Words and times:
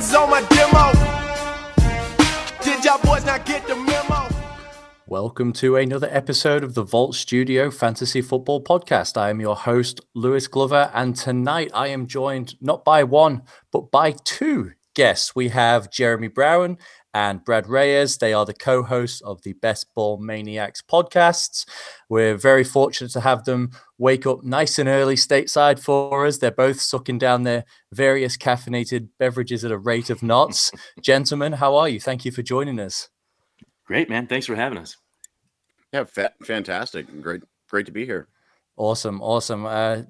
on 0.00 0.30
my 0.30 0.40
demo. 0.48 0.92
Did 2.64 2.82
y'all 2.82 2.98
boys 3.02 3.26
not 3.26 3.44
get 3.44 3.66
the 3.66 3.76
memo? 3.76 4.28
Welcome 5.06 5.52
to 5.54 5.76
another 5.76 6.08
episode 6.10 6.64
of 6.64 6.72
the 6.72 6.82
Vault 6.82 7.14
Studio 7.14 7.70
Fantasy 7.70 8.22
Football 8.22 8.64
Podcast. 8.64 9.18
I 9.18 9.28
am 9.28 9.40
your 9.42 9.56
host, 9.56 10.00
Lewis 10.14 10.48
Glover, 10.48 10.90
and 10.94 11.14
tonight 11.14 11.70
I 11.74 11.88
am 11.88 12.06
joined 12.06 12.54
not 12.62 12.82
by 12.82 13.04
one, 13.04 13.42
but 13.72 13.90
by 13.90 14.12
two 14.24 14.72
guests. 14.94 15.34
We 15.34 15.48
have 15.48 15.90
Jeremy 15.90 16.28
Browand 16.28 16.78
and 17.12 17.44
Brad 17.44 17.68
Reyes. 17.68 18.18
They 18.18 18.32
are 18.32 18.44
the 18.44 18.54
co 18.54 18.82
hosts 18.82 19.20
of 19.22 19.42
the 19.42 19.52
Best 19.54 19.92
Ball 19.94 20.18
Maniacs 20.18 20.82
podcasts. 20.82 21.66
We're 22.08 22.36
very 22.36 22.64
fortunate 22.64 23.10
to 23.12 23.20
have 23.20 23.44
them 23.44 23.70
wake 23.98 24.26
up 24.26 24.44
nice 24.44 24.78
and 24.78 24.88
early 24.88 25.16
stateside 25.16 25.78
for 25.78 26.26
us. 26.26 26.38
They're 26.38 26.50
both 26.50 26.80
sucking 26.80 27.18
down 27.18 27.42
their 27.42 27.64
various 27.92 28.36
caffeinated 28.36 29.08
beverages 29.18 29.64
at 29.64 29.72
a 29.72 29.78
rate 29.78 30.10
of 30.10 30.22
knots. 30.22 30.70
Gentlemen, 31.02 31.54
how 31.54 31.76
are 31.76 31.88
you? 31.88 32.00
Thank 32.00 32.24
you 32.24 32.32
for 32.32 32.42
joining 32.42 32.78
us. 32.78 33.08
Great, 33.84 34.08
man. 34.08 34.26
Thanks 34.26 34.46
for 34.46 34.54
having 34.54 34.78
us. 34.78 34.96
Yeah, 35.92 36.04
fa- 36.04 36.32
fantastic. 36.44 37.20
Great, 37.20 37.42
great 37.68 37.86
to 37.86 37.92
be 37.92 38.06
here. 38.06 38.28
Awesome, 38.76 39.20
awesome. 39.20 39.66
Uh, 39.66 40.02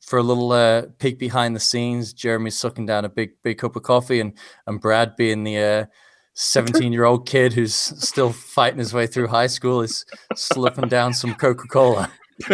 for 0.00 0.18
a 0.18 0.22
little 0.22 0.52
uh, 0.52 0.82
peek 0.98 1.18
behind 1.18 1.54
the 1.54 1.60
scenes, 1.60 2.12
Jeremy's 2.12 2.58
sucking 2.58 2.86
down 2.86 3.04
a 3.04 3.08
big, 3.08 3.30
big 3.42 3.58
cup 3.58 3.76
of 3.76 3.82
coffee, 3.82 4.20
and 4.20 4.32
and 4.66 4.80
Brad 4.80 5.16
being 5.16 5.44
the 5.44 5.58
uh, 5.58 5.86
17 6.34 6.92
year 6.92 7.04
old 7.04 7.26
kid 7.26 7.52
who's 7.52 7.74
still 7.74 8.32
fighting 8.32 8.78
his 8.78 8.94
way 8.94 9.08
through 9.08 9.26
high 9.26 9.48
school 9.48 9.82
is 9.82 10.04
slipping 10.36 10.88
down 10.88 11.12
some 11.12 11.34
Coca 11.34 11.66
Cola. 11.66 12.12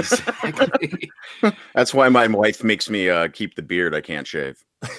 That's 1.74 1.92
why 1.92 2.08
my 2.08 2.26
wife 2.26 2.64
makes 2.64 2.88
me 2.88 3.10
uh, 3.10 3.28
keep 3.28 3.56
the 3.56 3.62
beard. 3.62 3.94
I 3.94 4.00
can't 4.00 4.26
shave. 4.26 4.64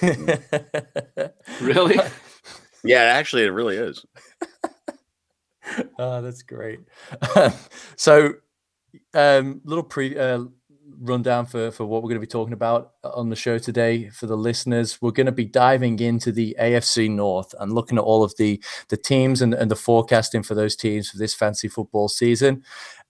really? 1.60 1.96
Yeah, 2.84 3.02
actually, 3.02 3.42
it 3.42 3.50
really 3.50 3.76
is. 3.76 4.06
oh, 5.98 6.22
that's 6.22 6.42
great. 6.42 6.78
so, 7.96 8.34
um, 9.14 9.60
little 9.64 9.82
pre 9.82 10.16
uh, 10.16 10.44
rundown 11.00 11.46
for 11.46 11.70
for 11.70 11.84
what 11.84 12.02
we're 12.02 12.08
going 12.08 12.20
to 12.20 12.26
be 12.26 12.26
talking 12.26 12.52
about 12.52 12.92
on 13.04 13.28
the 13.28 13.36
show 13.36 13.58
today 13.58 14.08
for 14.10 14.26
the 14.26 14.36
listeners. 14.36 15.00
We're 15.00 15.10
going 15.10 15.26
to 15.26 15.32
be 15.32 15.44
diving 15.44 15.98
into 16.00 16.32
the 16.32 16.56
AFC 16.60 17.10
North 17.10 17.54
and 17.58 17.72
looking 17.72 17.98
at 17.98 18.04
all 18.04 18.22
of 18.22 18.36
the 18.36 18.62
the 18.88 18.96
teams 18.96 19.42
and, 19.42 19.54
and 19.54 19.70
the 19.70 19.76
forecasting 19.76 20.42
for 20.42 20.54
those 20.54 20.76
teams 20.76 21.10
for 21.10 21.18
this 21.18 21.34
fancy 21.34 21.68
football 21.68 22.08
season. 22.08 22.62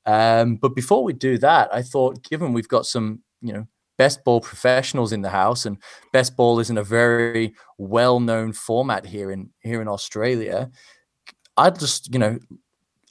Um, 0.06 0.56
but 0.56 0.74
before 0.74 1.02
we 1.02 1.12
do 1.12 1.36
that, 1.38 1.68
I 1.74 1.82
thought, 1.82 2.22
given 2.22 2.52
we've 2.52 2.68
got 2.68 2.86
some, 2.86 3.22
you 3.40 3.52
know, 3.52 3.66
best 3.98 4.24
ball 4.24 4.40
professionals 4.40 5.12
in 5.12 5.22
the 5.22 5.30
house, 5.30 5.66
and 5.66 5.78
best 6.12 6.36
ball 6.36 6.60
isn't 6.60 6.78
a 6.78 6.84
very 6.84 7.54
well 7.78 8.20
known 8.20 8.52
format 8.52 9.04
here 9.06 9.30
in 9.30 9.50
here 9.60 9.82
in 9.82 9.88
Australia. 9.88 10.70
I'd 11.56 11.78
just, 11.78 12.12
you 12.12 12.18
know, 12.18 12.38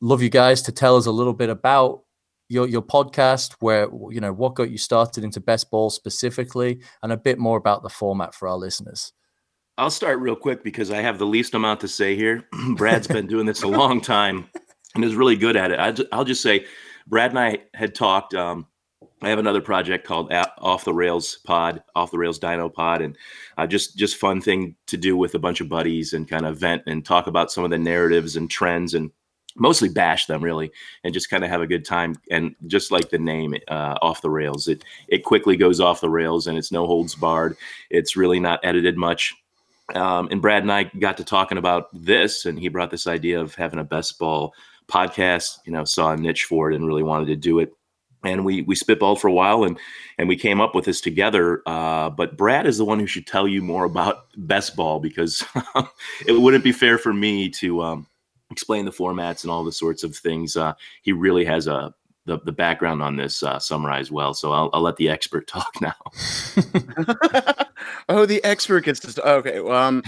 love 0.01 0.21
you 0.21 0.29
guys 0.29 0.61
to 0.63 0.71
tell 0.71 0.95
us 0.95 1.05
a 1.05 1.11
little 1.11 1.33
bit 1.33 1.49
about 1.49 2.04
your 2.49 2.67
your 2.67 2.81
podcast, 2.81 3.55
where 3.59 3.87
you 4.09 4.19
know 4.19 4.33
what 4.33 4.55
got 4.55 4.69
you 4.69 4.77
started 4.77 5.23
into 5.23 5.39
best 5.39 5.69
ball 5.71 5.89
specifically, 5.89 6.81
and 7.03 7.11
a 7.11 7.17
bit 7.17 7.39
more 7.39 7.57
about 7.57 7.83
the 7.83 7.89
format 7.89 8.33
for 8.33 8.47
our 8.47 8.57
listeners. 8.57 9.13
I'll 9.77 9.91
start 9.91 10.19
real 10.19 10.37
quick 10.37 10.63
because 10.63 10.89
I 10.89 11.01
have 11.01 11.19
the 11.19 11.25
least 11.25 11.53
amount 11.53 11.81
to 11.81 11.87
say 11.87 12.15
here. 12.15 12.47
Brad's 12.75 13.07
been 13.07 13.27
doing 13.27 13.45
this 13.45 13.63
a 13.63 13.67
long 13.67 13.99
time 13.99 14.49
and 14.95 15.03
is 15.03 15.15
really 15.15 15.35
good 15.35 15.57
at 15.57 15.71
it. 15.71 16.07
I'll 16.13 16.23
just 16.23 16.41
say, 16.41 16.65
Brad 17.07 17.31
and 17.31 17.39
I 17.39 17.57
had 17.73 17.93
talked. 17.93 18.33
Um, 18.33 18.67
I 19.21 19.29
have 19.29 19.39
another 19.39 19.61
project 19.61 20.05
called 20.05 20.31
Off 20.59 20.85
the 20.85 20.93
Rails 20.93 21.39
Pod, 21.45 21.83
Off 21.95 22.11
the 22.11 22.17
Rails 22.17 22.39
Dino 22.39 22.69
Pod, 22.69 23.01
and 23.01 23.17
uh, 23.57 23.67
just 23.67 23.97
just 23.97 24.17
fun 24.17 24.39
thing 24.39 24.75
to 24.87 24.97
do 24.97 25.17
with 25.17 25.35
a 25.35 25.39
bunch 25.39 25.61
of 25.61 25.69
buddies 25.69 26.13
and 26.13 26.27
kind 26.27 26.45
of 26.45 26.57
vent 26.57 26.83
and 26.85 27.05
talk 27.05 27.27
about 27.27 27.51
some 27.51 27.63
of 27.63 27.69
the 27.69 27.77
narratives 27.77 28.35
and 28.35 28.49
trends 28.49 28.93
and 28.93 29.11
mostly 29.55 29.89
bash 29.89 30.25
them 30.25 30.43
really 30.43 30.71
and 31.03 31.13
just 31.13 31.29
kind 31.29 31.43
of 31.43 31.49
have 31.49 31.61
a 31.61 31.67
good 31.67 31.85
time 31.85 32.15
and 32.29 32.55
just 32.67 32.91
like 32.91 33.09
the 33.09 33.17
name 33.17 33.55
uh, 33.69 33.95
off 34.01 34.21
the 34.21 34.29
rails 34.29 34.67
it 34.67 34.83
it 35.07 35.23
quickly 35.23 35.55
goes 35.55 35.79
off 35.79 36.01
the 36.01 36.09
rails 36.09 36.47
and 36.47 36.57
it's 36.57 36.71
no 36.71 36.85
holds 36.85 37.15
barred. 37.15 37.57
It's 37.89 38.15
really 38.15 38.39
not 38.39 38.59
edited 38.63 38.97
much. 38.97 39.33
Um, 39.93 40.27
and 40.31 40.41
brad 40.41 40.63
and 40.63 40.71
i 40.71 40.85
got 40.99 41.15
to 41.17 41.23
talking 41.23 41.59
about 41.59 41.89
this 41.93 42.45
and 42.45 42.59
he 42.59 42.69
brought 42.69 42.89
this 42.89 43.05
idea 43.05 43.39
of 43.39 43.53
having 43.53 43.79
a 43.79 43.83
best 43.83 44.17
ball 44.17 44.55
podcast 44.87 45.59
you 45.65 45.71
know 45.71 45.85
saw 45.85 46.11
a 46.11 46.17
niche 46.17 46.45
for 46.45 46.71
it 46.71 46.75
and 46.75 46.87
really 46.87 47.03
wanted 47.03 47.27
to 47.27 47.35
do 47.35 47.59
it. 47.59 47.71
And 48.23 48.43
we 48.43 48.63
we 48.63 48.73
spitballed 48.73 49.19
for 49.19 49.27
a 49.27 49.33
while 49.33 49.63
and 49.63 49.77
and 50.17 50.27
we 50.27 50.35
came 50.35 50.59
up 50.59 50.73
with 50.73 50.85
this 50.85 51.01
together 51.01 51.61
uh, 51.67 52.09
but 52.09 52.35
brad 52.35 52.65
is 52.65 52.79
the 52.79 52.85
one 52.85 52.99
who 52.99 53.05
should 53.05 53.27
tell 53.27 53.47
you 53.47 53.61
more 53.61 53.85
about 53.85 54.25
best 54.35 54.75
ball 54.75 54.99
because 54.99 55.45
it 56.27 56.41
wouldn't 56.41 56.63
be 56.63 56.71
fair 56.71 56.97
for 56.97 57.13
me 57.13 57.49
to 57.49 57.83
um, 57.83 58.07
explain 58.55 58.85
the 58.85 58.91
formats 58.91 59.43
and 59.43 59.51
all 59.51 59.65
the 59.65 59.71
sorts 59.73 60.01
of 60.03 60.15
things. 60.15 60.55
Uh, 60.55 60.73
he 61.01 61.11
really 61.11 61.43
has 61.43 61.67
a 61.67 61.93
the, 62.25 62.39
the 62.39 62.51
background 62.51 63.03
on 63.03 63.17
this 63.17 63.43
uh, 63.43 63.59
summarized 63.59 64.11
well. 64.11 64.33
So 64.33 64.51
I'll, 64.53 64.69
I'll 64.73 64.81
let 64.81 64.95
the 64.95 65.09
expert 65.09 65.45
talk 65.55 65.73
now. 65.81 65.93
oh, 68.09 68.25
the 68.25 68.41
expert 68.43 68.85
gets 68.85 69.01
to. 69.01 69.27
Okay. 69.27 69.59
Um, 69.59 70.01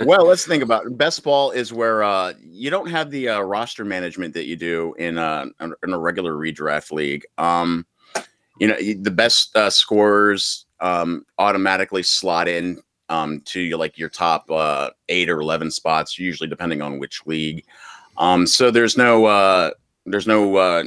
well, 0.00 0.26
let's 0.26 0.44
think 0.44 0.62
about 0.62 0.86
it. 0.86 0.98
best 0.98 1.22
ball 1.22 1.52
is 1.52 1.72
where 1.72 2.02
uh, 2.02 2.34
you 2.42 2.68
don't 2.68 2.90
have 2.90 3.10
the 3.10 3.28
uh, 3.28 3.40
roster 3.40 3.84
management 3.84 4.34
that 4.34 4.46
you 4.46 4.56
do 4.56 4.94
in 4.98 5.18
uh, 5.18 5.46
in 5.60 5.92
a 5.92 5.98
regular 5.98 6.34
redraft 6.34 6.92
league. 6.92 7.24
Um, 7.38 7.86
you 8.58 8.68
know, 8.68 8.76
the 8.76 9.10
best 9.10 9.56
uh, 9.56 9.70
scorers 9.70 10.66
um, 10.80 11.24
automatically 11.38 12.02
slot 12.02 12.46
in 12.46 12.82
um, 13.14 13.40
to 13.42 13.76
like 13.76 13.96
your 13.96 14.08
top 14.08 14.50
uh, 14.50 14.90
eight 15.08 15.30
or 15.30 15.40
eleven 15.40 15.70
spots, 15.70 16.18
usually 16.18 16.48
depending 16.48 16.82
on 16.82 16.98
which 16.98 17.24
league. 17.26 17.64
Um, 18.16 18.46
so 18.46 18.70
there's 18.70 18.96
no 18.96 19.26
uh, 19.26 19.70
there's 20.06 20.26
no 20.26 20.56
uh, 20.56 20.84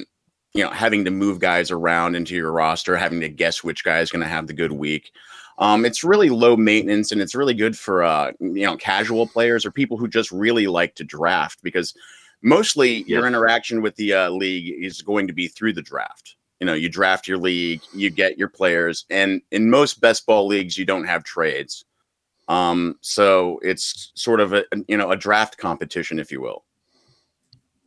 you 0.53 0.63
know 0.63 0.69
having 0.69 1.05
to 1.05 1.11
move 1.11 1.39
guys 1.39 1.71
around 1.71 2.15
into 2.15 2.35
your 2.35 2.51
roster, 2.51 2.97
having 2.97 3.21
to 3.21 3.29
guess 3.29 3.63
which 3.63 3.83
guy 3.83 3.99
is 3.99 4.11
going 4.11 4.23
to 4.23 4.29
have 4.29 4.47
the 4.47 4.53
good 4.53 4.73
week. 4.73 5.11
Um, 5.59 5.85
it's 5.85 6.03
really 6.03 6.29
low 6.29 6.55
maintenance 6.55 7.11
and 7.11 7.19
it's 7.19 7.33
really 7.33 7.55
good 7.55 7.77
for 7.77 8.03
uh, 8.03 8.31
you 8.39 8.65
know 8.65 8.77
casual 8.77 9.25
players 9.25 9.65
or 9.65 9.71
people 9.71 9.97
who 9.97 10.07
just 10.07 10.31
really 10.31 10.67
like 10.67 10.95
to 10.95 11.03
draft 11.03 11.63
because 11.63 11.95
mostly 12.41 13.03
your 13.03 13.25
interaction 13.25 13.81
with 13.81 13.95
the 13.95 14.13
uh, 14.13 14.29
league 14.29 14.83
is 14.83 15.01
going 15.01 15.27
to 15.27 15.33
be 15.33 15.47
through 15.47 15.73
the 15.73 15.81
draft. 15.81 16.35
You 16.59 16.65
know, 16.65 16.73
you 16.73 16.89
draft 16.89 17.27
your 17.27 17.37
league, 17.37 17.81
you 17.93 18.09
get 18.09 18.37
your 18.37 18.49
players, 18.49 19.05
and 19.11 19.41
in 19.51 19.69
most 19.69 20.01
best 20.01 20.25
ball 20.25 20.47
leagues, 20.47 20.75
you 20.75 20.85
don't 20.85 21.05
have 21.05 21.23
trades. 21.23 21.85
Um, 22.47 22.95
so 23.01 23.59
it's 23.61 24.11
sort 24.15 24.39
of 24.39 24.53
a 24.53 24.63
you 24.87 24.97
know 24.97 25.11
a 25.11 25.17
draft 25.17 25.57
competition, 25.57 26.19
if 26.19 26.31
you 26.31 26.41
will. 26.41 26.63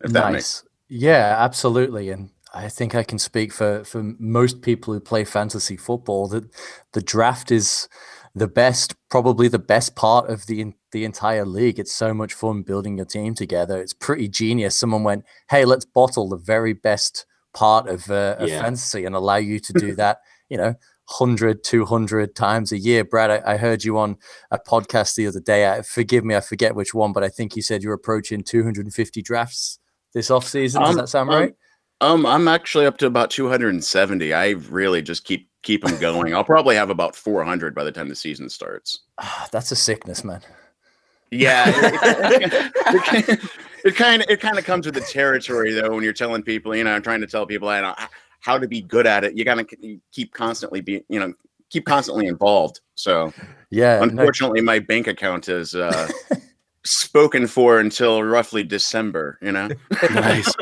If 0.03 0.12
nice. 0.12 0.32
Makes- 0.32 0.65
yeah, 0.88 1.37
absolutely. 1.38 2.10
And 2.10 2.31
I 2.53 2.69
think 2.69 2.94
I 2.94 3.03
can 3.03 3.19
speak 3.19 3.53
for 3.53 3.84
for 3.84 4.03
most 4.19 4.60
people 4.62 4.93
who 4.93 5.00
play 5.00 5.25
fantasy 5.25 5.76
football 5.76 6.28
that 6.28 6.44
the 6.93 7.03
draft 7.03 7.50
is 7.50 7.88
the 8.34 8.48
best, 8.48 8.94
probably 9.09 9.48
the 9.48 9.59
best 9.59 9.97
part 9.97 10.28
of 10.28 10.47
the 10.47 10.72
the 10.92 11.04
entire 11.04 11.47
league. 11.47 11.78
It's 11.78 11.94
so 11.94 12.12
much 12.12 12.34
fun 12.34 12.62
building 12.62 12.97
your 12.97 13.06
team 13.06 13.34
together. 13.34 13.81
It's 13.81 13.92
pretty 13.92 14.28
genius. 14.28 14.77
Someone 14.77 15.04
went, 15.04 15.25
"Hey, 15.48 15.65
let's 15.65 15.84
bottle 15.84 16.28
the 16.28 16.37
very 16.37 16.72
best 16.72 17.27
part 17.53 17.88
of, 17.88 18.10
uh, 18.10 18.37
of 18.38 18.48
yeah. 18.48 18.60
fantasy 18.60 19.04
and 19.04 19.15
allow 19.15 19.37
you 19.37 19.60
to 19.60 19.72
do 19.72 19.94
that." 19.97 20.19
You 20.48 20.56
know, 20.59 20.75
100, 21.10 21.65
200 21.65 22.34
times 22.37 22.72
a 22.72 22.78
year. 22.78 23.04
Brad, 23.04 23.31
I, 23.31 23.54
I, 23.54 23.56
heard 23.56 23.82
you 23.82 23.98
on 23.98 24.16
a 24.50 24.59
podcast 24.59 25.16
the 25.16 25.26
other 25.26 25.41
day. 25.41 25.69
I, 25.69 25.82
forgive 25.82 26.25
me, 26.25 26.36
I 26.36 26.41
forget 26.41 26.74
which 26.74 26.95
one, 26.95 27.12
but 27.12 27.24
I 27.24 27.28
think 27.28 27.57
you 27.57 27.62
said 27.62 27.83
you're 27.83 27.95
approaching 27.95 28.45
250 28.45 29.21
drafts 29.22 29.80
this 30.15 30.30
off 30.30 30.47
season. 30.47 30.83
Does 30.83 30.91
um, 30.91 30.97
that 30.97 31.09
sound 31.09 31.30
um, 31.30 31.36
right? 31.36 31.54
Um, 32.01 32.24
I'm 32.24 32.48
actually 32.48 32.86
up 32.86 32.97
to 32.98 33.07
about 33.07 33.30
270. 33.30 34.33
I 34.33 34.51
really 34.71 35.03
just 35.03 35.24
keep 35.24 35.48
keep 35.62 35.84
them 35.84 35.98
going. 35.98 36.34
I'll 36.34 36.45
probably 36.45 36.77
have 36.77 36.91
about 36.91 37.15
400 37.15 37.74
by 37.74 37.84
the 37.84 37.92
time 37.92 38.09
the 38.09 38.15
season 38.15 38.48
starts. 38.48 39.01
that's 39.53 39.72
a 39.72 39.77
sickness, 39.77 40.24
man. 40.24 40.41
Yeah, 41.33 41.66
it 43.84 43.95
kind 43.95 44.22
of 44.22 44.30
it 44.30 44.41
kind 44.41 44.59
of 44.59 44.65
comes 44.65 44.86
with 44.86 44.95
the 44.97 45.01
territory 45.01 45.72
though 45.72 45.95
when 45.95 46.03
you're 46.03 46.13
telling 46.13 46.42
people, 46.42 46.74
you 46.74 46.83
know, 46.83 46.92
I'm 46.92 47.03
trying 47.03 47.21
to 47.21 47.27
tell 47.27 47.47
people 47.47 47.68
I 47.68 47.80
don't 47.80 47.98
how 48.41 48.59
to 48.59 48.66
be 48.66 48.81
good 48.81 49.07
at 49.07 49.25
it. 49.25 49.37
You 49.37 49.45
got 49.45 49.57
to 49.57 50.01
keep 50.13 50.33
constantly 50.33 50.81
be, 50.81 51.04
you 51.09 51.21
know, 51.21 51.34
keep 51.71 51.87
constantly 51.87 52.27
involved. 52.27 52.81
So, 52.95 53.33
yeah, 53.71 54.03
unfortunately, 54.03 54.60
no. 54.60 54.66
my 54.66 54.78
bank 54.78 55.07
account 55.07 55.48
is 55.48 55.75
uh, 55.75 56.09
spoken 56.84 57.47
for 57.47 57.78
until 57.78 58.22
roughly 58.22 58.63
December. 58.63 59.39
You 59.41 59.53
know, 59.53 59.69
nice. 60.10 60.53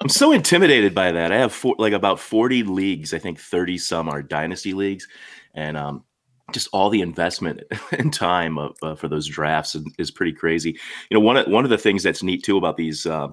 I'm 0.00 0.08
so 0.08 0.32
intimidated 0.32 0.94
by 0.94 1.12
that. 1.12 1.32
I 1.32 1.36
have 1.36 1.52
four, 1.52 1.76
like 1.78 1.92
about 1.92 2.18
40 2.18 2.64
leagues. 2.64 3.14
I 3.14 3.18
think 3.18 3.38
30 3.38 3.78
some 3.78 4.08
are 4.08 4.22
dynasty 4.22 4.72
leagues, 4.72 5.06
and 5.54 5.76
um, 5.76 6.04
just 6.52 6.68
all 6.72 6.90
the 6.90 7.02
investment 7.02 7.62
and 7.92 8.12
time 8.12 8.58
of, 8.58 8.76
uh, 8.82 8.94
for 8.94 9.08
those 9.08 9.26
drafts 9.26 9.74
is, 9.74 9.84
is, 9.98 10.10
pretty 10.10 10.32
crazy. 10.32 10.78
You 11.10 11.18
know, 11.18 11.20
one 11.20 11.36
of 11.36 11.46
one 11.46 11.64
of 11.64 11.70
the 11.70 11.78
things 11.78 12.02
that's 12.02 12.22
neat 12.22 12.42
too 12.42 12.56
about 12.56 12.76
these. 12.76 13.06
Uh, 13.06 13.28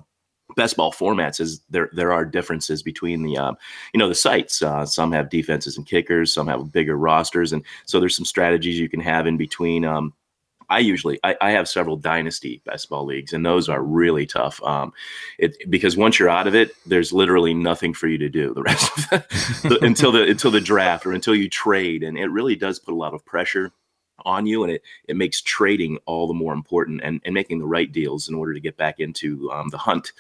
best 0.56 0.78
ball 0.78 0.92
formats 0.92 1.40
is 1.40 1.62
there 1.70 1.90
there 1.94 2.14
are 2.14 2.26
differences 2.26 2.84
between 2.84 3.24
the 3.24 3.38
um, 3.38 3.56
you 3.94 3.98
know 3.98 4.10
the 4.10 4.16
sites 4.16 4.62
uh, 4.62 4.86
some 4.86 5.12
have 5.12 5.30
defenses 5.30 5.78
and 5.78 5.88
kickers 5.88 6.34
some 6.34 6.48
have 6.48 6.72
bigger 6.72 6.98
rosters 6.98 7.54
and 7.54 7.64
so 7.86 8.00
there's 8.00 8.16
some 8.16 8.26
strategies 8.26 8.80
you 8.80 8.90
can 8.90 9.00
have 9.00 9.26
in 9.26 9.38
between 9.38 9.86
um, 9.86 10.14
I 10.70 10.80
usually 10.80 11.20
I, 11.24 11.36
I, 11.42 11.52
have 11.52 11.70
several 11.70 11.98
dynasty 11.98 12.62
best 12.66 12.90
ball 12.90 13.06
leagues, 13.06 13.34
and 13.34 13.46
those 13.46 13.70
are 13.70 13.84
really 13.84 14.26
tough. 14.26 14.64
Um, 14.64 14.94
it 15.38 15.56
because 15.70 15.96
once 15.96 16.18
you're 16.18 16.30
out 16.30 16.48
of 16.48 16.56
it, 16.56 16.72
there's 16.86 17.14
literally 17.14 17.54
nothing 17.54 17.94
for 17.94 18.08
you 18.08 18.18
to 18.18 18.30
do 18.30 18.54
the 18.54 18.64
rest 18.64 18.98
of 18.98 19.10
the, 19.10 19.70
the, 19.70 19.86
until 19.86 20.12
the 20.12 20.24
until 20.24 20.52
the 20.52 20.62
draft 20.62 21.06
or 21.06 21.12
until 21.12 21.36
you 21.36 21.50
trade, 21.50 22.02
and 22.02 22.18
it 22.18 22.28
really 22.28 22.56
does 22.56 22.80
put 22.80 22.94
a 22.94 22.98
lot 22.98 23.14
of 23.14 23.26
pressure 23.26 23.72
on 24.26 24.46
you, 24.46 24.64
and 24.64 24.74
it 24.74 24.84
it 25.08 25.16
makes 25.16 25.42
trading 25.42 25.98
all 26.06 26.28
the 26.28 26.34
more 26.34 26.54
important 26.54 27.02
and, 27.04 27.22
and 27.26 27.34
making 27.34 27.60
the 27.60 27.66
right 27.66 27.92
deals 27.92 28.28
in 28.30 28.36
order 28.36 28.54
to 28.54 28.60
get 28.60 28.78
back 28.78 29.00
into 29.00 29.52
um, 29.52 29.70
the 29.70 29.78
hunt. 29.78 30.14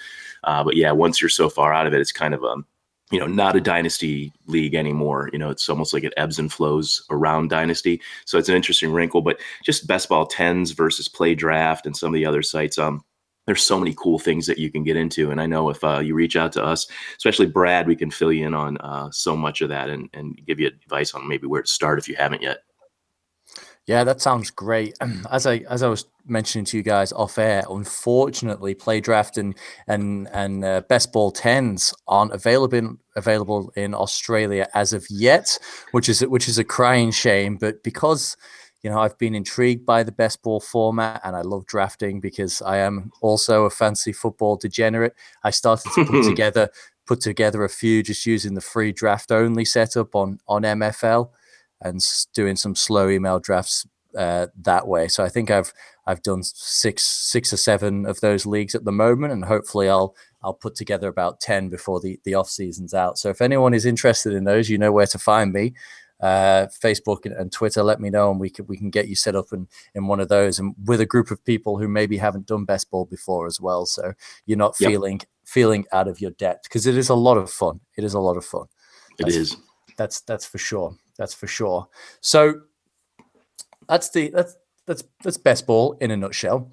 Uh, 0.43 0.63
but 0.63 0.75
yeah, 0.75 0.91
once 0.91 1.21
you're 1.21 1.29
so 1.29 1.49
far 1.49 1.73
out 1.73 1.87
of 1.87 1.93
it, 1.93 2.01
it's 2.01 2.11
kind 2.11 2.33
of 2.33 2.43
um 2.43 2.65
you 3.11 3.19
know 3.19 3.27
not 3.27 3.55
a 3.55 3.61
dynasty 3.61 4.33
league 4.47 4.75
anymore. 4.75 5.29
You 5.33 5.39
know, 5.39 5.49
it's 5.49 5.69
almost 5.69 5.93
like 5.93 6.03
it 6.03 6.13
ebbs 6.17 6.39
and 6.39 6.51
flows 6.51 7.05
around 7.09 7.49
dynasty. 7.49 8.01
So 8.25 8.37
it's 8.37 8.49
an 8.49 8.55
interesting 8.55 8.91
wrinkle. 8.91 9.21
But 9.21 9.39
just 9.63 9.87
best 9.87 10.09
ball 10.09 10.25
tens 10.25 10.71
versus 10.71 11.07
play 11.07 11.35
draft 11.35 11.85
and 11.85 11.95
some 11.95 12.07
of 12.07 12.13
the 12.13 12.25
other 12.25 12.41
sites. 12.41 12.77
Um, 12.77 13.03
there's 13.45 13.63
so 13.63 13.79
many 13.79 13.93
cool 13.97 14.19
things 14.19 14.45
that 14.47 14.57
you 14.57 14.71
can 14.71 14.83
get 14.83 14.97
into. 14.97 15.29
And 15.29 15.41
I 15.41 15.45
know 15.45 15.69
if 15.69 15.83
uh, 15.83 15.99
you 15.99 16.15
reach 16.15 16.35
out 16.35 16.51
to 16.53 16.63
us, 16.63 16.87
especially 17.17 17.45
Brad, 17.45 17.87
we 17.87 17.95
can 17.95 18.09
fill 18.09 18.31
you 18.31 18.47
in 18.47 18.53
on 18.53 18.77
uh, 18.77 19.09
so 19.11 19.35
much 19.35 19.61
of 19.61 19.69
that 19.69 19.89
and, 19.89 20.09
and 20.13 20.39
give 20.45 20.59
you 20.59 20.67
advice 20.67 21.13
on 21.13 21.27
maybe 21.27 21.47
where 21.47 21.61
to 21.61 21.67
start 21.67 21.99
if 21.99 22.07
you 22.07 22.15
haven't 22.15 22.41
yet. 22.41 22.59
Yeah, 23.85 24.05
that 24.05 24.21
sounds 24.21 24.49
great. 24.49 24.97
As 25.31 25.45
I 25.45 25.57
as 25.69 25.83
I 25.83 25.89
was 25.89 26.05
mentioning 26.25 26.63
to 26.65 26.77
you 26.77 26.83
guys 26.83 27.11
off 27.11 27.37
air, 27.37 27.63
unfortunately, 27.69 28.73
play 28.75 29.01
draft 29.01 29.37
and 29.37 29.55
and 29.87 30.29
and 30.31 30.63
uh, 30.63 30.81
best 30.87 31.11
ball 31.11 31.31
tens 31.31 31.93
aren't 32.07 32.31
available 32.31 32.77
in, 32.77 32.97
available 33.15 33.73
in 33.75 33.93
Australia 33.93 34.67
as 34.73 34.93
of 34.93 35.05
yet, 35.09 35.59
which 35.91 36.07
is 36.07 36.21
which 36.21 36.47
is 36.47 36.57
a 36.57 36.63
crying 36.63 37.11
shame. 37.11 37.57
But 37.57 37.83
because 37.83 38.37
you 38.83 38.89
know 38.89 38.99
I've 38.99 39.17
been 39.17 39.35
intrigued 39.35 39.85
by 39.85 40.03
the 40.03 40.13
best 40.13 40.41
ball 40.43 40.61
format 40.61 41.19
and 41.25 41.35
I 41.35 41.41
love 41.41 41.65
drafting 41.65 42.21
because 42.21 42.61
I 42.61 42.77
am 42.77 43.11
also 43.21 43.65
a 43.65 43.69
fancy 43.69 44.13
football 44.13 44.55
degenerate. 44.55 45.13
I 45.43 45.49
started 45.49 45.91
to 45.95 46.05
put 46.05 46.23
together 46.29 46.69
put 47.05 47.19
together 47.19 47.65
a 47.65 47.69
few 47.69 48.01
just 48.01 48.25
using 48.25 48.53
the 48.53 48.61
free 48.61 48.93
draft 48.93 49.29
only 49.29 49.65
setup 49.65 50.15
on 50.15 50.39
on 50.47 50.61
MFL 50.61 51.31
and 51.83 52.01
doing 52.33 52.55
some 52.55 52.75
slow 52.75 53.09
email 53.09 53.39
drafts 53.39 53.85
uh, 54.17 54.47
that 54.61 54.87
way. 54.87 55.07
So 55.07 55.23
I 55.23 55.29
think 55.29 55.51
I've 55.51 55.73
I've 56.05 56.21
done 56.21 56.43
six 56.43 57.03
six 57.03 57.53
or 57.53 57.57
seven 57.57 58.05
of 58.05 58.19
those 58.21 58.45
leagues 58.45 58.75
at 58.75 58.85
the 58.85 58.91
moment, 58.91 59.33
and 59.33 59.45
hopefully 59.45 59.89
I'll 59.89 60.15
I'll 60.43 60.53
put 60.53 60.75
together 60.75 61.07
about 61.07 61.39
ten 61.39 61.69
before 61.69 61.99
the 61.99 62.19
the 62.23 62.35
off 62.35 62.49
season's 62.49 62.93
out. 62.93 63.17
So 63.17 63.29
if 63.29 63.41
anyone 63.41 63.73
is 63.73 63.85
interested 63.85 64.33
in 64.33 64.43
those, 64.43 64.69
you 64.69 64.77
know 64.77 64.91
where 64.91 65.07
to 65.07 65.17
find 65.17 65.53
me. 65.53 65.73
Uh, 66.19 66.67
Facebook 66.81 67.25
and, 67.25 67.33
and, 67.33 67.51
Twitter, 67.51 67.83
let 67.83 67.99
me 67.99 68.09
know, 68.09 68.31
and 68.31 68.39
we 68.39 68.49
can 68.49 68.65
we 68.67 68.77
can 68.77 68.89
get 68.89 69.09
you 69.09 69.15
set 69.15 69.35
up 69.35 69.47
in 69.51 69.67
in 69.93 70.07
one 70.07 70.21
of 70.21 70.29
those, 70.29 70.57
and 70.59 70.73
with 70.85 71.01
a 71.01 71.05
group 71.05 71.31
of 71.31 71.43
people 71.43 71.77
who 71.77 71.87
maybe 71.87 72.17
haven't 72.17 72.45
done 72.45 72.63
best 72.63 72.89
ball 72.89 73.05
before 73.05 73.45
as 73.45 73.59
well. 73.59 73.85
So 73.85 74.13
you're 74.45 74.57
not 74.57 74.75
yep. 74.79 74.91
feeling 74.91 75.21
feeling 75.43 75.85
out 75.91 76.07
of 76.07 76.21
your 76.21 76.31
depth 76.31 76.63
because 76.63 76.87
it 76.87 76.97
is 76.97 77.09
a 77.09 77.15
lot 77.15 77.37
of 77.37 77.51
fun. 77.51 77.81
It 77.97 78.05
is 78.05 78.13
a 78.13 78.19
lot 78.19 78.37
of 78.37 78.45
fun. 78.45 78.67
It 79.19 79.23
that's, 79.23 79.35
is. 79.35 79.57
That's 79.97 80.21
that's 80.21 80.45
for 80.45 80.59
sure. 80.59 80.95
That's 81.17 81.33
for 81.33 81.47
sure. 81.47 81.87
So 82.21 82.61
that's 83.87 84.09
the 84.09 84.29
that's 84.29 84.55
that's 84.85 85.03
that's 85.23 85.37
best 85.37 85.67
ball 85.67 85.97
in 86.01 86.11
a 86.11 86.17
nutshell. 86.17 86.71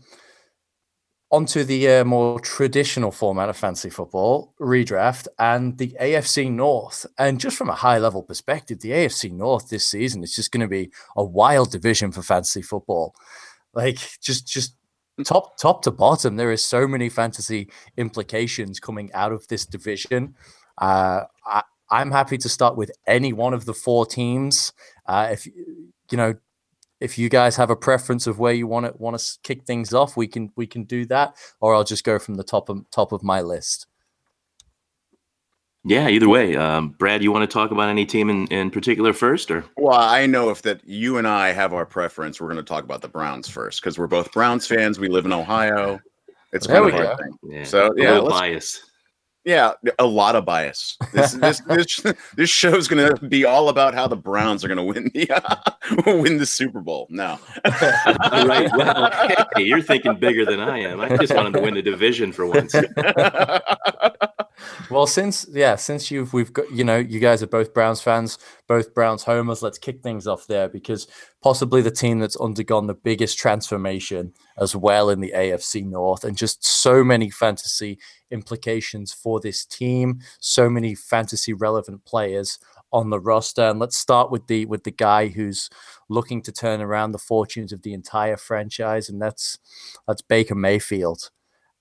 Onto 1.33 1.63
the 1.63 1.89
uh, 1.89 2.05
more 2.05 2.41
traditional 2.41 3.13
format 3.13 3.49
of 3.49 3.57
fantasy 3.57 3.89
football, 3.89 4.53
redraft, 4.61 5.29
and 5.39 5.79
the 5.79 5.97
AFC 6.01 6.51
North. 6.51 7.07
And 7.19 7.39
just 7.39 7.57
from 7.57 7.69
a 7.71 7.75
high 7.75 7.99
level 7.99 8.25
perspective, 8.25 8.81
the 8.81 8.91
AFC 8.91 9.31
North 9.31 9.69
this 9.69 9.89
season 9.89 10.25
is 10.25 10.35
just 10.35 10.51
going 10.51 10.63
to 10.63 10.67
be 10.67 10.91
a 11.17 11.23
wild 11.23 11.71
division 11.71 12.11
for 12.11 12.23
fantasy 12.23 12.63
football. 12.63 13.15
Like 13.75 13.99
just 14.21 14.49
just 14.49 14.75
top 15.25 15.57
top 15.57 15.83
to 15.83 15.93
bottom, 15.93 16.35
there 16.35 16.51
is 16.51 16.65
so 16.65 16.89
many 16.89 17.09
fantasy 17.09 17.71
implications 17.97 18.81
coming 18.81 19.13
out 19.13 19.31
of 19.31 19.47
this 19.47 19.65
division. 19.67 20.35
Uh, 20.79 21.25
I, 21.47 21.63
I'm 21.91 22.11
happy 22.11 22.39
to 22.39 22.49
start 22.49 22.77
with 22.77 22.91
any 23.07 23.33
one 23.33 23.55
of 23.55 23.65
the 23.65 23.75
four 23.75 24.07
teams. 24.07 24.73
Uh, 25.07 25.29
if 25.33 25.47
you 25.47 26.17
know, 26.17 26.35
if 27.01 27.19
you 27.19 27.29
guys 27.29 27.57
have 27.57 27.71
a 27.71 27.77
preference 27.77 28.27
of 28.27 28.39
where 28.39 28.53
you 28.53 28.67
want 28.67 28.87
to 28.87 28.93
want 28.97 29.19
to 29.19 29.39
kick 29.43 29.65
things 29.65 29.93
off, 29.93 30.17
we 30.17 30.27
can 30.27 30.53
we 30.57 30.67
can 30.67 30.85
do 30.85 31.05
that, 31.07 31.35
or 31.61 31.75
I'll 31.75 31.85
just 31.85 32.05
go 32.05 32.19
from 32.19 32.35
the 32.35 32.45
top 32.45 32.69
of 32.69 32.89
top 32.91 33.13
of 33.13 33.23
my 33.23 33.41
list. 33.41 33.87
Yeah, 35.83 36.09
either 36.09 36.29
way. 36.29 36.57
Um, 36.57 36.91
Brad, 36.91 37.23
you 37.23 37.33
want 37.33 37.49
to 37.49 37.53
talk 37.53 37.71
about 37.71 37.89
any 37.89 38.05
team 38.05 38.29
in, 38.29 38.47
in 38.49 38.71
particular 38.71 39.15
first, 39.15 39.51
or? 39.51 39.65
Well, 39.79 39.99
I 39.99 40.27
know 40.27 40.51
if 40.51 40.61
that 40.63 40.87
you 40.87 41.17
and 41.17 41.27
I 41.27 41.53
have 41.53 41.73
our 41.73 41.87
preference, 41.87 42.39
we're 42.39 42.49
going 42.49 42.59
to 42.59 42.63
talk 42.63 42.85
about 42.85 43.01
the 43.01 43.09
Browns 43.09 43.49
first 43.49 43.81
because 43.81 43.99
we're 43.99 44.07
both 44.07 44.31
Browns 44.31 44.67
fans. 44.67 44.99
We 44.99 45.09
live 45.09 45.25
in 45.25 45.33
Ohio. 45.33 45.99
It's 46.53 46.67
there 46.67 46.83
kind 46.83 46.95
of 46.95 47.07
our 47.07 47.17
thing. 47.17 47.39
Yeah. 47.45 47.65
So 47.65 47.95
yeah, 47.97 48.21
bias. 48.21 48.90
Yeah, 49.45 49.73
a 49.99 50.05
lot 50.05 50.37
of 50.37 50.45
bias. 50.45 50.99
This 51.15 51.33
this 51.33 51.61
this, 51.67 52.03
this 52.37 52.51
show 52.51 52.75
is 52.75 52.89
going 52.89 53.17
to 53.17 53.27
be 53.27 53.47
all 53.47 53.71
about 53.71 53.95
how 53.95 54.07
the 54.07 54.17
Browns 54.17 54.65
are 54.65 54.69
going 54.69 54.79
to 54.79 54.85
win 54.85 55.11
the 55.15 55.31
uh, 55.31 55.57
win 56.21 56.37
the 56.37 56.45
Super 56.45 56.81
Bowl. 56.81 57.07
No, 57.09 57.39
right? 57.65 58.71
Well, 58.77 59.11
hey, 59.57 59.63
you're 59.63 59.81
thinking 59.81 60.19
bigger 60.19 60.45
than 60.45 60.61
I 60.61 60.81
am. 60.81 61.01
I 61.01 61.17
just 61.17 61.35
wanted 61.35 61.55
to 61.55 61.61
win 61.61 61.75
the 61.75 61.83
division 61.83 62.33
for 62.33 62.47
once. 62.47 62.75
well, 64.91 65.07
since 65.07 65.47
yeah, 65.51 65.77
since 65.77 66.11
you've 66.11 66.33
we've 66.33 66.53
got 66.53 66.71
you 66.71 66.85
know 66.85 66.97
you 66.97 67.21
guys 67.21 67.43
are 67.43 67.47
both 67.49 67.75
Browns 67.75 68.01
fans, 68.01 68.39
both 68.69 68.95
Browns 68.95 69.25
homers. 69.25 69.63
Let's 69.63 69.79
kick 69.79 70.03
things 70.03 70.27
off 70.27 70.47
there 70.47 70.69
because 70.69 71.07
possibly 71.43 71.83
the 71.83 71.91
team 71.91 72.19
that's 72.19 72.37
undergone 72.37 72.87
the 72.87 72.95
biggest 72.95 73.39
transformation 73.39 74.33
as 74.59 74.75
well 74.75 75.11
in 75.11 75.21
the 75.21 75.33
AFC 75.35 75.87
North, 75.87 76.25
and 76.25 76.37
just 76.37 76.65
so 76.65 77.05
many 77.05 77.31
fantasy 77.31 77.99
implications 78.31 79.13
for 79.13 79.41
this 79.41 79.65
team. 79.65 80.21
So 80.41 80.71
many 80.71 80.95
fantasy 80.95 81.53
relevant 81.53 82.05
players 82.05 82.59
on 82.93 83.11
the 83.11 83.21
roster. 83.21 83.63
And 83.63 83.79
let's 83.79 83.97
start 83.97 84.31
with 84.31 84.47
the 84.47 84.67
with 84.67 84.85
the 84.85 84.91
guy 84.91 85.29
who's 85.29 85.71
looking 86.09 86.43
to 86.43 86.53
turn 86.53 86.81
around 86.81 87.13
the 87.13 87.19
fortunes 87.19 87.73
of 87.73 87.83
the 87.83 87.93
entire 87.93 88.37
franchise, 88.37 89.09
and 89.09 89.21
that's 89.21 89.59
that's 90.07 90.23
Baker 90.23 90.55
Mayfield. 90.55 91.31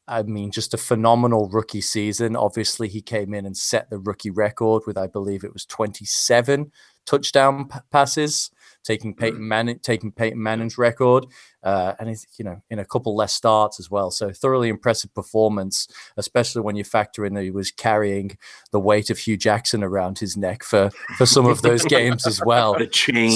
I 0.10 0.24
mean, 0.24 0.50
just 0.52 0.74
a 0.74 0.78
phenomenal 0.78 1.48
rookie 1.50 1.82
season. 1.82 2.36
Obviously, 2.36 2.88
he 2.88 3.02
came 3.02 3.34
in 3.34 3.46
and 3.46 3.56
set 3.56 3.90
the 3.90 4.00
rookie 4.00 4.32
record 4.32 4.84
with, 4.88 4.98
I 4.98 5.06
believe, 5.06 5.44
it 5.44 5.54
was 5.54 5.66
27 5.66 6.72
touchdown 7.06 7.68
p- 7.68 7.80
passes 7.92 8.50
taking 8.84 9.14
mm. 9.14 9.20
Peyton 9.20 9.48
Manning, 9.48 9.80
taking 9.80 10.12
Peyton 10.12 10.42
Manning's 10.42 10.78
record, 10.78 11.26
uh, 11.64 11.94
and 12.00 12.10
you 12.38 12.46
know 12.46 12.62
in 12.70 12.80
a 12.80 12.86
couple 12.86 13.16
less 13.16 13.34
starts 13.34 13.80
as 13.80 13.90
well. 13.90 14.12
So 14.12 14.32
thoroughly 14.32 14.70
impressive 14.70 15.14
performance, 15.14 15.88
especially 16.18 16.62
when 16.62 16.76
you 16.76 16.84
factor 16.84 17.26
in 17.26 17.34
that 17.34 17.44
he 17.44 17.52
was 17.52 17.72
carrying 17.72 18.38
the 18.72 18.80
weight 18.80 19.10
of 19.10 19.20
Hue 19.20 19.38
Jackson 19.38 19.84
around 19.84 20.20
his 20.20 20.38
neck 20.38 20.64
for 20.64 20.90
for 21.18 21.26
some 21.26 21.46
of 21.46 21.62
those 21.62 21.86
games 21.86 22.26
as 22.26 22.42
well. 22.46 22.76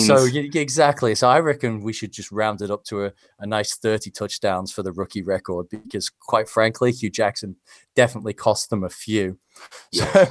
So 0.06 0.26
exactly. 0.34 1.16
So 1.16 1.28
I 1.30 1.40
reckon 1.40 1.82
we 1.82 1.94
should 1.94 2.12
just 2.12 2.32
round 2.32 2.62
it 2.62 2.72
up 2.72 2.84
to 2.86 3.06
a, 3.06 3.14
a 3.40 3.46
nice 3.46 3.76
thirty 3.76 4.12
touchdowns 4.12 4.72
for 4.72 4.84
the 4.84 4.92
rookie 4.92 5.24
record 5.24 5.68
because 5.70 6.10
quite 6.10 6.50
frankly, 6.50 6.92
Hue 6.92 7.10
Jackson 7.10 7.58
definitely 7.96 8.34
cost 8.34 8.70
them 8.70 8.84
a 8.84 8.90
few. 8.90 9.38
So, 9.92 10.26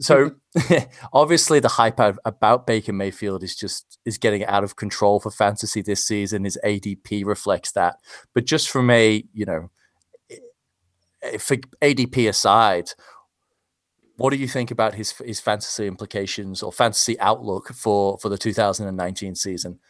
so 0.00 0.32
obviously 1.12 1.60
the 1.60 1.68
hype 1.68 2.00
about 2.24 2.66
Baker 2.66 2.92
Mayfield 2.92 3.42
is 3.42 3.54
just 3.54 3.98
is 4.04 4.18
getting 4.18 4.44
out 4.44 4.64
of 4.64 4.76
control 4.76 5.20
for 5.20 5.30
fantasy 5.30 5.82
this 5.82 6.04
season. 6.04 6.44
His 6.44 6.58
ADP 6.64 7.24
reflects 7.24 7.72
that. 7.72 7.96
But 8.34 8.44
just 8.44 8.70
from 8.70 8.90
a, 8.90 9.24
you 9.32 9.44
know, 9.44 9.70
for 11.38 11.56
ADP 11.82 12.28
aside, 12.28 12.90
what 14.16 14.30
do 14.30 14.36
you 14.36 14.48
think 14.48 14.70
about 14.70 14.94
his 14.94 15.12
his 15.24 15.40
fantasy 15.40 15.86
implications 15.86 16.62
or 16.62 16.72
fantasy 16.72 17.18
outlook 17.20 17.68
for 17.74 18.18
for 18.18 18.28
the 18.28 18.38
2019 18.38 19.34
season? 19.34 19.80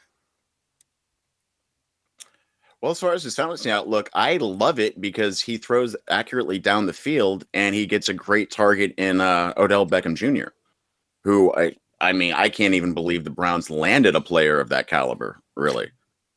Well, 2.85 2.91
as 2.91 3.01
far 3.01 3.15
as 3.15 3.23
his 3.23 3.35
fantasy 3.35 3.71
outlook, 3.71 4.11
I 4.13 4.37
love 4.37 4.79
it 4.79 5.01
because 5.01 5.41
he 5.41 5.57
throws 5.57 5.97
accurately 6.11 6.59
down 6.59 6.85
the 6.85 6.93
field 6.93 7.47
and 7.55 7.75
he 7.75 7.87
gets 7.87 8.11
a 8.11 8.13
great 8.13 8.51
target 8.51 8.93
in 8.99 9.23
uh, 9.23 9.55
Odell 9.57 9.87
Beckham 9.87 10.15
Jr., 10.15 10.51
who 11.23 11.51
I 11.55 11.77
I 12.03 12.13
mean 12.13 12.35
I 12.35 12.51
can't 12.51 12.75
even 12.75 12.93
believe 12.93 13.25
the 13.25 13.31
Browns 13.31 13.71
landed 13.71 14.15
a 14.15 14.21
player 14.21 14.61
of 14.61 14.69
that 14.69 14.87
caliber. 14.87 15.41
Really, 15.57 15.93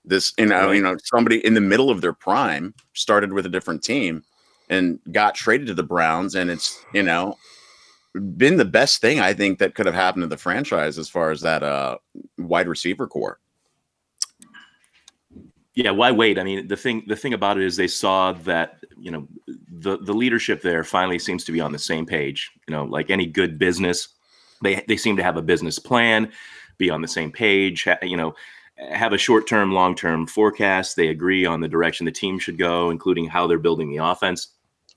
this 0.06 0.34
you 0.38 0.46
know 0.46 0.72
you 0.72 0.82
know 0.82 0.96
somebody 1.04 1.46
in 1.46 1.54
the 1.54 1.60
middle 1.60 1.90
of 1.90 2.00
their 2.00 2.14
prime 2.14 2.74
started 2.94 3.34
with 3.34 3.46
a 3.46 3.50
different 3.50 3.84
team 3.84 4.24
and 4.70 5.00
got 5.12 5.36
traded 5.36 5.68
to 5.68 5.74
the 5.74 5.84
Browns, 5.84 6.34
and 6.34 6.50
it's 6.50 6.82
you 6.94 7.04
know 7.04 7.38
been 8.38 8.56
the 8.56 8.64
best 8.64 9.02
thing 9.02 9.20
I 9.20 9.34
think 9.34 9.60
that 9.60 9.76
could 9.76 9.86
have 9.86 9.96
happened 9.96 10.24
to 10.24 10.28
the 10.28 10.38
franchise 10.38 10.98
as 10.98 11.10
far 11.10 11.30
as 11.30 11.42
that 11.42 11.62
uh, 11.62 11.98
wide 12.38 12.70
receiver 12.70 13.06
corps 13.06 13.38
yeah 15.78 15.92
why 15.92 16.12
wait 16.12 16.38
i 16.40 16.44
mean 16.44 16.68
the 16.68 16.76
thing 16.76 17.04
the 17.08 17.16
thing 17.16 17.34
about 17.34 17.58
it 17.58 17.64
is 17.64 17.76
they 17.76 17.88
saw 17.88 18.32
that 18.34 18.84
you 18.98 19.12
know 19.12 19.28
the 19.70 19.98
the 20.00 20.14
leadership 20.14 20.62
there 20.62 20.84
finally 20.84 21.20
seems 21.20 21.44
to 21.44 21.52
be 21.52 21.62
on 21.62 21.72
the 21.72 21.80
same 21.80 22.06
page 22.06 22.52
you 22.68 22.74
know 22.74 22.84
like 22.86 23.10
any 23.10 23.26
good 23.26 23.58
business 23.58 24.10
they 24.62 24.84
they 24.88 24.98
seem 24.98 25.16
to 25.16 25.24
have 25.24 25.38
a 25.38 25.42
business 25.42 25.80
plan 25.80 26.32
be 26.78 26.90
on 26.90 27.02
the 27.02 27.08
same 27.08 27.32
page 27.32 27.88
you 28.02 28.18
know 28.18 28.36
have 28.78 29.14
a 29.14 29.18
short 29.18 29.48
term, 29.48 29.74
long 29.74 29.96
term 29.96 30.28
forecast. 30.28 30.96
They 30.96 31.08
agree 31.08 31.46
on 31.46 31.62
the 31.62 31.68
direction 31.68 32.06
the 32.06 32.12
team 32.12 32.40
should 32.40 32.58
go, 32.58 32.90
including 32.90 33.28
how 33.28 33.48
they're 33.48 33.58
building 33.58 33.90
the 33.90 33.98
offense. 33.98 34.50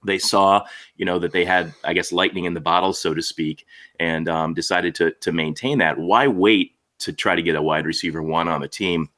They 0.05 0.19
saw, 0.19 0.65
you 0.97 1.05
know, 1.05 1.19
that 1.19 1.33
they 1.33 1.45
had, 1.45 1.75
I 1.85 1.93
guess, 1.93 2.13
lightning 2.13 2.45
in 2.47 2.55
the 2.55 2.61
bottle, 2.61 2.93
so 2.93 3.13
to 3.13 3.23
speak, 3.23 3.67
and 3.99 4.29
um, 4.29 4.55
decided 4.55 4.95
to 4.97 5.13
to 5.13 5.33
maintain 5.33 5.79
that. 5.79 5.99
Why 5.99 6.29
wait 6.29 6.77
to 7.01 7.13
try 7.13 7.35
to 7.35 7.43
get 7.43 7.57
a 7.57 7.63
wide 7.63 7.87
receiver 7.87 8.23
one 8.23 8.49
on 8.49 8.61
the 8.61 8.69
team? 8.69 9.09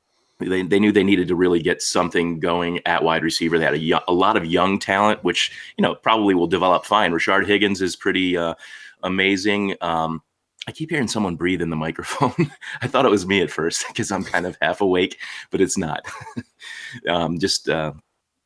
They, 0.48 0.62
they 0.62 0.78
knew 0.78 0.92
they 0.92 1.04
needed 1.04 1.28
to 1.28 1.34
really 1.34 1.60
get 1.60 1.82
something 1.82 2.40
going 2.40 2.80
at 2.86 3.02
wide 3.02 3.22
receiver. 3.22 3.58
They 3.58 3.64
had 3.64 3.74
a, 3.74 4.10
a 4.10 4.12
lot 4.12 4.36
of 4.36 4.44
young 4.44 4.78
talent, 4.78 5.22
which 5.24 5.52
you 5.76 5.82
know 5.82 5.94
probably 5.94 6.34
will 6.34 6.46
develop 6.46 6.84
fine. 6.84 7.12
Rashard 7.12 7.46
Higgins 7.46 7.82
is 7.82 7.96
pretty 7.96 8.36
uh, 8.36 8.54
amazing. 9.02 9.76
Um, 9.80 10.22
I 10.66 10.72
keep 10.72 10.90
hearing 10.90 11.08
someone 11.08 11.36
breathe 11.36 11.62
in 11.62 11.70
the 11.70 11.76
microphone. 11.76 12.50
I 12.82 12.86
thought 12.86 13.04
it 13.04 13.10
was 13.10 13.26
me 13.26 13.42
at 13.42 13.50
first 13.50 13.84
because 13.88 14.12
I'm 14.12 14.24
kind 14.24 14.46
of 14.46 14.56
half 14.62 14.80
awake, 14.80 15.18
but 15.50 15.60
it's 15.60 15.76
not. 15.76 16.06
um, 17.08 17.38
just 17.38 17.68
uh, 17.68 17.92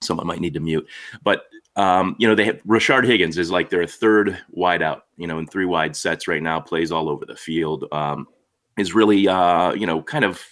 someone 0.00 0.26
might 0.26 0.40
need 0.40 0.54
to 0.54 0.60
mute. 0.60 0.86
But 1.22 1.44
um, 1.76 2.16
you 2.18 2.26
know, 2.26 2.34
they 2.34 2.46
have 2.46 2.62
Rashard 2.64 3.04
Higgins 3.04 3.36
is 3.36 3.50
like 3.50 3.68
their 3.68 3.86
third 3.86 4.38
wide 4.50 4.82
out. 4.82 5.04
You 5.16 5.26
know, 5.26 5.38
in 5.38 5.46
three 5.46 5.66
wide 5.66 5.94
sets 5.94 6.26
right 6.26 6.42
now, 6.42 6.58
plays 6.58 6.90
all 6.90 7.08
over 7.08 7.26
the 7.26 7.36
field. 7.36 7.84
Um, 7.92 8.26
is 8.76 8.95
really 8.95 9.28
uh, 9.28 9.73
you 9.73 9.87
know 9.87 10.02
kind 10.02 10.25
of 10.25 10.42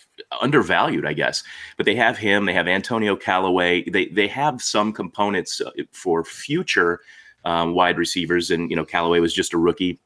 undervalued, 0.40 1.07
I 1.07 1.12
guess. 1.12 1.43
But 1.76 1.87
they 1.87 1.97
have 1.97 2.16
him. 2.19 2.47
They 2.47 2.52
have 2.52 2.69
Antonio 2.69 3.16
Callaway. 3.16 3.88
They 3.88 4.07
they 4.07 4.28
have 4.28 4.62
some 4.62 4.93
components 4.93 5.61
uh, 5.61 5.71
for 5.93 6.25
future 6.25 7.00
um, 7.45 7.75
wide 7.75 7.99
receivers, 7.99 8.50
and 8.50 8.71
you 8.71 8.76
know, 8.76 8.85
Callaway 8.85 9.21
was 9.21 9.35
just 9.35 9.54
a 9.54 9.59
rookie 9.59 10.00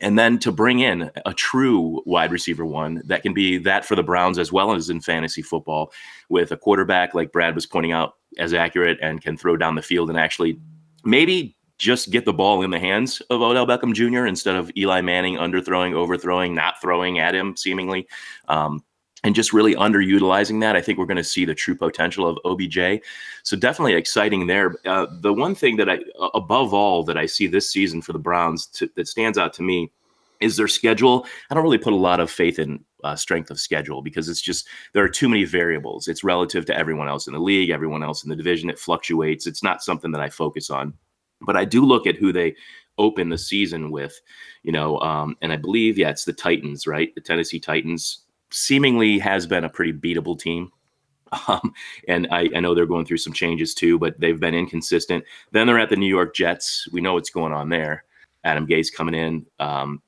and 0.00 0.18
then 0.18 0.38
to 0.38 0.52
bring 0.52 0.80
in 0.80 1.10
a 1.24 1.32
true 1.34 2.02
wide 2.06 2.32
receiver 2.32 2.64
one 2.64 3.02
that 3.06 3.22
can 3.22 3.32
be 3.32 3.58
that 3.58 3.84
for 3.84 3.94
the 3.94 4.02
Browns 4.02 4.38
as 4.38 4.52
well 4.52 4.74
as 4.74 4.90
in 4.90 5.00
fantasy 5.00 5.42
football 5.42 5.92
with 6.28 6.52
a 6.52 6.56
quarterback 6.56 7.14
like 7.14 7.32
Brad 7.32 7.54
was 7.54 7.66
pointing 7.66 7.92
out 7.92 8.14
as 8.38 8.52
accurate 8.52 8.98
and 9.00 9.22
can 9.22 9.36
throw 9.36 9.56
down 9.56 9.74
the 9.74 9.82
field 9.82 10.10
and 10.10 10.18
actually 10.18 10.58
maybe 11.04 11.56
just 11.84 12.10
get 12.10 12.24
the 12.24 12.32
ball 12.32 12.62
in 12.62 12.70
the 12.70 12.80
hands 12.80 13.20
of 13.28 13.42
Odell 13.42 13.66
Beckham 13.66 13.92
Jr. 13.92 14.24
instead 14.24 14.56
of 14.56 14.70
Eli 14.74 15.02
Manning 15.02 15.36
underthrowing, 15.36 15.92
overthrowing, 15.92 16.54
not 16.54 16.80
throwing 16.80 17.18
at 17.18 17.34
him 17.34 17.54
seemingly. 17.56 18.08
Um, 18.48 18.82
and 19.22 19.34
just 19.34 19.52
really 19.52 19.74
underutilizing 19.74 20.60
that. 20.60 20.76
I 20.76 20.82
think 20.82 20.98
we're 20.98 21.06
going 21.06 21.16
to 21.16 21.24
see 21.24 21.44
the 21.44 21.54
true 21.54 21.74
potential 21.74 22.26
of 22.26 22.38
OBJ. 22.44 23.02
So 23.42 23.56
definitely 23.56 23.94
exciting 23.94 24.46
there. 24.46 24.76
Uh, 24.84 25.06
the 25.20 25.32
one 25.32 25.54
thing 25.54 25.76
that 25.76 25.88
I, 25.88 25.98
above 26.34 26.74
all, 26.74 27.04
that 27.04 27.16
I 27.16 27.26
see 27.26 27.46
this 27.46 27.70
season 27.70 28.02
for 28.02 28.12
the 28.12 28.18
Browns 28.18 28.66
to, 28.78 28.90
that 28.96 29.08
stands 29.08 29.38
out 29.38 29.52
to 29.54 29.62
me 29.62 29.90
is 30.40 30.56
their 30.56 30.68
schedule. 30.68 31.26
I 31.50 31.54
don't 31.54 31.64
really 31.64 31.78
put 31.78 31.94
a 31.94 31.96
lot 31.96 32.20
of 32.20 32.30
faith 32.30 32.58
in 32.58 32.84
uh, 33.02 33.16
strength 33.16 33.50
of 33.50 33.60
schedule 33.60 34.02
because 34.02 34.28
it's 34.28 34.42
just 34.42 34.68
there 34.92 35.04
are 35.04 35.08
too 35.08 35.28
many 35.28 35.44
variables. 35.44 36.06
It's 36.06 36.24
relative 36.24 36.66
to 36.66 36.76
everyone 36.76 37.08
else 37.08 37.26
in 37.26 37.32
the 37.32 37.40
league, 37.40 37.70
everyone 37.70 38.02
else 38.02 38.24
in 38.24 38.30
the 38.30 38.36
division. 38.36 38.68
It 38.68 38.78
fluctuates. 38.78 39.46
It's 39.46 39.62
not 39.62 39.82
something 39.82 40.12
that 40.12 40.20
I 40.20 40.28
focus 40.28 40.68
on. 40.68 40.92
But 41.44 41.56
I 41.56 41.64
do 41.64 41.84
look 41.84 42.06
at 42.06 42.16
who 42.16 42.32
they 42.32 42.54
open 42.98 43.28
the 43.28 43.38
season 43.38 43.90
with, 43.90 44.20
you 44.62 44.72
know, 44.72 44.98
um, 45.00 45.36
and 45.42 45.52
I 45.52 45.56
believe, 45.56 45.98
yeah, 45.98 46.10
it's 46.10 46.24
the 46.24 46.32
Titans, 46.32 46.86
right? 46.86 47.14
The 47.14 47.20
Tennessee 47.20 47.60
Titans 47.60 48.24
seemingly 48.50 49.18
has 49.18 49.46
been 49.46 49.64
a 49.64 49.68
pretty 49.68 49.92
beatable 49.92 50.38
team. 50.38 50.70
Um, 51.48 51.72
and 52.06 52.28
I, 52.30 52.48
I, 52.54 52.60
know 52.60 52.76
they're 52.76 52.86
going 52.86 53.06
through 53.06 53.16
some 53.16 53.32
changes 53.32 53.74
too, 53.74 53.98
but 53.98 54.20
they've 54.20 54.38
been 54.38 54.54
inconsistent. 54.54 55.24
Then 55.50 55.66
they're 55.66 55.80
at 55.80 55.90
the 55.90 55.96
New 55.96 56.06
York 56.06 56.32
Jets. 56.32 56.86
We 56.92 57.00
know 57.00 57.14
what's 57.14 57.30
going 57.30 57.52
on 57.52 57.70
there. 57.70 58.04
Adam 58.44 58.68
Gase 58.68 58.94
coming 58.94 59.16
in. 59.16 59.44
Um, 59.58 60.00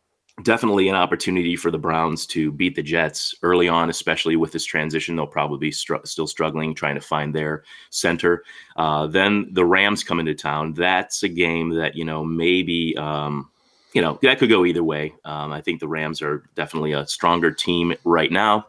definitely 0.43 0.88
an 0.88 0.95
opportunity 0.95 1.57
for 1.57 1.71
the 1.71 1.78
Browns 1.78 2.26
to 2.26 2.52
beat 2.52 2.75
the 2.75 2.83
Jets 2.83 3.35
early 3.43 3.69
on, 3.69 3.88
especially 3.88 4.37
with 4.37 4.52
this 4.52 4.64
transition. 4.64 5.16
They'll 5.16 5.26
probably 5.26 5.59
be 5.59 5.73
str- 5.73 5.97
still 6.05 6.26
struggling 6.26 6.75
trying 6.75 6.95
to 6.97 7.00
find 7.00 7.35
their 7.35 7.64
center. 7.90 8.45
Uh, 8.76 9.07
then 9.07 9.49
the 9.52 9.64
Rams 9.64 10.05
come 10.05 10.21
into 10.21 10.35
town. 10.35 10.75
That's 10.75 11.23
a 11.23 11.28
game 11.28 11.71
that, 11.71 11.97
you 11.97 12.05
know, 12.05 12.25
maybe. 12.25 12.97
Um, 12.97 13.50
you 13.93 14.02
know, 14.02 14.19
that 14.21 14.38
could 14.38 14.50
go 14.50 14.66
either 14.66 14.85
way. 14.85 15.14
Um, 15.25 15.52
I 15.52 15.62
think 15.62 15.81
the 15.81 15.88
Rams 15.88 16.21
are 16.21 16.43
definitely 16.55 16.93
a 16.93 17.07
stronger 17.07 17.50
team 17.50 17.95
right 18.05 18.31
now. 18.31 18.66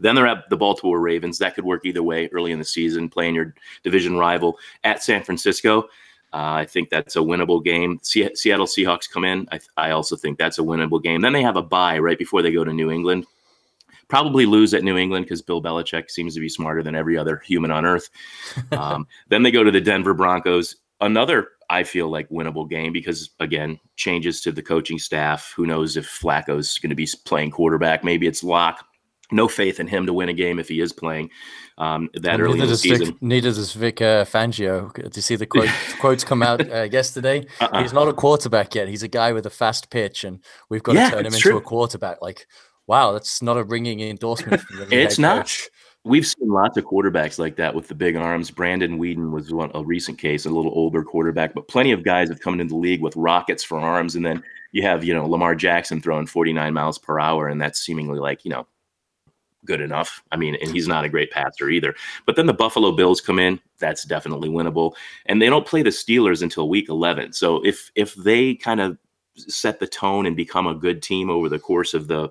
Then 0.00 0.16
they're 0.16 0.26
at 0.26 0.50
the 0.50 0.56
Baltimore 0.56 0.98
Ravens. 0.98 1.38
That 1.38 1.54
could 1.54 1.64
work 1.64 1.84
either 1.84 2.02
way 2.02 2.28
early 2.32 2.50
in 2.50 2.58
the 2.58 2.64
season, 2.64 3.08
playing 3.08 3.36
your 3.36 3.54
division 3.84 4.16
rival 4.16 4.58
at 4.82 5.00
San 5.02 5.22
Francisco. 5.22 5.88
Uh, 6.32 6.60
I 6.60 6.66
think 6.66 6.90
that's 6.90 7.16
a 7.16 7.20
winnable 7.20 7.64
game. 7.64 7.98
Se- 8.02 8.34
Seattle 8.34 8.66
Seahawks 8.66 9.10
come 9.10 9.24
in. 9.24 9.48
I, 9.50 9.60
I 9.76 9.90
also 9.90 10.16
think 10.16 10.38
that's 10.38 10.58
a 10.58 10.62
winnable 10.62 11.02
game. 11.02 11.20
Then 11.20 11.32
they 11.32 11.42
have 11.42 11.56
a 11.56 11.62
bye 11.62 11.98
right 11.98 12.18
before 12.18 12.42
they 12.42 12.52
go 12.52 12.64
to 12.64 12.72
New 12.72 12.90
England. 12.90 13.26
Probably 14.08 14.46
lose 14.46 14.72
at 14.74 14.84
New 14.84 14.96
England 14.96 15.26
because 15.26 15.42
Bill 15.42 15.62
Belichick 15.62 16.10
seems 16.10 16.34
to 16.34 16.40
be 16.40 16.48
smarter 16.48 16.82
than 16.82 16.94
every 16.94 17.18
other 17.18 17.38
human 17.38 17.70
on 17.70 17.84
earth. 17.84 18.08
Um, 18.72 19.06
then 19.28 19.42
they 19.42 19.50
go 19.50 19.64
to 19.64 19.70
the 19.70 19.80
Denver 19.80 20.14
Broncos. 20.14 20.76
Another 21.00 21.48
I 21.70 21.82
feel 21.84 22.08
like 22.08 22.28
winnable 22.28 22.68
game 22.68 22.92
because 22.92 23.30
again, 23.40 23.78
changes 23.96 24.40
to 24.42 24.52
the 24.52 24.62
coaching 24.62 24.98
staff. 24.98 25.52
Who 25.56 25.66
knows 25.66 25.96
if 25.96 26.06
Flacco's 26.06 26.78
going 26.78 26.90
to 26.90 26.96
be 26.96 27.08
playing 27.24 27.50
quarterback? 27.50 28.04
Maybe 28.04 28.26
it's 28.26 28.42
Lock. 28.42 28.84
No 29.30 29.48
faith 29.48 29.78
in 29.78 29.86
him 29.86 30.06
to 30.06 30.12
win 30.12 30.28
a 30.28 30.32
game 30.32 30.58
if 30.58 30.68
he 30.68 30.80
is 30.80 30.92
playing 30.92 31.30
um, 31.78 32.10
that 32.14 32.34
and 32.34 32.42
early 32.42 32.60
in 32.60 32.66
the 32.66 32.76
season. 32.76 33.06
Vic, 33.06 33.22
neither 33.22 33.50
does 33.50 33.72
Vic 33.72 34.02
uh, 34.02 34.24
Fangio. 34.24 34.92
Did 34.94 35.14
you 35.14 35.22
see 35.22 35.36
the 35.36 35.46
quote, 35.46 35.68
quotes 36.00 36.24
come 36.24 36.42
out 36.42 36.68
uh, 36.70 36.88
yesterday? 36.90 37.46
Uh-uh. 37.60 37.82
He's 37.82 37.92
not 37.92 38.08
a 38.08 38.12
quarterback 38.12 38.74
yet. 38.74 38.88
He's 38.88 39.02
a 39.02 39.08
guy 39.08 39.32
with 39.32 39.46
a 39.46 39.50
fast 39.50 39.90
pitch, 39.90 40.24
and 40.24 40.40
we've 40.68 40.82
got 40.82 40.96
yeah, 40.96 41.10
to 41.10 41.16
turn 41.16 41.26
him 41.26 41.32
into 41.32 41.38
true. 41.38 41.56
a 41.56 41.60
quarterback. 41.60 42.20
Like, 42.20 42.46
wow, 42.86 43.12
that's 43.12 43.40
not 43.40 43.56
a 43.56 43.64
ringing 43.64 44.00
endorsement. 44.00 44.62
it's 44.90 45.18
not. 45.18 45.38
Coach. 45.38 45.68
We've 46.04 46.26
seen 46.26 46.48
lots 46.48 46.76
of 46.78 46.84
quarterbacks 46.84 47.38
like 47.38 47.56
that 47.56 47.74
with 47.74 47.88
the 47.88 47.94
big 47.94 48.16
arms. 48.16 48.50
Brandon 48.50 48.98
Weeden 48.98 49.30
was 49.30 49.52
one 49.52 49.70
a 49.74 49.84
recent 49.84 50.18
case, 50.18 50.46
a 50.46 50.50
little 50.50 50.72
older 50.74 51.02
quarterback, 51.02 51.54
but 51.54 51.68
plenty 51.68 51.92
of 51.92 52.02
guys 52.02 52.28
have 52.28 52.40
come 52.40 52.58
into 52.58 52.72
the 52.72 52.76
league 52.76 53.02
with 53.02 53.14
rockets 53.14 53.62
for 53.62 53.78
arms, 53.78 54.16
and 54.16 54.24
then 54.24 54.42
you 54.72 54.82
have 54.82 55.04
you 55.04 55.14
know 55.14 55.26
Lamar 55.26 55.54
Jackson 55.54 56.00
throwing 56.00 56.26
49 56.26 56.72
miles 56.72 56.98
per 56.98 57.20
hour, 57.20 57.48
and 57.48 57.60
that's 57.60 57.80
seemingly 57.80 58.18
like 58.18 58.44
you 58.44 58.50
know 58.50 58.66
good 59.64 59.80
enough. 59.80 60.22
I 60.32 60.36
mean, 60.36 60.56
and 60.60 60.70
he's 60.70 60.88
not 60.88 61.04
a 61.04 61.08
great 61.08 61.30
passer 61.30 61.68
either. 61.68 61.94
But 62.26 62.36
then 62.36 62.46
the 62.46 62.54
Buffalo 62.54 62.92
Bills 62.92 63.20
come 63.20 63.38
in, 63.38 63.60
that's 63.78 64.04
definitely 64.04 64.48
winnable, 64.48 64.94
and 65.26 65.40
they 65.40 65.48
don't 65.48 65.66
play 65.66 65.82
the 65.82 65.90
Steelers 65.90 66.42
until 66.42 66.68
week 66.68 66.88
11. 66.88 67.32
So 67.32 67.64
if 67.64 67.90
if 67.94 68.14
they 68.14 68.54
kind 68.54 68.80
of 68.80 68.98
set 69.36 69.78
the 69.78 69.86
tone 69.86 70.26
and 70.26 70.36
become 70.36 70.66
a 70.66 70.74
good 70.74 71.02
team 71.02 71.30
over 71.30 71.48
the 71.48 71.58
course 71.58 71.94
of 71.94 72.08
the 72.08 72.30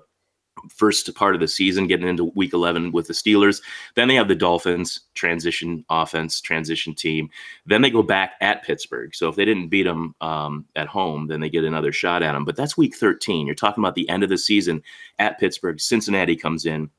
first 0.70 1.14
part 1.14 1.34
of 1.34 1.40
the 1.40 1.48
season, 1.48 1.86
getting 1.86 2.08
into 2.08 2.32
week 2.34 2.52
11 2.52 2.92
with 2.92 3.06
the 3.06 3.12
Steelers. 3.12 3.62
Then 3.94 4.08
they 4.08 4.14
have 4.14 4.28
the 4.28 4.34
Dolphins, 4.34 5.00
transition 5.14 5.84
offense, 5.88 6.40
transition 6.40 6.94
team. 6.94 7.30
Then 7.66 7.82
they 7.82 7.90
go 7.90 8.02
back 8.02 8.32
at 8.40 8.64
Pittsburgh. 8.64 9.14
So 9.14 9.28
if 9.28 9.36
they 9.36 9.44
didn't 9.44 9.68
beat 9.68 9.84
them 9.84 10.14
um, 10.20 10.66
at 10.76 10.88
home, 10.88 11.26
then 11.26 11.40
they 11.40 11.50
get 11.50 11.64
another 11.64 11.92
shot 11.92 12.22
at 12.22 12.32
them. 12.32 12.44
But 12.44 12.56
that's 12.56 12.76
week 12.76 12.96
13. 12.96 13.46
You're 13.46 13.54
talking 13.54 13.82
about 13.82 13.94
the 13.94 14.08
end 14.08 14.22
of 14.22 14.28
the 14.28 14.38
season 14.38 14.82
at 15.18 15.38
Pittsburgh. 15.38 15.80
Cincinnati 15.80 16.36
comes 16.36 16.66
in. 16.66 16.90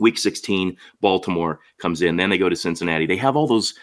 Week 0.00 0.18
16, 0.18 0.76
Baltimore 1.00 1.60
comes 1.78 2.02
in. 2.02 2.16
Then 2.16 2.30
they 2.30 2.38
go 2.38 2.48
to 2.48 2.56
Cincinnati. 2.56 3.06
They 3.06 3.16
have 3.16 3.36
all 3.36 3.46
those 3.46 3.74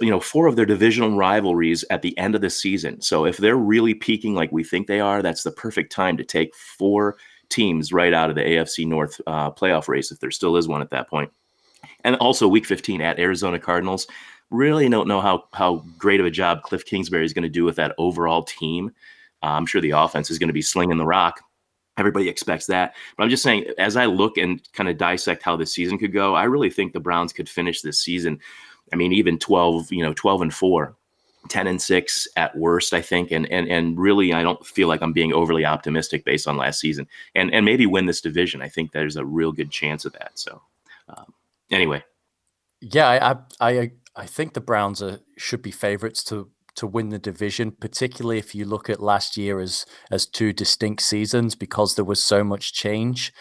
you 0.00 0.10
know 0.10 0.20
four 0.20 0.48
of 0.48 0.56
their 0.56 0.66
divisional 0.66 1.16
rivalries 1.16 1.84
at 1.88 2.02
the 2.02 2.18
end 2.18 2.34
of 2.34 2.42
the 2.42 2.50
season 2.50 3.00
so 3.00 3.24
if 3.24 3.38
they're 3.38 3.56
really 3.56 3.94
peaking 3.94 4.34
like 4.34 4.52
we 4.52 4.62
think 4.62 4.86
they 4.86 5.00
are 5.00 5.22
that's 5.22 5.44
the 5.44 5.52
perfect 5.52 5.90
time 5.90 6.14
to 6.16 6.24
take 6.24 6.54
four 6.54 7.16
teams 7.52 7.92
right 7.92 8.14
out 8.14 8.30
of 8.30 8.36
the 8.36 8.42
AFC 8.42 8.86
North 8.86 9.20
uh, 9.26 9.50
playoff 9.50 9.86
race, 9.86 10.10
if 10.10 10.18
there 10.18 10.30
still 10.30 10.56
is 10.56 10.66
one 10.66 10.82
at 10.82 10.90
that 10.90 11.08
point. 11.08 11.30
And 12.04 12.16
also, 12.16 12.48
Week 12.48 12.66
15 12.66 13.00
at 13.00 13.20
Arizona 13.20 13.60
Cardinals. 13.60 14.06
Really 14.50 14.88
don't 14.88 15.08
know 15.08 15.20
how 15.20 15.44
how 15.52 15.84
great 15.96 16.20
of 16.20 16.26
a 16.26 16.30
job 16.30 16.62
Cliff 16.62 16.84
Kingsbury 16.84 17.24
is 17.24 17.32
going 17.32 17.44
to 17.44 17.48
do 17.48 17.64
with 17.64 17.76
that 17.76 17.94
overall 17.96 18.42
team. 18.42 18.90
Uh, 19.42 19.46
I'm 19.46 19.66
sure 19.66 19.80
the 19.80 19.90
offense 19.90 20.30
is 20.30 20.38
going 20.38 20.48
to 20.48 20.54
be 20.54 20.62
slinging 20.62 20.98
the 20.98 21.06
rock. 21.06 21.40
Everybody 22.02 22.28
expects 22.28 22.66
that. 22.66 22.96
But 23.16 23.22
I'm 23.22 23.30
just 23.30 23.44
saying, 23.44 23.66
as 23.78 23.96
I 23.96 24.06
look 24.06 24.36
and 24.36 24.60
kind 24.72 24.88
of 24.88 24.98
dissect 24.98 25.44
how 25.44 25.54
this 25.54 25.72
season 25.72 25.98
could 25.98 26.12
go, 26.12 26.34
I 26.34 26.42
really 26.44 26.68
think 26.68 26.92
the 26.92 26.98
Browns 26.98 27.32
could 27.32 27.48
finish 27.48 27.80
this 27.80 28.00
season. 28.00 28.40
I 28.92 28.96
mean, 28.96 29.12
even 29.12 29.38
12, 29.38 29.92
you 29.92 30.02
know, 30.02 30.12
12 30.12 30.42
and 30.42 30.52
four 30.52 30.96
10 31.48 31.66
and 31.66 31.82
6 31.82 32.28
at 32.36 32.56
worst 32.56 32.94
i 32.94 33.02
think 33.02 33.30
and 33.30 33.50
and 33.50 33.68
and 33.68 33.98
really 33.98 34.32
i 34.32 34.42
don't 34.42 34.64
feel 34.64 34.86
like 34.86 35.02
i'm 35.02 35.12
being 35.12 35.32
overly 35.32 35.64
optimistic 35.64 36.24
based 36.24 36.46
on 36.46 36.56
last 36.56 36.78
season 36.78 37.06
and 37.34 37.52
and 37.52 37.64
maybe 37.64 37.84
win 37.84 38.06
this 38.06 38.20
division 38.20 38.62
i 38.62 38.68
think 38.68 38.92
there's 38.92 39.16
a 39.16 39.24
real 39.24 39.50
good 39.50 39.70
chance 39.70 40.04
of 40.04 40.12
that 40.12 40.30
so 40.34 40.62
um, 41.08 41.32
anyway 41.70 42.02
yeah 42.80 43.36
i 43.60 43.70
i 43.72 43.90
i 44.14 44.24
think 44.24 44.54
the 44.54 44.60
browns 44.60 45.02
are 45.02 45.18
should 45.36 45.62
be 45.62 45.72
favorites 45.72 46.22
to 46.22 46.48
to 46.76 46.86
win 46.86 47.10
the 47.10 47.18
division 47.18 47.72
particularly 47.72 48.38
if 48.38 48.54
you 48.54 48.64
look 48.64 48.88
at 48.90 49.02
last 49.02 49.36
year 49.36 49.60
as 49.60 49.86
as 50.10 50.26
two 50.26 50.52
distinct 50.52 51.02
seasons 51.02 51.54
because 51.54 51.94
there 51.94 52.04
was 52.04 52.22
so 52.22 52.42
much 52.42 52.72
change 52.72 53.32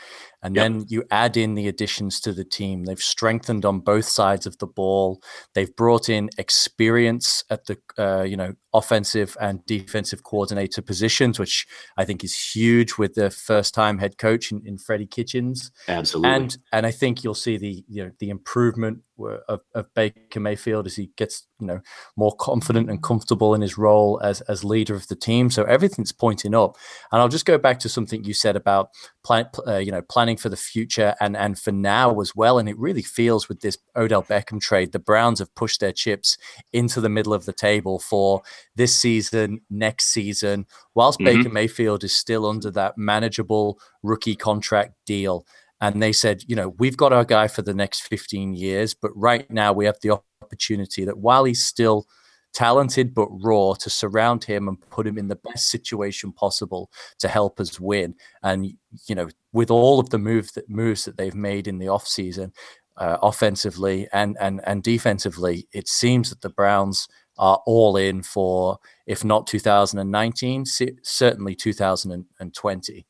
And 0.43 0.55
yep. 0.55 0.63
then 0.63 0.85
you 0.87 1.03
add 1.11 1.37
in 1.37 1.55
the 1.55 1.67
additions 1.67 2.19
to 2.21 2.33
the 2.33 2.43
team. 2.43 2.85
They've 2.85 2.99
strengthened 2.99 3.63
on 3.63 3.79
both 3.79 4.05
sides 4.05 4.45
of 4.47 4.57
the 4.57 4.67
ball. 4.67 5.21
They've 5.53 5.75
brought 5.75 6.09
in 6.09 6.29
experience 6.37 7.43
at 7.49 7.65
the 7.65 7.77
uh, 7.97 8.23
you 8.23 8.37
know 8.37 8.53
offensive 8.73 9.35
and 9.39 9.65
defensive 9.65 10.23
coordinator 10.23 10.81
positions, 10.81 11.39
which 11.39 11.67
I 11.97 12.05
think 12.05 12.23
is 12.23 12.35
huge 12.35 12.97
with 12.97 13.15
the 13.15 13.29
first 13.29 13.73
time 13.73 13.97
head 13.97 14.17
coach 14.17 14.51
in, 14.51 14.61
in 14.65 14.77
Freddie 14.77 15.07
Kitchens. 15.07 15.71
Absolutely. 15.87 16.29
And 16.29 16.57
and 16.71 16.85
I 16.85 16.91
think 16.91 17.23
you'll 17.23 17.35
see 17.35 17.57
the 17.57 17.83
you 17.87 18.05
know 18.05 18.11
the 18.19 18.29
improvement 18.29 18.99
of, 19.47 19.61
of 19.75 19.93
Baker 19.93 20.39
Mayfield 20.39 20.87
as 20.87 20.95
he 20.95 21.11
gets 21.15 21.47
you 21.59 21.67
know 21.67 21.81
more 22.15 22.35
confident 22.35 22.89
and 22.89 23.03
comfortable 23.03 23.53
in 23.53 23.61
his 23.61 23.77
role 23.77 24.19
as 24.23 24.41
as 24.41 24.63
leader 24.63 24.95
of 24.95 25.07
the 25.07 25.15
team. 25.15 25.49
So 25.49 25.63
everything's 25.63 26.11
pointing 26.11 26.55
up. 26.55 26.77
And 27.11 27.21
I'll 27.21 27.29
just 27.29 27.45
go 27.45 27.57
back 27.57 27.79
to 27.79 27.89
something 27.89 28.23
you 28.23 28.33
said 28.33 28.55
about 28.55 28.89
plan, 29.23 29.47
uh, 29.67 29.77
you 29.77 29.91
know 29.91 30.01
planning 30.01 30.37
for 30.37 30.49
the 30.49 30.57
future 30.57 31.15
and 31.19 31.35
and 31.35 31.59
for 31.59 31.71
now 31.71 32.19
as 32.19 32.35
well. 32.35 32.57
And 32.57 32.69
it 32.69 32.77
really 32.77 33.03
feels 33.03 33.49
with 33.49 33.61
this 33.61 33.77
Odell 33.95 34.23
Beckham 34.23 34.59
trade, 34.59 34.91
the 34.91 34.99
Browns 34.99 35.39
have 35.39 35.53
pushed 35.55 35.79
their 35.79 35.91
chips 35.91 36.37
into 36.73 37.01
the 37.01 37.09
middle 37.09 37.33
of 37.33 37.45
the 37.45 37.53
table 37.53 37.99
for 37.99 38.41
this 38.75 38.95
season, 38.95 39.61
next 39.69 40.07
season, 40.07 40.65
whilst 40.95 41.19
mm-hmm. 41.19 41.37
Baker 41.37 41.49
Mayfield 41.49 42.03
is 42.03 42.15
still 42.15 42.45
under 42.45 42.71
that 42.71 42.97
manageable 42.97 43.79
rookie 44.03 44.35
contract 44.35 44.93
deal 45.05 45.45
and 45.81 46.01
they 46.01 46.13
said, 46.13 46.43
you 46.47 46.55
know, 46.55 46.75
we've 46.77 46.95
got 46.95 47.11
our 47.11 47.25
guy 47.25 47.47
for 47.47 47.63
the 47.63 47.73
next 47.73 48.01
15 48.01 48.53
years, 48.53 48.93
but 48.93 49.11
right 49.15 49.49
now 49.49 49.73
we 49.73 49.85
have 49.85 49.97
the 50.01 50.21
opportunity 50.43 51.03
that 51.05 51.17
while 51.17 51.43
he's 51.43 51.63
still 51.63 52.05
talented 52.53 53.13
but 53.15 53.27
raw, 53.41 53.73
to 53.73 53.89
surround 53.89 54.43
him 54.43 54.67
and 54.67 54.79
put 54.89 55.07
him 55.07 55.17
in 55.17 55.27
the 55.27 55.37
best 55.37 55.69
situation 55.69 56.31
possible 56.31 56.91
to 57.17 57.27
help 57.27 57.59
us 57.59 57.79
win. 57.79 58.13
And 58.43 58.73
you 59.07 59.15
know, 59.15 59.29
with 59.53 59.71
all 59.71 59.99
of 59.99 60.09
the 60.11 60.19
move 60.19 60.53
that 60.53 60.69
moves 60.69 61.05
that 61.05 61.17
they've 61.17 61.33
made 61.33 61.67
in 61.67 61.79
the 61.79 61.87
offseason, 61.87 62.51
uh, 62.97 63.17
offensively 63.21 64.07
and 64.13 64.37
and 64.39 64.61
and 64.65 64.83
defensively, 64.83 65.67
it 65.71 65.87
seems 65.87 66.29
that 66.29 66.41
the 66.41 66.49
Browns 66.49 67.07
are 67.41 67.61
all 67.65 67.97
in 67.97 68.21
for 68.21 68.79
if 69.07 69.25
not 69.25 69.47
2019, 69.47 70.63
certainly 71.03 71.55
2020. 71.55 73.05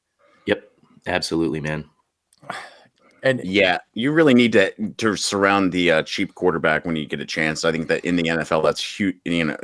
Yep, 0.48 0.64
absolutely, 1.06 1.60
man. 1.60 1.86
And 3.24 3.40
yeah, 3.44 3.78
you 3.94 4.12
really 4.12 4.34
need 4.34 4.54
to 4.54 4.72
to 4.98 5.16
surround 5.16 5.72
the 5.72 5.92
uh, 5.92 6.04
cheap 6.04 6.34
quarterback 6.34 6.86
when 6.86 6.96
you 6.96 7.06
get 7.06 7.20
a 7.20 7.26
chance. 7.26 7.64
I 7.64 7.72
think 7.72 7.88
that 7.90 8.04
in 8.04 8.16
the 8.16 8.24
NFL, 8.24 8.64
that's 8.64 9.00
huge, 9.00 9.16
you 9.26 9.44
know, 9.46 9.58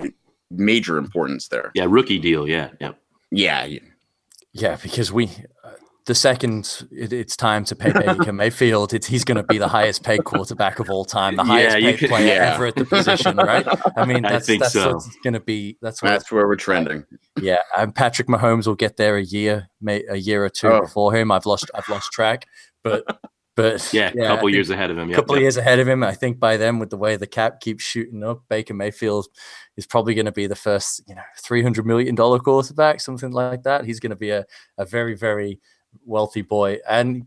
major 0.51 0.97
importance 0.97 1.47
there. 1.47 1.71
Yeah, 1.73 1.87
rookie 1.89 2.19
deal. 2.19 2.47
Yeah, 2.47 2.69
yeah, 2.79 2.91
yeah, 3.31 3.65
yeah. 4.53 4.77
Because 4.83 5.11
we, 5.11 5.31
uh, 5.63 5.71
the 6.07 6.15
second 6.15 6.87
it, 6.89 7.11
it's 7.13 7.35
time 7.35 7.65
to 7.65 7.75
pay 7.75 7.91
Baker 8.05 8.33
Mayfield, 8.33 8.93
it's, 8.93 9.05
he's 9.05 9.23
going 9.23 9.35
to 9.35 9.43
be 9.43 9.57
the 9.57 9.67
highest 9.67 10.03
paid 10.03 10.23
quarterback 10.23 10.79
of 10.79 10.89
all 10.89 11.05
time, 11.05 11.35
the 11.35 11.43
highest 11.43 11.77
yeah, 11.77 11.91
paid 11.91 11.99
could, 11.99 12.09
player 12.09 12.27
yeah. 12.27 12.53
ever 12.55 12.65
at 12.65 12.75
the 12.75 12.85
position, 12.85 13.35
right? 13.35 13.67
I 13.95 14.05
mean, 14.05 14.23
that's 14.23 14.49
I 14.49 14.57
that's 14.57 14.73
so. 14.73 14.99
going 15.23 15.33
to 15.33 15.41
be 15.41 15.77
that's 15.81 16.01
where, 16.01 16.13
that's 16.13 16.31
where 16.31 16.47
we're 16.47 16.55
trending. 16.55 17.05
Yeah, 17.39 17.59
and 17.77 17.93
Patrick 17.93 18.27
Mahomes 18.27 18.65
will 18.65 18.75
get 18.75 18.97
there 18.97 19.17
a 19.17 19.23
year, 19.23 19.67
a 19.87 20.15
year 20.15 20.43
or 20.43 20.49
two 20.49 20.69
oh. 20.69 20.81
before 20.81 21.13
him. 21.13 21.31
I've 21.31 21.45
lost 21.45 21.69
I've 21.75 21.89
lost 21.89 22.11
track, 22.13 22.47
but 22.83 23.03
but 23.57 23.89
yeah, 23.93 24.11
a 24.17 24.27
couple 24.27 24.49
years 24.49 24.69
ahead 24.69 24.89
of 24.89 24.97
him. 24.97 25.11
A 25.11 25.13
couple 25.13 25.35
yep. 25.35 25.41
years 25.41 25.57
ahead 25.57 25.79
of 25.79 25.89
him. 25.89 26.03
I 26.03 26.13
think 26.13 26.39
by 26.39 26.55
then, 26.55 26.79
with 26.79 26.89
the 26.89 26.97
way 26.97 27.17
the 27.17 27.27
cap 27.27 27.59
keeps 27.59 27.83
shooting 27.83 28.23
up, 28.23 28.43
Baker 28.49 28.73
Mayfield 28.73 29.27
is 29.75 29.85
probably 29.85 30.15
going 30.15 30.25
to 30.25 30.31
be 30.31 30.47
the 30.47 30.55
first, 30.55 31.01
you 31.05 31.15
know, 31.15 31.21
three 31.37 31.61
hundred 31.61 31.85
million 31.85 32.15
dollar 32.15 32.39
quarterback, 32.39 33.01
something 33.01 33.31
like 33.31 33.63
that. 33.63 33.83
He's 33.83 33.99
going 33.99 34.11
to 34.11 34.15
be 34.15 34.29
a, 34.29 34.45
a 34.77 34.85
very 34.85 35.13
very 35.13 35.59
wealthy 36.05 36.41
boy, 36.41 36.79
and 36.89 37.25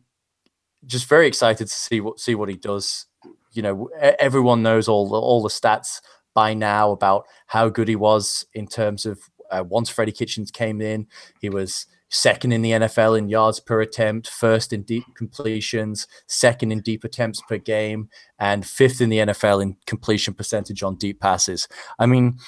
just 0.87 1.09
very 1.09 1.27
excited 1.27 1.67
to 1.67 1.73
see 1.73 2.01
what 2.01 2.19
see 2.21 2.35
what 2.35 2.49
he 2.49 2.57
does. 2.57 3.07
You 3.53 3.63
know, 3.63 3.91
everyone 4.19 4.63
knows 4.63 4.89
all 4.89 5.09
the, 5.09 5.17
all 5.17 5.43
the 5.43 5.49
stats 5.49 6.01
by 6.35 6.55
now 6.55 6.93
about 6.93 7.27
how 7.47 7.69
good 7.69 7.89
he 7.89 7.97
was 7.97 8.47
in 8.55 8.67
terms 8.67 9.05
of 9.05 9.19
uh, 9.51 9.65
once 9.67 9.91
Freddie 9.91 10.13
Kitchens 10.13 10.51
came 10.51 10.81
in, 10.81 11.07
he 11.41 11.49
was 11.49 11.87
second 12.09 12.53
in 12.53 12.63
the 12.63 12.73
NFL 12.73 13.17
in 13.17 13.29
yards 13.29 13.61
per 13.61 13.81
attempt, 13.81 14.29
first 14.29 14.73
in 14.73 14.83
deep 14.83 15.05
completions, 15.17 16.07
second 16.27 16.73
in 16.73 16.81
deep 16.81 17.05
attempts 17.05 17.41
per 17.49 17.57
game, 17.57 18.09
and 18.39 18.67
fifth 18.67 19.01
in 19.01 19.09
the 19.09 19.19
NFL 19.19 19.63
in 19.63 19.77
completion 19.87 20.35
percentage 20.35 20.83
on 20.83 20.97
deep 20.97 21.21
passes. 21.21 21.69
I 21.99 22.07
mean, 22.07 22.39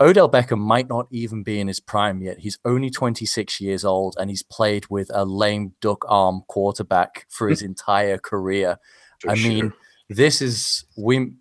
Odell 0.00 0.30
Beckham 0.30 0.58
might 0.58 0.88
not 0.88 1.06
even 1.10 1.42
be 1.42 1.60
in 1.60 1.68
his 1.68 1.78
prime 1.78 2.22
yet. 2.22 2.38
He's 2.38 2.58
only 2.64 2.88
26 2.88 3.60
years 3.60 3.84
old 3.84 4.16
and 4.18 4.30
he's 4.30 4.42
played 4.42 4.86
with 4.88 5.10
a 5.12 5.24
lame 5.26 5.74
duck 5.80 6.04
arm 6.08 6.42
quarterback 6.48 7.26
for 7.28 7.48
his 7.48 7.60
entire 7.70 8.16
career. 8.16 8.78
For 9.20 9.30
I 9.30 9.34
sure. 9.34 9.48
mean, 9.50 9.72
this 10.08 10.40
is 10.40 10.84
we 10.96 11.34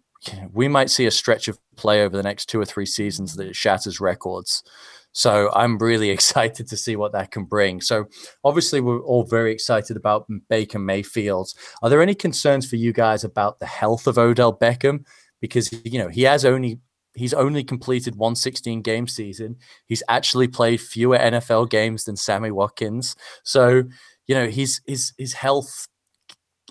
we 0.52 0.68
might 0.68 0.90
see 0.90 1.06
a 1.06 1.12
stretch 1.12 1.48
of 1.48 1.58
play 1.78 2.04
over 2.04 2.18
the 2.18 2.24
next 2.24 2.48
two 2.48 2.60
or 2.60 2.66
three 2.66 2.86
seasons 2.86 3.38
that 3.38 3.56
shatters 3.56 4.02
records. 4.02 4.64
So 5.14 5.50
I'm 5.54 5.78
really 5.78 6.10
excited 6.18 6.68
to 6.68 6.76
see 6.76 6.98
what 6.98 7.14
that 7.14 7.32
can 7.32 7.46
bring. 7.46 7.80
So 7.80 8.06
obviously, 8.44 8.82
we're 8.82 9.02
all 9.02 9.24
very 9.24 9.54
excited 9.54 9.96
about 9.96 10.28
Baker 10.50 10.80
Mayfield. 10.80 11.54
Are 11.82 11.90
there 11.90 12.02
any 12.02 12.16
concerns 12.16 12.70
for 12.70 12.76
you 12.76 12.92
guys 12.92 13.24
about 13.24 13.60
the 13.60 13.66
health 13.66 14.06
of 14.06 14.18
Odell 14.18 14.58
Beckham? 14.58 15.06
Because 15.40 15.72
you 15.86 16.00
know 16.00 16.10
he 16.10 16.24
has 16.24 16.44
only 16.44 16.80
he's 17.20 17.34
only 17.34 17.64
completed 17.64 18.16
one 18.16 18.36
16 18.36 18.82
game 18.82 19.08
season. 19.08 19.58
He's 19.86 20.02
actually 20.08 20.48
played 20.48 20.82
fewer 20.82 21.18
NFL 21.18 21.70
games 21.70 22.06
than 22.06 22.16
Sammy 22.16 22.50
Watkins. 22.50 23.16
So 23.44 23.84
you 24.28 24.36
know 24.36 24.48
his 24.48 24.82
his 24.88 25.14
his 25.18 25.34
health 25.34 25.88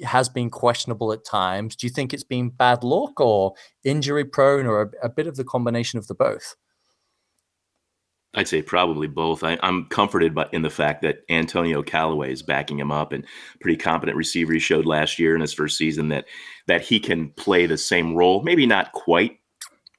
has 0.03 0.29
been 0.29 0.51
questionable 0.51 1.13
at 1.13 1.25
times. 1.25 1.77
Do 1.77 1.87
you 1.87 1.93
think 1.93 2.15
it's 2.15 2.25
been 2.25 2.51
bad 2.51 2.85
luck 2.85 3.21
or 3.21 3.55
injury 3.85 4.25
prone 4.25 4.67
or 4.67 4.83
a, 4.83 5.07
a 5.07 5.09
bit 5.09 5.27
of 5.27 5.37
the 5.37 5.45
combination 5.45 5.99
of 5.99 6.07
the 6.07 6.15
both? 6.15 6.57
I'd 8.35 8.47
say 8.47 8.63
probably 8.63 9.09
both. 9.09 9.43
I, 9.43 9.59
am 9.63 9.87
comforted 9.87 10.35
by, 10.35 10.49
in 10.53 10.63
the 10.63 10.71
fact 10.71 11.03
that 11.03 11.23
Antonio 11.31 11.83
Callaway 11.83 12.31
is 12.31 12.43
backing 12.43 12.79
him 12.79 12.93
up 12.93 13.13
and 13.13 13.25
pretty 13.61 13.77
competent 13.77 14.17
receiver 14.17 14.53
he 14.53 14.59
showed 14.59 14.87
last 14.87 15.19
year 15.19 15.35
in 15.35 15.41
his 15.41 15.53
first 15.53 15.77
season 15.77 16.09
that 16.11 16.27
that 16.67 16.83
he 16.83 17.01
can 17.01 17.31
play 17.31 17.67
the 17.67 17.79
same 17.79 18.15
role. 18.15 18.43
Maybe 18.43 18.67
not 18.67 18.93
quite 18.93 19.38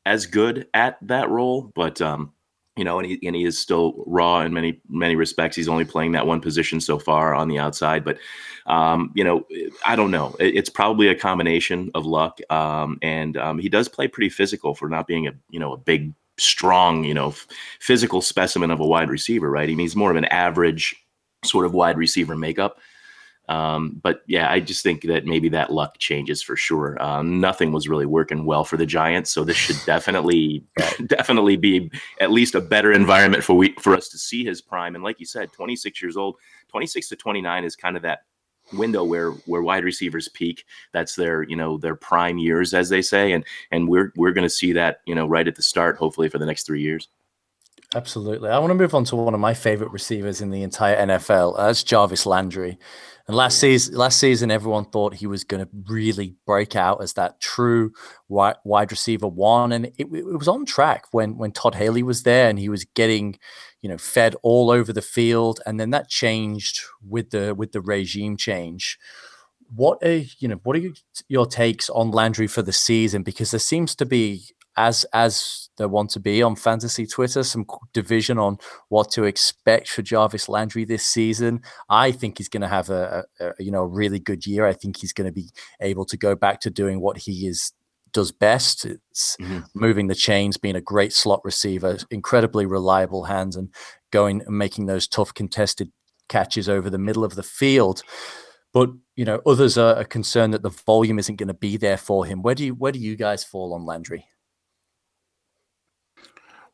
as 0.10 0.26
good 0.26 0.68
at 0.74 0.98
that 1.04 1.30
role, 1.30 1.72
but 1.76 2.02
um, 2.02 2.34
you 2.76 2.84
know, 2.84 2.98
and 2.98 3.08
he 3.08 3.20
and 3.28 3.36
he 3.36 3.46
is 3.46 3.60
still 3.60 4.04
raw 4.08 4.42
in 4.42 4.52
many 4.52 4.82
many 4.90 5.16
respects. 5.16 5.56
He's 5.56 5.68
only 5.68 5.86
playing 5.86 6.14
that 6.14 6.26
one 6.26 6.42
position 6.42 6.82
so 6.82 6.98
far 6.98 7.36
on 7.36 7.48
the 7.48 7.60
outside, 7.60 8.04
but 8.04 8.18
um, 8.66 9.12
you 9.14 9.24
know, 9.24 9.46
I 9.86 9.96
don't 9.96 10.10
know. 10.10 10.36
It, 10.40 10.56
it's 10.56 10.70
probably 10.70 11.10
a 11.10 11.16
combination 11.16 11.92
of 11.94 12.08
luck, 12.08 12.40
um, 12.50 12.98
and 13.04 13.38
um, 13.38 13.60
he 13.60 13.70
does 13.70 13.88
play 13.88 14.08
pretty 14.08 14.30
physical 14.30 14.74
for 14.74 14.90
not 14.90 15.06
being 15.06 15.28
a 15.28 15.34
you 15.52 15.60
know 15.60 15.74
a 15.74 15.78
big 15.78 16.12
strong, 16.40 17.04
you 17.04 17.14
know, 17.14 17.36
physical 17.80 18.22
specimen 18.22 18.72
of 18.72 18.80
a 18.80 18.88
wide 18.88 19.10
receiver, 19.10 19.50
right? 19.52 19.70
I 19.70 19.74
mean, 19.74 19.80
he's 19.80 19.96
more 19.96 20.10
of 20.10 20.18
an 20.18 20.26
average 20.26 20.96
sort 21.46 21.68
of 21.68 21.74
wide 21.74 21.98
receiver 21.98 22.36
makeup. 22.36 22.80
Um, 23.50 24.00
but 24.04 24.22
yeah, 24.28 24.50
I 24.50 24.60
just 24.60 24.84
think 24.84 25.02
that 25.04 25.26
maybe 25.26 25.50
that 25.50 25.74
luck 25.74 25.98
changes 25.98 26.42
for 26.42 26.56
sure. 26.56 27.02
Um, 27.02 27.42
nothing 27.42 27.72
was 27.72 27.90
really 27.90 28.06
working 28.06 28.46
well 28.46 28.64
for 28.64 28.78
the 28.78 28.86
Giants, 28.86 29.32
so 29.32 29.44
this 29.44 29.58
should 29.58 29.80
definitely, 29.86 30.64
definitely 31.08 31.58
be 31.58 31.92
at 32.22 32.32
least 32.32 32.54
a 32.54 32.62
better 32.62 32.92
environment 32.92 33.44
for 33.44 33.56
we 33.56 33.74
for 33.80 33.96
us 33.96 34.08
to 34.10 34.20
see 34.20 34.46
his 34.46 34.62
prime. 34.62 34.94
And 34.94 35.04
like 35.04 35.20
you 35.20 35.26
said, 35.26 35.52
26 35.52 36.00
years 36.02 36.16
old, 36.16 36.36
26 36.70 37.10
to 37.10 37.16
29 37.16 37.64
is 37.64 37.76
kind 37.76 37.98
of 37.98 38.04
that 38.04 38.20
window 38.72 39.04
where 39.04 39.32
where 39.32 39.64
wide 39.64 39.84
receivers 39.84 40.28
peak. 40.28 40.66
That's 40.94 41.16
their 41.16 41.42
you 41.42 41.56
know 41.56 41.80
their 41.80 41.96
prime 41.96 42.38
years, 42.38 42.76
as 42.76 42.90
they 42.90 43.02
say, 43.02 43.32
and 43.32 43.44
and 43.72 43.90
we're 43.90 44.14
we're 44.16 44.34
going 44.34 44.46
to 44.46 44.50
see 44.50 44.74
that 44.74 45.02
you 45.08 45.16
know 45.16 45.26
right 45.26 45.48
at 45.48 45.56
the 45.56 45.64
start, 45.64 45.98
hopefully 45.98 46.30
for 46.30 46.38
the 46.38 46.46
next 46.46 46.68
three 46.68 46.82
years. 46.82 47.08
Absolutely. 47.96 48.50
I 48.50 48.60
want 48.60 48.70
to 48.70 48.76
move 48.76 48.94
on 48.94 49.04
to 49.06 49.16
one 49.16 49.34
of 49.34 49.40
my 49.40 49.56
favorite 49.56 49.92
receivers 49.92 50.42
in 50.42 50.52
the 50.52 50.62
entire 50.62 50.96
NFL. 51.08 51.58
Uh, 51.58 51.68
that's 51.68 51.84
Jarvis 51.84 52.28
Landry. 52.28 52.78
And 53.28 53.36
last 53.36 53.60
season, 53.60 53.96
last 53.96 54.20
season, 54.20 54.52
everyone 54.52 54.86
thought 54.86 55.16
he 55.16 55.26
was 55.28 55.44
going 55.44 55.64
to 55.64 55.70
really 55.88 56.36
break 56.46 56.76
out 56.76 57.02
as 57.02 57.14
that 57.14 57.40
true 57.40 57.92
wide, 58.28 58.56
wide 58.64 58.92
receiver 58.92 59.28
one, 59.28 59.72
and 59.72 59.86
it, 59.86 60.08
it, 60.12 60.26
was 60.26 60.48
on 60.48 60.66
track 60.66 61.06
when 61.12 61.38
when 61.38 61.52
Todd 61.52 61.76
Haley 61.76 62.02
was 62.02 62.24
there, 62.24 62.50
and 62.50 62.58
he 62.58 62.70
was 62.70 62.86
getting, 62.86 63.38
you 63.82 63.90
know, 63.90 64.00
fed 64.00 64.36
all 64.42 64.72
over 64.72 64.92
the 64.92 65.04
field. 65.04 65.60
And 65.68 65.80
then 65.80 65.92
that 65.92 66.10
changed 66.10 66.82
with 67.08 67.30
the 67.30 67.54
with 67.54 67.72
the 67.72 67.82
regime 67.82 68.36
change. 68.36 68.98
What 69.76 70.00
are 70.04 70.24
you 70.40 70.48
know? 70.48 70.60
What 70.64 70.76
are 70.78 70.90
your 71.28 71.46
takes 71.46 71.88
on 71.92 72.10
Landry 72.10 72.48
for 72.48 72.64
the 72.64 72.74
season? 72.74 73.22
Because 73.22 73.52
there 73.52 73.60
seems 73.60 73.94
to 73.98 74.08
be 74.08 74.46
as 74.78 75.06
as 75.14 75.70
there 75.78 75.88
want 75.88 76.10
to 76.12 76.20
be 76.20 76.42
on 76.42 76.56
fantasy 76.56 77.06
Twitter, 77.06 77.44
some 77.44 77.66
division 77.94 78.38
on 78.38 78.58
what 78.90 79.12
to 79.12 79.24
expect 79.24 79.90
for 79.90 80.02
Jarvis 80.02 80.50
Landry 80.50 80.86
this 80.86 81.06
season. 81.06 81.62
I 81.90 82.12
think 82.12 82.38
he's 82.38 82.50
going 82.50 82.62
to 82.62 82.68
have 82.68 82.90
a, 82.90 83.26
a, 83.40 83.52
you 83.60 83.72
know 83.72 83.84
a 83.84 83.88
really 83.88 84.20
good 84.20 84.46
year. 84.46 84.66
I 84.66 84.74
think 84.74 84.98
he's 84.98 85.14
going 85.14 85.28
to 85.28 85.34
be 85.34 85.50
able 85.82 86.06
to 86.06 86.18
go 86.18 86.36
back 86.36 86.62
to 86.62 86.70
doing 86.70 87.02
what 87.02 87.18
he 87.18 87.48
is 87.48 87.74
does 88.12 88.32
best. 88.32 88.86
It's 88.86 89.38
mm-hmm. 89.42 89.60
moving 89.74 90.08
the 90.08 90.16
chains, 90.16 90.58
being 90.58 90.76
a 90.76 90.82
great 90.82 91.14
slot 91.14 91.42
receiver, 91.44 91.98
incredibly 92.10 92.66
reliable 92.66 93.26
hands, 93.26 93.56
and 93.56 93.74
going 94.12 94.42
and 94.46 94.58
making 94.58 94.86
those 94.86 95.08
tough 95.08 95.34
contested 95.34 95.92
catches 96.28 96.70
over 96.70 96.90
the 96.90 96.98
middle 96.98 97.24
of 97.24 97.36
the 97.36 97.44
field. 97.44 98.02
but 98.72 98.90
you 99.16 99.26
know 99.26 99.42
others 99.46 99.78
are, 99.78 99.96
are 99.96 100.06
concerned 100.06 100.54
that 100.54 100.62
the 100.62 100.70
volume 100.70 101.20
isn't 101.20 101.38
going 101.38 101.48
to 101.48 101.54
be 101.54 101.76
there 101.76 101.98
for 101.98 102.26
him. 102.26 102.42
Where 102.42 102.56
do 102.56 102.64
you 102.66 102.76
where 102.76 102.92
do 102.92 103.00
you 103.00 103.16
guys 103.16 103.44
fall 103.44 103.74
on 103.74 103.86
Landry? 103.86 104.29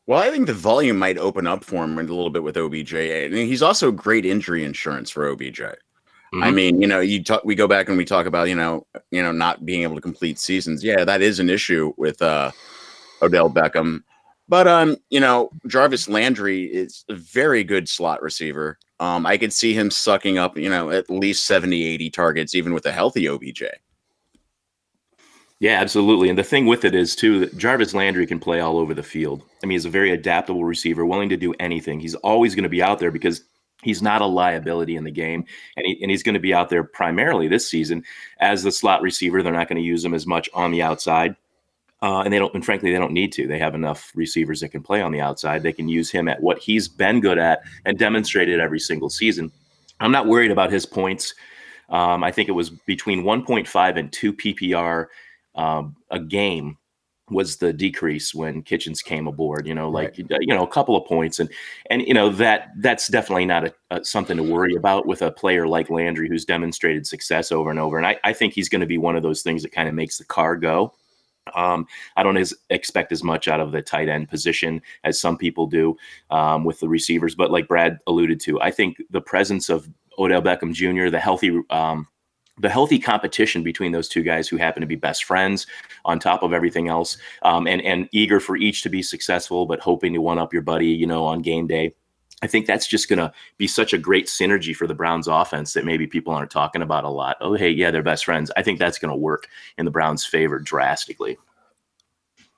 Well, 0.06 0.22
I 0.22 0.30
think 0.30 0.46
the 0.46 0.54
volume 0.54 0.98
might 0.98 1.18
open 1.18 1.46
up 1.46 1.64
for 1.64 1.82
him 1.82 1.98
a 1.98 2.02
little 2.02 2.30
bit 2.30 2.44
with 2.44 2.56
OBJ. 2.56 2.92
Mean, 2.92 3.46
he's 3.46 3.62
also 3.62 3.90
great 3.90 4.24
injury 4.24 4.64
insurance 4.64 5.10
for 5.10 5.28
OBJ. 5.28 5.60
Mm-hmm. 5.60 6.42
I 6.42 6.50
mean, 6.50 6.80
you 6.80 6.86
know, 6.86 7.00
you 7.00 7.22
talk. 7.22 7.44
We 7.44 7.54
go 7.54 7.68
back 7.68 7.88
and 7.88 7.96
we 7.96 8.04
talk 8.04 8.26
about 8.26 8.48
you 8.48 8.54
know, 8.54 8.86
you 9.10 9.22
know, 9.22 9.32
not 9.32 9.64
being 9.64 9.82
able 9.82 9.94
to 9.96 10.00
complete 10.00 10.38
seasons. 10.38 10.82
Yeah, 10.82 11.04
that 11.04 11.22
is 11.22 11.38
an 11.38 11.50
issue 11.50 11.92
with 11.96 12.20
uh, 12.22 12.50
Odell 13.22 13.50
Beckham. 13.50 14.02
But 14.48 14.68
um, 14.68 14.96
you 15.10 15.20
know, 15.20 15.50
Jarvis 15.66 16.08
Landry 16.08 16.64
is 16.64 17.04
a 17.08 17.14
very 17.14 17.64
good 17.64 17.88
slot 17.88 18.22
receiver. 18.22 18.78
Um, 18.98 19.26
I 19.26 19.36
could 19.36 19.52
see 19.52 19.74
him 19.74 19.90
sucking 19.90 20.38
up, 20.38 20.56
you 20.56 20.70
know, 20.70 20.90
at 20.90 21.10
least 21.10 21.44
70, 21.44 21.84
80 21.84 22.10
targets, 22.10 22.54
even 22.54 22.72
with 22.72 22.86
a 22.86 22.92
healthy 22.92 23.28
OBJ. 23.28 23.64
Yeah, 25.58 25.80
absolutely. 25.80 26.28
And 26.28 26.38
the 26.38 26.44
thing 26.44 26.66
with 26.66 26.84
it 26.84 26.94
is 26.94 27.16
too 27.16 27.40
that 27.40 27.56
Jarvis 27.56 27.94
Landry 27.94 28.26
can 28.26 28.38
play 28.38 28.60
all 28.60 28.78
over 28.78 28.92
the 28.92 29.02
field. 29.02 29.42
I 29.62 29.66
mean, 29.66 29.76
he's 29.76 29.86
a 29.86 29.90
very 29.90 30.10
adaptable 30.10 30.64
receiver, 30.64 31.06
willing 31.06 31.30
to 31.30 31.36
do 31.36 31.54
anything. 31.58 31.98
He's 31.98 32.14
always 32.16 32.54
going 32.54 32.64
to 32.64 32.68
be 32.68 32.82
out 32.82 32.98
there 32.98 33.10
because 33.10 33.40
he's 33.82 34.02
not 34.02 34.20
a 34.20 34.26
liability 34.26 34.96
in 34.96 35.04
the 35.04 35.10
game, 35.10 35.44
and, 35.76 35.86
he, 35.86 35.98
and 36.02 36.10
he's 36.10 36.22
going 36.22 36.34
to 36.34 36.40
be 36.40 36.52
out 36.52 36.68
there 36.68 36.84
primarily 36.84 37.48
this 37.48 37.66
season 37.66 38.04
as 38.40 38.62
the 38.62 38.72
slot 38.72 39.00
receiver. 39.00 39.42
They're 39.42 39.52
not 39.52 39.68
going 39.68 39.80
to 39.80 39.86
use 39.86 40.04
him 40.04 40.12
as 40.12 40.26
much 40.26 40.48
on 40.52 40.72
the 40.72 40.82
outside. 40.82 41.36
Uh, 42.02 42.20
and 42.20 42.32
they 42.32 42.38
don't, 42.38 42.52
and 42.54 42.62
frankly, 42.62 42.92
they 42.92 42.98
don't 42.98 43.12
need 43.12 43.32
to. 43.32 43.46
They 43.46 43.58
have 43.58 43.74
enough 43.74 44.12
receivers 44.14 44.60
that 44.60 44.68
can 44.68 44.82
play 44.82 45.00
on 45.00 45.12
the 45.12 45.22
outside. 45.22 45.62
They 45.62 45.72
can 45.72 45.88
use 45.88 46.10
him 46.10 46.28
at 46.28 46.42
what 46.42 46.58
he's 46.58 46.88
been 46.88 47.20
good 47.20 47.38
at 47.38 47.62
and 47.86 47.98
demonstrated 47.98 48.60
every 48.60 48.78
single 48.78 49.08
season. 49.08 49.50
I'm 50.00 50.12
not 50.12 50.26
worried 50.26 50.50
about 50.50 50.70
his 50.70 50.84
points. 50.84 51.34
Um, 51.88 52.22
I 52.22 52.30
think 52.30 52.50
it 52.50 52.52
was 52.52 52.68
between 52.68 53.22
1.5 53.22 53.96
and 53.96 54.12
2 54.12 54.32
PPR 54.34 55.06
um, 55.56 55.96
a 56.10 56.18
game 56.18 56.78
was 57.30 57.56
the 57.56 57.72
decrease 57.72 58.34
when 58.34 58.62
Kitchens 58.62 59.02
came 59.02 59.26
aboard. 59.26 59.66
You 59.66 59.74
know, 59.74 59.90
like 59.90 60.16
right. 60.30 60.40
you 60.40 60.54
know, 60.54 60.62
a 60.62 60.68
couple 60.68 60.96
of 60.96 61.06
points, 61.06 61.40
and 61.40 61.50
and 61.90 62.02
you 62.02 62.14
know 62.14 62.30
that 62.30 62.70
that's 62.78 63.08
definitely 63.08 63.46
not 63.46 63.66
a, 63.66 63.74
a, 63.90 64.04
something 64.04 64.36
to 64.36 64.42
worry 64.42 64.74
about 64.74 65.06
with 65.06 65.22
a 65.22 65.30
player 65.30 65.66
like 65.66 65.90
Landry 65.90 66.28
who's 66.28 66.44
demonstrated 66.44 67.06
success 67.06 67.50
over 67.50 67.70
and 67.70 67.78
over. 67.78 67.96
And 67.96 68.06
I, 68.06 68.18
I 68.24 68.32
think 68.32 68.52
he's 68.52 68.68
going 68.68 68.80
to 68.80 68.86
be 68.86 68.98
one 68.98 69.16
of 69.16 69.22
those 69.22 69.42
things 69.42 69.62
that 69.62 69.72
kind 69.72 69.88
of 69.88 69.94
makes 69.94 70.18
the 70.18 70.24
car 70.24 70.56
go. 70.56 70.94
Um, 71.54 71.86
I 72.16 72.22
don't 72.22 72.36
as, 72.36 72.52
expect 72.70 73.12
as 73.12 73.22
much 73.22 73.46
out 73.46 73.60
of 73.60 73.70
the 73.70 73.80
tight 73.80 74.08
end 74.08 74.28
position 74.28 74.82
as 75.04 75.20
some 75.20 75.36
people 75.36 75.68
do 75.68 75.96
um, 76.30 76.64
with 76.64 76.80
the 76.80 76.88
receivers, 76.88 77.36
but 77.36 77.52
like 77.52 77.68
Brad 77.68 78.00
alluded 78.08 78.40
to, 78.40 78.60
I 78.60 78.72
think 78.72 79.00
the 79.10 79.20
presence 79.20 79.68
of 79.68 79.88
Odell 80.18 80.42
Beckham 80.42 80.72
Jr., 80.72 81.08
the 81.08 81.20
healthy 81.20 81.60
um, 81.70 82.08
the 82.58 82.68
healthy 82.68 82.98
competition 82.98 83.62
between 83.62 83.92
those 83.92 84.08
two 84.08 84.22
guys 84.22 84.48
who 84.48 84.56
happen 84.56 84.80
to 84.80 84.86
be 84.86 84.96
best 84.96 85.24
friends 85.24 85.66
on 86.04 86.18
top 86.18 86.42
of 86.42 86.52
everything 86.52 86.88
else 86.88 87.18
um, 87.42 87.66
and 87.66 87.82
and 87.82 88.08
eager 88.12 88.40
for 88.40 88.56
each 88.56 88.82
to 88.82 88.88
be 88.88 89.02
successful 89.02 89.66
but 89.66 89.80
hoping 89.80 90.12
to 90.12 90.20
one 90.20 90.38
up 90.38 90.52
your 90.52 90.62
buddy 90.62 90.88
you 90.88 91.06
know 91.06 91.24
on 91.24 91.42
game 91.42 91.66
day 91.66 91.94
I 92.42 92.46
think 92.46 92.66
that's 92.66 92.86
just 92.86 93.08
going 93.08 93.18
to 93.18 93.32
be 93.56 93.66
such 93.66 93.94
a 93.94 93.98
great 93.98 94.26
synergy 94.26 94.76
for 94.76 94.86
the 94.86 94.94
Browns 94.94 95.26
offense 95.26 95.72
that 95.72 95.86
maybe 95.86 96.06
people 96.06 96.34
aren't 96.34 96.50
talking 96.50 96.82
about 96.82 97.04
a 97.04 97.08
lot. 97.08 97.38
Oh, 97.40 97.54
hey, 97.54 97.70
yeah, 97.70 97.90
they're 97.90 98.02
best 98.02 98.26
friends. 98.26 98.50
I 98.58 98.62
think 98.62 98.78
that's 98.78 98.98
going 98.98 99.10
to 99.10 99.16
work 99.16 99.48
in 99.78 99.86
the 99.86 99.90
Browns' 99.90 100.26
favor 100.26 100.58
drastically. 100.58 101.38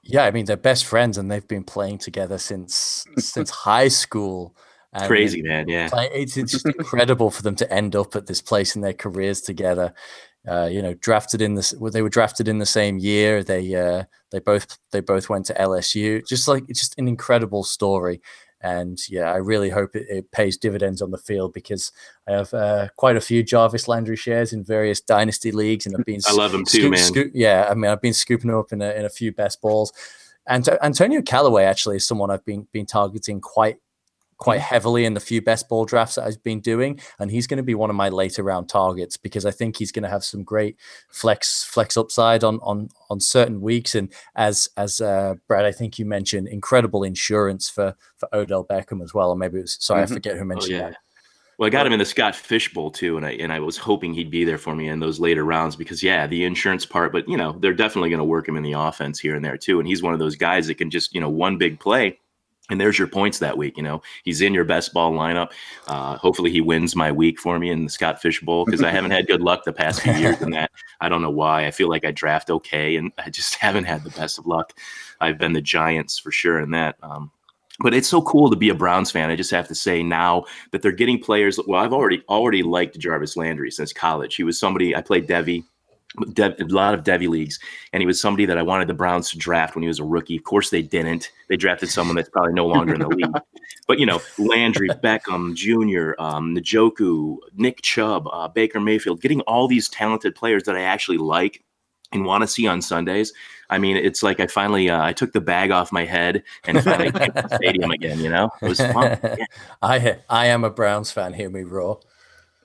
Yeah, 0.02 0.24
I 0.24 0.30
mean 0.30 0.46
they're 0.46 0.56
best 0.56 0.86
friends 0.86 1.18
and 1.18 1.30
they've 1.30 1.46
been 1.46 1.64
playing 1.64 1.98
together 1.98 2.38
since 2.38 3.04
since 3.18 3.50
high 3.68 3.88
school. 3.88 4.56
And 4.92 5.06
Crazy 5.06 5.42
man, 5.42 5.68
yeah. 5.68 5.90
It's, 5.92 6.36
it's 6.36 6.52
just 6.52 6.66
incredible 6.78 7.30
for 7.30 7.42
them 7.42 7.54
to 7.56 7.72
end 7.72 7.94
up 7.94 8.16
at 8.16 8.26
this 8.26 8.40
place 8.40 8.74
in 8.74 8.82
their 8.82 8.94
careers 8.94 9.40
together. 9.40 9.92
Uh, 10.48 10.68
you 10.70 10.80
know, 10.80 10.94
drafted 10.94 11.42
in 11.42 11.54
this, 11.54 11.74
they 11.92 12.00
were 12.00 12.08
drafted 12.08 12.48
in 12.48 12.58
the 12.58 12.66
same 12.66 12.98
year. 12.98 13.44
They 13.44 13.74
uh, 13.74 14.04
they 14.30 14.38
both 14.38 14.78
they 14.92 15.00
both 15.00 15.28
went 15.28 15.44
to 15.46 15.54
LSU. 15.54 16.26
Just 16.26 16.48
like 16.48 16.64
it's 16.68 16.80
just 16.80 16.98
an 16.98 17.06
incredible 17.06 17.64
story. 17.64 18.22
And 18.60 18.98
yeah, 19.08 19.30
I 19.32 19.36
really 19.36 19.70
hope 19.70 19.94
it, 19.94 20.06
it 20.08 20.32
pays 20.32 20.56
dividends 20.56 21.00
on 21.00 21.10
the 21.10 21.18
field 21.18 21.52
because 21.52 21.92
I 22.26 22.32
have 22.32 22.54
uh, 22.54 22.88
quite 22.96 23.16
a 23.16 23.20
few 23.20 23.42
Jarvis 23.42 23.86
Landry 23.86 24.16
shares 24.16 24.52
in 24.52 24.64
various 24.64 25.00
dynasty 25.00 25.52
leagues, 25.52 25.86
and 25.86 25.94
I've 25.96 26.04
been 26.04 26.20
I 26.26 26.32
love 26.32 26.52
them 26.52 26.64
too, 26.64 26.90
man. 26.90 26.98
Scoop, 26.98 27.30
yeah, 27.34 27.68
I 27.70 27.74
mean, 27.74 27.90
I've 27.90 28.00
been 28.00 28.14
scooping 28.14 28.50
them 28.50 28.58
up 28.58 28.72
in 28.72 28.82
a, 28.82 28.90
in 28.92 29.04
a 29.04 29.10
few 29.10 29.32
best 29.32 29.60
balls. 29.60 29.92
And 30.46 30.66
Antonio 30.82 31.20
Callaway 31.20 31.64
actually 31.64 31.96
is 31.96 32.06
someone 32.06 32.30
I've 32.30 32.44
been 32.44 32.66
been 32.72 32.86
targeting 32.86 33.40
quite 33.40 33.76
quite 34.38 34.60
heavily 34.60 35.04
in 35.04 35.14
the 35.14 35.20
few 35.20 35.42
best 35.42 35.68
ball 35.68 35.84
drafts 35.84 36.14
that 36.14 36.24
I've 36.24 36.42
been 36.42 36.60
doing, 36.60 37.00
and 37.18 37.30
he's 37.30 37.46
going 37.46 37.58
to 37.58 37.62
be 37.62 37.74
one 37.74 37.90
of 37.90 37.96
my 37.96 38.08
later 38.08 38.42
round 38.42 38.68
targets 38.68 39.16
because 39.16 39.44
I 39.44 39.50
think 39.50 39.76
he's 39.76 39.92
going 39.92 40.04
to 40.04 40.08
have 40.08 40.24
some 40.24 40.44
great 40.44 40.76
flex 41.10 41.64
flex 41.64 41.96
upside 41.96 42.44
on 42.44 42.58
on 42.62 42.88
on 43.10 43.20
certain 43.20 43.60
weeks. 43.60 43.94
And 43.94 44.12
as 44.34 44.68
as 44.76 45.00
uh, 45.00 45.34
Brad, 45.46 45.64
I 45.64 45.72
think 45.72 45.98
you 45.98 46.06
mentioned 46.06 46.48
incredible 46.48 47.02
insurance 47.02 47.68
for 47.68 47.94
for 48.16 48.28
Odell 48.32 48.64
Beckham 48.64 49.02
as 49.02 49.12
well, 49.12 49.30
or 49.30 49.36
maybe 49.36 49.58
it 49.58 49.62
was 49.62 49.76
sorry, 49.80 50.04
mm-hmm. 50.04 50.12
I 50.12 50.16
forget 50.16 50.36
who 50.36 50.42
oh, 50.42 50.46
mentioned 50.46 50.74
oh, 50.74 50.78
yeah. 50.78 50.90
that. 50.90 50.98
Well, 51.58 51.66
I 51.66 51.70
got 51.70 51.88
him 51.88 51.92
in 51.92 51.98
the 51.98 52.04
Scott 52.04 52.36
Fish 52.36 52.72
Bowl 52.72 52.88
too, 52.88 53.16
and 53.16 53.26
I 53.26 53.32
and 53.32 53.52
I 53.52 53.58
was 53.58 53.76
hoping 53.76 54.14
he'd 54.14 54.30
be 54.30 54.44
there 54.44 54.58
for 54.58 54.76
me 54.76 54.88
in 54.88 55.00
those 55.00 55.18
later 55.18 55.44
rounds 55.44 55.74
because 55.74 56.04
yeah, 56.04 56.28
the 56.28 56.44
insurance 56.44 56.86
part, 56.86 57.10
but 57.10 57.28
you 57.28 57.36
know 57.36 57.58
they're 57.58 57.74
definitely 57.74 58.10
going 58.10 58.18
to 58.18 58.24
work 58.24 58.46
him 58.46 58.56
in 58.56 58.62
the 58.62 58.74
offense 58.74 59.18
here 59.18 59.34
and 59.34 59.44
there 59.44 59.56
too, 59.56 59.80
and 59.80 59.88
he's 59.88 60.00
one 60.00 60.12
of 60.12 60.20
those 60.20 60.36
guys 60.36 60.68
that 60.68 60.76
can 60.76 60.88
just 60.88 61.12
you 61.12 61.20
know 61.20 61.28
one 61.28 61.58
big 61.58 61.80
play 61.80 62.16
and 62.70 62.80
there's 62.80 62.98
your 62.98 63.08
points 63.08 63.38
that 63.38 63.56
week. 63.56 63.76
You 63.76 63.82
know, 63.82 64.02
he's 64.24 64.40
in 64.40 64.54
your 64.54 64.64
best 64.64 64.92
ball 64.92 65.12
lineup. 65.12 65.52
Uh, 65.86 66.16
hopefully, 66.16 66.50
he 66.50 66.60
wins 66.60 66.94
my 66.94 67.10
week 67.10 67.40
for 67.40 67.58
me 67.58 67.70
in 67.70 67.84
the 67.84 67.90
Scott 67.90 68.20
Fish 68.20 68.40
Bowl 68.40 68.64
because 68.64 68.82
I 68.82 68.90
haven't 68.90 69.10
had 69.10 69.26
good 69.26 69.40
luck 69.40 69.64
the 69.64 69.72
past 69.72 70.02
few 70.02 70.12
years 70.12 70.40
in 70.42 70.50
that. 70.50 70.70
I 71.00 71.08
don't 71.08 71.22
know 71.22 71.30
why. 71.30 71.66
I 71.66 71.70
feel 71.70 71.88
like 71.88 72.04
I 72.04 72.10
draft 72.10 72.50
okay, 72.50 72.96
and 72.96 73.12
I 73.18 73.30
just 73.30 73.54
haven't 73.56 73.84
had 73.84 74.04
the 74.04 74.10
best 74.10 74.38
of 74.38 74.46
luck. 74.46 74.72
I've 75.20 75.38
been 75.38 75.52
the 75.52 75.62
Giants 75.62 76.18
for 76.18 76.30
sure 76.30 76.60
in 76.60 76.70
that. 76.72 76.96
Um, 77.02 77.30
but 77.80 77.94
it's 77.94 78.08
so 78.08 78.20
cool 78.22 78.50
to 78.50 78.56
be 78.56 78.70
a 78.70 78.74
Browns 78.74 79.10
fan. 79.10 79.30
I 79.30 79.36
just 79.36 79.52
have 79.52 79.68
to 79.68 79.74
say 79.74 80.02
now 80.02 80.44
that 80.72 80.82
they're 80.82 80.90
getting 80.92 81.20
players. 81.20 81.60
Well, 81.66 81.80
I've 81.80 81.92
already 81.92 82.22
already 82.28 82.62
liked 82.62 82.98
Jarvis 82.98 83.36
Landry 83.36 83.70
since 83.70 83.92
college. 83.92 84.34
He 84.34 84.42
was 84.42 84.58
somebody 84.58 84.96
I 84.96 85.00
played 85.00 85.28
Devy 86.16 86.60
a 86.60 86.74
lot 86.74 86.94
of 86.94 87.04
Devy 87.04 87.28
leagues, 87.28 87.58
and 87.92 88.00
he 88.00 88.06
was 88.06 88.20
somebody 88.20 88.46
that 88.46 88.58
I 88.58 88.62
wanted 88.62 88.88
the 88.88 88.94
Browns 88.94 89.30
to 89.30 89.38
draft 89.38 89.74
when 89.74 89.82
he 89.82 89.88
was 89.88 89.98
a 89.98 90.04
rookie. 90.04 90.36
Of 90.36 90.44
course, 90.44 90.70
they 90.70 90.82
didn't. 90.82 91.30
They 91.48 91.56
drafted 91.56 91.90
someone 91.90 92.16
that's 92.16 92.30
probably 92.30 92.54
no 92.54 92.66
longer 92.66 92.94
in 92.94 93.00
the 93.00 93.08
league. 93.08 93.30
But 93.86 93.98
you 93.98 94.04
know, 94.04 94.20
Landry, 94.38 94.88
Beckham 94.88 95.54
Jr., 95.54 96.12
um, 96.22 96.54
Njoku, 96.54 97.38
Nick 97.54 97.80
Chubb, 97.80 98.28
uh, 98.30 98.46
Baker 98.46 98.80
Mayfield, 98.80 99.22
getting 99.22 99.40
all 99.42 99.66
these 99.66 99.88
talented 99.88 100.34
players 100.34 100.64
that 100.64 100.76
I 100.76 100.82
actually 100.82 101.16
like 101.16 101.64
and 102.12 102.26
want 102.26 102.42
to 102.42 102.46
see 102.46 102.66
on 102.66 102.82
Sundays. 102.82 103.32
I 103.70 103.78
mean, 103.78 103.96
it's 103.96 104.22
like 104.22 104.40
I 104.40 104.46
finally 104.46 104.90
uh, 104.90 105.02
I 105.02 105.12
took 105.12 105.32
the 105.32 105.40
bag 105.40 105.70
off 105.70 105.92
my 105.92 106.04
head 106.04 106.42
and 106.64 106.82
finally 106.82 107.12
came 107.12 107.32
to 107.32 107.42
the 107.48 107.56
stadium 107.56 107.90
again. 107.90 108.20
You 108.20 108.30
know, 108.30 108.50
it 108.62 108.68
was 108.68 108.80
fun. 108.80 109.18
Yeah. 109.38 109.44
I 109.82 110.18
I 110.28 110.46
am 110.46 110.64
a 110.64 110.70
Browns 110.70 111.10
fan. 111.10 111.32
Hear 111.32 111.50
me 111.50 111.62
roar. 111.62 112.00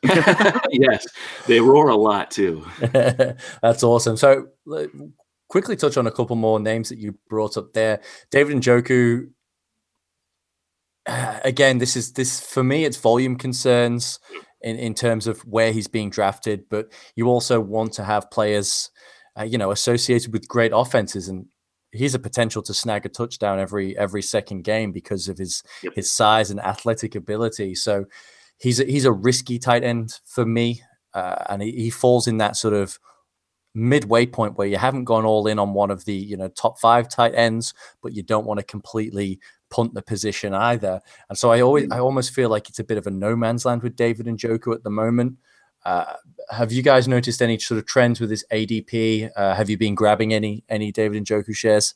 yes, 0.71 1.07
they 1.47 1.59
roar 1.59 1.89
a 1.89 1.95
lot 1.95 2.29
too. 2.31 2.65
That's 2.81 3.83
awesome. 3.83 4.17
So, 4.17 4.47
quickly 5.47 5.75
touch 5.75 5.97
on 5.97 6.07
a 6.07 6.11
couple 6.11 6.35
more 6.35 6.59
names 6.59 6.89
that 6.89 6.97
you 6.97 7.15
brought 7.29 7.57
up 7.57 7.73
there. 7.73 8.01
David 8.31 8.57
Njoku. 8.57 9.29
Uh, 11.05 11.39
again, 11.43 11.77
this 11.79 11.95
is 11.95 12.13
this 12.13 12.41
for 12.41 12.63
me. 12.63 12.85
It's 12.85 12.97
volume 12.97 13.37
concerns 13.37 14.19
in 14.61 14.77
in 14.77 14.93
terms 14.93 15.27
of 15.27 15.41
where 15.41 15.71
he's 15.71 15.87
being 15.87 16.09
drafted, 16.09 16.65
but 16.69 16.91
you 17.15 17.27
also 17.27 17.59
want 17.59 17.93
to 17.93 18.03
have 18.03 18.31
players, 18.31 18.89
uh, 19.39 19.43
you 19.43 19.57
know, 19.57 19.71
associated 19.71 20.33
with 20.33 20.47
great 20.47 20.71
offenses 20.73 21.27
and. 21.27 21.45
He's 21.95 22.15
a 22.15 22.19
potential 22.19 22.63
to 22.63 22.73
snag 22.73 23.05
a 23.05 23.09
touchdown 23.09 23.59
every 23.59 23.95
every 23.95 24.23
second 24.23 24.63
game 24.63 24.91
because 24.91 25.27
of 25.27 25.37
his 25.37 25.61
yep. 25.83 25.93
his 25.93 26.11
size 26.11 26.49
and 26.49 26.59
athletic 26.59 27.13
ability. 27.13 27.75
So, 27.75 28.05
he's 28.63 28.79
a, 28.79 28.85
he's 28.85 29.05
a 29.05 29.11
risky 29.11 29.59
tight 29.59 29.83
end 29.83 30.19
for 30.25 30.45
me, 30.45 30.81
uh, 31.13 31.43
and 31.49 31.61
he, 31.61 31.71
he 31.73 31.89
falls 31.89 32.27
in 32.27 32.37
that 32.37 32.55
sort 32.55 32.73
of 32.73 32.97
midway 33.75 34.25
point 34.25 34.57
where 34.57 34.67
you 34.67 34.77
haven't 34.77 35.03
gone 35.03 35.25
all 35.25 35.47
in 35.47 35.57
on 35.57 35.73
one 35.73 35.89
of 35.89 36.05
the 36.05 36.13
you 36.13 36.37
know 36.37 36.47
top 36.47 36.79
five 36.79 37.09
tight 37.09 37.35
ends, 37.35 37.73
but 38.01 38.13
you 38.13 38.23
don't 38.23 38.45
want 38.45 38.59
to 38.59 38.65
completely 38.65 39.39
punt 39.69 39.93
the 39.93 40.01
position 40.01 40.53
either. 40.53 41.01
And 41.29 41.37
so 41.37 41.51
I 41.51 41.61
always 41.61 41.91
I 41.91 41.99
almost 41.99 42.33
feel 42.33 42.49
like 42.49 42.69
it's 42.69 42.79
a 42.79 42.83
bit 42.83 42.97
of 42.97 43.05
a 43.05 43.11
no 43.11 43.35
man's 43.35 43.65
land 43.65 43.83
with 43.83 43.95
David 43.95 44.25
Njoku 44.27 44.73
at 44.73 44.83
the 44.83 44.89
moment. 44.89 45.37
Uh, 45.85 46.13
have 46.49 46.71
you 46.71 46.81
guys 46.81 47.09
noticed 47.09 47.41
any 47.41 47.59
sort 47.59 47.77
of 47.77 47.85
trends 47.85 48.21
with 48.21 48.29
his 48.29 48.45
ADP? 48.53 49.29
Uh, 49.35 49.53
have 49.53 49.69
you 49.69 49.77
been 49.77 49.95
grabbing 49.95 50.33
any 50.33 50.63
any 50.69 50.91
David 50.91 51.25
Njoku 51.25 51.53
shares? 51.53 51.93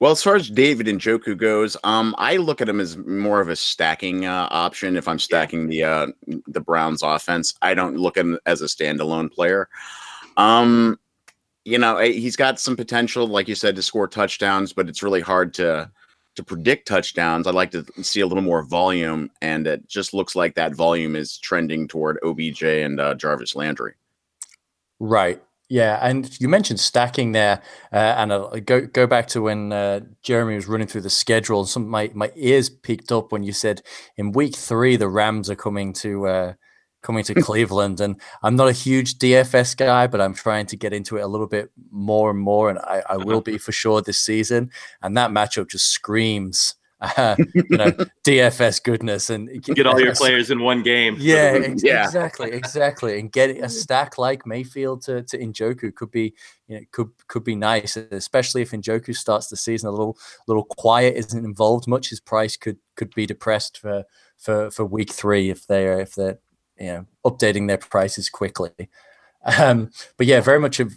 Well, 0.00 0.12
as 0.12 0.22
far 0.22 0.34
as 0.34 0.50
David 0.50 0.86
Njoku 0.86 1.36
goes, 1.36 1.76
um, 1.84 2.14
I 2.18 2.36
look 2.36 2.60
at 2.60 2.68
him 2.68 2.80
as 2.80 2.96
more 2.96 3.40
of 3.40 3.48
a 3.48 3.56
stacking 3.56 4.26
uh, 4.26 4.48
option. 4.50 4.96
If 4.96 5.08
I'm 5.08 5.18
stacking 5.18 5.68
the 5.68 5.84
uh, 5.84 6.06
the 6.46 6.60
Browns 6.60 7.02
offense, 7.02 7.54
I 7.62 7.74
don't 7.74 7.96
look 7.96 8.16
at 8.16 8.26
him 8.26 8.38
as 8.44 8.60
a 8.60 8.66
standalone 8.66 9.32
player. 9.32 9.68
Um, 10.36 10.98
you 11.64 11.78
know, 11.78 11.96
eh, 11.96 12.12
he's 12.12 12.36
got 12.36 12.58
some 12.60 12.76
potential, 12.76 13.26
like 13.26 13.48
you 13.48 13.54
said, 13.54 13.76
to 13.76 13.82
score 13.82 14.08
touchdowns, 14.08 14.72
but 14.72 14.88
it's 14.88 15.02
really 15.02 15.20
hard 15.20 15.54
to 15.54 15.90
to 16.34 16.42
predict 16.42 16.88
touchdowns, 16.88 17.46
I'd 17.46 17.54
like 17.54 17.70
to 17.72 17.84
see 18.02 18.20
a 18.20 18.26
little 18.26 18.42
more 18.42 18.62
volume, 18.62 19.30
and 19.40 19.66
it 19.66 19.88
just 19.88 20.14
looks 20.14 20.34
like 20.34 20.54
that 20.54 20.74
volume 20.74 21.14
is 21.14 21.38
trending 21.38 21.86
toward 21.86 22.18
OBJ 22.24 22.62
and 22.62 23.00
uh, 23.00 23.14
Jarvis 23.14 23.54
Landry. 23.54 23.94
Right. 24.98 25.40
Yeah, 25.68 25.98
and 26.02 26.38
you 26.40 26.48
mentioned 26.48 26.78
stacking 26.78 27.32
there, 27.32 27.62
uh, 27.90 27.96
and 27.96 28.32
I'll 28.32 28.60
go 28.60 28.82
go 28.86 29.06
back 29.06 29.28
to 29.28 29.40
when 29.40 29.72
uh, 29.72 30.00
Jeremy 30.22 30.56
was 30.56 30.68
running 30.68 30.86
through 30.86 31.00
the 31.00 31.10
schedule. 31.10 31.60
And 31.60 31.68
some 31.68 31.88
my 31.88 32.10
my 32.14 32.30
ears 32.34 32.68
peaked 32.68 33.10
up 33.10 33.32
when 33.32 33.42
you 33.42 33.52
said 33.52 33.80
in 34.16 34.32
week 34.32 34.56
three 34.56 34.96
the 34.96 35.08
Rams 35.08 35.48
are 35.48 35.54
coming 35.54 35.94
to 35.94 36.26
uh, 36.26 36.52
coming 37.02 37.24
to 37.24 37.34
Cleveland, 37.42 38.00
and 38.00 38.20
I'm 38.42 38.56
not 38.56 38.68
a 38.68 38.72
huge 38.72 39.14
DFS 39.18 39.74
guy, 39.74 40.06
but 40.06 40.20
I'm 40.20 40.34
trying 40.34 40.66
to 40.66 40.76
get 40.76 40.92
into 40.92 41.16
it 41.16 41.22
a 41.22 41.26
little 41.28 41.46
bit 41.46 41.70
more 41.90 42.30
and 42.30 42.38
more, 42.38 42.68
and 42.68 42.78
I, 42.80 43.02
I 43.08 43.16
will 43.16 43.40
be 43.40 43.56
for 43.56 43.72
sure 43.72 44.02
this 44.02 44.18
season. 44.18 44.70
And 45.02 45.16
that 45.16 45.30
matchup 45.30 45.70
just 45.70 45.86
screams 45.86 46.74
uh, 47.16 47.36
you 47.54 47.76
know, 47.76 47.90
DFS 48.24 48.82
goodness 48.82 49.30
and 49.30 49.62
get 49.62 49.86
all 49.86 50.00
your 50.00 50.14
players 50.16 50.50
in 50.50 50.60
one 50.60 50.82
game. 50.82 51.16
Yeah, 51.18 51.58
ex- 51.64 51.82
yeah, 51.82 52.04
exactly, 52.04 52.52
exactly. 52.52 53.18
And 53.18 53.30
get 53.30 53.50
a 53.50 53.68
stack 53.68 54.18
like 54.18 54.46
Mayfield 54.46 55.02
to, 55.02 55.22
to 55.22 55.38
Njoku 55.38 55.94
could 55.94 56.10
be, 56.10 56.34
you 56.68 56.76
know, 56.76 56.84
could 56.92 57.10
could 57.28 57.44
be 57.44 57.56
nice, 57.56 57.96
especially 57.96 58.62
if 58.62 58.70
Njoku 58.70 59.16
starts 59.16 59.48
the 59.48 59.56
season 59.56 59.88
a 59.88 59.92
little 59.92 60.16
little 60.46 60.64
quiet, 60.64 61.16
isn't 61.16 61.44
involved 61.44 61.86
much. 61.86 62.10
His 62.10 62.20
price 62.20 62.56
could 62.56 62.78
could 62.96 63.14
be 63.14 63.26
depressed 63.26 63.78
for 63.78 64.04
for 64.38 64.70
for 64.70 64.84
week 64.84 65.12
three 65.12 65.50
if 65.50 65.66
they're 65.66 66.00
if 66.00 66.14
they're 66.14 66.38
you 66.78 66.86
know 66.86 67.06
updating 67.24 67.68
their 67.68 67.78
prices 67.78 68.28
quickly. 68.30 68.70
Um, 69.58 69.90
but 70.16 70.26
yeah, 70.26 70.40
very 70.40 70.58
much 70.58 70.80
a 70.80 70.88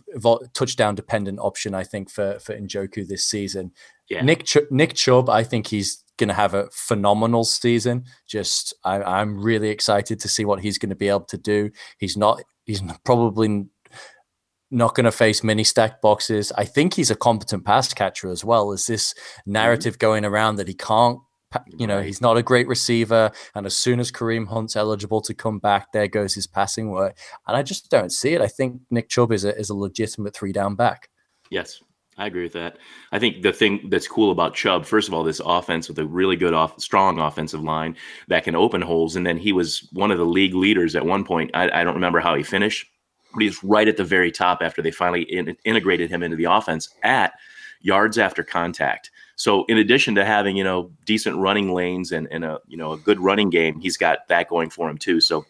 touchdown 0.53 0.95
dependent 0.95 1.39
option, 1.39 1.73
I 1.73 1.83
think, 1.83 2.09
for 2.09 2.39
for 2.39 2.57
Njoku 2.57 3.07
this 3.07 3.25
season. 3.25 3.71
Yeah. 4.09 4.21
Nick 4.21 4.45
Ch- 4.45 4.71
Nick 4.71 4.93
Chubb, 4.93 5.29
I 5.29 5.43
think 5.43 5.67
he's 5.67 6.03
going 6.17 6.29
to 6.29 6.33
have 6.33 6.53
a 6.53 6.69
phenomenal 6.71 7.43
season. 7.43 8.05
Just 8.25 8.73
I, 8.83 9.21
am 9.21 9.39
really 9.39 9.69
excited 9.69 10.19
to 10.21 10.27
see 10.27 10.45
what 10.45 10.61
he's 10.61 10.77
going 10.77 10.89
to 10.89 10.95
be 10.95 11.09
able 11.09 11.21
to 11.25 11.37
do. 11.37 11.71
He's 11.97 12.17
not 12.17 12.41
he's 12.65 12.81
probably 13.03 13.65
not 14.69 14.95
going 14.95 15.05
to 15.05 15.11
face 15.11 15.43
many 15.43 15.63
stack 15.63 16.01
boxes. 16.01 16.51
I 16.57 16.65
think 16.65 16.93
he's 16.93 17.11
a 17.11 17.15
competent 17.15 17.65
pass 17.65 17.93
catcher 17.93 18.29
as 18.29 18.43
well. 18.43 18.71
Is 18.71 18.85
this 18.85 19.13
mm-hmm. 19.13 19.53
narrative 19.53 19.99
going 19.99 20.25
around 20.25 20.57
that 20.57 20.67
he 20.67 20.73
can't? 20.73 21.19
You 21.67 21.87
know, 21.87 22.01
he's 22.01 22.21
not 22.21 22.35
a 22.35 22.43
great 22.43 22.67
receiver, 22.67 23.31
and 23.55 23.65
as 23.65 23.77
soon 23.77 24.01
as 24.01 24.11
Kareem 24.11 24.47
Hunt's 24.47 24.75
eligible 24.75 25.21
to 25.21 25.33
come 25.33 25.59
back, 25.59 25.93
there 25.93 26.07
goes 26.07 26.33
his 26.33 26.45
passing 26.45 26.89
work. 26.89 27.17
And 27.47 27.55
I 27.55 27.63
just 27.63 27.89
don't 27.89 28.11
see 28.11 28.33
it. 28.33 28.41
I 28.41 28.47
think 28.47 28.81
Nick 28.89 29.07
Chubb 29.07 29.31
is 29.31 29.45
a 29.45 29.57
is 29.57 29.69
a 29.69 29.75
legitimate 29.75 30.35
three 30.35 30.51
down 30.51 30.75
back. 30.75 31.09
Yes, 31.49 31.81
I 32.17 32.25
agree 32.25 32.43
with 32.43 32.53
that. 32.53 32.77
I 33.11 33.19
think 33.19 33.43
the 33.43 33.53
thing 33.53 33.89
that's 33.89 34.07
cool 34.07 34.31
about 34.31 34.55
Chubb, 34.55 34.85
first 34.85 35.07
of 35.07 35.13
all, 35.13 35.23
this 35.23 35.41
offense 35.45 35.87
with 35.87 35.99
a 35.99 36.05
really 36.05 36.35
good 36.35 36.53
off, 36.53 36.79
strong 36.81 37.19
offensive 37.19 37.63
line 37.63 37.95
that 38.27 38.43
can 38.43 38.55
open 38.55 38.81
holes, 38.81 39.15
and 39.15 39.25
then 39.25 39.37
he 39.37 39.53
was 39.53 39.87
one 39.93 40.11
of 40.11 40.17
the 40.17 40.25
league 40.25 40.55
leaders 40.55 40.95
at 40.95 41.05
one 41.05 41.23
point. 41.23 41.51
I, 41.53 41.69
I 41.69 41.83
don't 41.83 41.95
remember 41.95 42.19
how 42.19 42.35
he 42.35 42.43
finished, 42.43 42.87
but 43.33 43.43
he's 43.43 43.63
right 43.63 43.87
at 43.87 43.97
the 43.97 44.03
very 44.03 44.31
top 44.31 44.59
after 44.61 44.81
they 44.81 44.91
finally 44.91 45.21
in, 45.23 45.55
integrated 45.63 46.09
him 46.09 46.23
into 46.23 46.35
the 46.35 46.45
offense 46.45 46.89
at 47.03 47.33
yards 47.81 48.17
after 48.17 48.43
contact. 48.43 49.11
So 49.37 49.63
in 49.65 49.77
addition 49.77 50.15
to 50.15 50.25
having 50.25 50.57
you 50.57 50.63
know 50.63 50.91
decent 51.05 51.37
running 51.37 51.73
lanes 51.73 52.11
and, 52.11 52.27
and 52.29 52.43
a 52.43 52.59
you 52.67 52.77
know 52.77 52.91
a 52.91 52.97
good 52.97 53.19
running 53.19 53.49
game, 53.49 53.79
he's 53.79 53.97
got 53.97 54.27
that 54.27 54.49
going 54.49 54.69
for 54.69 54.89
him 54.89 54.97
too. 54.97 55.21
So 55.21 55.45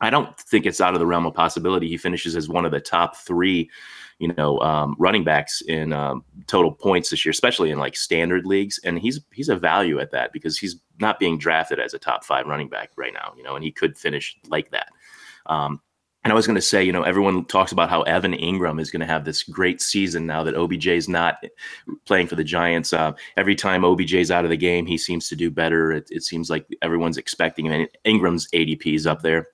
I 0.00 0.08
don't 0.08 0.36
think 0.38 0.64
it's 0.64 0.80
out 0.80 0.94
of 0.94 1.00
the 1.00 1.06
realm 1.06 1.26
of 1.26 1.34
possibility 1.34 1.88
he 1.88 1.96
finishes 1.96 2.34
as 2.34 2.48
one 2.48 2.64
of 2.64 2.72
the 2.72 2.80
top 2.80 3.16
three 3.16 3.70
you 4.22 4.32
know, 4.38 4.60
um, 4.60 4.94
running 5.00 5.24
backs 5.24 5.62
in 5.62 5.92
um, 5.92 6.24
total 6.46 6.70
points 6.70 7.10
this 7.10 7.24
year, 7.24 7.32
especially 7.32 7.72
in 7.72 7.80
like 7.80 7.96
standard 7.96 8.46
leagues. 8.46 8.78
And 8.84 8.96
he's 8.96 9.18
he's 9.32 9.48
a 9.48 9.56
value 9.56 9.98
at 9.98 10.12
that 10.12 10.32
because 10.32 10.56
he's 10.56 10.76
not 11.00 11.18
being 11.18 11.38
drafted 11.38 11.80
as 11.80 11.92
a 11.92 11.98
top 11.98 12.24
five 12.24 12.46
running 12.46 12.68
back 12.68 12.92
right 12.94 13.12
now, 13.12 13.34
you 13.36 13.42
know, 13.42 13.56
and 13.56 13.64
he 13.64 13.72
could 13.72 13.98
finish 13.98 14.38
like 14.46 14.70
that. 14.70 14.90
Um, 15.46 15.80
and 16.24 16.32
I 16.32 16.36
was 16.36 16.46
going 16.46 16.56
to 16.56 16.62
say, 16.62 16.84
you 16.84 16.92
know, 16.92 17.02
everyone 17.02 17.44
talks 17.46 17.72
about 17.72 17.90
how 17.90 18.02
Evan 18.02 18.32
Engram 18.34 18.80
is 18.80 18.90
going 18.90 19.00
to 19.00 19.06
have 19.06 19.24
this 19.24 19.42
great 19.42 19.80
season 19.80 20.24
now 20.26 20.44
that 20.44 20.54
OBJ 20.54 20.86
is 20.86 21.08
not 21.08 21.42
playing 22.04 22.28
for 22.28 22.36
the 22.36 22.44
Giants. 22.44 22.92
Uh, 22.92 23.12
every 23.36 23.56
time 23.56 23.84
OBJ 23.84 24.14
is 24.14 24.30
out 24.30 24.44
of 24.44 24.50
the 24.50 24.56
game, 24.56 24.86
he 24.86 24.96
seems 24.96 25.28
to 25.28 25.36
do 25.36 25.50
better. 25.50 25.90
It, 25.90 26.06
it 26.10 26.22
seems 26.22 26.48
like 26.48 26.66
everyone's 26.80 27.18
expecting 27.18 27.66
him. 27.66 27.72
And 27.72 27.88
Engram's 28.04 28.48
ADP 28.52 28.94
is 28.94 29.06
up 29.06 29.22
there. 29.22 29.48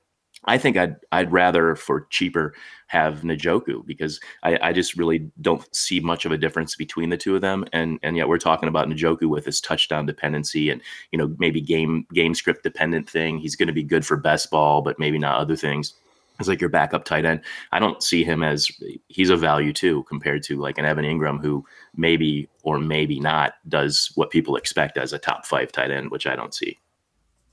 I 0.45 0.57
think 0.57 0.77
I'd 0.77 0.97
I'd 1.11 1.33
rather 1.33 1.75
for 1.75 2.07
cheaper 2.11 2.55
have 2.87 3.23
Njoku 3.23 3.85
because 3.85 4.21
I, 4.45 4.59
I 4.63 4.73
just 4.73 4.97
really 4.97 5.31
don't 5.41 5.67
see 5.75 6.01
much 6.01 6.25
of 6.25 6.33
a 6.33 6.39
difference 6.39 6.77
between 6.77 7.11
the 7.11 7.17
two 7.17 7.35
of 7.35 7.41
them. 7.41 7.65
And 7.73 7.99
and 8.03 8.17
yet 8.17 8.29
we're 8.29 8.39
talking 8.39 8.69
about 8.69 8.89
Njoku 8.89 9.29
with 9.29 9.45
his 9.45 9.61
touchdown 9.61 10.07
dependency 10.07 10.71
and 10.71 10.81
you 11.11 11.19
know 11.19 11.35
maybe 11.39 11.61
game 11.61 12.07
game 12.15 12.35
script 12.35 12.63
dependent 12.63 13.11
thing. 13.11 13.39
He's 13.39 13.57
going 13.57 13.67
to 13.67 13.73
be 13.73 13.83
good 13.83 14.07
for 14.07 14.17
best 14.17 14.51
ball, 14.51 14.81
but 14.81 14.99
maybe 14.99 15.19
not 15.19 15.41
other 15.41 15.57
things. 15.57 15.95
It's 16.39 16.49
like 16.49 16.61
your 16.61 16.71
backup 16.71 17.05
tight 17.05 17.25
end. 17.25 17.41
I 17.73 17.81
don't 17.81 18.03
see 18.03 18.23
him 18.23 18.43
as 18.43 18.71
he's 19.09 19.31
a 19.31 19.37
value 19.37 19.73
too 19.73 20.05
compared 20.05 20.43
to 20.45 20.57
like 20.57 20.79
an 20.79 20.85
Evan 20.85 21.05
Engram 21.05 21.41
who 21.41 21.65
maybe 21.97 22.49
or 22.63 22.79
maybe 22.79 23.19
not 23.19 23.55
does 23.69 24.13
what 24.15 24.31
people 24.31 24.57
expect 24.57 24.97
as 24.97 25.13
a 25.13 25.19
top 25.19 25.47
five 25.47 25.73
tight 25.73 25.91
end, 25.91 26.11
which 26.11 26.27
I 26.27 26.37
don't 26.37 26.55
see. 26.55 26.79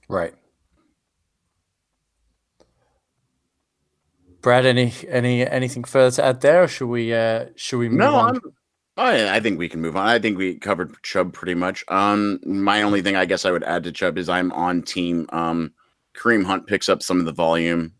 Right. 0.08 0.36
Brad, 4.42 4.68
any 4.68 4.94
any 5.10 5.48
anything 5.48 5.84
further 5.84 6.16
to 6.18 6.26
add 6.26 6.42
there, 6.42 6.64
or 6.64 6.68
should 6.68 6.86
we 6.86 7.12
uh 7.12 7.48
should 7.56 7.80
we 7.80 7.90
move 7.90 7.98
no, 7.98 8.16
on? 8.16 8.36
I'm, 8.36 8.42
oh, 8.98 9.12
yeah, 9.12 9.34
I 9.34 9.40
think 9.40 9.58
we 9.58 9.68
can 9.68 9.82
move 9.82 9.98
on. 9.98 10.06
I 10.06 10.20
think 10.20 10.38
we 10.38 10.60
covered 10.60 11.02
Chubb 11.02 11.34
pretty 11.34 11.56
much. 11.56 11.84
Um, 11.88 12.40
my 12.46 12.84
only 12.84 13.02
thing 13.02 13.16
I 13.16 13.26
guess 13.26 13.46
I 13.46 13.50
would 13.50 13.64
add 13.64 13.84
to 13.86 13.92
Chubb 13.92 14.20
is 14.20 14.30
I'm 14.30 14.52
on 14.52 14.84
team. 14.84 15.26
Um, 15.30 15.74
Kareem 16.16 16.46
Hunt 16.46 16.68
picks 16.68 16.90
up 16.90 17.02
some 17.02 17.20
of 17.20 17.26
the 17.26 17.34
volume 17.34 17.94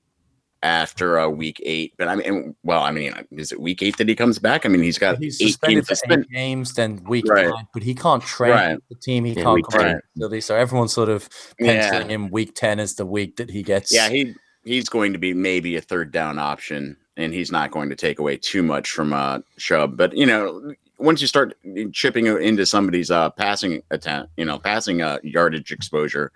after 0.66 1.20
uh, 1.20 1.30
week 1.30 1.62
eight, 1.64 1.94
but 1.96 2.08
I 2.08 2.16
mean, 2.16 2.56
well, 2.64 2.82
I 2.82 2.90
mean, 2.90 3.14
is 3.32 3.52
it 3.52 3.62
week 3.62 3.84
eight 3.84 3.98
that 3.98 4.10
he 4.10 4.16
comes 4.16 4.40
back? 4.40 4.66
I 4.66 4.70
mean, 4.70 4.82
he's 4.82 4.98
got 4.98 5.20
he's 5.20 5.38
suspended 5.38 5.88
for 5.88 5.96
eight 6.10 6.30
games, 6.32 6.74
then 6.74 7.04
week 7.04 7.26
right. 7.28 7.50
nine, 7.50 7.68
but 7.72 7.84
he 7.84 7.94
can't 7.94 8.24
train 8.24 8.52
right. 8.52 8.80
the 8.90 8.96
team. 8.96 9.26
He 9.26 9.34
yeah, 9.34 9.44
can't 9.44 9.68
come 9.70 10.00
right. 10.20 10.44
So 10.44 10.56
everyone's 10.56 10.92
sort 10.92 11.10
of 11.10 11.30
penciling 11.60 12.10
yeah. 12.10 12.16
him 12.16 12.30
week 12.32 12.56
ten 12.56 12.80
as 12.80 12.96
the 12.96 13.06
week 13.06 13.36
that 13.38 13.52
he 13.52 13.62
gets. 13.62 13.94
Yeah, 13.94 14.10
he 14.10 14.34
he's 14.64 14.90
going 14.90 15.14
to 15.14 15.20
be 15.20 15.36
maybe 15.36 15.76
a 15.76 15.82
third 15.82 16.12
down 16.12 16.40
option, 16.40 16.98
and 17.16 17.32
he's 17.32 17.52
not 17.52 17.70
going 17.70 17.90
to 17.90 17.96
take 17.96 18.18
away 18.18 18.36
too 18.36 18.64
much 18.64 18.90
from 18.90 19.14
uh, 19.14 19.40
Chubb. 19.58 19.96
But 19.96 20.18
you 20.18 20.26
know, 20.26 20.74
once 20.98 21.22
you 21.22 21.28
start 21.28 21.56
chipping 21.94 22.26
into 22.26 22.66
somebody's 22.66 23.12
uh, 23.12 23.30
passing 23.30 23.84
attempt, 23.92 24.32
you 24.36 24.46
know, 24.46 24.58
passing 24.58 25.04
uh, 25.04 25.20
yardage 25.22 25.72
exposure, 25.72 26.32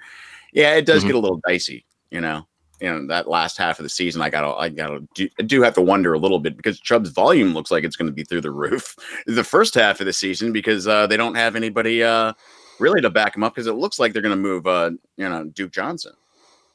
yeah, 0.53 0.75
it 0.75 0.85
does 0.85 0.99
mm-hmm. 0.99 1.07
get 1.07 1.15
a 1.15 1.19
little 1.19 1.41
dicey. 1.47 1.83
You 2.11 2.21
know, 2.21 2.47
you 2.81 2.89
know 2.89 3.07
that 3.07 3.27
last 3.27 3.57
half 3.57 3.79
of 3.79 3.83
the 3.83 3.89
season, 3.89 4.21
I 4.21 4.29
gotta, 4.29 4.55
I 4.55 4.69
gotta, 4.69 5.01
do, 5.13 5.29
I 5.39 5.43
do 5.43 5.61
have 5.61 5.73
to 5.75 5.81
wonder 5.81 6.13
a 6.13 6.19
little 6.19 6.39
bit 6.39 6.57
because 6.57 6.79
Chubb's 6.79 7.09
volume 7.09 7.53
looks 7.53 7.71
like 7.71 7.83
it's 7.83 7.95
going 7.95 8.07
to 8.07 8.13
be 8.13 8.23
through 8.23 8.41
the 8.41 8.51
roof 8.65 8.95
the 9.25 9.43
first 9.43 9.75
half 9.75 9.99
of 9.99 10.05
the 10.05 10.13
season 10.13 10.51
because 10.51 10.87
uh, 10.87 11.07
they 11.07 11.17
don't 11.17 11.35
have 11.35 11.55
anybody 11.55 12.03
uh, 12.03 12.33
really 12.79 13.01
to 13.01 13.09
back 13.09 13.35
him 13.35 13.43
up 13.43 13.53
because 13.53 13.67
it 13.67 13.73
looks 13.73 13.99
like 13.99 14.13
they're 14.13 14.21
going 14.21 14.35
to 14.35 14.41
move, 14.41 14.65
uh, 14.67 14.91
you 15.17 15.27
know, 15.27 15.45
Duke 15.45 15.71
Johnson. 15.71 16.13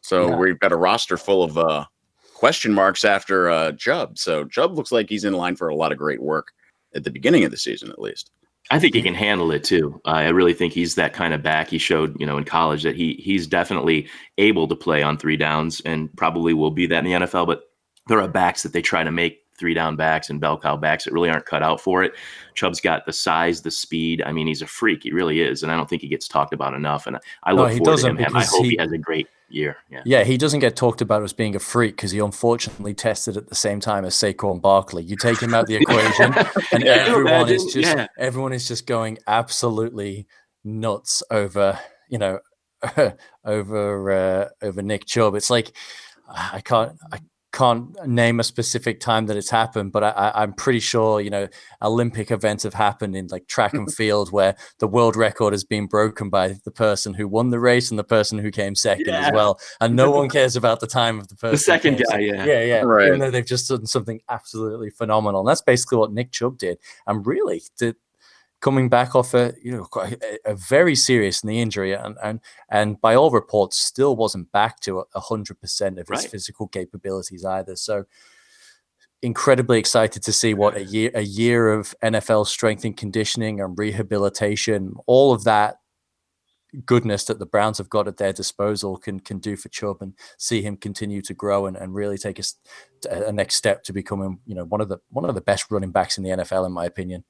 So 0.00 0.28
yeah. 0.28 0.36
we've 0.36 0.58
got 0.58 0.72
a 0.72 0.76
roster 0.76 1.16
full 1.16 1.42
of 1.42 1.56
uh, 1.56 1.86
question 2.34 2.72
marks 2.72 3.04
after 3.04 3.48
uh, 3.48 3.72
Chubb. 3.72 4.18
So 4.18 4.44
Chubb 4.44 4.76
looks 4.76 4.92
like 4.92 5.08
he's 5.08 5.24
in 5.24 5.32
line 5.32 5.56
for 5.56 5.68
a 5.68 5.74
lot 5.74 5.92
of 5.92 5.98
great 5.98 6.20
work 6.20 6.48
at 6.94 7.04
the 7.04 7.10
beginning 7.10 7.44
of 7.44 7.50
the 7.50 7.56
season, 7.56 7.90
at 7.90 7.98
least. 7.98 8.30
I 8.70 8.78
think 8.78 8.94
he 8.94 9.02
can 9.02 9.14
handle 9.14 9.50
it 9.50 9.62
too. 9.62 10.00
Uh, 10.06 10.10
I 10.10 10.28
really 10.28 10.54
think 10.54 10.72
he's 10.72 10.94
that 10.94 11.12
kind 11.12 11.34
of 11.34 11.42
back. 11.42 11.68
He 11.68 11.78
showed, 11.78 12.18
you 12.18 12.26
know, 12.26 12.38
in 12.38 12.44
college 12.44 12.82
that 12.82 12.96
he 12.96 13.14
he's 13.14 13.46
definitely 13.46 14.08
able 14.38 14.66
to 14.68 14.74
play 14.74 15.02
on 15.02 15.18
three 15.18 15.36
downs 15.36 15.82
and 15.84 16.14
probably 16.16 16.54
will 16.54 16.70
be 16.70 16.86
that 16.86 17.04
in 17.04 17.20
the 17.20 17.26
NFL. 17.26 17.46
But 17.46 17.64
there 18.08 18.20
are 18.20 18.28
backs 18.28 18.62
that 18.62 18.72
they 18.72 18.82
try 18.82 19.04
to 19.04 19.10
make 19.10 19.42
three 19.58 19.74
down 19.74 19.96
backs 19.96 20.30
and 20.30 20.40
bell 20.40 20.58
cow 20.58 20.76
backs 20.76 21.04
that 21.04 21.12
really 21.12 21.30
aren't 21.30 21.46
cut 21.46 21.62
out 21.62 21.80
for 21.80 22.02
it. 22.02 22.14
Chubb's 22.54 22.80
got 22.80 23.06
the 23.06 23.12
size, 23.12 23.62
the 23.62 23.70
speed. 23.70 24.22
I 24.24 24.32
mean, 24.32 24.46
he's 24.46 24.62
a 24.62 24.66
freak. 24.66 25.02
He 25.02 25.12
really 25.12 25.40
is, 25.40 25.62
and 25.62 25.70
I 25.70 25.76
don't 25.76 25.88
think 25.88 26.02
he 26.02 26.08
gets 26.08 26.26
talked 26.26 26.54
about 26.54 26.74
enough. 26.74 27.06
And 27.06 27.18
I 27.44 27.52
look 27.52 27.70
no, 27.70 27.78
forward 27.78 28.00
to 28.00 28.08
him. 28.08 28.36
I 28.36 28.44
hope 28.44 28.64
he, 28.64 28.70
he 28.70 28.76
has 28.78 28.92
a 28.92 28.98
great 28.98 29.28
year. 29.48 29.76
Yeah. 29.90 30.02
yeah, 30.04 30.24
he 30.24 30.36
doesn't 30.36 30.60
get 30.60 30.76
talked 30.76 31.00
about 31.00 31.22
as 31.22 31.32
being 31.32 31.54
a 31.54 31.58
freak 31.58 31.96
because 31.96 32.10
he 32.10 32.18
unfortunately 32.18 32.94
tested 32.94 33.36
at 33.36 33.48
the 33.48 33.54
same 33.54 33.80
time 33.80 34.04
as 34.04 34.14
Saquon 34.14 34.60
Barkley. 34.60 35.02
You 35.02 35.16
take 35.16 35.40
him 35.40 35.54
out 35.54 35.66
the 35.66 35.76
equation, 35.80 36.34
and 36.72 36.84
everyone 36.84 37.48
is 37.48 37.64
just 37.64 37.96
yeah. 37.96 38.06
everyone 38.18 38.52
is 38.52 38.68
just 38.68 38.86
going 38.86 39.18
absolutely 39.26 40.26
nuts 40.64 41.22
over 41.30 41.78
you 42.08 42.18
know 42.18 42.40
over 43.44 44.10
uh, 44.10 44.48
over 44.62 44.82
Nick 44.82 45.06
Chubb. 45.06 45.34
It's 45.34 45.50
like 45.50 45.72
I 46.28 46.60
can't 46.60 46.98
I 47.12 47.18
can't 47.54 47.96
name 48.04 48.40
a 48.40 48.44
specific 48.44 48.98
time 48.98 49.26
that 49.26 49.36
it's 49.36 49.48
happened, 49.48 49.92
but 49.92 50.02
I, 50.02 50.42
am 50.42 50.52
pretty 50.54 50.80
sure 50.80 51.20
you 51.20 51.30
know 51.30 51.46
Olympic 51.80 52.32
events 52.32 52.64
have 52.64 52.74
happened 52.74 53.14
in 53.14 53.28
like 53.28 53.46
track 53.46 53.74
and 53.74 53.92
field 54.00 54.32
where 54.32 54.56
the 54.80 54.88
world 54.88 55.14
record 55.14 55.52
has 55.52 55.62
been 55.62 55.86
broken 55.86 56.28
by 56.28 56.56
the 56.64 56.72
person 56.72 57.14
who 57.14 57.28
won 57.28 57.50
the 57.50 57.60
race 57.60 57.90
and 57.90 57.98
the 57.98 58.04
person 58.04 58.38
who 58.38 58.50
came 58.50 58.74
second 58.74 59.06
yeah. 59.06 59.28
as 59.28 59.32
well, 59.32 59.60
and 59.80 59.94
no 59.94 60.10
one 60.10 60.28
cares 60.36 60.56
about 60.56 60.80
the 60.80 60.88
time 60.88 61.20
of 61.20 61.28
the 61.28 61.36
person. 61.36 61.52
The 61.52 61.58
second 61.58 62.02
guy, 62.10 62.18
yeah, 62.18 62.44
yeah, 62.44 62.64
yeah. 62.64 62.80
Right. 62.80 63.06
Even 63.06 63.20
though 63.20 63.30
they've 63.30 63.46
just 63.46 63.68
done 63.68 63.86
something 63.86 64.20
absolutely 64.28 64.90
phenomenal, 64.90 65.40
and 65.40 65.48
that's 65.48 65.62
basically 65.62 65.98
what 65.98 66.12
Nick 66.12 66.32
Chubb 66.32 66.58
did. 66.58 66.78
And 67.06 67.24
really, 67.24 67.62
to 67.78 67.94
coming 68.64 68.88
back 68.88 69.14
off 69.14 69.34
a 69.34 69.52
you 69.62 69.70
know 69.70 69.86
a, 69.94 70.16
a 70.46 70.54
very 70.54 70.94
serious 70.94 71.44
knee 71.44 71.60
injury, 71.60 71.92
and 71.92 72.16
and 72.24 72.40
and 72.70 72.98
by 73.02 73.14
all 73.14 73.30
reports, 73.30 73.76
still 73.76 74.16
wasn't 74.16 74.50
back 74.52 74.80
to 74.80 75.04
hundred 75.14 75.60
percent 75.60 75.98
of 75.98 76.08
his 76.08 76.22
Right. 76.22 76.30
physical 76.30 76.66
capabilities 76.68 77.44
either. 77.44 77.76
So 77.76 78.06
incredibly 79.20 79.78
excited 79.78 80.22
to 80.22 80.32
see 80.32 80.54
what 80.54 80.76
a 80.76 80.84
year 80.84 81.10
a 81.14 81.22
year 81.22 81.72
of 81.74 81.94
NFL 82.02 82.46
strength 82.46 82.84
and 82.86 82.96
conditioning 82.96 83.60
and 83.60 83.78
rehabilitation, 83.78 84.94
all 85.06 85.32
of 85.32 85.44
that 85.44 85.76
goodness 86.86 87.24
that 87.26 87.38
the 87.38 87.46
Browns 87.46 87.78
have 87.78 87.88
got 87.90 88.08
at 88.08 88.16
their 88.16 88.32
disposal 88.32 88.96
can 88.96 89.20
can 89.20 89.38
do 89.40 89.56
for 89.56 89.68
Chubb 89.68 89.98
and 90.00 90.14
see 90.38 90.62
him 90.62 90.78
continue 90.78 91.20
to 91.22 91.34
grow 91.34 91.66
and, 91.66 91.76
and 91.76 91.94
really 91.94 92.16
take 92.16 92.40
a 93.10 93.32
next 93.32 93.56
step 93.56 93.84
to 93.84 93.92
becoming 93.92 94.40
you 94.46 94.54
know 94.54 94.64
one 94.64 94.80
of 94.80 94.88
the 94.88 94.98
one 95.10 95.28
of 95.28 95.34
the 95.34 95.40
best 95.50 95.70
running 95.70 95.92
backs 95.92 96.16
in 96.16 96.24
the 96.24 96.30
NFL 96.30 96.64
in 96.66 96.72
my 96.72 96.86
opinion. 96.86 97.24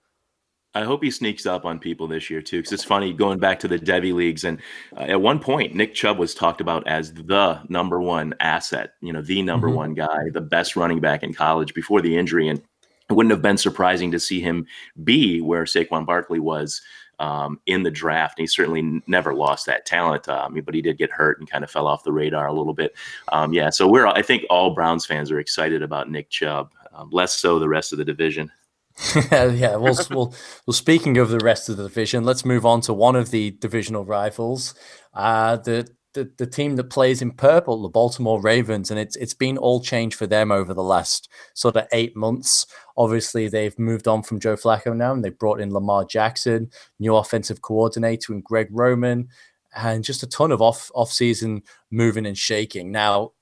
I 0.77 0.83
hope 0.83 1.05
he 1.05 1.11
sneaks 1.11 1.47
up 1.47 1.65
on 1.65 1.79
people 1.79 2.09
this 2.09 2.29
year 2.29 2.43
too, 2.43 2.59
because 2.59 2.73
it's 2.73 2.85
funny 2.85 3.13
going 3.13 3.39
back 3.39 3.61
to 3.61 3.69
the 3.69 3.79
Devy 3.79 4.13
leagues. 4.13 4.43
And 4.43 4.61
uh, 4.97 5.03
at 5.03 5.21
one 5.21 5.39
point, 5.39 5.75
Nick 5.75 5.95
Chubb 5.95 6.19
was 6.19 6.35
talked 6.35 6.61
about 6.61 6.87
as 6.89 7.13
the 7.15 7.61
number 7.69 8.01
one 8.01 8.35
asset, 8.41 8.95
you 9.01 9.13
know, 9.13 9.23
the 9.23 9.41
number 9.43 9.69
Mhm. 9.69 9.75
one 9.75 9.95
guy, 9.95 10.31
the 10.33 10.41
best 10.41 10.75
running 10.75 10.99
back 11.01 11.23
in 11.23 11.33
college 11.33 11.75
before 11.75 12.01
the 12.01 12.17
injury. 12.17 12.49
And 12.49 12.61
it 13.09 13.13
wouldn't 13.13 13.31
have 13.31 13.43
been 13.43 13.57
surprising 13.59 14.11
to 14.11 14.19
see 14.19 14.41
him 14.41 14.67
be 15.05 15.41
where 15.41 15.65
Saquon 15.65 16.07
Barkley 16.07 16.41
was 16.41 16.83
um, 17.21 17.61
in 17.67 17.85
the 17.85 17.91
draft. 17.93 18.39
And 18.39 18.43
he 18.43 18.47
certainly 18.49 19.01
never 19.07 19.33
lost 19.33 19.67
that 19.67 19.87
talent, 19.87 20.29
um, 20.29 20.61
but 20.65 20.75
he 20.75 20.83
did 20.83 20.99
get 20.99 21.13
hurt 21.13 21.39
and 21.39 21.49
kind 21.49 21.63
of 21.63 21.71
fell 21.71 21.87
off 21.87 22.03
the 22.03 22.11
radar 22.13 22.49
a 22.49 22.53
little 22.53 22.75
bit. 22.75 22.97
Um, 23.31 23.53
yeah, 23.53 23.71
so 23.71 23.87
we're 23.87 24.09
I 24.09 24.23
think 24.23 24.45
all 24.51 24.75
Browns 24.75 25.07
fans 25.07 25.31
are 25.31 25.39
excited 25.39 25.83
about 25.83 26.11
Nick 26.11 26.29
Chubb, 26.31 26.73
um, 26.93 27.11
less 27.13 27.33
so 27.37 27.61
the 27.61 27.69
rest 27.69 27.93
of 27.93 27.99
the 27.99 28.05
division. 28.05 28.51
yeah, 29.33 29.77
well, 29.77 29.97
well, 30.11 30.35
well. 30.67 30.73
Speaking 30.73 31.19
of 31.19 31.29
the 31.29 31.41
rest 31.41 31.69
of 31.69 31.77
the 31.77 31.83
division, 31.83 32.25
let's 32.25 32.45
move 32.45 32.65
on 32.65 32.81
to 32.83 32.95
one 32.95 33.17
of 33.17 33.31
the 33.31 33.51
divisional 33.53 34.05
rivals, 34.05 34.75
uh, 35.15 35.57
the, 35.57 35.89
the 36.13 36.31
the 36.39 36.47
team 36.47 36.77
that 36.77 36.91
plays 36.91 37.21
in 37.21 37.33
purple, 37.33 37.83
the 37.83 37.89
Baltimore 37.89 38.41
Ravens, 38.41 38.93
and 38.93 39.01
it's 39.01 39.17
it's 39.17 39.35
been 39.35 39.59
all 39.59 39.81
change 39.81 40.15
for 40.15 40.29
them 40.29 40.53
over 40.53 40.73
the 40.73 40.83
last 40.83 41.29
sort 41.55 41.75
of 41.75 41.89
eight 41.93 42.17
months. 42.17 42.67
Obviously, 42.97 43.49
they've 43.49 43.77
moved 43.81 44.07
on 44.07 44.23
from 44.23 44.39
Joe 44.39 44.55
Flacco 44.55 44.97
now, 44.97 45.13
and 45.13 45.25
they 45.25 45.31
brought 45.31 45.61
in 45.61 45.75
Lamar 45.75 46.05
Jackson, 46.05 46.71
new 47.01 47.17
offensive 47.17 47.63
coordinator, 47.63 48.33
and 48.33 48.45
Greg 48.45 48.69
Roman, 48.71 49.29
and 49.75 50.05
just 50.05 50.23
a 50.23 50.29
ton 50.29 50.53
of 50.53 50.63
off 50.63 50.93
off 50.95 51.11
season 51.11 51.63
moving 51.91 52.27
and 52.27 52.39
shaking. 52.39 52.93
Now, 52.93 53.33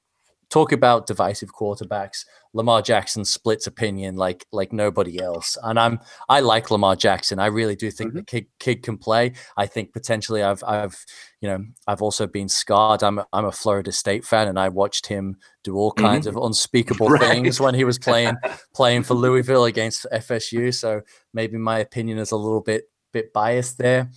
talk 0.52 0.70
about 0.70 1.06
divisive 1.06 1.54
quarterbacks. 1.54 2.26
Lamar 2.52 2.82
Jackson 2.82 3.24
splits 3.24 3.66
opinion 3.66 4.16
like 4.16 4.46
like 4.52 4.70
nobody 4.70 5.18
else. 5.20 5.56
And 5.62 5.80
I'm 5.80 5.98
I 6.28 6.40
like 6.40 6.70
Lamar 6.70 6.94
Jackson. 6.94 7.38
I 7.38 7.46
really 7.46 7.74
do 7.74 7.90
think 7.90 8.10
mm-hmm. 8.10 8.18
the 8.18 8.24
kid 8.24 8.46
kid 8.58 8.82
can 8.82 8.98
play. 8.98 9.32
I 9.56 9.66
think 9.66 9.94
potentially 9.94 10.42
I've 10.42 10.62
I've 10.64 11.04
you 11.40 11.48
know 11.48 11.64
I've 11.86 12.02
also 12.02 12.26
been 12.26 12.50
scarred. 12.50 13.02
I'm 13.02 13.18
a, 13.18 13.26
I'm 13.32 13.46
a 13.46 13.52
Florida 13.52 13.92
State 13.92 14.26
fan 14.26 14.46
and 14.46 14.58
I 14.58 14.68
watched 14.68 15.06
him 15.06 15.36
do 15.64 15.76
all 15.76 15.92
kinds 15.92 16.26
of 16.26 16.34
mm-hmm. 16.34 16.46
unspeakable 16.46 17.08
Right. 17.12 17.22
things 17.22 17.58
when 17.58 17.74
he 17.74 17.84
was 17.84 17.98
playing 17.98 18.36
playing 18.74 19.04
for 19.04 19.14
Louisville 19.14 19.64
against 19.64 20.06
FSU. 20.12 20.74
So 20.74 21.00
maybe 21.32 21.56
my 21.56 21.78
opinion 21.78 22.18
is 22.18 22.30
a 22.30 22.36
little 22.36 22.60
bit 22.60 22.84
bit 23.12 23.32
biased 23.32 23.78
there. 23.78 24.10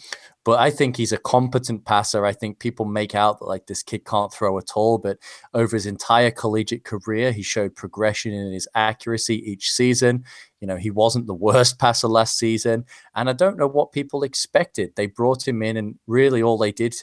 But 0.45 0.59
I 0.59 0.69
think 0.69 0.95
he's 0.95 1.11
a 1.11 1.17
competent 1.17 1.85
passer. 1.85 2.23
I 2.23 2.31
think 2.31 2.59
people 2.59 2.85
make 2.85 3.15
out 3.15 3.39
that 3.39 3.47
like 3.47 3.65
this 3.65 3.81
kid 3.81 4.05
can't 4.05 4.31
throw 4.31 4.59
at 4.59 4.73
all, 4.75 4.99
but 4.99 5.17
over 5.55 5.75
his 5.75 5.87
entire 5.87 6.29
collegiate 6.29 6.85
career, 6.85 7.31
he 7.31 7.41
showed 7.41 7.75
progression 7.75 8.31
in 8.31 8.53
his 8.53 8.67
accuracy 8.75 9.37
each 9.51 9.71
season. 9.71 10.23
You 10.61 10.67
know, 10.67 10.77
he 10.77 10.91
wasn't 10.91 11.25
the 11.25 11.33
worst 11.33 11.79
passer 11.79 12.07
last 12.07 12.37
season. 12.37 12.85
And 13.15 13.27
I 13.27 13.33
don't 13.33 13.57
know 13.57 13.67
what 13.67 13.91
people 13.91 14.21
expected. 14.21 14.91
They 14.95 15.07
brought 15.07 15.47
him 15.47 15.63
in, 15.63 15.77
and 15.77 15.95
really 16.05 16.43
all 16.43 16.59
they 16.59 16.71
did 16.71 16.95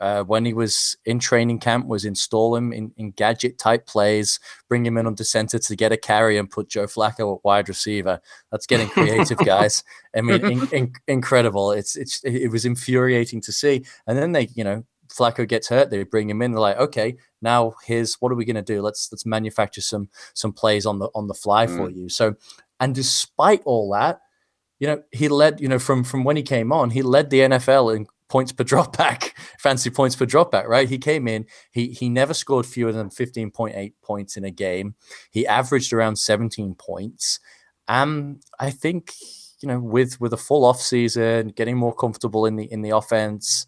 uh, 0.00 0.22
when 0.24 0.44
he 0.44 0.54
was 0.54 0.96
in 1.04 1.18
training 1.18 1.58
camp 1.58 1.86
was 1.86 2.04
install 2.04 2.54
him 2.54 2.72
in, 2.72 2.92
in 2.96 3.10
gadget 3.12 3.58
type 3.58 3.86
plays, 3.86 4.38
bring 4.68 4.84
him 4.84 4.96
in 4.96 5.06
under 5.06 5.24
center 5.24 5.58
to 5.58 5.76
get 5.76 5.92
a 5.92 5.96
carry, 5.96 6.38
and 6.38 6.50
put 6.50 6.68
Joe 6.68 6.86
Flacco 6.86 7.36
at 7.36 7.44
wide 7.44 7.68
receiver. 7.68 8.20
That's 8.50 8.66
getting 8.66 8.88
creative, 8.88 9.38
guys. 9.38 9.82
I 10.16 10.20
mean, 10.20 10.44
in, 10.44 10.68
in, 10.68 10.92
incredible. 11.06 11.72
It's 11.72 11.96
it's 11.96 12.22
it 12.24 12.48
was 12.48 12.64
infuriating 12.64 13.40
to 13.42 13.52
see. 13.52 13.84
And 14.06 14.16
then 14.16 14.32
they, 14.32 14.48
you 14.54 14.64
know, 14.64 14.84
Flacco 15.08 15.46
gets 15.46 15.68
hurt, 15.68 15.90
they 15.90 16.02
bring 16.04 16.30
him 16.30 16.42
in. 16.42 16.52
They're 16.52 16.60
like, 16.60 16.78
okay, 16.78 17.16
now 17.42 17.74
here's 17.84 18.14
what 18.16 18.32
are 18.32 18.36
we 18.36 18.44
going 18.44 18.56
to 18.56 18.62
do? 18.62 18.82
Let's 18.82 19.10
let's 19.12 19.26
manufacture 19.26 19.80
some 19.80 20.08
some 20.34 20.52
plays 20.52 20.86
on 20.86 20.98
the 20.98 21.08
on 21.14 21.26
the 21.26 21.34
fly 21.34 21.66
for 21.66 21.90
you. 21.90 22.08
So, 22.08 22.36
and 22.80 22.94
despite 22.94 23.62
all 23.64 23.90
that, 23.92 24.20
you 24.78 24.86
know, 24.86 25.02
he 25.12 25.28
led. 25.28 25.60
You 25.60 25.68
know, 25.68 25.78
from 25.78 26.04
from 26.04 26.24
when 26.24 26.36
he 26.36 26.42
came 26.42 26.72
on, 26.72 26.90
he 26.90 27.02
led 27.02 27.30
the 27.30 27.40
NFL 27.40 27.96
in 27.96 28.06
points 28.28 28.52
per 28.52 28.64
dropback, 28.72 29.32
fancy 29.58 29.90
points 29.90 30.16
per 30.16 30.26
dropback. 30.26 30.66
Right? 30.66 30.88
He 30.88 30.98
came 30.98 31.28
in. 31.28 31.46
He 31.70 31.88
he 31.88 32.08
never 32.08 32.34
scored 32.34 32.66
fewer 32.66 32.92
than 32.92 33.10
fifteen 33.10 33.50
point 33.50 33.76
eight 33.76 33.94
points 34.02 34.36
in 34.36 34.44
a 34.44 34.50
game. 34.50 34.94
He 35.30 35.46
averaged 35.46 35.92
around 35.92 36.16
seventeen 36.16 36.74
points. 36.74 37.40
Um, 37.88 38.40
I 38.60 38.70
think 38.70 39.14
you 39.60 39.68
know, 39.68 39.80
with 39.80 40.20
with 40.20 40.32
a 40.32 40.36
full 40.36 40.64
off 40.64 40.80
season, 40.80 41.48
getting 41.48 41.76
more 41.76 41.94
comfortable 41.94 42.46
in 42.46 42.56
the 42.56 42.70
in 42.70 42.82
the 42.82 42.90
offense, 42.90 43.66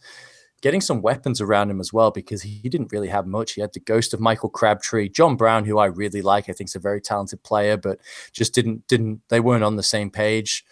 getting 0.60 0.80
some 0.80 1.02
weapons 1.02 1.40
around 1.40 1.70
him 1.70 1.80
as 1.80 1.92
well, 1.92 2.10
because 2.10 2.42
he 2.42 2.68
didn't 2.68 2.92
really 2.92 3.08
have 3.08 3.26
much. 3.26 3.52
He 3.52 3.60
had 3.60 3.72
the 3.72 3.80
ghost 3.80 4.14
of 4.14 4.20
Michael 4.20 4.50
Crabtree, 4.50 5.08
John 5.08 5.36
Brown, 5.36 5.64
who 5.64 5.78
I 5.78 5.86
really 5.86 6.22
like. 6.22 6.48
I 6.48 6.52
think 6.52 6.70
is 6.70 6.76
a 6.76 6.80
very 6.80 7.00
talented 7.00 7.42
player, 7.42 7.76
but 7.76 7.98
just 8.32 8.54
didn't 8.54 8.86
didn't 8.86 9.22
they 9.28 9.40
weren't 9.40 9.64
on 9.64 9.76
the 9.76 9.82
same 9.82 10.10
page. 10.10 10.64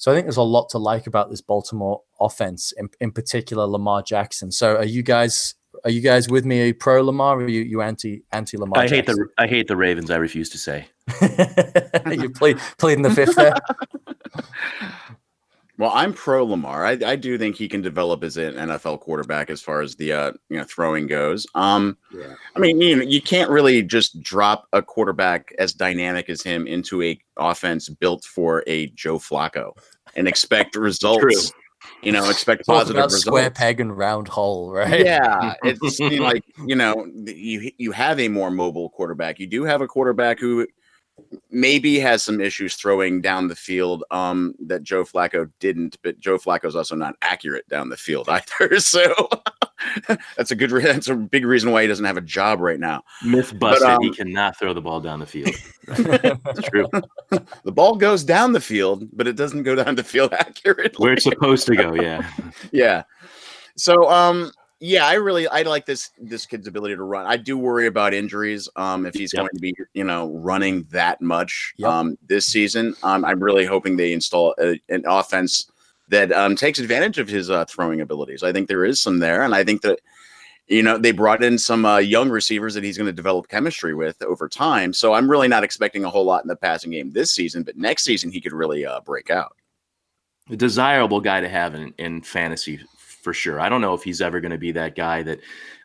So 0.00 0.10
I 0.10 0.14
think 0.14 0.24
there's 0.24 0.38
a 0.38 0.42
lot 0.42 0.70
to 0.70 0.78
like 0.78 1.06
about 1.06 1.28
this 1.28 1.42
Baltimore 1.42 2.00
offense, 2.18 2.72
in, 2.78 2.88
in 3.02 3.12
particular 3.12 3.66
Lamar 3.66 4.02
Jackson. 4.02 4.50
So 4.50 4.76
are 4.76 4.84
you 4.84 5.02
guys 5.02 5.56
are 5.84 5.90
you 5.90 6.00
guys 6.00 6.26
with 6.26 6.46
me? 6.46 6.62
Are 6.62 6.66
you 6.66 6.74
pro 6.74 7.02
Lamar 7.02 7.38
or 7.38 7.44
are 7.44 7.48
you, 7.48 7.60
you 7.60 7.82
anti 7.82 8.22
anti 8.32 8.56
Lamar? 8.56 8.78
I 8.82 8.88
hate 8.88 9.04
the 9.04 9.28
I 9.36 9.46
hate 9.46 9.68
the 9.68 9.76
Ravens. 9.76 10.10
I 10.10 10.16
refuse 10.16 10.48
to 10.50 10.58
say. 10.58 10.86
you 12.10 12.30
plead 12.30 12.58
pleading 12.78 13.02
the 13.02 13.10
fifth 13.10 13.36
there. 13.36 13.52
Well, 15.80 15.92
I'm 15.94 16.12
pro 16.12 16.44
Lamar. 16.44 16.84
I, 16.84 16.98
I 17.06 17.16
do 17.16 17.38
think 17.38 17.56
he 17.56 17.66
can 17.66 17.80
develop 17.80 18.22
as 18.22 18.36
an 18.36 18.52
NFL 18.52 19.00
quarterback 19.00 19.48
as 19.48 19.62
far 19.62 19.80
as 19.80 19.96
the 19.96 20.12
uh, 20.12 20.32
you 20.50 20.58
know 20.58 20.64
throwing 20.64 21.06
goes. 21.06 21.46
Um, 21.54 21.96
Yeah. 22.12 22.34
I 22.54 22.58
mean, 22.58 22.82
you 22.82 22.96
know, 22.96 23.02
you 23.02 23.22
can't 23.22 23.48
really 23.48 23.82
just 23.82 24.20
drop 24.20 24.68
a 24.74 24.82
quarterback 24.82 25.54
as 25.58 25.72
dynamic 25.72 26.28
as 26.28 26.42
him 26.42 26.66
into 26.66 27.02
a 27.02 27.18
offense 27.38 27.88
built 27.88 28.26
for 28.26 28.62
a 28.66 28.88
Joe 28.88 29.18
Flacco 29.18 29.72
and 30.14 30.28
expect 30.28 30.76
results. 30.76 31.50
You 32.02 32.12
know, 32.12 32.28
expect 32.28 32.66
Talk 32.66 32.74
positive 32.74 32.96
about 32.96 33.04
results. 33.06 33.24
square 33.24 33.50
peg 33.50 33.80
and 33.80 33.96
round 33.96 34.28
hole, 34.28 34.74
right? 34.74 35.02
Yeah, 35.02 35.54
it's 35.64 35.98
like 35.98 36.44
you 36.66 36.76
know, 36.76 37.06
you 37.24 37.70
you 37.78 37.92
have 37.92 38.20
a 38.20 38.28
more 38.28 38.50
mobile 38.50 38.90
quarterback. 38.90 39.40
You 39.40 39.46
do 39.46 39.64
have 39.64 39.80
a 39.80 39.86
quarterback 39.86 40.40
who 40.40 40.66
maybe 41.50 41.98
has 41.98 42.22
some 42.22 42.40
issues 42.40 42.74
throwing 42.74 43.20
down 43.20 43.48
the 43.48 43.56
field 43.56 44.04
um 44.10 44.54
that 44.66 44.82
Joe 44.82 45.04
Flacco 45.04 45.50
didn't, 45.58 45.96
but 46.02 46.18
Joe 46.20 46.38
Flacco's 46.38 46.76
also 46.76 46.94
not 46.94 47.16
accurate 47.22 47.68
down 47.68 47.88
the 47.88 47.96
field 47.96 48.28
either. 48.60 48.78
So 48.80 49.28
that's 50.36 50.50
a 50.50 50.56
good 50.56 50.70
re- 50.70 50.82
that's 50.82 51.08
a 51.08 51.14
big 51.14 51.44
reason 51.44 51.70
why 51.70 51.82
he 51.82 51.88
doesn't 51.88 52.04
have 52.04 52.16
a 52.16 52.22
job 52.22 52.60
right 52.60 52.80
now. 52.80 53.02
Myth 53.24 53.58
busted. 53.58 53.98
he 54.00 54.08
um, 54.08 54.14
cannot 54.14 54.58
throw 54.58 54.74
the 54.74 54.80
ball 54.80 55.00
down 55.00 55.20
the 55.20 55.26
field. 55.26 55.54
It's 55.92 56.68
true. 56.68 56.86
The 57.64 57.72
ball 57.72 57.96
goes 57.96 58.22
down 58.22 58.52
the 58.52 58.60
field, 58.60 59.08
but 59.12 59.26
it 59.26 59.34
doesn't 59.34 59.64
go 59.64 59.74
down 59.74 59.96
the 59.96 60.04
field 60.04 60.32
accurately. 60.32 61.02
Where 61.02 61.14
it's 61.14 61.24
supposed 61.24 61.66
to 61.66 61.74
go. 61.74 61.94
Yeah. 61.94 62.28
yeah. 62.70 63.02
So 63.76 64.08
um 64.08 64.52
yeah, 64.80 65.06
I 65.06 65.14
really 65.14 65.46
I 65.48 65.62
like 65.62 65.86
this 65.86 66.10
this 66.18 66.46
kid's 66.46 66.66
ability 66.66 66.96
to 66.96 67.02
run. 67.02 67.26
I 67.26 67.36
do 67.36 67.58
worry 67.58 67.86
about 67.86 68.14
injuries. 68.14 68.68
Um, 68.76 69.06
if 69.06 69.14
he's 69.14 69.32
Yep. 69.32 69.40
going 69.42 69.54
to 69.54 69.60
be 69.60 69.74
you 69.94 70.04
know 70.04 70.30
running 70.38 70.84
that 70.90 71.20
much 71.20 71.74
Yep. 71.76 71.90
um 71.90 72.18
this 72.26 72.46
season, 72.46 72.94
um, 73.02 73.24
I'm 73.24 73.42
really 73.42 73.66
hoping 73.66 73.96
they 73.96 74.12
install 74.12 74.54
a, 74.58 74.80
an 74.88 75.04
offense 75.06 75.70
that 76.08 76.32
um 76.32 76.56
takes 76.56 76.78
advantage 76.78 77.18
of 77.18 77.28
his 77.28 77.50
uh, 77.50 77.64
throwing 77.66 78.00
abilities. 78.00 78.42
I 78.42 78.52
think 78.52 78.68
there 78.68 78.84
is 78.84 79.00
some 79.00 79.18
there, 79.18 79.42
and 79.42 79.54
I 79.54 79.64
think 79.64 79.82
that 79.82 80.00
you 80.68 80.82
know 80.82 80.96
they 80.98 81.12
brought 81.12 81.42
in 81.44 81.58
some 81.58 81.84
uh, 81.84 81.98
young 81.98 82.30
receivers 82.30 82.74
that 82.74 82.84
he's 82.84 82.96
going 82.96 83.06
to 83.06 83.12
develop 83.12 83.48
chemistry 83.48 83.94
with 83.94 84.22
over 84.22 84.48
time. 84.48 84.92
So 84.94 85.12
I'm 85.12 85.30
really 85.30 85.48
not 85.48 85.64
expecting 85.64 86.04
a 86.04 86.10
whole 86.10 86.24
lot 86.24 86.42
in 86.44 86.48
the 86.48 86.56
passing 86.56 86.92
game 86.92 87.10
this 87.12 87.30
season, 87.32 87.64
but 87.64 87.76
next 87.76 88.04
season 88.04 88.30
he 88.32 88.40
could 88.40 88.52
really 88.52 88.86
uh, 88.86 89.00
break 89.00 89.30
out. 89.30 89.56
a 90.50 90.56
desirable 90.56 91.20
guy 91.20 91.40
to 91.40 91.48
have 91.48 91.74
in, 91.74 91.92
in 91.98 92.22
fantasy 92.22 92.80
for 93.22 93.32
sure. 93.32 93.60
I 93.60 93.68
don't 93.68 93.80
know 93.80 93.94
if 93.94 94.02
he's 94.02 94.20
ever 94.20 94.40
going 94.40 94.52
to 94.52 94.58
be 94.58 94.72
that 94.72 94.94
guy 94.94 95.22
that, 95.22 95.40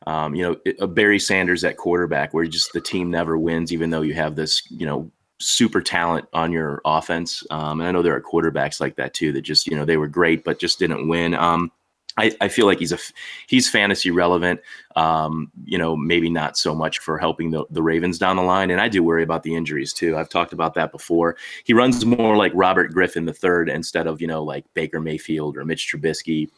um, 0.07 0.35
you 0.35 0.43
know, 0.43 0.87
Barry 0.87 1.19
Sanders 1.19 1.63
at 1.63 1.77
quarterback 1.77 2.33
where 2.33 2.45
just 2.45 2.73
the 2.73 2.81
team 2.81 3.11
never 3.11 3.37
wins, 3.37 3.73
even 3.73 3.89
though 3.89 4.01
you 4.01 4.13
have 4.13 4.35
this, 4.35 4.61
you 4.69 4.85
know, 4.85 5.11
super 5.39 5.81
talent 5.81 6.27
on 6.33 6.51
your 6.51 6.81
offense. 6.85 7.43
Um, 7.51 7.79
and 7.79 7.87
I 7.87 7.91
know 7.91 8.01
there 8.01 8.15
are 8.15 8.21
quarterbacks 8.21 8.79
like 8.79 8.95
that 8.95 9.13
too 9.13 9.31
that 9.33 9.41
just, 9.41 9.67
you 9.67 9.75
know, 9.75 9.85
they 9.85 9.97
were 9.97 10.07
great, 10.07 10.43
but 10.43 10.59
just 10.59 10.79
didn't 10.79 11.07
win. 11.07 11.33
Um, 11.33 11.71
I, 12.17 12.33
I 12.39 12.47
feel 12.47 12.65
like 12.65 12.79
he's 12.79 12.93
a 12.93 12.99
he's 13.47 13.69
fantasy 13.69 14.09
relevant. 14.09 14.61
Um, 14.95 15.51
you 15.65 15.77
know, 15.77 15.97
maybe 15.97 16.29
not 16.29 16.57
so 16.57 16.73
much 16.73 16.99
for 16.99 17.17
helping 17.17 17.51
the, 17.51 17.65
the 17.69 17.83
Ravens 17.83 18.17
down 18.17 18.37
the 18.37 18.41
line. 18.41 18.71
And 18.71 18.79
I 18.79 18.87
do 18.87 19.03
worry 19.03 19.23
about 19.23 19.43
the 19.43 19.53
injuries 19.53 19.91
too. 19.91 20.15
I've 20.15 20.29
talked 20.29 20.53
about 20.53 20.75
that 20.75 20.93
before. 20.93 21.35
He 21.65 21.73
runs 21.73 22.05
more 22.05 22.37
like 22.37 22.53
Robert 22.55 22.93
Griffin 22.93 23.27
III 23.27 23.73
instead 23.73 24.07
of, 24.07 24.21
you 24.21 24.27
know, 24.27 24.43
like 24.43 24.65
Baker 24.73 25.01
Mayfield 25.01 25.57
or 25.57 25.65
Mitch 25.65 25.91
Trubisky 25.91 26.49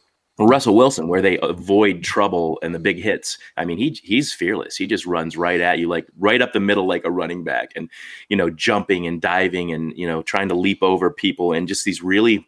Russell 0.46 0.76
Wilson, 0.76 1.08
where 1.08 1.20
they 1.20 1.38
avoid 1.42 2.04
trouble 2.04 2.58
and 2.62 2.74
the 2.74 2.78
big 2.78 2.98
hits. 2.98 3.38
I 3.56 3.64
mean, 3.64 3.76
he 3.78 3.98
he's 4.02 4.32
fearless. 4.32 4.76
He 4.76 4.86
just 4.86 5.04
runs 5.04 5.36
right 5.36 5.60
at 5.60 5.78
you, 5.78 5.88
like 5.88 6.06
right 6.18 6.40
up 6.40 6.52
the 6.52 6.60
middle, 6.60 6.86
like 6.86 7.04
a 7.04 7.10
running 7.10 7.42
back, 7.42 7.72
and 7.74 7.90
you 8.28 8.36
know, 8.36 8.48
jumping 8.48 9.06
and 9.06 9.20
diving 9.20 9.72
and 9.72 9.92
you 9.96 10.06
know, 10.06 10.22
trying 10.22 10.48
to 10.48 10.54
leap 10.54 10.82
over 10.82 11.10
people 11.10 11.52
and 11.52 11.66
just 11.66 11.84
these 11.84 12.02
really, 12.02 12.46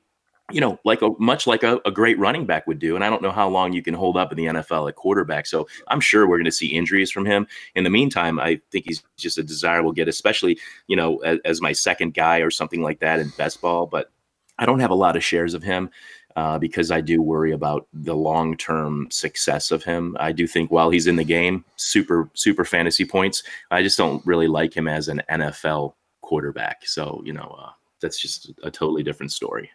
you 0.52 0.60
know, 0.60 0.78
like 0.84 1.02
a 1.02 1.10
much 1.18 1.48
like 1.48 1.64
a, 1.64 1.80
a 1.84 1.90
great 1.90 2.16
running 2.16 2.46
back 2.46 2.66
would 2.68 2.78
do. 2.78 2.94
And 2.94 3.04
I 3.04 3.10
don't 3.10 3.22
know 3.22 3.32
how 3.32 3.48
long 3.48 3.72
you 3.72 3.82
can 3.82 3.94
hold 3.94 4.16
up 4.16 4.30
in 4.30 4.38
the 4.38 4.46
NFL 4.46 4.88
at 4.88 4.94
quarterback. 4.94 5.46
So 5.46 5.66
I'm 5.88 6.00
sure 6.00 6.28
we're 6.28 6.38
going 6.38 6.44
to 6.44 6.52
see 6.52 6.68
injuries 6.68 7.10
from 7.10 7.26
him. 7.26 7.48
In 7.74 7.82
the 7.82 7.90
meantime, 7.90 8.38
I 8.38 8.60
think 8.70 8.84
he's 8.86 9.02
just 9.16 9.36
a 9.36 9.42
desirable 9.42 9.90
get, 9.90 10.06
especially 10.06 10.60
you 10.86 10.94
know, 10.94 11.18
as, 11.18 11.40
as 11.44 11.60
my 11.60 11.72
second 11.72 12.14
guy 12.14 12.38
or 12.38 12.52
something 12.52 12.82
like 12.82 13.00
that 13.00 13.18
in 13.18 13.30
best 13.36 13.60
ball. 13.60 13.86
But 13.86 14.12
I 14.60 14.66
don't 14.66 14.80
have 14.80 14.90
a 14.90 14.94
lot 14.94 15.16
of 15.16 15.24
shares 15.24 15.54
of 15.54 15.62
him 15.64 15.90
uh, 16.36 16.58
because 16.58 16.90
I 16.90 17.00
do 17.00 17.22
worry 17.22 17.52
about 17.52 17.86
the 17.92 18.14
long 18.14 18.56
term 18.56 19.08
success 19.10 19.70
of 19.70 19.82
him. 19.82 20.16
I 20.20 20.32
do 20.32 20.46
think 20.46 20.70
while 20.70 20.90
he's 20.90 21.06
in 21.06 21.16
the 21.16 21.24
game, 21.24 21.64
super, 21.76 22.30
super 22.34 22.64
fantasy 22.64 23.04
points, 23.04 23.42
I 23.70 23.82
just 23.82 23.98
don't 23.98 24.24
really 24.26 24.48
like 24.48 24.76
him 24.76 24.88
as 24.88 25.08
an 25.08 25.22
NFL 25.30 25.94
quarterback. 26.22 26.86
So, 26.86 27.22
you 27.24 27.32
know, 27.32 27.56
uh, 27.60 27.70
that's 28.00 28.20
just 28.20 28.52
a 28.62 28.70
totally 28.70 29.02
different 29.02 29.32
story. 29.32 29.70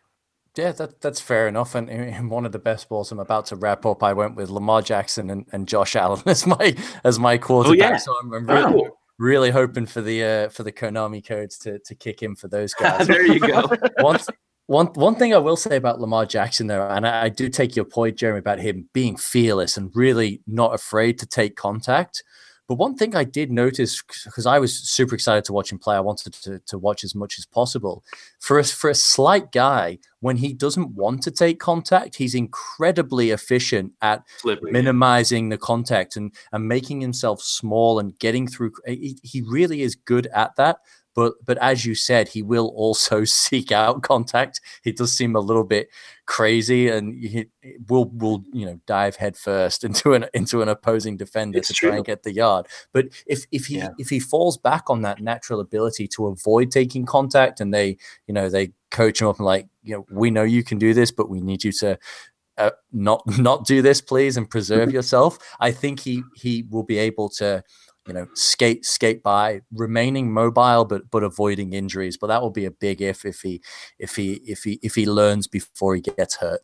Yeah, 0.56 0.72
that, 0.74 1.02
that's 1.02 1.20
fair 1.20 1.48
enough. 1.48 1.76
And 1.76 1.90
in 1.90 2.30
one 2.30 2.46
of 2.46 2.54
the 2.54 2.60
best 2.60 2.88
balls 2.88 3.12
I'm 3.12 3.20
about 3.20 3.46
to 3.48 3.56
wrap 3.58 3.86
up, 3.86 4.02
I 4.02 4.14
went 4.14 4.36
with 4.36 4.50
Lamar 4.50 4.82
Jackson 4.82 5.30
and, 5.30 5.46
and 5.52 5.68
Josh 5.68 5.96
Allen 5.96 6.22
as 6.26 6.48
my 6.48 6.76
as 7.04 7.20
my 7.20 7.38
quarterback. 7.38 7.90
Oh, 7.90 7.92
yeah. 7.92 7.98
So 7.98 8.16
I'm, 8.22 8.34
I'm 8.34 8.48
really, 8.48 8.84
oh. 8.86 8.98
really 9.18 9.52
hoping 9.52 9.86
for 9.86 10.02
the 10.02 10.24
uh, 10.24 10.50
for 10.50 10.64
the 10.64 10.72
Konami 10.72 11.26
codes 11.26 11.58
to 11.60 11.80
to 11.80 11.96
kick 11.96 12.24
in 12.24 12.36
for 12.36 12.48
those 12.48 12.74
guys. 12.80 13.08
there 13.08 13.26
you 13.26 13.40
go. 13.40 13.70
Once 14.00 14.28
one 14.68 14.88
one 14.88 15.16
thing 15.16 15.34
I 15.34 15.38
will 15.38 15.58
say 15.58 15.76
about 15.76 16.00
Lamar 16.00 16.26
Jackson, 16.26 16.68
though, 16.68 16.88
and 16.88 17.06
I, 17.06 17.26
I, 17.26 17.30
do 17.30 17.50
take 17.50 17.76
your 17.76 17.86
point, 17.86 18.18
Jeremy, 18.18 18.40
about 18.40 18.60
him 18.60 18.90
being 18.94 19.16
fearless 19.16 19.78
and 19.78 19.92
really 19.96 20.42
not 20.48 20.74
afraid 20.74 21.20
to 21.20 21.26
take 21.26 21.56
contact. 21.56 22.24
But 22.68 22.76
one 22.76 22.96
thing 22.96 23.16
I 23.16 23.26
did 23.26 23.52
notice 23.52 24.02
because 24.24 24.48
I 24.48 24.58
was 24.58 24.74
super 24.76 25.14
excited 25.14 25.46
to 25.46 25.54
watch 25.54 25.72
him 25.72 25.78
play, 25.78 25.96
I 25.96 26.00
wanted 26.00 26.34
to, 26.34 26.60
to 26.60 26.78
watch 26.80 27.04
as 27.04 27.14
much 27.14 27.38
as 27.38 27.46
possible. 27.46 28.04
For 28.40 28.58
a, 28.58 28.64
for 28.64 28.90
a 28.90 28.96
slight 28.96 29.52
guy, 29.52 30.00
when 30.22 30.38
he 30.38 30.52
doesn't 30.52 30.96
want 30.96 31.22
to 31.24 31.32
take 31.32 31.60
contact, 31.60 32.16
he's 32.16 32.34
incredibly 32.34 33.30
efficient 33.30 33.94
at 34.02 34.24
Slippery. 34.40 34.72
minimizing 34.72 35.50
the 35.50 35.60
contact 35.60 36.16
and, 36.16 36.34
and 36.52 36.68
making 36.68 37.02
himself 37.02 37.40
small 37.44 38.00
and 38.00 38.18
getting 38.18 38.48
through. 38.48 38.72
He, 38.88 39.20
he 39.22 39.42
really 39.44 39.84
is 39.84 39.94
good 39.94 40.26
at 40.34 40.56
that. 40.56 40.78
But 41.16 41.34
but 41.44 41.58
as 41.60 41.86
you 41.86 41.96
said, 41.96 42.28
he 42.28 42.42
will 42.42 42.68
also 42.76 43.24
seek 43.26 43.72
out 43.72 44.04
contact. 44.04 44.62
He 44.84 44.92
does 44.92 45.18
seem 45.18 45.36
a 45.36 45.40
little 45.40 45.64
bit 45.64 45.90
crazy, 46.26 46.90
and 46.90 47.24
he 47.24 47.48
will 47.88 48.06
will 48.06 48.44
you 48.54 48.66
know 48.66 48.80
dive 48.86 49.16
headfirst 49.16 49.84
into 49.86 50.14
an 50.14 50.26
into 50.34 50.62
an 50.62 50.70
opposing 50.70 51.18
defender 51.18 51.58
it's 51.58 51.70
to 51.70 51.74
true. 51.74 51.90
try 51.90 51.96
and 51.98 52.06
get 52.06 52.24
the 52.24 52.34
yard. 52.34 52.68
But 52.94 53.08
if 53.26 53.46
if 53.52 53.66
he 53.68 53.78
yeah. 53.78 53.90
if 53.98 54.10
he 54.10 54.20
falls 54.20 54.58
back 54.58 54.90
on 54.90 55.02
that 55.02 55.22
natural 55.22 55.60
ability 55.60 56.08
to 56.10 56.28
avoid 56.28 56.70
taking 56.70 57.06
contact, 57.06 57.60
and 57.60 57.74
they 57.74 57.98
you 58.28 58.34
know 58.34 58.50
they 58.50 58.74
coach 58.92 59.22
him 59.22 59.28
up 59.28 59.38
and 59.38 59.46
like 59.46 59.68
you 59.84 59.96
know 59.96 60.06
we 60.12 60.30
know 60.30 60.44
you 60.44 60.64
can 60.64 60.78
do 60.78 60.94
this, 60.94 61.12
but 61.12 61.30
we 61.30 61.42
need 61.42 61.64
you 61.64 61.72
to 61.72 61.98
uh, 62.58 62.72
not 62.92 63.24
not 63.40 63.66
do 63.66 63.82
this, 63.82 64.02
please, 64.02 64.38
and 64.38 64.50
preserve 64.50 64.92
yourself. 64.92 65.38
I 65.60 65.72
think 65.72 66.00
he 66.00 66.24
he 66.36 66.64
will 66.70 66.84
be 66.84 66.98
able 66.98 67.30
to 67.30 67.64
you 68.08 68.14
know, 68.14 68.28
skate 68.34 68.86
skate 68.86 69.24
by, 69.24 69.62
remaining 69.72 70.32
mobile 70.32 70.86
but 70.86 71.10
but 71.10 71.24
avoiding 71.24 71.74
injuries. 71.74 72.18
But 72.18 72.28
that 72.28 72.42
will 72.42 72.52
be 72.52 72.66
a 72.66 72.72
big 72.72 73.02
if 73.02 73.26
if 73.26 73.42
he 73.42 73.62
if 74.00 74.16
he 74.16 74.34
if 74.46 74.64
he 74.64 74.80
if 74.82 74.96
he 74.96 75.06
learns 75.06 75.48
before 75.48 75.96
he 75.96 76.02
gets 76.02 76.38
hurt. 76.38 76.62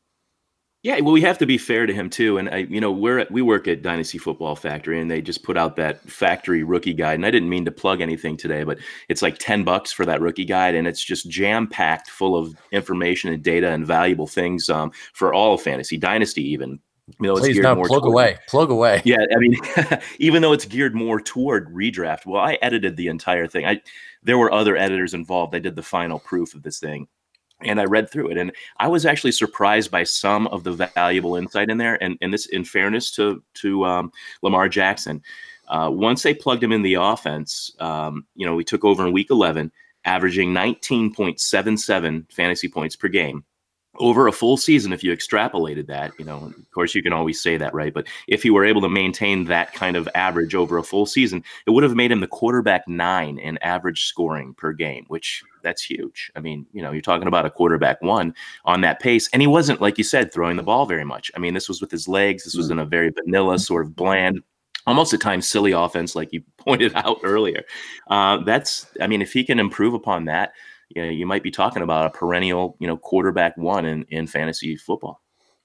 Yeah, 0.84 1.00
well, 1.02 1.14
we 1.14 1.22
have 1.22 1.38
to 1.38 1.46
be 1.46 1.60
fair 1.60 1.86
to 1.86 1.94
him 1.94 2.10
too, 2.10 2.40
and 2.40 2.50
I, 2.50 2.58
you 2.58 2.82
know, 2.82 2.92
we're 2.92 3.20
at, 3.20 3.30
we 3.30 3.44
work 3.44 3.68
at 3.68 3.84
Dynasty 3.84 4.18
Football 4.18 4.56
Factory, 4.56 5.00
and 5.00 5.12
they 5.12 5.22
just 5.22 5.44
put 5.44 5.56
out 5.56 5.76
that 5.76 6.02
factory 6.10 6.64
rookie 6.64 6.96
guide. 6.96 7.14
And 7.14 7.26
I 7.26 7.30
didn't 7.30 7.50
mean 7.50 7.66
to 7.66 7.72
plug 7.72 8.02
anything 8.02 8.36
today, 8.36 8.64
but 8.64 8.80
it's 9.08 9.22
like 9.22 9.38
ten 9.38 9.64
bucks 9.64 9.92
for 9.92 10.08
that 10.08 10.22
rookie 10.22 10.46
guide, 10.46 10.74
and 10.74 10.88
it's 10.88 11.04
just 11.04 11.30
jam 11.30 11.68
packed 11.68 12.10
full 12.10 12.36
of 12.36 12.56
information 12.72 13.32
and 13.32 13.44
data 13.44 13.70
and 13.70 13.86
valuable 13.86 14.26
things 14.26 14.70
um, 14.70 14.92
for 15.14 15.36
all 15.36 15.54
of 15.54 15.62
fantasy, 15.62 15.98
Dynasty, 15.98 16.42
even 16.50 16.80
you 17.20 17.28
know, 17.28 17.36
Please 17.36 17.58
no, 17.60 17.76
plug 17.76 17.88
toward, 17.88 18.06
away, 18.06 18.38
plug 18.48 18.72
away. 18.72 19.02
Yeah, 19.06 19.26
I 19.34 19.38
mean, 19.38 19.56
even 20.20 20.42
though 20.42 20.54
it's 20.54 20.66
geared 20.66 20.96
more 20.96 21.20
toward 21.20 21.74
redraft, 21.74 22.26
well, 22.26 22.42
I 22.42 22.58
edited 22.62 22.98
the 22.98 23.08
entire 23.08 23.48
thing. 23.48 23.66
I 23.66 23.82
there 24.24 24.38
were 24.38 24.52
other 24.52 24.78
editors 24.78 25.14
involved. 25.14 25.56
I 25.56 25.60
did 25.60 25.76
the 25.76 25.84
final 25.84 26.20
proof 26.20 26.54
of 26.54 26.64
this 26.64 26.80
thing, 26.80 27.08
and 27.62 27.80
I 27.80 27.86
read 27.86 28.10
through 28.10 28.32
it, 28.32 28.38
and 28.38 28.52
I 28.78 28.88
was 28.88 29.06
actually 29.06 29.32
surprised 29.32 29.92
by 29.92 30.04
some 30.04 30.48
of 30.48 30.64
the 30.64 30.72
valuable 30.72 31.36
insight 31.36 31.70
in 31.70 31.78
there. 31.78 32.02
And 32.02 32.18
and 32.22 32.34
this, 32.34 32.46
in 32.48 32.64
fairness 32.64 33.12
to 33.12 33.44
to 33.56 33.86
um, 33.86 34.12
Lamar 34.42 34.70
Jackson, 34.70 35.22
uh, 35.68 35.90
once 35.92 36.24
they 36.24 36.34
plugged 36.34 36.64
him 36.64 36.72
in 36.72 36.82
the 36.82 36.96
offense, 36.96 37.76
um, 37.80 38.26
you 38.36 38.46
know, 38.46 38.56
we 38.56 38.64
took 38.64 38.84
over 38.84 39.06
in 39.06 39.14
Week 39.14 39.30
11, 39.30 39.72
averaging 40.06 40.54
19.77 40.54 42.32
fantasy 42.32 42.68
points 42.68 42.96
per 42.96 43.08
game 43.08 43.44
over 44.00 44.28
a 44.28 44.32
full 44.32 44.56
season, 44.58 44.94
if 44.94 45.04
you 45.04 45.16
extrapolated 45.16 45.88
that, 45.88 46.14
you 46.18 46.24
know, 46.24 46.54
of 46.58 46.72
course 46.72 46.96
you 46.96 47.04
can 47.04 47.12
always 47.12 47.42
say 47.42 47.58
that, 47.58 47.74
right? 47.74 47.94
But 47.94 48.08
if 48.28 48.42
he 48.42 48.50
were 48.50 48.64
able 48.64 48.82
to 48.82 48.90
maintain 48.90 49.46
that 49.46 49.74
kind 49.74 49.98
of 49.98 50.08
average 50.16 50.56
over 50.56 50.78
a 50.78 50.84
full 50.84 51.06
season, 51.06 51.44
it 51.68 51.72
would 51.72 51.84
have 51.84 51.96
made 51.96 52.12
him 52.12 52.22
the 52.22 52.28
quarterback 52.28 52.88
nine 52.88 53.38
in 53.38 53.58
average 53.58 54.06
scoring 54.06 54.54
per 54.54 54.72
game, 54.72 55.06
which 55.10 55.44
that's 55.62 55.84
huge. 55.84 56.32
I 56.36 56.40
mean, 56.40 56.66
you 56.72 56.82
know, 56.82 56.92
you're 56.92 57.02
talking 57.02 57.28
about 57.28 57.46
a 57.46 57.52
quarterback 57.52 58.02
one 58.02 58.34
on 58.64 58.82
that 58.82 59.02
pace, 59.02 59.30
and 59.34 59.42
he 59.42 59.48
wasn't, 59.48 59.82
like 59.82 59.98
you 59.98 60.04
said, 60.06 60.34
throwing 60.34 60.58
the 60.58 60.64
ball 60.64 60.86
very 60.86 61.06
much. 61.06 61.30
I 61.36 61.40
mean, 61.40 61.54
this 61.54 61.68
was 61.68 61.82
with 61.82 61.92
his 61.92 62.08
legs. 62.08 62.46
This 62.46 62.56
was 62.56 62.70
mm. 62.70 62.72
in 62.72 62.80
a 62.80 62.86
very 62.86 63.10
vanilla, 63.10 63.60
sort 63.60 63.86
of 63.86 63.96
bland, 63.96 64.42
almost 64.88 65.14
at 65.14 65.22
times 65.22 65.48
silly 65.48 65.74
offense, 65.74 66.16
like 66.16 66.32
you 66.32 66.44
pointed 66.58 66.94
out 66.96 67.20
earlier. 67.24 67.64
Uh, 68.10 68.38
that's, 68.46 68.88
I 69.02 69.08
mean, 69.08 69.22
if 69.22 69.34
he 69.34 69.44
can 69.44 69.60
improve 69.60 69.94
upon 69.94 70.26
that 70.26 70.54
you, 70.96 71.02
know, 71.04 71.10
you 71.10 71.26
might 71.26 71.44
be 71.44 71.52
talking 71.52 71.84
about 71.84 72.06
a 72.06 72.10
perennial, 72.10 72.78
you 72.80 72.88
know, 72.88 72.98
quarterback 72.98 73.58
one 73.58 73.86
in, 73.86 74.06
in 74.10 74.28
fantasy 74.28 74.76
football. 74.78 75.22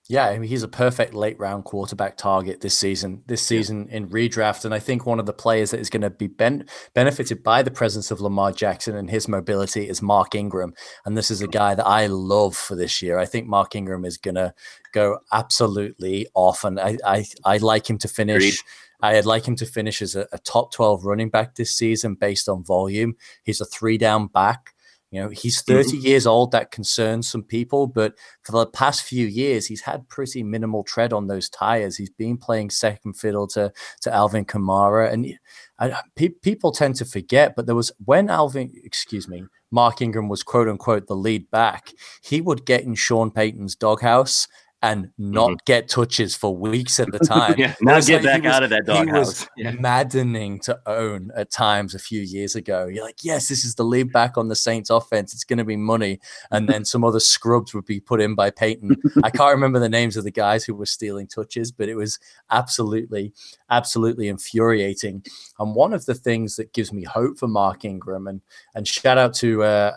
Yeah, 0.08 0.26
I 0.26 0.38
mean, 0.38 0.48
he's 0.48 0.62
a 0.62 0.68
perfect 0.68 1.14
late 1.14 1.38
round 1.38 1.64
quarterback 1.64 2.16
target 2.16 2.60
this 2.60 2.78
season. 2.78 3.22
This 3.26 3.42
season 3.42 3.88
yeah. 3.88 3.96
in 3.96 4.08
redraft, 4.08 4.64
and 4.64 4.72
I 4.72 4.78
think 4.78 5.04
one 5.04 5.18
of 5.18 5.26
the 5.26 5.32
players 5.32 5.72
that 5.72 5.80
is 5.80 5.90
going 5.90 6.02
to 6.02 6.10
be 6.10 6.28
ben- 6.28 6.66
benefited 6.94 7.42
by 7.42 7.62
the 7.62 7.72
presence 7.72 8.12
of 8.12 8.20
Lamar 8.20 8.52
Jackson 8.52 8.94
and 8.94 9.10
his 9.10 9.26
mobility 9.26 9.88
is 9.88 10.02
Mark 10.02 10.34
Ingram, 10.34 10.74
and 11.04 11.16
this 11.16 11.30
is 11.30 11.42
a 11.42 11.48
guy 11.48 11.74
that 11.74 11.86
I 11.86 12.06
love 12.06 12.56
for 12.56 12.76
this 12.76 13.02
year. 13.02 13.18
I 13.18 13.24
think 13.24 13.48
Mark 13.48 13.74
Ingram 13.74 14.04
is 14.04 14.16
going 14.16 14.36
to 14.36 14.54
go 14.92 15.18
absolutely 15.32 16.28
off, 16.34 16.62
and 16.62 16.78
I 16.78 16.98
I 17.04 17.24
I 17.44 17.56
like 17.56 17.90
him 17.90 17.98
to 17.98 18.08
finish. 18.08 18.36
Agreed. 18.36 18.58
I'd 19.02 19.26
like 19.26 19.46
him 19.46 19.56
to 19.56 19.66
finish 19.66 20.00
as 20.00 20.16
a, 20.16 20.26
a, 20.32 20.38
top 20.38 20.72
12 20.72 21.04
running 21.04 21.28
back 21.28 21.54
this 21.54 21.76
season 21.76 22.14
based 22.14 22.48
on 22.48 22.64
volume. 22.64 23.14
He's 23.42 23.60
a 23.60 23.66
three 23.66 23.98
down 23.98 24.26
back. 24.28 24.72
You 25.10 25.22
know, 25.22 25.28
he's 25.28 25.62
30 25.62 25.90
mm-hmm. 25.90 26.06
years 26.06 26.26
old. 26.26 26.50
That 26.50 26.70
concerns 26.70 27.28
some 27.28 27.42
people, 27.42 27.86
but 27.86 28.14
for 28.42 28.52
the 28.52 28.66
past 28.66 29.02
few 29.02 29.26
years, 29.26 29.66
he's 29.66 29.82
had 29.82 30.08
pretty 30.08 30.42
minimal 30.42 30.82
tread 30.82 31.12
on 31.12 31.26
those 31.26 31.48
tires. 31.48 31.96
He's 31.96 32.10
been 32.10 32.36
playing 32.36 32.70
second 32.70 33.14
fiddle 33.14 33.46
to 33.48 33.72
to 34.02 34.12
Alvin 34.14 34.44
Kamara, 34.44 35.12
and 35.12 35.32
I, 35.78 36.02
pe- 36.16 36.28
people 36.28 36.72
tend 36.72 36.96
to 36.96 37.04
forget. 37.04 37.54
But 37.54 37.66
there 37.66 37.74
was 37.74 37.92
when 38.04 38.28
Alvin, 38.28 38.72
excuse 38.84 39.28
me, 39.28 39.44
Mark 39.70 40.02
Ingram 40.02 40.28
was 40.28 40.42
quote 40.42 40.68
unquote 40.68 41.06
the 41.06 41.16
lead 41.16 41.50
back. 41.50 41.92
He 42.22 42.40
would 42.40 42.66
get 42.66 42.82
in 42.82 42.94
Sean 42.94 43.30
Payton's 43.30 43.76
doghouse 43.76 44.48
and 44.86 45.10
not 45.18 45.48
mm-hmm. 45.48 45.56
get 45.66 45.88
touches 45.88 46.36
for 46.36 46.56
weeks 46.56 47.00
at 47.00 47.10
the 47.10 47.18
time. 47.26 47.54
yeah, 47.58 47.74
not 47.80 48.06
get 48.06 48.22
like 48.22 48.34
back 48.34 48.42
was, 48.44 48.52
out 48.52 48.62
of 48.62 48.70
that 48.70 48.86
doghouse. 48.86 49.06
He 49.06 49.18
was 49.18 49.48
yeah. 49.56 49.70
maddening 49.72 50.60
to 50.60 50.78
own 50.86 51.32
at 51.36 51.50
times 51.50 51.94
a 51.94 51.98
few 51.98 52.20
years 52.20 52.54
ago. 52.54 52.86
You're 52.86 53.04
like, 53.04 53.24
yes, 53.24 53.48
this 53.48 53.64
is 53.64 53.74
the 53.74 53.84
lead 53.84 54.12
back 54.12 54.38
on 54.38 54.46
the 54.48 54.54
Saints 54.54 54.88
offense. 54.88 55.34
It's 55.34 55.44
going 55.44 55.58
to 55.58 55.64
be 55.64 55.76
money. 55.76 56.20
And 56.52 56.68
then 56.68 56.84
some 56.84 57.02
other 57.02 57.18
scrubs 57.18 57.74
would 57.74 57.84
be 57.84 57.98
put 57.98 58.20
in 58.20 58.36
by 58.36 58.50
Payton. 58.50 58.96
I 59.24 59.30
can't 59.30 59.54
remember 59.54 59.80
the 59.80 59.88
names 59.88 60.16
of 60.16 60.24
the 60.24 60.30
guys 60.30 60.64
who 60.64 60.74
were 60.74 60.86
stealing 60.86 61.26
touches, 61.26 61.72
but 61.72 61.88
it 61.88 61.96
was 61.96 62.20
absolutely, 62.50 63.32
absolutely 63.70 64.28
infuriating. 64.28 65.24
And 65.58 65.74
one 65.74 65.92
of 65.94 66.06
the 66.06 66.14
things 66.14 66.56
that 66.56 66.72
gives 66.72 66.92
me 66.92 67.02
hope 67.02 67.38
for 67.38 67.48
Mark 67.48 67.84
Ingram, 67.84 68.28
and 68.28 68.40
and 68.74 68.86
shout 68.86 69.18
out 69.18 69.34
to 69.34 69.64
uh, 69.64 69.92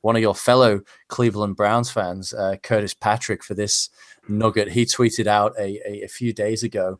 one 0.00 0.16
of 0.16 0.22
your 0.22 0.34
fellow 0.34 0.80
Cleveland 1.12 1.56
Browns 1.56 1.90
fans, 1.90 2.32
uh, 2.32 2.56
Curtis 2.62 2.94
Patrick, 2.94 3.44
for 3.44 3.54
this 3.54 3.90
nugget. 4.28 4.70
He 4.70 4.84
tweeted 4.84 5.26
out 5.26 5.52
a, 5.58 5.78
a, 5.86 6.04
a 6.04 6.08
few 6.08 6.32
days 6.32 6.62
ago 6.62 6.98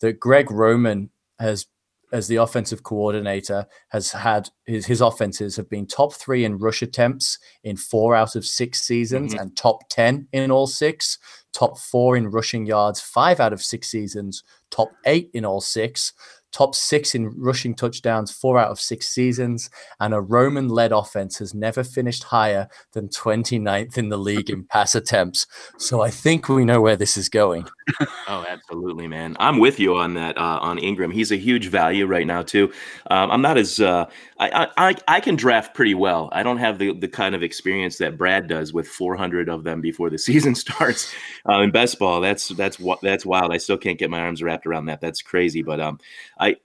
that 0.00 0.20
Greg 0.20 0.50
Roman 0.50 1.10
has 1.38 1.66
as 2.12 2.28
the 2.28 2.36
offensive 2.36 2.84
coordinator 2.84 3.66
has 3.88 4.12
had 4.12 4.48
his, 4.66 4.86
his 4.86 5.00
offenses 5.00 5.56
have 5.56 5.68
been 5.68 5.84
top 5.84 6.12
three 6.12 6.44
in 6.44 6.58
rush 6.58 6.80
attempts 6.80 7.38
in 7.64 7.76
four 7.76 8.14
out 8.14 8.36
of 8.36 8.46
six 8.46 8.82
seasons 8.82 9.32
mm-hmm. 9.32 9.40
and 9.40 9.56
top 9.56 9.80
10 9.88 10.28
in 10.32 10.50
all 10.52 10.68
six 10.68 11.18
top 11.54 11.78
four 11.78 12.16
in 12.16 12.28
rushing 12.30 12.66
yards, 12.66 13.00
five 13.00 13.40
out 13.40 13.52
of 13.54 13.62
six 13.62 13.88
seasons, 13.88 14.42
top 14.70 14.90
eight 15.06 15.30
in 15.32 15.44
all 15.44 15.60
six, 15.60 16.12
top 16.54 16.74
six 16.74 17.14
in 17.14 17.34
rushing 17.36 17.74
touchdowns, 17.74 18.30
four 18.30 18.58
out 18.58 18.70
of 18.70 18.80
six 18.80 19.08
seasons, 19.08 19.68
and 19.98 20.14
a 20.14 20.20
Roman 20.20 20.68
led 20.68 20.92
offense 20.92 21.38
has 21.38 21.52
never 21.52 21.82
finished 21.82 22.22
higher 22.22 22.68
than 22.92 23.08
29th 23.08 23.98
in 23.98 24.08
the 24.08 24.16
league 24.16 24.48
in 24.48 24.64
pass 24.64 24.94
attempts. 24.94 25.46
So 25.78 26.00
I 26.00 26.10
think 26.10 26.48
we 26.48 26.64
know 26.64 26.80
where 26.80 26.96
this 26.96 27.16
is 27.16 27.28
going. 27.28 27.66
oh, 28.28 28.46
absolutely, 28.48 29.08
man. 29.08 29.36
I'm 29.40 29.58
with 29.58 29.80
you 29.80 29.96
on 29.96 30.14
that 30.14 30.38
uh, 30.38 30.58
on 30.62 30.78
Ingram. 30.78 31.10
He's 31.10 31.32
a 31.32 31.36
huge 31.36 31.66
value 31.66 32.06
right 32.06 32.26
now, 32.26 32.42
too. 32.42 32.72
Um, 33.10 33.32
I'm 33.32 33.42
not 33.42 33.58
as, 33.58 33.80
uh, 33.80 34.06
I, 34.38 34.68
I, 34.76 34.94
I 35.08 35.20
can 35.20 35.34
draft 35.34 35.74
pretty 35.74 35.94
well. 35.94 36.28
I 36.32 36.44
don't 36.44 36.58
have 36.58 36.78
the, 36.78 36.94
the 36.94 37.08
kind 37.08 37.34
of 37.34 37.42
experience 37.42 37.98
that 37.98 38.16
Brad 38.16 38.46
does 38.46 38.72
with 38.72 38.86
400 38.86 39.48
of 39.48 39.64
them 39.64 39.80
before 39.80 40.08
the 40.08 40.18
season 40.24 40.54
starts 40.54 41.12
uh, 41.48 41.60
in 41.60 41.72
best 41.72 41.98
ball. 41.98 42.20
That's, 42.20 42.48
that's, 42.48 42.80
that's 43.02 43.26
wild. 43.26 43.52
I 43.52 43.56
still 43.56 43.76
can't 43.76 43.98
get 43.98 44.08
my 44.08 44.20
arms 44.20 44.40
wrapped 44.40 44.66
around 44.66 44.86
that. 44.86 45.00
That's 45.00 45.20
crazy. 45.20 45.62
But 45.62 45.80
um, 45.80 45.98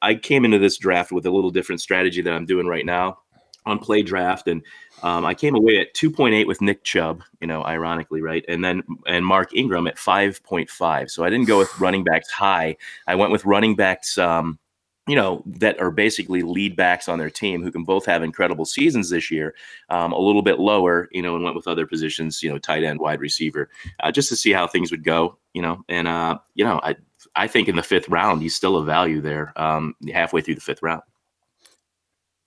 I 0.01 0.15
came 0.15 0.45
into 0.45 0.59
this 0.59 0.77
draft 0.77 1.11
with 1.11 1.25
a 1.25 1.31
little 1.31 1.51
different 1.51 1.81
strategy 1.81 2.21
that 2.21 2.33
I'm 2.33 2.45
doing 2.45 2.67
right 2.67 2.85
now 2.85 3.19
on 3.65 3.79
play 3.79 4.01
draft 4.01 4.47
and 4.47 4.63
um, 5.03 5.25
I 5.25 5.33
came 5.33 5.55
away 5.55 5.79
at 5.79 5.93
2.8 5.93 6.45
with 6.47 6.61
Nick 6.61 6.83
Chubb, 6.83 7.23
you 7.39 7.47
know, 7.47 7.63
ironically, 7.63 8.21
right? 8.21 8.43
And 8.47 8.63
then 8.63 8.83
and 9.07 9.25
Mark 9.25 9.55
Ingram 9.55 9.87
at 9.87 9.95
5.5. 9.95 11.09
So 11.09 11.23
I 11.23 11.29
didn't 11.29 11.47
go 11.47 11.57
with 11.57 11.79
running 11.79 12.03
backs 12.03 12.29
high. 12.29 12.75
I 13.07 13.15
went 13.15 13.31
with 13.31 13.45
running 13.45 13.75
backs, 13.75 14.17
um, 14.17 14.59
you 15.09 15.15
know, 15.15 15.43
that 15.45 15.79
are 15.81 15.91
basically 15.91 16.43
lead 16.43 16.75
backs 16.75 17.09
on 17.09 17.17
their 17.17 17.29
team 17.29 17.63
who 17.63 17.71
can 17.71 17.83
both 17.83 18.05
have 18.05 18.21
incredible 18.21 18.65
seasons 18.65 19.09
this 19.09 19.31
year. 19.31 19.55
Um, 19.89 20.11
a 20.11 20.19
little 20.19 20.43
bit 20.43 20.59
lower, 20.59 21.09
you 21.11 21.21
know, 21.21 21.35
and 21.35 21.43
went 21.43 21.55
with 21.55 21.67
other 21.67 21.87
positions, 21.87 22.43
you 22.43 22.49
know, 22.49 22.59
tight 22.59 22.83
end, 22.83 22.99
wide 22.99 23.19
receiver, 23.19 23.69
uh, 24.01 24.11
just 24.11 24.29
to 24.29 24.35
see 24.35 24.51
how 24.51 24.67
things 24.67 24.91
would 24.91 25.03
go, 25.03 25.37
you 25.53 25.61
know. 25.61 25.83
And 25.89 26.07
uh, 26.07 26.37
you 26.53 26.63
know, 26.63 26.79
I 26.83 26.95
I 27.35 27.47
think 27.47 27.67
in 27.67 27.75
the 27.75 27.83
fifth 27.83 28.07
round, 28.09 28.41
he's 28.41 28.55
still 28.55 28.77
a 28.77 28.83
value 28.83 29.21
there, 29.21 29.53
um, 29.55 29.95
halfway 30.13 30.41
through 30.41 30.55
the 30.55 30.61
fifth 30.61 30.83
round. 30.83 31.01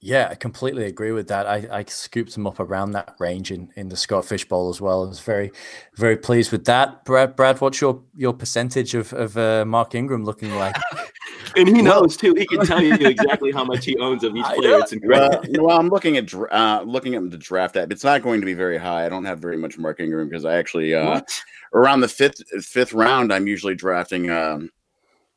Yeah, 0.05 0.27
I 0.33 0.35
completely 0.35 0.87
agree 0.87 1.13
with 1.13 1.29
that. 1.29 1.47
I, 1.47 1.69
I 1.71 1.85
scooped 1.85 2.37
him 2.37 2.45
up 2.45 2.59
around 2.59 2.91
that 2.91 3.15
range 3.21 3.53
in, 3.53 3.73
in 3.77 3.89
the 3.89 3.97
Scott 3.97 4.25
Fish 4.25 4.45
Bowl 4.45 4.69
as 4.69 4.81
well. 4.81 5.05
I 5.05 5.09
was 5.09 5.21
very, 5.21 5.53
very 5.95 6.17
pleased 6.17 6.51
with 6.51 6.65
that. 6.65 7.05
Brad, 7.05 7.37
Brad, 7.37 7.61
what's 7.61 7.81
your 7.81 8.03
your 8.17 8.33
percentage 8.33 8.95
of, 8.97 9.13
of 9.13 9.39
uh, 9.39 9.65
Mark 9.65 9.95
Ingram 9.95 10.25
looking 10.25 10.57
like? 10.57 10.75
and 11.57 11.69
he 11.69 11.83
knows 11.83 12.17
too. 12.17 12.35
He 12.35 12.45
can 12.47 12.67
tell 12.67 12.83
you 12.83 12.95
exactly 13.01 13.53
how 13.53 13.63
much 13.63 13.85
he 13.85 13.97
owns 13.99 14.25
of 14.25 14.35
each 14.35 14.45
player. 14.45 14.81
It's 14.81 14.93
incredible. 14.93 15.41
Well, 15.49 15.67
well, 15.67 15.79
I'm 15.79 15.89
looking 15.89 16.17
at 16.17 16.35
uh, 16.35 16.83
looking 16.85 17.15
at 17.15 17.31
the 17.31 17.39
draft 17.39 17.77
app. 17.77 17.93
It's 17.93 18.03
not 18.03 18.23
going 18.23 18.41
to 18.41 18.45
be 18.45 18.55
very 18.55 18.79
high. 18.79 19.07
I 19.07 19.09
don't 19.09 19.25
have 19.25 19.39
very 19.39 19.57
much 19.57 19.79
Mark 19.79 20.01
Ingram 20.01 20.29
because 20.29 20.45
I 20.45 20.57
actually 20.57 20.97
uh, 20.97 21.21
around 21.75 22.01
the 22.01 22.09
fifth 22.09 22.43
fifth 22.65 22.93
round, 22.93 23.33
I'm 23.33 23.47
usually 23.47 23.77
drafting 23.77 24.31
um, 24.31 24.69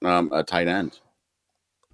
um, 0.04 0.32
a 0.34 0.44
tight 0.44 0.68
end. 0.68 1.00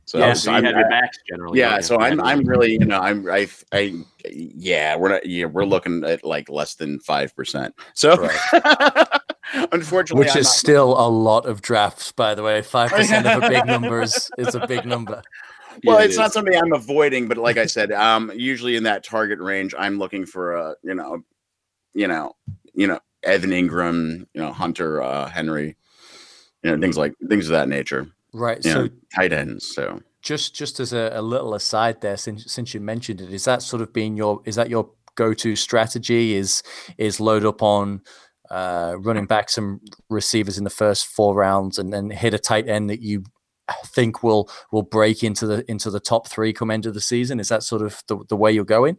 So, 0.05 0.17
yeah, 0.17 0.33
so 0.33 0.55
you 0.57 0.63
have 0.63 0.75
your 0.75 0.89
backs 0.89 1.17
generally. 1.29 1.59
Yeah, 1.59 1.79
so 1.79 1.99
I'm 1.99 2.19
I'm 2.21 2.43
really 2.43 2.73
you 2.73 2.85
know 2.85 2.99
I'm 2.99 3.29
I 3.29 3.47
I 3.71 3.93
yeah 4.29 4.95
we're 4.95 5.09
not 5.09 5.25
yeah 5.25 5.45
we're 5.45 5.65
looking 5.65 6.03
at 6.03 6.23
like 6.23 6.49
less 6.49 6.75
than 6.75 6.99
five 6.99 7.35
percent. 7.35 7.73
So 7.93 8.15
right. 8.17 9.07
unfortunately, 9.71 10.25
which 10.25 10.35
I'm 10.35 10.41
is 10.41 10.47
not, 10.47 10.53
still 10.53 10.91
a 10.99 11.07
lot 11.07 11.45
of 11.45 11.61
drafts, 11.61 12.11
by 12.11 12.35
the 12.35 12.43
way. 12.43 12.61
Five 12.71 12.91
percent 12.91 13.27
of 13.27 13.43
a 13.43 13.49
big 13.49 13.65
number 13.65 14.01
is, 14.01 14.29
is 14.37 14.55
a 14.55 14.65
big 14.67 14.85
number. 14.85 15.21
Well, 15.85 15.99
yeah, 15.99 16.05
it's 16.05 16.15
it 16.15 16.19
not 16.19 16.33
something 16.33 16.53
I'm 16.53 16.73
avoiding, 16.73 17.29
but 17.29 17.37
like 17.37 17.55
I 17.55 17.65
said, 17.65 17.93
um, 17.93 18.29
usually 18.35 18.75
in 18.75 18.83
that 18.83 19.05
target 19.05 19.39
range, 19.39 19.73
I'm 19.79 19.99
looking 19.99 20.25
for 20.25 20.53
a 20.53 20.75
you 20.83 20.93
know, 20.93 21.23
you 21.93 22.09
know, 22.09 22.35
you 22.73 22.87
know, 22.87 22.99
Evan 23.23 23.51
Engram, 23.51 24.27
you 24.33 24.41
know, 24.41 24.51
Hunter 24.51 25.01
uh, 25.01 25.29
Henry, 25.29 25.77
you 26.61 26.71
know, 26.71 26.77
things 26.77 26.97
like 26.97 27.13
things 27.29 27.45
of 27.45 27.53
that 27.53 27.69
nature. 27.69 28.11
Right. 28.33 28.63
so 28.63 28.83
know, 28.83 28.89
tight 29.15 29.33
ends. 29.33 29.73
So 29.73 30.01
just 30.21 30.55
just 30.55 30.79
as 30.79 30.93
a, 30.93 31.11
a, 31.13 31.21
little 31.21 31.53
aside 31.53 32.01
there, 32.01 32.17
since 32.17 32.51
since 32.51 32.73
you 32.73 32.79
mentioned 32.79 33.21
it, 33.21 33.33
is 33.33 33.45
that 33.45 33.61
sort 33.61 33.81
of 33.81 33.91
being 33.91 34.15
your 34.15 34.41
is 34.45 34.55
that 34.55 34.69
your 34.69 34.89
go 35.15 35.33
to 35.33 35.55
strategy? 35.55 36.35
Is 36.35 36.63
is 36.97 37.19
load 37.19 37.45
up 37.45 37.61
on 37.61 38.01
uh, 38.49 38.95
running 38.99 39.25
back 39.25 39.49
some 39.49 39.81
receivers 40.09 40.57
in 40.57 40.63
the 40.63 40.69
first 40.69 41.07
four 41.07 41.35
rounds 41.35 41.79
and 41.79 41.91
then 41.91 42.09
hit 42.09 42.33
a 42.33 42.39
tight 42.39 42.67
end 42.67 42.89
that 42.89 43.01
you 43.01 43.23
think 43.85 44.23
will 44.23 44.49
will 44.71 44.83
break 44.83 45.23
into 45.23 45.47
the 45.47 45.69
into 45.69 45.89
the 45.89 45.99
top 45.99 46.27
three 46.27 46.53
come 46.53 46.71
end 46.71 46.85
of 46.85 46.93
the 46.93 47.01
season? 47.01 47.39
Is 47.39 47.49
that 47.49 47.63
sort 47.63 47.81
of 47.81 48.03
the, 48.07 48.23
the 48.29 48.35
way 48.35 48.51
you're 48.51 48.65
going? 48.65 48.97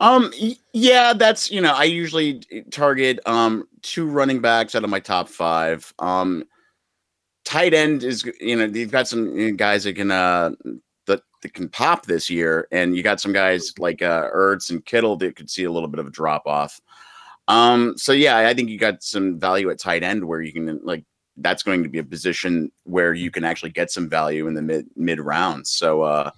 Um, 0.00 0.32
yeah, 0.72 1.12
that's 1.12 1.50
you 1.50 1.60
know, 1.60 1.72
I 1.72 1.84
usually 1.84 2.42
target 2.70 3.20
um 3.26 3.66
two 3.82 4.06
running 4.06 4.40
backs 4.40 4.74
out 4.74 4.84
of 4.84 4.90
my 4.90 5.00
top 5.00 5.28
five. 5.28 5.92
Um, 5.98 6.44
tight 7.48 7.72
end 7.72 8.04
is 8.04 8.30
you 8.40 8.54
know 8.54 8.66
you've 8.66 8.92
got 8.92 9.08
some 9.08 9.56
guys 9.56 9.84
that 9.84 9.94
can 9.94 10.10
uh 10.10 10.50
that, 11.06 11.22
that 11.40 11.54
can 11.54 11.70
pop 11.70 12.04
this 12.04 12.28
year, 12.28 12.68
and 12.70 12.94
you 12.94 13.02
got 13.02 13.22
some 13.22 13.32
guys 13.32 13.72
like 13.78 14.02
uh 14.02 14.28
Ertz 14.34 14.68
and 14.68 14.84
Kittle 14.84 15.16
that 15.16 15.34
could 15.34 15.48
see 15.48 15.64
a 15.64 15.72
little 15.72 15.88
bit 15.88 15.98
of 15.98 16.06
a 16.06 16.10
drop 16.10 16.46
off. 16.46 16.78
Um, 17.48 17.96
so 17.96 18.12
yeah, 18.12 18.36
I 18.36 18.52
think 18.52 18.68
you 18.68 18.78
got 18.78 19.02
some 19.02 19.40
value 19.40 19.70
at 19.70 19.78
tight 19.78 20.02
end 20.02 20.22
where 20.22 20.42
you 20.42 20.52
can 20.52 20.78
like 20.84 21.04
that's 21.38 21.62
going 21.62 21.82
to 21.82 21.88
be 21.88 21.98
a 21.98 22.04
position 22.04 22.70
where 22.84 23.14
you 23.14 23.30
can 23.30 23.44
actually 23.44 23.70
get 23.70 23.90
some 23.90 24.10
value 24.10 24.46
in 24.46 24.52
the 24.52 24.60
mid 24.60 24.86
mid 24.94 25.18
rounds. 25.18 25.70
So 25.70 26.02
uh 26.02 26.30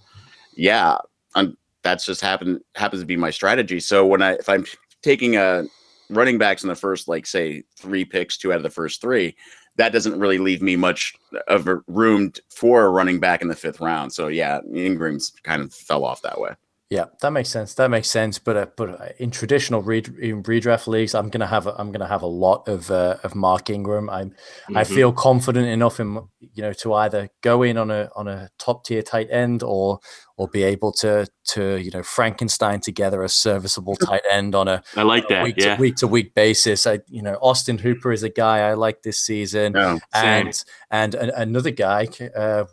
yeah, 0.55 0.97
I'm, 1.35 1.57
that's 1.83 2.07
just 2.07 2.21
happen 2.21 2.61
happens 2.77 3.03
to 3.03 3.07
be 3.07 3.17
my 3.17 3.31
strategy. 3.31 3.81
So 3.81 4.07
when 4.07 4.23
I 4.23 4.35
if 4.35 4.49
I'm 4.49 4.65
taking 5.03 5.35
a 5.35 5.41
uh, 5.41 5.63
running 6.09 6.39
backs 6.39 6.63
in 6.63 6.69
the 6.69 6.77
first 6.77 7.09
like 7.09 7.27
say 7.27 7.65
three 7.77 8.05
picks, 8.05 8.37
two 8.37 8.53
out 8.53 8.59
of 8.59 8.63
the 8.63 8.71
first 8.71 9.01
three, 9.01 9.35
that 9.77 9.93
doesn't 9.93 10.19
really 10.19 10.39
leave 10.39 10.63
me 10.63 10.77
much 10.77 11.15
of 11.49 11.67
a 11.67 11.77
room 11.87 12.33
for 12.49 12.85
a 12.85 12.91
running 12.91 13.21
back 13.21 13.43
in 13.43 13.49
the 13.49 13.57
fifth 13.57 13.81
round. 13.81 14.13
So 14.13 14.29
yeah, 14.29 14.61
Ingram's 14.75 15.33
kind 15.43 15.63
of 15.63 15.73
fell 15.73 16.05
off 16.05 16.23
that 16.23 16.41
way. 16.41 16.55
Yeah, 16.91 17.05
that 17.21 17.31
makes 17.31 17.49
sense. 17.49 17.75
That 17.75 17.89
makes 17.89 18.11
sense. 18.11 18.41
But 18.41 18.57
uh, 18.57 18.67
but 18.77 19.01
uh, 19.01 19.09
in 19.21 19.31
traditional 19.31 19.81
re- 19.81 20.03
in 20.21 20.43
redraft 20.43 20.89
leagues, 20.89 21.15
I'm 21.15 21.29
gonna 21.31 21.47
have 21.47 21.69
a, 21.69 21.75
I'm 21.79 21.93
gonna 21.93 22.09
have 22.09 22.23
a 22.23 22.27
lot 22.27 22.67
of 22.67 22.91
uh, 22.91 23.17
of 23.23 23.37
Mark 23.37 23.71
Ingram. 23.71 24.11
I'm 24.11 24.31
mm-hmm. 24.31 24.77
I 24.77 24.83
feel 24.83 25.13
confident 25.13 25.69
enough 25.69 26.01
in 26.01 26.15
you 26.41 26.63
know 26.63 26.73
to 26.73 26.95
either 26.95 27.31
go 27.43 27.63
in 27.63 27.79
on 27.79 27.93
a 27.93 28.11
on 28.17 28.27
a 28.27 28.51
top 28.59 28.85
tier 28.85 29.03
tight 29.03 29.29
end 29.31 29.63
or 29.63 30.01
or 30.37 30.49
be 30.49 30.65
able 30.65 30.91
to 30.95 31.29
to 31.45 31.77
you 31.77 31.93
know 31.93 32.03
Frankenstein 32.03 32.81
together 32.81 33.23
a 33.23 33.29
serviceable 33.29 33.95
tight 33.95 34.23
end 34.29 34.57
on 34.57 34.67
a 34.67 34.83
I 34.97 35.03
like 35.03 35.29
that 35.29 35.45
week 35.45 35.55
yeah 35.59 35.77
to 35.77 35.81
week 35.81 35.95
to 35.97 36.09
week 36.09 36.35
basis. 36.35 36.89
I 36.89 36.99
you 37.07 37.23
know 37.23 37.35
Austin 37.35 37.79
Hooper 37.79 38.11
is 38.11 38.25
a 38.25 38.31
guy 38.31 38.69
I 38.69 38.75
like 38.75 39.03
this 39.03 39.21
season, 39.21 39.77
oh, 39.77 40.01
and 40.13 40.65
and 40.91 41.15
a, 41.15 41.41
another 41.41 41.71
guy. 41.71 42.09
Uh, 42.35 42.65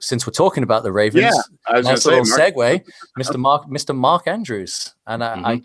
since 0.00 0.26
we're 0.26 0.32
talking 0.32 0.62
about 0.62 0.82
the 0.82 0.92
Ravens, 0.92 1.24
yeah, 1.24 1.80
nice 1.80 2.04
little 2.04 2.24
say, 2.24 2.52
segue, 2.52 2.86
Mr. 3.18 3.38
Mark, 3.38 3.66
Mr. 3.66 3.94
Mark 3.94 4.26
Andrews, 4.26 4.94
and 5.06 5.22
I, 5.22 5.36
mm-hmm. 5.36 5.46
I, 5.46 5.62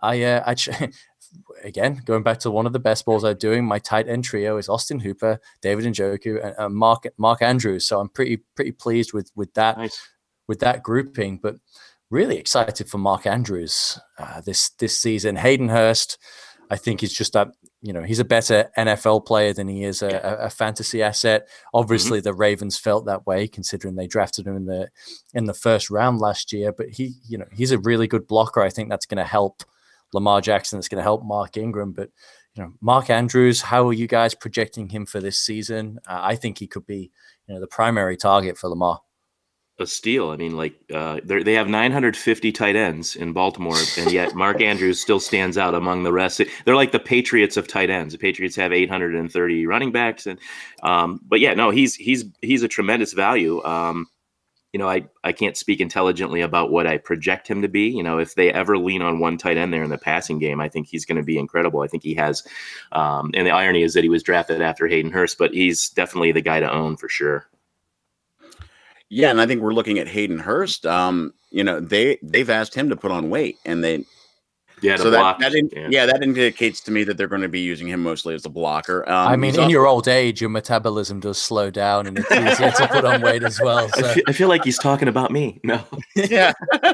I, 0.00 0.22
uh, 0.22 0.42
I 0.46 0.90
again 1.64 2.02
going 2.04 2.22
back 2.22 2.38
to 2.40 2.50
one 2.50 2.66
of 2.66 2.72
the 2.72 2.78
best 2.78 3.04
balls 3.04 3.24
I'm 3.24 3.36
doing. 3.36 3.64
My 3.64 3.78
tight 3.78 4.08
end 4.08 4.24
trio 4.24 4.56
is 4.56 4.68
Austin 4.68 5.00
Hooper, 5.00 5.40
David 5.60 5.84
Njoku, 5.84 6.44
and 6.44 6.54
uh, 6.58 6.68
Mark 6.68 7.04
Mark 7.16 7.42
Andrews. 7.42 7.86
So 7.86 8.00
I'm 8.00 8.08
pretty 8.08 8.38
pretty 8.54 8.72
pleased 8.72 9.12
with 9.12 9.30
with 9.34 9.52
that 9.54 9.78
nice. 9.78 10.00
with 10.46 10.60
that 10.60 10.82
grouping. 10.82 11.38
But 11.42 11.56
really 12.10 12.38
excited 12.38 12.88
for 12.88 12.98
Mark 12.98 13.26
Andrews 13.26 13.98
uh, 14.18 14.40
this 14.40 14.70
this 14.70 14.98
season. 14.98 15.36
Hayden 15.36 15.68
Hurst, 15.68 16.18
I 16.70 16.76
think, 16.76 17.02
is 17.02 17.12
just 17.12 17.32
that 17.32 17.48
you 17.82 17.92
know 17.92 18.02
he's 18.02 18.18
a 18.18 18.24
better 18.24 18.70
NFL 18.76 19.26
player 19.26 19.52
than 19.52 19.68
he 19.68 19.84
is 19.84 20.02
a, 20.02 20.08
a, 20.08 20.46
a 20.46 20.50
fantasy 20.50 21.02
asset. 21.02 21.48
Obviously, 21.72 22.18
mm-hmm. 22.18 22.24
the 22.24 22.34
Ravens 22.34 22.78
felt 22.78 23.06
that 23.06 23.26
way 23.26 23.48
considering 23.48 23.96
they 23.96 24.06
drafted 24.06 24.46
him 24.46 24.56
in 24.56 24.66
the 24.66 24.90
in 25.34 25.46
the 25.46 25.54
first 25.54 25.90
round 25.90 26.18
last 26.18 26.52
year. 26.52 26.72
But 26.72 26.90
he, 26.90 27.14
you 27.26 27.38
know, 27.38 27.46
he's 27.52 27.72
a 27.72 27.78
really 27.78 28.06
good 28.06 28.26
blocker. 28.26 28.60
I 28.60 28.70
think 28.70 28.88
that's 28.88 29.06
going 29.06 29.18
to 29.18 29.24
help 29.24 29.62
Lamar 30.12 30.40
Jackson. 30.40 30.78
It's 30.78 30.88
going 30.88 30.98
to 30.98 31.02
help 31.02 31.24
Mark 31.24 31.56
Ingram. 31.56 31.92
But 31.92 32.10
you 32.54 32.62
know, 32.62 32.72
Mark 32.80 33.10
Andrews, 33.10 33.62
how 33.62 33.86
are 33.88 33.92
you 33.92 34.06
guys 34.06 34.34
projecting 34.34 34.88
him 34.88 35.06
for 35.06 35.20
this 35.20 35.38
season? 35.38 35.98
Uh, 36.06 36.20
I 36.20 36.34
think 36.36 36.58
he 36.58 36.66
could 36.66 36.86
be, 36.86 37.10
you 37.46 37.54
know, 37.54 37.60
the 37.60 37.66
primary 37.66 38.16
target 38.16 38.58
for 38.58 38.68
Lamar 38.68 39.00
a 39.78 39.86
steal. 39.86 40.30
I 40.30 40.36
mean, 40.36 40.56
like 40.56 40.74
uh, 40.92 41.20
they 41.24 41.54
have 41.54 41.68
950 41.68 42.52
tight 42.52 42.76
ends 42.76 43.14
in 43.14 43.32
Baltimore, 43.32 43.78
and 43.96 44.10
yet 44.10 44.34
Mark 44.34 44.60
Andrews 44.60 45.00
still 45.00 45.20
stands 45.20 45.56
out 45.56 45.74
among 45.74 46.02
the 46.02 46.12
rest. 46.12 46.40
They're 46.64 46.76
like 46.76 46.92
the 46.92 46.98
Patriots 46.98 47.56
of 47.56 47.68
tight 47.68 47.90
ends. 47.90 48.12
The 48.12 48.18
Patriots 48.18 48.56
have 48.56 48.72
830 48.72 49.66
running 49.66 49.92
backs, 49.92 50.26
and 50.26 50.38
um, 50.82 51.20
but 51.26 51.40
yeah, 51.40 51.54
no, 51.54 51.70
he's 51.70 51.94
he's 51.94 52.24
he's 52.42 52.62
a 52.62 52.68
tremendous 52.68 53.12
value. 53.12 53.62
Um, 53.64 54.06
you 54.72 54.78
know, 54.78 54.88
I 54.88 55.06
I 55.24 55.32
can't 55.32 55.56
speak 55.56 55.80
intelligently 55.80 56.40
about 56.40 56.70
what 56.70 56.86
I 56.86 56.98
project 56.98 57.48
him 57.48 57.62
to 57.62 57.68
be. 57.68 57.88
You 57.88 58.02
know, 58.02 58.18
if 58.18 58.34
they 58.34 58.52
ever 58.52 58.76
lean 58.76 59.00
on 59.00 59.20
one 59.20 59.38
tight 59.38 59.56
end 59.56 59.72
there 59.72 59.84
in 59.84 59.90
the 59.90 59.98
passing 59.98 60.38
game, 60.38 60.60
I 60.60 60.68
think 60.68 60.88
he's 60.88 61.04
going 61.04 61.16
to 61.16 61.22
be 61.22 61.38
incredible. 61.38 61.80
I 61.80 61.86
think 61.86 62.02
he 62.02 62.14
has, 62.14 62.42
um, 62.92 63.30
and 63.34 63.46
the 63.46 63.52
irony 63.52 63.82
is 63.82 63.94
that 63.94 64.02
he 64.02 64.10
was 64.10 64.22
drafted 64.22 64.60
after 64.60 64.88
Hayden 64.88 65.12
Hurst, 65.12 65.38
but 65.38 65.54
he's 65.54 65.88
definitely 65.90 66.32
the 66.32 66.42
guy 66.42 66.60
to 66.60 66.70
own 66.70 66.96
for 66.96 67.08
sure. 67.08 67.48
Yeah, 69.10 69.30
and 69.30 69.40
I 69.40 69.46
think 69.46 69.62
we're 69.62 69.72
looking 69.74 69.98
at 69.98 70.06
Hayden 70.08 70.38
Hurst. 70.38 70.84
Um, 70.86 71.32
you 71.50 71.64
know, 71.64 71.80
they 71.80 72.18
they've 72.22 72.50
asked 72.50 72.74
him 72.74 72.88
to 72.90 72.96
put 72.96 73.10
on 73.10 73.30
weight, 73.30 73.56
and 73.64 73.82
they 73.82 74.04
Yeah, 74.82 74.96
the 74.96 75.04
so 75.04 75.10
block. 75.10 75.38
that, 75.38 75.52
that 75.52 75.58
in, 75.58 75.70
yeah. 75.72 75.88
yeah. 75.90 76.06
that 76.06 76.22
indicates 76.22 76.80
to 76.82 76.90
me 76.90 77.04
that 77.04 77.16
they're 77.16 77.26
going 77.26 77.40
to 77.42 77.48
be 77.48 77.60
using 77.60 77.88
him 77.88 78.02
mostly 78.02 78.34
as 78.34 78.44
a 78.44 78.50
blocker. 78.50 79.08
Um, 79.08 79.28
I 79.28 79.36
mean, 79.36 79.54
in 79.54 79.60
also- 79.60 79.70
your 79.70 79.86
old 79.86 80.08
age, 80.08 80.40
your 80.42 80.50
metabolism 80.50 81.20
does 81.20 81.38
slow 81.38 81.70
down, 81.70 82.06
and 82.06 82.18
it's 82.18 82.30
easier 82.30 82.70
to 82.70 82.88
put 82.88 83.04
on 83.06 83.22
weight 83.22 83.42
as 83.44 83.58
well. 83.60 83.88
I 83.96 84.02
feel, 84.02 84.22
I 84.28 84.32
feel 84.32 84.48
like 84.48 84.64
he's 84.64 84.78
talking 84.78 85.08
about 85.08 85.30
me. 85.30 85.58
No. 85.64 85.82
yeah. 86.14 86.52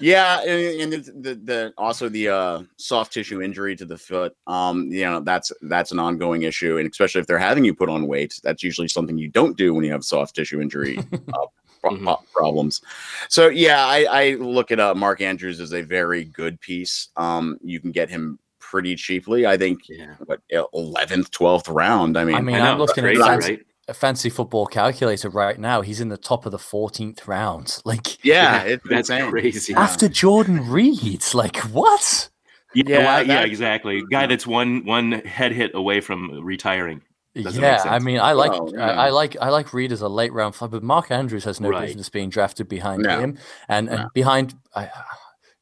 yeah, 0.00 0.40
and, 0.42 0.80
and 0.82 0.94
it's 0.94 1.08
the, 1.08 1.34
the 1.42 1.72
also 1.76 2.08
the 2.08 2.28
uh, 2.28 2.62
soft 2.76 3.12
tissue 3.12 3.42
injury 3.42 3.76
to 3.76 3.84
the 3.84 3.98
foot. 3.98 4.36
Um, 4.46 4.90
you 4.90 5.04
know, 5.04 5.20
that's 5.20 5.52
that's 5.62 5.92
an 5.92 5.98
ongoing 5.98 6.42
issue, 6.42 6.78
and 6.78 6.90
especially 6.90 7.20
if 7.20 7.26
they're 7.26 7.38
having 7.38 7.64
you 7.64 7.74
put 7.74 7.88
on 7.88 8.06
weight, 8.06 8.40
that's 8.42 8.62
usually 8.62 8.88
something 8.88 9.18
you 9.18 9.28
don't 9.28 9.56
do 9.56 9.74
when 9.74 9.84
you 9.84 9.92
have 9.92 10.04
soft 10.04 10.34
tissue 10.34 10.60
injury 10.60 10.98
uh, 11.34 11.46
pro- 11.80 11.90
Mhm. 11.92 12.18
problems. 12.32 12.82
So 13.28 13.48
yeah, 13.48 13.84
I, 13.86 14.06
I 14.10 14.30
look 14.34 14.70
at 14.70 14.80
uh, 14.80 14.94
Mark 14.94 15.20
Andrews 15.20 15.60
as 15.60 15.72
a 15.72 15.82
very 15.82 16.24
good 16.24 16.60
piece. 16.60 17.08
Um, 17.16 17.58
you 17.62 17.80
can 17.80 17.92
get 17.92 18.10
him 18.10 18.38
pretty 18.58 18.96
cheaply. 18.96 19.46
I 19.46 19.56
think 19.56 19.80
Yeah. 19.88 20.14
what 20.26 20.40
eleventh, 20.72 21.30
twelfth 21.30 21.68
round. 21.68 22.18
I 22.18 22.24
mean, 22.24 22.36
I 22.36 22.40
mean, 22.40 22.56
I 22.56 22.58
know, 22.58 22.72
I'm 22.72 22.78
looking 22.78 23.04
at 23.06 23.16
right? 23.16 23.60
A 23.88 23.94
fancy 23.94 24.28
football 24.30 24.66
calculator 24.66 25.28
right 25.30 25.58
now. 25.58 25.80
He's 25.80 26.00
in 26.00 26.08
the 26.10 26.16
top 26.18 26.44
of 26.46 26.52
the 26.52 26.58
14th 26.58 27.26
round. 27.26 27.78
Like 27.84 28.22
yeah, 28.24 28.64
Yeah, 28.64 28.72
it's 28.74 28.84
that's 28.88 29.10
insane. 29.10 29.30
crazy. 29.30 29.72
Yeah. 29.72 29.80
after 29.80 30.08
Jordan 30.08 30.68
Reed. 30.68 31.24
Like 31.34 31.56
what? 31.72 32.28
Yeah, 32.74 32.84
Yeah, 32.86 33.00
yeah, 33.00 33.20
yeah, 33.20 33.40
exactly. 33.44 34.02
Guy 34.10 34.26
that's 34.26 34.46
one 34.46 34.84
one 34.84 35.12
head 35.12 35.52
hit 35.52 35.70
away 35.74 36.00
from 36.00 36.44
retiring. 36.44 37.00
Doesn't 37.34 37.62
yeah, 37.62 37.82
I 37.86 37.98
mean, 38.00 38.18
I 38.18 38.32
like 38.32 38.50
Well, 38.50 38.72
I. 38.80 39.06
I 39.06 39.08
like 39.10 39.36
I 39.40 39.48
like 39.50 39.72
Reed 39.72 39.92
as 39.92 40.02
a 40.02 40.08
late 40.08 40.32
round 40.32 40.54
flyer, 40.56 40.68
but 40.68 40.82
Mark 40.82 41.10
Andrews 41.10 41.44
has 41.44 41.60
no 41.60 41.68
Right. 41.70 41.86
business 41.86 42.08
being 42.08 42.30
drafted 42.30 42.68
behind 42.68 43.02
No. 43.04 43.18
him, 43.20 43.38
and 43.68 43.88
and 43.88 44.00
No. 44.02 44.08
behind. 44.12 44.54
I, 44.74 44.90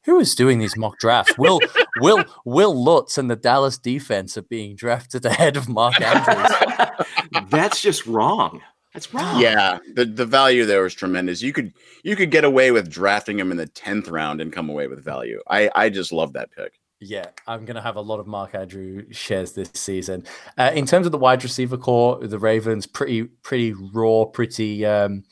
who 0.07 0.19
is 0.19 0.33
doing 0.33 0.57
these 0.57 0.75
mock 0.75 0.97
drafts? 0.97 1.37
Will 1.37 1.59
Will 1.97 2.25
Wil 2.45 2.83
Lutz 2.83 3.19
and 3.19 3.29
the 3.29 3.35
Dallas 3.35 3.77
defense 3.77 4.37
are 4.37 4.41
being 4.41 4.75
drafted 4.75 5.25
ahead 5.25 5.55
of 5.55 5.69
Mark 5.69 6.01
Andrews. 6.01 7.07
that's 7.49 7.81
just 7.81 8.07
wrong. 8.07 8.61
That's 8.93 9.13
wrong. 9.13 9.39
Yeah, 9.39 9.77
the 9.93 10.05
the 10.05 10.25
value 10.25 10.65
there 10.65 10.81
was 10.81 10.95
tremendous. 10.95 11.41
You 11.41 11.53
could 11.53 11.73
you 12.03 12.15
could 12.15 12.31
get 12.31 12.45
away 12.45 12.71
with 12.71 12.89
drafting 12.89 13.37
him 13.37 13.51
in 13.51 13.57
the 13.57 13.67
tenth 13.67 14.07
round 14.07 14.41
and 14.41 14.51
come 14.51 14.69
away 14.69 14.87
with 14.87 15.03
value. 15.03 15.41
I 15.49 15.69
I 15.75 15.89
just 15.89 16.11
love 16.11 16.33
that 16.33 16.49
pick. 16.51 16.79
Yeah, 16.99 17.27
I'm 17.45 17.65
going 17.65 17.75
to 17.75 17.81
have 17.81 17.95
a 17.95 18.01
lot 18.01 18.19
of 18.19 18.25
Mark 18.25 18.55
Andrew 18.55 19.05
shares 19.11 19.51
this 19.51 19.69
season. 19.75 20.23
Uh, 20.57 20.71
in 20.73 20.87
terms 20.87 21.05
of 21.05 21.11
the 21.11 21.19
wide 21.19 21.43
receiver 21.43 21.77
corps, 21.77 22.25
the 22.25 22.39
Ravens 22.39 22.87
pretty 22.87 23.25
pretty 23.25 23.73
raw, 23.93 24.25
pretty 24.25 24.83
um, 24.83 25.23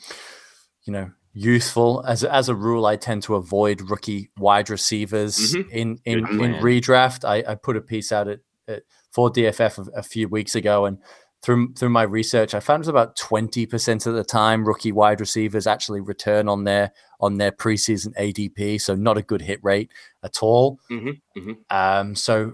you 0.83 0.93
know 0.93 1.09
youthful. 1.35 2.03
As 2.07 2.23
as 2.23 2.49
a 2.49 2.55
rule, 2.55 2.85
I 2.87 2.95
tend 2.95 3.21
to 3.23 3.35
avoid 3.35 3.89
rookie 3.91 4.31
wide 4.39 4.69
receivers 4.71 5.37
Mhm. 5.37 5.69
in 5.69 5.99
in, 6.05 6.17
in 6.41 6.53
redraft. 6.63 7.23
I, 7.25 7.43
I 7.51 7.55
put 7.55 7.75
a 7.77 7.81
piece 7.81 8.11
out 8.11 8.27
at, 8.27 8.39
at 8.67 8.83
for 9.11 9.29
DFF 9.29 9.87
a, 9.87 9.99
a 9.99 10.03
few 10.03 10.27
weeks 10.29 10.55
ago, 10.55 10.85
and 10.85 10.97
through 11.43 11.73
through 11.75 11.89
my 11.89 12.03
research, 12.03 12.55
I 12.55 12.59
found 12.59 12.79
it 12.79 12.87
was 12.87 12.87
about 12.87 13.15
twenty 13.17 13.65
percent 13.65 14.07
of 14.07 14.15
the 14.15 14.23
time 14.23 14.65
rookie 14.65 14.91
wide 14.93 15.19
receivers 15.19 15.67
actually 15.67 16.01
return 16.01 16.47
on 16.49 16.63
their 16.63 16.91
on 17.19 17.37
their 17.37 17.51
preseason 17.51 18.13
ADP. 18.17 18.79
So 18.81 18.95
not 18.95 19.17
a 19.17 19.21
good 19.21 19.41
hit 19.41 19.59
rate 19.61 19.91
at 20.23 20.41
all. 20.41 20.79
hmm 20.89 21.11
hmm 21.35 21.51
Um, 21.69 22.15
so 22.15 22.53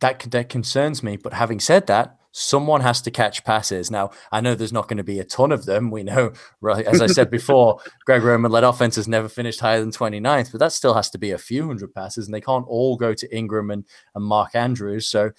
that 0.00 0.20
that 0.30 0.48
concerns 0.48 1.02
me. 1.02 1.16
But 1.16 1.34
having 1.34 1.60
said 1.60 1.86
that, 1.86 2.16
someone 2.36 2.80
has 2.80 3.00
to 3.00 3.12
catch 3.12 3.44
passes. 3.44 3.92
Now 3.92 4.10
I 4.32 4.40
know 4.40 4.54
there's 4.56 4.72
not 4.72 4.88
going 4.88 4.98
to 4.98 5.04
be 5.04 5.20
a 5.20 5.24
ton 5.24 5.52
of 5.52 5.66
them. 5.66 5.92
We 5.92 6.02
know, 6.02 6.32
right? 6.60 6.84
As 6.84 7.00
I 7.00 7.06
said 7.06 7.30
before, 7.30 7.78
Greg 8.06 8.22
Roman 8.22 8.50
led 8.50 8.64
offenses 8.64 9.06
never 9.06 9.28
finished 9.28 9.60
higher 9.60 9.80
than 9.80 9.92
29th, 9.92 10.50
but 10.50 10.58
that 10.58 10.72
still 10.72 10.94
has 10.94 11.08
to 11.10 11.18
be 11.18 11.30
a 11.30 11.38
few 11.38 11.68
hundred 11.68 11.94
passes, 11.94 12.26
and 12.26 12.34
they 12.34 12.40
can't 12.40 12.66
all 12.66 12.96
go 12.96 13.14
to 13.14 13.34
Ingram 13.36 13.70
and, 13.70 13.86
and 14.16 14.24
Mark 14.24 14.56
Andrews. 14.56 15.06
So 15.06 15.30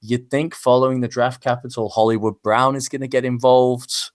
you'd 0.00 0.30
think 0.30 0.54
following 0.54 1.00
the 1.00 1.08
draft 1.08 1.42
capital, 1.42 1.88
Hollywood 1.88 2.40
Brown 2.42 2.76
is 2.76 2.88
going 2.88 3.02
to 3.02 3.08
get 3.08 3.24
involved. 3.24 4.12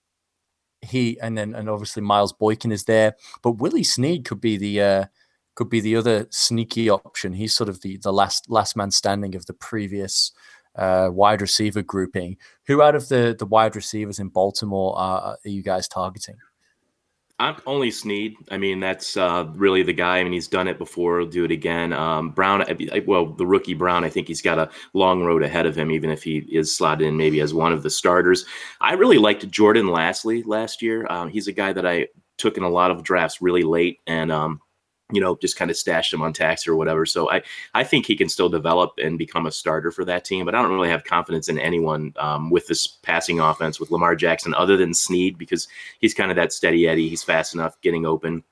He 0.82 1.20
and 1.20 1.38
then 1.38 1.54
and 1.54 1.70
obviously 1.70 2.02
Miles 2.02 2.32
Boykin 2.32 2.72
is 2.72 2.86
there, 2.86 3.16
but 3.44 3.58
Willie 3.58 3.84
Snead 3.84 4.24
could 4.24 4.40
be 4.40 4.56
the 4.56 4.82
uh, 4.82 5.06
could 5.56 5.70
be 5.70 5.82
the 5.82 5.98
other 5.98 6.26
sneaky 6.30 6.90
option. 6.90 7.34
He's 7.34 7.54
sort 7.54 7.68
of 7.68 7.82
the 7.82 7.98
the 7.98 8.14
last 8.14 8.50
last 8.50 8.78
man 8.78 8.92
standing 8.92 9.36
of 9.36 9.46
the 9.46 9.54
previous 9.54 10.32
uh, 10.76 11.10
wide 11.12 11.42
receiver 11.42 11.82
grouping. 11.82 12.38
Who 12.68 12.82
out 12.82 12.96
of 12.96 13.08
the 13.10 13.36
the 13.38 13.46
wide 13.46 13.76
receivers 13.76 14.20
in 14.20 14.30
Baltimore 14.30 14.98
are, 14.98 15.38
are 15.44 15.50
you 15.50 15.64
guys 15.64 15.88
targeting? 15.88 16.38
I'm 17.42 17.56
only 17.66 17.90
Snead. 17.90 18.36
I 18.52 18.58
mean, 18.58 18.82
that's 18.82 19.16
uh, 19.16 19.46
really 19.54 19.82
the 19.82 19.94
guy. 19.94 20.18
I 20.18 20.24
mean, 20.24 20.34
he's 20.34 20.50
done 20.50 20.68
it 20.68 20.78
before. 20.78 21.20
He'll 21.20 21.30
do 21.30 21.46
it 21.46 21.52
again. 21.52 21.94
Um, 21.94 22.32
Brown, 22.32 22.66
well, 23.08 23.28
the 23.28 23.48
rookie 23.48 23.74
Brown, 23.74 24.04
I 24.04 24.10
think 24.10 24.28
he's 24.28 24.42
got 24.42 24.60
a 24.60 24.70
long 24.94 25.24
road 25.24 25.42
ahead 25.42 25.66
of 25.66 25.74
him, 25.74 25.90
even 25.90 26.10
if 26.10 26.22
he 26.22 26.40
is 26.52 26.76
slotted 26.76 27.08
in 27.08 27.16
maybe 27.16 27.40
as 27.40 27.54
one 27.54 27.72
of 27.72 27.82
the 27.82 27.90
starters. 27.90 28.46
I 28.82 28.94
really 28.94 29.18
liked 29.18 29.50
Jordan 29.50 29.86
Lasley 29.86 30.46
last 30.46 30.82
year. 30.82 31.08
Um, 31.10 31.30
he's 31.30 31.48
a 31.48 31.54
guy 31.54 31.72
that 31.72 31.86
I 31.86 32.08
took 32.38 32.58
in 32.58 32.64
a 32.64 32.70
lot 32.70 32.92
of 32.92 33.04
drafts 33.04 33.42
really 33.42 33.64
late, 33.64 34.00
and 34.06 34.34
um, 34.34 34.60
you 35.12 35.20
know, 35.20 35.36
just 35.38 35.58
kind 35.58 35.72
of 35.72 35.78
stashed 35.78 36.14
him 36.14 36.22
on 36.22 36.34
tax 36.34 36.68
or 36.68 36.76
whatever. 36.76 37.06
So 37.06 37.32
I, 37.32 37.42
I 37.74 37.84
think 37.84 38.06
he 38.06 38.16
can 38.16 38.30
still 38.30 38.50
develop 38.50 38.94
and 39.02 39.18
become 39.18 39.46
a 39.46 39.52
starter 39.52 39.92
for 39.92 40.06
that 40.06 40.24
team. 40.24 40.46
But 40.46 40.54
I 40.54 40.62
don't 40.62 40.72
really 40.72 40.90
have 40.90 41.04
confidence 41.04 41.50
in 41.50 41.58
anyone 41.58 42.14
um, 42.18 42.50
with 42.50 42.68
this 42.68 42.86
passing 42.86 43.40
offense 43.40 43.80
with 43.80 43.92
Lamar 43.92 44.16
Jackson 44.16 44.54
other 44.54 44.78
than 44.78 44.94
Snead 44.94 45.38
because 45.38 45.68
he's 46.00 46.14
kind 46.14 46.30
of 46.30 46.36
that 46.36 46.54
steady 46.54 46.88
Eddie. 46.88 47.10
He's 47.10 47.24
fast 47.24 47.56
enough, 47.56 47.80
getting 47.82 48.06
open, 48.06 48.44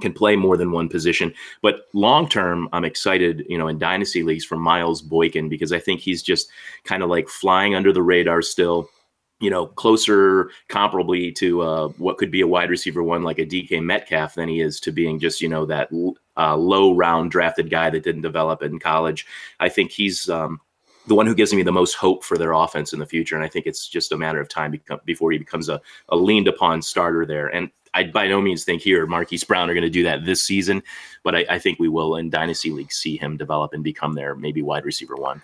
can 0.00 0.12
play 0.12 0.36
more 0.36 0.56
than 0.56 0.72
one 0.72 0.88
position. 0.88 1.32
But 1.62 1.86
long 1.92 2.28
term, 2.28 2.68
I'm 2.72 2.84
excited, 2.84 3.44
you 3.48 3.58
know, 3.58 3.68
in 3.68 3.78
dynasty 3.78 4.22
leagues 4.22 4.44
for 4.44 4.56
Miles 4.56 5.02
Boykin 5.02 5.48
because 5.48 5.72
I 5.72 5.78
think 5.78 6.00
he's 6.00 6.22
just 6.22 6.48
kind 6.84 7.02
of 7.02 7.10
like 7.10 7.28
flying 7.28 7.74
under 7.74 7.92
the 7.92 8.02
radar 8.02 8.42
still. 8.42 8.90
You 9.38 9.50
know, 9.50 9.66
closer 9.66 10.50
comparably 10.70 11.34
to 11.36 11.60
uh, 11.60 11.88
what 11.98 12.16
could 12.16 12.30
be 12.30 12.40
a 12.40 12.46
wide 12.46 12.70
receiver 12.70 13.02
one 13.02 13.22
like 13.22 13.38
a 13.38 13.44
DK 13.44 13.82
Metcalf 13.82 14.34
than 14.34 14.48
he 14.48 14.60
is 14.60 14.80
to 14.80 14.92
being 14.92 15.18
just 15.18 15.42
you 15.42 15.48
know 15.48 15.66
that 15.66 15.90
uh, 16.36 16.56
low 16.56 16.94
round 16.94 17.30
drafted 17.30 17.70
guy 17.70 17.90
that 17.90 18.02
didn't 18.02 18.22
develop 18.22 18.62
in 18.62 18.78
college. 18.78 19.26
I 19.60 19.68
think 19.68 19.90
he's 19.90 20.30
um, 20.30 20.60
the 21.06 21.14
one 21.14 21.26
who 21.26 21.34
gives 21.34 21.52
me 21.52 21.62
the 21.62 21.72
most 21.72 21.94
hope 21.94 22.24
for 22.24 22.36
their 22.36 22.52
offense 22.52 22.92
in 22.92 22.98
the 22.98 23.06
future. 23.06 23.34
And 23.36 23.44
I 23.44 23.48
think 23.48 23.66
it's 23.66 23.88
just 23.88 24.12
a 24.12 24.16
matter 24.16 24.40
of 24.40 24.48
time 24.48 24.78
before 25.04 25.32
he 25.32 25.38
becomes 25.38 25.68
a, 25.68 25.80
a 26.08 26.16
leaned 26.16 26.48
upon 26.48 26.82
starter 26.82 27.24
there. 27.24 27.48
And 27.48 27.70
I 27.94 28.04
by 28.04 28.26
no 28.26 28.40
means 28.40 28.64
think 28.64 28.82
here 28.82 29.06
Marquise 29.06 29.44
Brown 29.44 29.70
are 29.70 29.74
going 29.74 29.82
to 29.82 29.90
do 29.90 30.02
that 30.02 30.24
this 30.24 30.42
season, 30.42 30.82
but 31.22 31.34
I, 31.34 31.46
I 31.48 31.58
think 31.58 31.78
we 31.78 31.88
will 31.88 32.16
in 32.16 32.28
dynasty 32.28 32.70
league 32.70 32.92
see 32.92 33.16
him 33.16 33.36
develop 33.36 33.72
and 33.72 33.82
become 33.82 34.12
their 34.12 34.34
maybe 34.34 34.62
wide 34.62 34.84
receiver 34.84 35.16
one. 35.16 35.42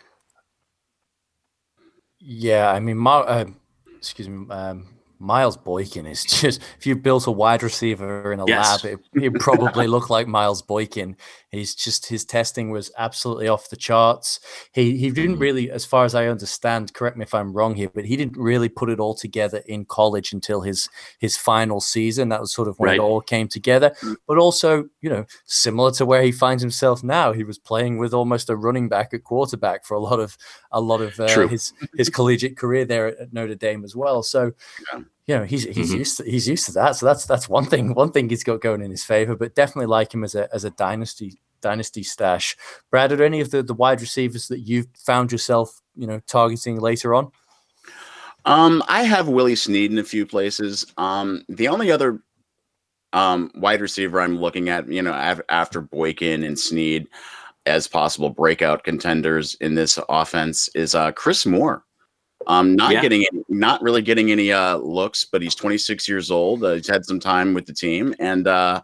Yeah, 2.19 2.71
I 2.71 2.79
mean, 2.79 3.05
uh, 3.07 3.47
excuse 4.03 4.29
me, 4.29 4.47
um, 4.51 4.87
Miles 5.21 5.57
Boykin 5.57 6.05
is 6.07 6.25
just 6.25 6.61
if 6.79 6.87
you 6.87 6.97
built 6.97 7.27
a 7.29 7.31
wide 7.31 7.63
receiver 7.63 8.33
in 8.33 8.41
a 8.41 8.47
Yes. 8.47 8.85
lab, 8.85 8.95
it, 9.15 9.23
it 9.23 9.39
probably 9.39 9.87
look 9.87 10.11
like 10.11 10.27
Miles 10.27 10.63
Boykin. 10.63 11.17
He's 11.53 11.75
just 11.75 12.07
his 12.07 12.25
testing 12.25 12.71
was 12.71 12.91
absolutely 12.97 13.47
off 13.47 13.69
the 13.69 13.77
charts. 13.77 14.41
He 14.73 14.97
he 14.97 15.11
didn't 15.11 15.37
Mhm. 15.37 15.41
really, 15.41 15.71
as 15.71 15.85
far 15.85 16.07
as 16.07 16.15
I 16.15 16.27
understand, 16.29 16.95
correct 16.95 17.19
me 17.19 17.25
if 17.25 17.35
I'm 17.35 17.53
wrong 17.53 17.75
here, 17.75 17.91
but 17.95 18.07
he 18.07 18.17
didn't 18.17 18.39
really 18.39 18.71
put 18.71 18.89
it 18.89 18.99
all 18.99 19.15
together 19.15 19.59
in 19.67 19.85
college 19.85 20.33
until 20.33 20.63
his 20.63 20.89
his 21.19 21.37
final 21.37 21.81
season. 21.83 22.31
That 22.31 22.41
was 22.41 22.55
sort 22.55 22.69
of 22.69 22.79
when 22.79 22.89
Right. 22.89 22.97
it 22.99 23.03
all 23.03 23.21
came 23.21 23.49
together. 23.49 23.91
Mm. 24.01 24.17
But 24.27 24.39
also, 24.39 24.89
you 25.03 25.11
know, 25.11 25.27
similar 25.45 25.91
to 25.93 26.07
where 26.07 26.23
he 26.23 26.33
finds 26.33 26.63
himself 26.63 27.05
now, 27.05 27.33
he 27.33 27.45
was 27.45 27.59
playing 27.59 27.99
with 27.99 28.15
almost 28.15 28.49
a 28.49 28.57
running 28.57 28.89
back 28.89 29.13
at 29.13 29.23
quarterback 29.23 29.85
for 29.85 29.95
a 29.95 30.01
lot 30.01 30.21
of 30.21 30.39
a 30.71 30.81
lot 30.81 31.03
of 31.03 31.21
uh, 31.21 31.49
his 31.49 31.75
his 31.99 32.09
collegiate 32.09 32.57
career 32.57 32.87
there 32.87 33.09
at, 33.09 33.19
at 33.19 33.33
Notre 33.35 33.55
Dame 33.57 33.85
as 33.85 33.95
well. 33.95 34.23
So, 34.23 34.53
Yeah. 34.93 35.03
You 35.27 35.37
know, 35.37 35.45
he's 35.45 35.65
he's 35.65 35.93
Mhm. 35.93 35.99
used 35.99 36.17
to, 36.19 36.25
he's 36.25 36.49
used 36.49 36.67
to 36.67 36.73
that. 36.73 36.97
So 36.97 37.07
that's 37.07 37.25
that's 37.27 37.49
one 37.49 37.65
thing 37.67 37.95
one 37.95 38.11
thing 38.13 38.29
he's 38.29 38.45
got 38.45 38.61
going 38.61 38.83
in 38.83 38.91
his 38.91 39.05
favor. 39.05 39.37
But 39.37 39.55
definitely 39.55 39.87
like 39.87 40.13
him 40.13 40.25
as 40.25 40.35
a 40.35 40.53
as 40.55 40.65
a 40.65 40.71
dynasty 40.71 41.39
dynasty 41.61 42.03
stash. 42.03 42.57
Brad, 42.91 43.13
are 43.13 43.23
any 43.23 43.41
of 43.41 43.51
the 43.51 43.63
the 43.63 43.75
wide 43.75 44.01
receivers 44.01 44.49
that 44.49 44.61
you've 44.61 44.89
found 44.99 45.31
yourself 45.33 45.81
you 45.95 46.07
know 46.07 46.21
targeting 46.27 46.81
later 46.81 47.15
on? 47.15 47.31
Um, 48.45 48.83
I 48.89 49.05
have 49.05 49.29
Willie 49.29 49.55
Snead 49.55 49.93
in 49.93 49.99
a 49.99 50.05
few 50.05 50.27
places. 50.27 50.85
Um, 50.97 51.45
the 51.49 51.69
only 51.69 51.91
other 51.93 52.21
um 53.13 53.51
wide 53.55 53.81
receiver 53.81 54.21
I'm 54.21 54.39
looking 54.39 54.69
at, 54.71 54.89
you 54.89 55.03
know, 55.03 55.13
af- 55.15 55.43
after 55.51 55.81
Boykin 55.81 56.43
and 56.43 56.59
Snead 56.59 57.07
as 57.67 57.87
possible 57.87 58.31
breakout 58.31 58.83
contenders 58.83 59.55
in 59.61 59.75
this 59.77 59.99
offense 60.09 60.69
is 60.75 60.95
uh 60.97 61.13
Chris 61.13 61.47
Moore. 61.47 61.85
Um, 62.47 62.75
not 62.77 62.93
Yeah. 62.93 63.01
getting 63.03 63.25
any, 63.33 63.43
not 63.49 63.83
really 63.83 64.03
getting 64.03 64.31
any 64.33 64.53
uh 64.53 64.77
looks, 64.77 65.25
but 65.25 65.43
he's 65.43 65.55
26 65.55 66.09
years 66.09 66.31
old. 66.31 66.65
Uh, 66.65 66.75
he's 66.75 66.89
had 66.89 67.05
some 67.05 67.21
time 67.21 67.55
with 67.55 67.67
the 67.67 67.73
team, 67.75 68.15
and 68.19 68.47
uh, 68.47 68.83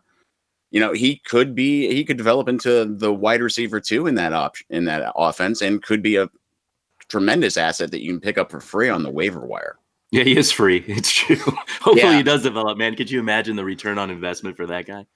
you 0.70 0.80
know 0.80 0.92
he 0.92 1.16
could 1.26 1.54
be 1.54 1.88
he 1.94 2.04
could 2.04 2.16
develop 2.16 2.48
into 2.48 2.84
the 2.84 3.12
wide 3.12 3.40
receiver 3.42 3.80
too 3.80 4.06
in 4.06 4.14
that 4.16 4.32
option 4.32 4.66
in 4.70 4.84
that 4.86 5.12
offense, 5.16 5.62
and 5.62 5.82
could 5.82 6.02
be 6.02 6.16
a 6.16 6.28
tremendous 7.08 7.56
asset 7.56 7.90
that 7.90 8.02
you 8.02 8.12
can 8.12 8.20
pick 8.20 8.36
up 8.38 8.50
for 8.50 8.60
free 8.60 8.88
on 8.88 9.02
the 9.02 9.10
waiver 9.10 9.46
wire. 9.46 9.78
Yeah, 10.10 10.24
he 10.24 10.36
is 10.36 10.50
free. 10.52 10.84
It's 10.88 11.12
true. 11.12 11.36
Hopefully 11.36 12.00
Yeah. 12.02 12.16
he 12.16 12.22
does 12.22 12.42
develop, 12.42 12.78
man. 12.78 12.94
Could 12.96 13.10
you 13.10 13.18
imagine 13.20 13.56
the 13.56 13.64
return 13.64 13.98
on 13.98 14.10
investment 14.10 14.56
for 14.56 14.66
that 14.66 14.86
guy? 14.86 15.06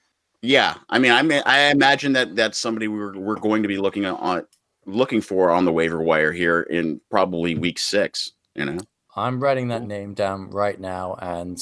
Yeah, 0.41 0.75
I 0.89 0.99
mean, 0.99 1.11
I 1.11 1.21
mean, 1.21 1.41
I 1.45 1.71
imagine 1.71 2.13
that 2.13 2.35
that's 2.35 2.57
somebody 2.57 2.87
we're 2.89 3.17
we're 3.17 3.35
going 3.39 3.61
to 3.63 3.67
be 3.69 3.77
looking 3.77 4.05
at 4.05 4.13
on 4.15 4.45
looking 4.85 5.21
for 5.21 5.51
on 5.51 5.65
the 5.65 5.71
waiver 5.71 6.01
wire 6.01 6.31
here 6.31 6.61
in 6.61 6.99
probably 7.09 7.55
week 7.55 7.79
six. 7.79 8.31
You 8.55 8.65
know, 8.65 8.79
I'm 9.15 9.41
writing 9.41 9.67
that 9.69 9.83
name 9.83 10.13
down 10.13 10.49
right 10.49 10.79
now, 10.79 11.15
and 11.21 11.59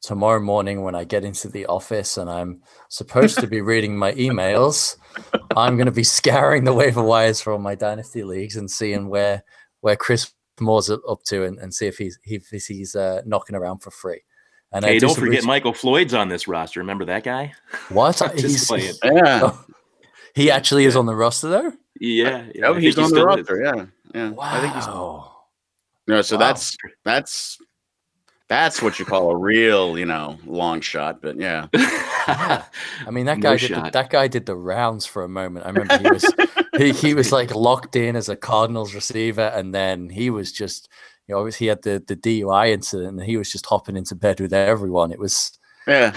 tomorrow 0.00 0.40
morning 0.40 0.82
when 0.82 0.94
I 0.94 1.04
get 1.04 1.24
into 1.24 1.48
the 1.48 1.66
office 1.66 2.16
and 2.16 2.30
I'm 2.30 2.62
supposed 2.88 3.38
to 3.40 3.46
be 3.46 3.60
reading 3.62 3.96
my 3.96 4.12
emails, 4.12 4.96
I'm 5.56 5.76
going 5.76 5.86
to 5.86 5.92
be 5.92 6.04
scouring 6.04 6.64
the 6.64 6.74
waiver 6.74 7.02
wires 7.02 7.40
for 7.40 7.52
all 7.52 7.58
my 7.58 7.74
dynasty 7.74 8.24
leagues 8.24 8.56
and 8.56 8.70
seeing 8.70 9.08
where 9.08 9.42
where 9.80 9.96
Chris 9.96 10.32
Moore's 10.60 10.90
up 10.90 11.22
to 11.26 11.44
and, 11.44 11.58
and 11.58 11.74
see 11.74 11.86
if 11.86 11.98
he's 11.98 12.18
if 12.24 12.66
he's 12.66 12.94
uh, 12.94 13.22
knocking 13.26 13.56
around 13.56 13.78
for 13.80 13.90
free. 13.90 14.22
And 14.72 14.84
hey, 14.84 14.98
don't 14.98 15.16
forget 15.16 15.44
Michael 15.44 15.72
Floyd's 15.72 16.14
on 16.14 16.28
this 16.28 16.48
roster. 16.48 16.80
Remember 16.80 17.04
that 17.04 17.22
guy? 17.22 17.52
What? 17.90 18.20
Just 18.36 18.66
playing. 18.66 18.94
yeah, 19.04 19.40
Oh, 19.44 19.64
he 20.34 20.50
actually 20.50 20.84
is 20.84 20.96
on 20.96 21.06
the 21.06 21.14
roster 21.14 21.48
though. 21.48 21.72
Yeah, 22.00 22.44
yeah. 22.54 22.66
oh, 22.66 22.74
I 22.74 22.80
he's 22.80 22.94
think 22.96 23.06
on 23.06 23.10
the 23.12 23.20
still 23.20 23.30
is. 23.30 23.48
roster. 23.50 23.62
Yeah, 23.64 23.86
yeah. 24.14 24.30
Wow. 24.30 24.44
I 24.44 24.60
think 24.60 24.74
he's 24.74 24.86
no. 26.06 26.22
So 26.22 26.36
Wow. 26.36 26.40
that's 26.40 26.76
that's 27.04 27.58
that's 28.48 28.82
what 28.82 28.98
you 28.98 29.04
call 29.06 29.30
a 29.30 29.36
real, 29.36 29.98
you 29.98 30.04
know, 30.04 30.38
long 30.44 30.80
shot. 30.80 31.22
But 31.22 31.38
yeah, 31.38 31.68
I 31.74 33.10
mean, 33.10 33.26
that 33.26 33.38
No 33.38 33.42
guy 33.42 33.56
did 33.56 33.70
the, 33.74 33.90
that 33.92 34.10
guy 34.10 34.28
did 34.28 34.46
the 34.46 34.56
rounds 34.56 35.06
for 35.06 35.22
a 35.24 35.28
moment. 35.28 35.66
I 35.66 35.70
remember 35.70 35.98
he 35.98 36.10
was 36.10 36.26
he, 36.76 36.92
he 36.92 37.14
was 37.14 37.32
like 37.32 37.54
locked 37.54 37.96
in 37.96 38.16
as 38.16 38.28
a 38.28 38.36
Cardinals 38.36 38.94
receiver, 38.94 39.50
and 39.54 39.74
then 39.74 40.10
he 40.10 40.30
was 40.30 40.52
just 40.52 40.88
you 41.26 41.34
know 41.34 41.46
he 41.46 41.66
had 41.66 41.82
the 41.82 42.02
the 42.06 42.16
DUI 42.16 42.70
incident, 42.70 43.18
and 43.18 43.22
he 43.22 43.36
was 43.36 43.50
just 43.50 43.66
hopping 43.66 43.96
into 43.96 44.14
bed 44.14 44.40
with 44.40 44.52
everyone. 44.52 45.10
It 45.12 45.18
was 45.18 45.58
yeah, 45.86 46.10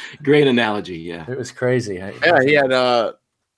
Great 0.22 0.46
analogy. 0.46 0.98
Yeah. 0.98 1.24
it 1.28 1.36
was 1.36 1.50
crazy. 1.50 1.96
yeah. 1.96 2.42
He 2.42 2.54
had 2.54 2.72
uh, 2.72 3.12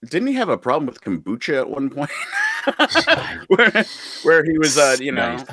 didn't 0.09 0.29
he 0.29 0.35
have 0.35 0.49
a 0.49 0.59
problem 0.59 0.87
with 0.87 1.01
kombucha 1.01 1.59
at 1.59 1.69
one 1.71 1.91
point? 1.91 2.11
where, 3.49 3.85
where 4.23 4.45
he 4.45 4.59
was, 4.59 4.77
uh, 4.79 4.97
you 5.01 5.13
know, 5.13 5.37
Nice. 5.37 5.47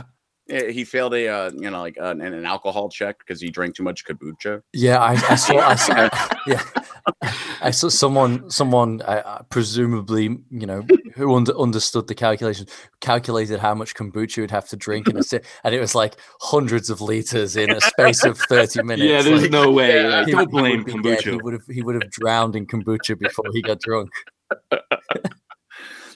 eh, 0.49 0.71
he 0.71 0.83
failed 0.83 1.13
a, 1.13 1.27
uh, 1.27 1.51
you 1.53 1.69
know, 1.69 1.79
like 1.79 1.97
an, 1.99 2.21
an 2.21 2.45
alcohol 2.45 2.89
check 2.89 3.17
because 3.19 3.39
he 3.41 3.49
drank 3.49 3.75
too 3.75 3.83
much 3.83 4.05
kombucha. 4.05 4.61
Yeah, 4.73 4.99
I, 4.99 5.13
I 5.13 5.35
saw. 5.35 5.57
I 5.57 5.75
saw 5.75 6.09
yeah, 6.47 6.61
I 7.61 7.71
saw 7.71 7.87
someone. 7.89 8.49
Someone, 8.49 9.01
uh, 9.03 9.21
uh, 9.25 9.41
presumably, 9.43 10.23
you 10.51 10.65
know, 10.67 10.85
who 11.15 11.33
under, 11.33 11.57
understood 11.57 12.07
the 12.07 12.15
calculation, 12.15 12.67
calculated 12.99 13.59
how 13.59 13.73
much 13.73 13.95
kombucha 13.95 14.41
would 14.41 14.51
have 14.51 14.67
to 14.69 14.75
drink 14.75 15.07
in 15.07 15.17
a 15.17 15.23
sit, 15.23 15.45
and 15.63 15.73
it 15.73 15.79
was 15.79 15.95
like 15.95 16.15
hundreds 16.41 16.89
of 16.89 16.99
liters 16.99 17.55
in 17.55 17.71
a 17.71 17.79
space 17.79 18.25
of 18.25 18.37
thirty 18.37 18.83
minutes. 18.83 19.09
Yeah, 19.09 19.21
there's 19.21 19.43
like, 19.43 19.51
no 19.51 19.71
way. 19.71 19.95
Yeah. 19.95 20.25
he- 20.25 20.31
Don't 20.33 20.51
blame 20.51 20.83
would 20.83 21.01
be 21.01 21.01
dead. 21.01 21.21
He 21.23 21.37
would 21.37 21.53
have. 21.53 21.65
He 21.67 21.81
would 21.81 21.95
have 21.95 22.11
drowned 22.11 22.57
in 22.57 22.65
kombucha 22.67 23.17
before 23.17 23.45
he 23.53 23.61
got 23.61 23.79
drunk. 23.79 24.09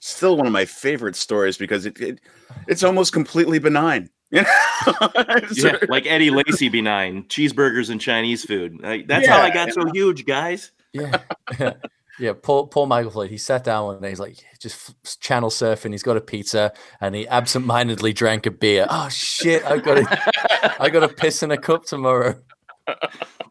Still 0.02 0.36
one 0.38 0.48
of 0.48 0.54
my 0.54 0.66
favorite 0.66 1.16
stories 1.16 1.58
because 1.58 1.86
it, 1.86 2.00
it 2.02 2.20
it's 2.68 2.84
almost 2.84 3.14
completely 3.14 3.60
benign. 3.60 4.10
You 4.34 4.44
know? 4.44 5.10
Yeah, 5.54 5.76
like 5.90 6.06
Eddie 6.08 6.30
Lacy 6.32 6.70
benign 6.70 7.24
cheeseburgers 7.26 7.90
and 7.90 8.00
Chinese 8.00 8.46
food. 8.46 8.80
Like, 8.82 9.06
that's 9.06 9.28
how 9.28 9.42
I 9.42 9.48
Yeah. 9.48 9.54
got 9.54 9.74
so 9.74 9.82
huge, 9.94 10.26
guys. 10.26 10.72
Yeah, 10.94 11.20
yeah, 11.60 11.74
yeah. 12.20 12.34
Paul 12.42 12.68
Paul 12.68 12.86
Michael 12.86 13.12
Floyd. 13.12 13.30
He 13.30 13.38
sat 13.38 13.66
down 13.66 13.86
one 13.88 14.02
day. 14.02 14.08
He's 14.10 14.22
like 14.22 14.38
just 14.60 15.20
channel 15.20 15.50
surfing. 15.50 15.92
He's 15.92 16.02
got 16.04 16.16
a 16.16 16.22
pizza, 16.22 16.72
and 17.02 17.14
he 17.14 17.28
absentmindedly 17.28 18.14
drank 18.14 18.46
a 18.46 18.52
beer. 18.52 18.88
Oh 18.90 19.10
shit! 19.10 19.66
I 19.66 19.78
got 19.80 19.96
to 19.96 20.76
I 20.82 20.90
got 20.90 21.02
to 21.02 21.10
piss 21.10 21.44
in 21.44 21.52
a 21.52 21.58
cup 21.58 21.84
tomorrow. 21.86 22.42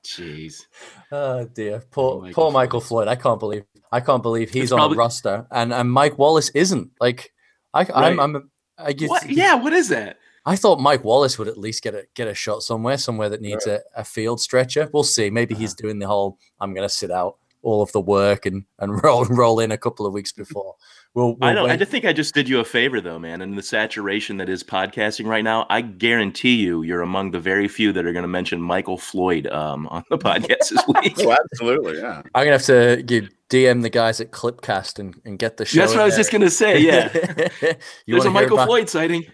Jeez. 0.04 0.66
Oh 1.12 1.44
dear, 1.44 1.76
oh 1.82 1.86
poor 1.90 2.20
Michael 2.22 2.34
poor 2.34 2.52
Michael 2.52 2.80
Floyd. 2.80 3.06
Floyd. 3.06 3.08
I 3.08 3.20
can't 3.20 3.40
believe 3.40 3.64
I 3.92 4.00
can't 4.00 4.22
believe 4.22 4.50
he's 4.50 4.64
It's 4.64 4.72
on 4.72 4.78
probably- 4.78 4.96
a 4.96 4.98
roster, 4.98 5.46
and 5.50 5.72
and 5.72 5.90
Mike 5.90 6.18
Wallace 6.18 6.50
isn't. 6.50 6.90
Like 7.00 7.32
I 7.74 7.86
I'm, 7.94 8.20
I'm 8.20 8.50
I 8.78 8.92
guess, 8.92 9.08
What? 9.08 9.28
Yeah. 9.28 9.54
What 9.54 9.72
is 9.72 9.88
that? 9.88 10.18
I 10.46 10.56
thought 10.56 10.80
Mike 10.80 11.04
Wallace 11.04 11.38
would 11.38 11.48
at 11.48 11.58
least 11.58 11.82
get 11.82 11.94
a 11.94 12.06
get 12.14 12.26
a 12.28 12.34
shot 12.34 12.62
somewhere, 12.62 12.96
somewhere 12.96 13.28
that 13.28 13.42
needs 13.42 13.66
a, 13.66 13.80
a 13.94 14.04
field 14.04 14.40
stretcher. 14.40 14.88
We'll 14.92 15.02
see. 15.04 15.28
Maybe 15.30 15.54
he's 15.54 15.72
uh-huh. 15.72 15.82
doing 15.82 15.98
the 15.98 16.06
whole 16.06 16.38
I'm 16.60 16.72
going 16.72 16.88
to 16.88 16.94
sit 16.94 17.10
out 17.10 17.36
all 17.62 17.82
of 17.82 17.92
the 17.92 18.00
work 18.00 18.46
and 18.46 18.64
and 18.78 19.02
roll 19.04 19.24
roll 19.26 19.60
in 19.60 19.70
a 19.72 19.78
couple 19.78 20.06
of 20.06 20.12
weeks 20.12 20.32
before. 20.32 20.74
We'll, 21.12 21.34
we'll 21.34 21.44
I 21.50 21.52
don't. 21.54 21.70
I 21.70 21.76
just 21.76 21.90
think 21.90 22.04
I 22.04 22.12
just 22.12 22.34
did 22.34 22.48
you 22.48 22.60
a 22.60 22.64
favor, 22.64 23.00
though, 23.00 23.18
man. 23.18 23.42
In 23.42 23.56
the 23.56 23.62
saturation 23.62 24.36
that 24.36 24.48
is 24.48 24.62
podcasting 24.62 25.26
right 25.26 25.42
now, 25.42 25.66
I 25.68 25.80
guarantee 25.80 26.54
you, 26.54 26.82
you're 26.82 27.02
among 27.02 27.32
the 27.32 27.40
very 27.40 27.66
few 27.66 27.92
that 27.94 28.06
are 28.06 28.12
going 28.12 28.22
to 28.22 28.28
mention 28.28 28.62
Michael 28.62 28.96
Floyd 28.96 29.48
um, 29.48 29.88
on 29.88 30.04
the 30.08 30.18
podcast 30.18 30.68
this 30.70 30.84
week. 30.86 31.16
oh, 31.18 31.32
absolutely, 31.32 31.98
yeah. 31.98 32.22
I'm 32.34 32.44
gonna 32.44 32.52
have 32.52 32.62
to 32.66 33.02
give 33.04 33.28
DM 33.50 33.82
the 33.82 33.90
guys 33.90 34.20
at 34.20 34.30
Clipcast 34.30 35.00
and, 35.00 35.20
and 35.24 35.36
get 35.36 35.56
the 35.56 35.64
show. 35.64 35.80
That's 35.80 35.92
in 35.92 35.98
what 35.98 36.02
I 36.02 36.06
was 36.06 36.14
there. 36.14 36.20
just 36.20 36.30
going 36.30 36.42
to 36.42 36.50
say. 36.50 36.78
Yeah. 36.80 37.08
There's 38.06 38.24
a 38.24 38.30
Michael 38.30 38.56
about- 38.58 38.68
Floyd 38.68 38.88
sighting. 38.88 39.24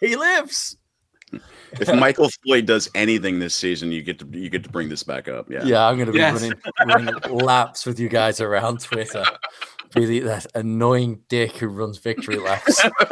he 0.00 0.16
lives. 0.16 0.76
If 1.72 1.88
Michael 1.94 2.28
Floyd 2.44 2.66
does 2.66 2.90
anything 2.94 3.38
this 3.38 3.54
season, 3.54 3.92
you 3.92 4.02
get 4.02 4.18
to 4.18 4.26
you 4.32 4.50
get 4.50 4.64
to 4.64 4.70
bring 4.70 4.88
this 4.88 5.02
back 5.04 5.28
up. 5.28 5.50
Yeah, 5.50 5.62
Yeah, 5.64 5.86
I'm 5.86 5.96
going 5.96 6.06
to 6.06 6.12
be 6.12 6.18
Yes. 6.18 6.42
running, 6.42 6.58
running 6.86 7.14
laps 7.32 7.86
with 7.86 8.00
you 8.00 8.08
guys 8.08 8.40
around 8.40 8.80
Twitter. 8.80 9.24
Be 9.94 10.04
the, 10.06 10.20
that 10.20 10.46
annoying 10.54 11.20
dick 11.28 11.52
who 11.56 11.68
runs 11.68 11.98
victory 11.98 12.36
laps. 12.38 12.80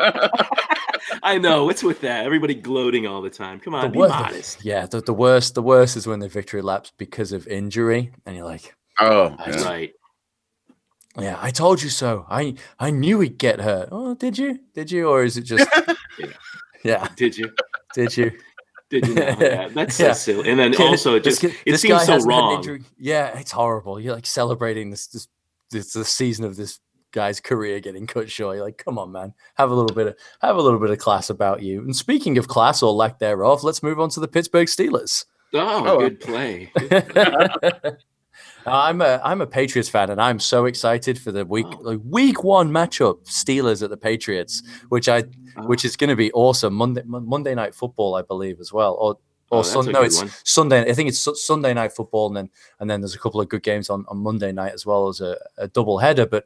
I 1.22 1.38
know. 1.38 1.64
What's 1.64 1.82
with 1.82 2.00
that? 2.02 2.24
Everybody 2.24 2.54
gloating 2.54 3.06
all 3.06 3.22
the 3.22 3.30
time. 3.30 3.58
Come 3.60 3.74
on, 3.74 3.90
be 3.92 3.98
wor- 3.98 4.08
modest. 4.08 4.64
yeah, 4.64 4.86
the, 4.86 5.00
the 5.00 5.14
worst. 5.14 5.54
The 5.54 5.62
worst 5.62 5.96
is 5.96 6.06
when 6.06 6.20
the 6.20 6.28
victory 6.28 6.62
laps 6.62 6.92
because 6.96 7.32
of 7.32 7.46
injury, 7.48 8.12
and 8.26 8.36
you're 8.36 8.44
like, 8.44 8.74
Oh, 9.00 9.34
That's 9.44 9.62
yeah. 9.62 9.68
right. 9.68 9.92
"Yeah, 11.18 11.38
I 11.40 11.50
told 11.50 11.82
you 11.82 11.88
so. 11.88 12.26
I 12.28 12.54
I 12.78 12.90
knew 12.90 13.20
he'd 13.20 13.38
get 13.38 13.60
hurt. 13.60 13.88
Oh, 13.92 14.14
did 14.14 14.36
you? 14.38 14.58
Did 14.74 14.90
you? 14.90 15.08
Or 15.08 15.22
is 15.24 15.36
it 15.36 15.42
just? 15.42 15.68
yeah, 16.84 17.08
Did 17.16 17.36
you? 17.36 17.50
Did 17.94 18.16
you? 18.16 18.32
Did 18.90 19.06
you? 19.06 19.14
Know? 19.16 19.36
Yeah, 19.38 19.68
that's 19.68 19.96
so 19.96 20.06
Yeah. 20.06 20.12
silly. 20.14 20.48
And 20.48 20.58
then 20.58 20.72
Kid- 20.72 20.80
also, 20.86 21.14
it 21.16 21.22
just 21.24 21.42
kid- 21.42 21.54
it 21.66 21.72
this 21.72 21.82
seems 21.82 22.06
so 22.06 22.12
hasn't 22.14 22.32
had 22.32 22.40
an 22.42 22.54
wrong. 22.70 22.84
Yeah, 22.98 23.38
it's 23.38 23.50
horrible. 23.50 24.00
You're 24.00 24.14
like 24.14 24.24
celebrating 24.24 24.88
this 24.90 25.08
this 25.08 25.28
this 25.70 25.92
the 25.92 26.06
season 26.06 26.46
of 26.46 26.56
this 26.56 26.80
guy's 27.12 27.38
career 27.38 27.80
getting 27.80 28.06
cut 28.06 28.30
short. 28.30 28.56
You're 28.56 28.64
like, 28.64 28.78
come 28.82 28.98
on, 28.98 29.12
man, 29.12 29.34
have 29.56 29.70
a 29.70 29.74
little 29.74 29.94
bit 29.94 30.06
of 30.06 30.16
have 30.40 30.56
a 30.56 30.62
little 30.62 30.80
bit 30.80 30.88
of 30.88 30.96
class 30.96 31.28
about 31.28 31.62
you. 31.62 31.80
And 31.82 31.94
speaking 31.94 32.38
of 32.38 32.48
class 32.48 32.82
or 32.82 32.90
lack 32.92 33.18
thereof, 33.18 33.62
let's 33.62 33.82
move 33.82 34.00
on 34.00 34.08
to 34.08 34.20
the 34.20 34.28
Pittsburgh 34.28 34.68
Steelers. 34.68 35.26
Oh, 35.52 35.86
Oh, 35.86 35.98
good 35.98 36.20
play. 36.20 36.72
I'm 38.66 39.00
a 39.00 39.20
I'm 39.24 39.40
a 39.40 39.46
Patriots 39.46 39.88
fan, 39.88 40.10
and 40.10 40.20
I'm 40.20 40.38
so 40.38 40.66
excited 40.66 41.18
for 41.18 41.32
the 41.32 41.44
week 41.44 41.66
Oh. 41.68 41.78
like 41.82 42.00
week 42.04 42.44
one 42.44 42.70
matchup 42.70 43.24
Steelers 43.26 43.82
at 43.82 43.90
the 43.90 43.96
Patriots, 43.96 44.62
which 44.88 45.08
I 45.08 45.24
Oh. 45.56 45.66
which 45.66 45.84
is 45.84 45.96
going 45.96 46.10
to 46.10 46.16
be 46.16 46.30
awesome 46.32 46.74
Monday 46.74 47.02
Mon- 47.06 47.26
Monday 47.28 47.54
night 47.54 47.74
football, 47.74 48.14
I 48.14 48.22
believe 48.22 48.60
as 48.60 48.72
well, 48.72 48.94
or 49.00 49.18
Oh, 49.50 49.58
or 49.58 49.62
that's 49.62 49.72
Sun, 49.72 49.86
no, 49.92 50.02
it's 50.02 50.18
one. 50.18 50.30
Sunday. 50.44 50.90
I 50.90 50.92
think 50.92 51.08
it's 51.08 51.18
Su- 51.18 51.34
Sunday 51.34 51.72
night 51.72 51.92
football, 51.92 52.26
and 52.26 52.36
then 52.36 52.50
and 52.80 52.90
then 52.90 53.00
there's 53.00 53.14
a 53.14 53.18
couple 53.18 53.40
of 53.40 53.48
good 53.48 53.62
games 53.62 53.88
on, 53.88 54.04
on 54.08 54.18
Monday 54.18 54.52
night 54.52 54.74
as 54.74 54.84
well 54.84 55.08
as 55.08 55.20
a, 55.22 55.38
a 55.56 55.68
double 55.68 55.98
header. 55.98 56.26
But 56.26 56.44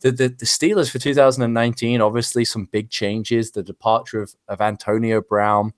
the, 0.00 0.12
the 0.12 0.28
the 0.28 0.46
Steelers 0.46 0.88
for 0.90 0.98
2019, 1.00 2.00
obviously 2.00 2.44
some 2.44 2.66
big 2.66 2.88
changes. 2.90 3.50
The 3.50 3.64
departure 3.64 4.22
of 4.22 4.34
of 4.46 4.60
Antonio 4.60 5.20
Brown. 5.20 5.72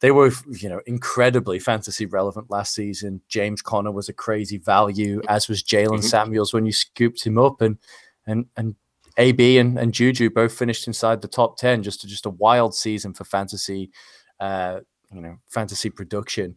They 0.00 0.10
were, 0.10 0.32
you 0.50 0.68
know, 0.68 0.80
incredibly 0.86 1.58
fantasy 1.58 2.06
relevant 2.06 2.50
last 2.50 2.74
season. 2.74 3.20
James 3.28 3.60
Conner 3.60 3.92
was 3.92 4.08
a 4.08 4.14
crazy 4.14 4.56
value, 4.56 5.20
as 5.28 5.46
was 5.48 5.62
Jaylen 5.62 5.98
Mhm. 5.98 6.04
Samuels 6.04 6.54
when 6.54 6.64
you 6.66 6.72
scooped 6.72 7.24
him 7.24 7.38
up, 7.38 7.60
and 7.60 7.78
and 8.26 8.46
and 8.56 8.76
AB 9.18 9.58
and, 9.58 9.78
and 9.78 9.92
Juju 9.92 10.30
both 10.30 10.54
finished 10.56 10.86
inside 10.86 11.20
the 11.20 11.28
top 11.28 11.58
ten. 11.58 11.82
Just 11.82 12.06
just 12.08 12.24
a 12.26 12.30
wild 12.30 12.74
season 12.74 13.12
for 13.12 13.24
fantasy, 13.24 13.90
uh, 14.38 14.80
you 15.12 15.20
know, 15.20 15.36
fantasy 15.48 15.90
production. 15.90 16.56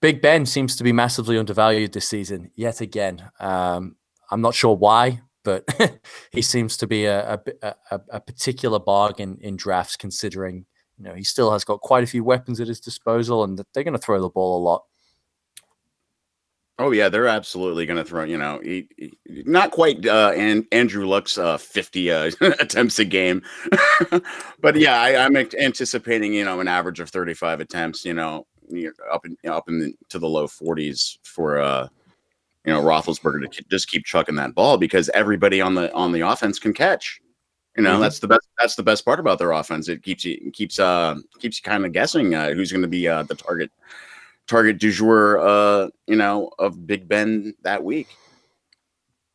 Big 0.00 0.22
Ben 0.22 0.46
seems 0.46 0.76
to 0.76 0.84
be 0.84 0.92
massively 0.92 1.36
undervalued 1.36 1.92
this 1.92 2.08
season 2.08 2.52
yet 2.54 2.80
again. 2.80 3.30
Um, 3.40 3.96
I'm 4.30 4.40
not 4.40 4.54
sure 4.54 4.76
why, 4.76 5.22
but 5.42 5.66
he 6.30 6.40
seems 6.40 6.76
to 6.78 6.86
be 6.86 7.04
a, 7.04 7.34
a, 7.62 7.74
a, 7.90 8.00
a 8.12 8.20
particular 8.20 8.78
bargain 8.78 9.38
in 9.40 9.56
drafts, 9.56 9.96
considering 9.96 10.66
you 10.98 11.04
know 11.04 11.14
he 11.14 11.24
still 11.24 11.50
has 11.52 11.64
got 11.64 11.80
quite 11.80 12.04
a 12.04 12.08
few 12.08 12.24
weapons 12.24 12.60
at 12.60 12.68
his 12.68 12.80
disposal, 12.80 13.44
and 13.44 13.62
they're 13.72 13.84
going 13.84 13.92
to 13.92 13.98
throw 13.98 14.20
the 14.20 14.28
ball 14.28 14.58
a 14.58 14.62
lot. 14.62 14.84
Oh 16.80 16.92
yeah, 16.92 17.08
they're 17.08 17.26
absolutely 17.26 17.86
going 17.86 17.96
to 17.96 18.04
throw. 18.04 18.22
You 18.22 18.38
know, 18.38 18.60
he, 18.62 18.88
he- 18.96 19.18
not 19.46 19.72
quite 19.72 20.06
uh, 20.06 20.32
and 20.36 20.64
Andrew 20.70 21.06
Luck's 21.06 21.36
uh, 21.36 21.58
fifty 21.58 22.10
uh, 22.10 22.30
attempts 22.60 22.98
a 22.98 23.04
game, 23.04 23.42
but 24.60 24.76
yeah, 24.76 25.00
I, 25.00 25.24
I'm 25.24 25.36
anticipating 25.36 26.32
you 26.34 26.44
know 26.44 26.60
an 26.60 26.68
average 26.68 27.00
of 27.00 27.10
thirty-five 27.10 27.60
attempts. 27.60 28.04
You 28.04 28.14
know, 28.14 28.46
up 29.10 29.26
in 29.26 29.36
up 29.50 29.68
in 29.68 29.80
the, 29.80 29.94
to 30.10 30.18
the 30.18 30.28
low 30.28 30.46
forties 30.46 31.18
for 31.24 31.58
uh, 31.58 31.88
you 32.64 32.72
know 32.72 32.82
Roethlisberger 32.82 33.50
to 33.50 33.64
just 33.70 33.88
keep 33.88 34.04
chucking 34.04 34.36
that 34.36 34.54
ball 34.54 34.78
because 34.78 35.08
everybody 35.10 35.60
on 35.60 35.74
the 35.74 35.92
on 35.94 36.12
the 36.12 36.20
offense 36.20 36.58
can 36.60 36.72
catch. 36.74 37.20
You 37.78 37.84
know, 37.84 37.96
Mhm. 37.96 38.00
that's 38.00 38.18
the 38.18 38.26
best. 38.26 38.48
That's 38.58 38.74
the 38.74 38.82
best 38.82 39.04
part 39.04 39.20
about 39.20 39.38
their 39.38 39.52
offense. 39.52 39.88
It 39.88 40.02
keeps 40.02 40.24
you 40.24 40.50
keeps 40.52 40.80
uh 40.80 41.14
keeps 41.38 41.58
you 41.58 41.62
kind 41.62 41.86
of 41.86 41.92
guessing 41.92 42.34
uh, 42.34 42.52
who's 42.52 42.72
going 42.72 42.82
to 42.82 42.88
be 42.88 43.06
uh, 43.06 43.22
the 43.22 43.36
target 43.36 43.70
target 44.48 44.78
du 44.78 44.90
jour, 44.90 45.38
uh, 45.38 45.88
you 46.08 46.16
know, 46.16 46.50
of 46.58 46.88
Big 46.88 47.06
Ben 47.08 47.54
that 47.62 47.84
week. 47.84 48.08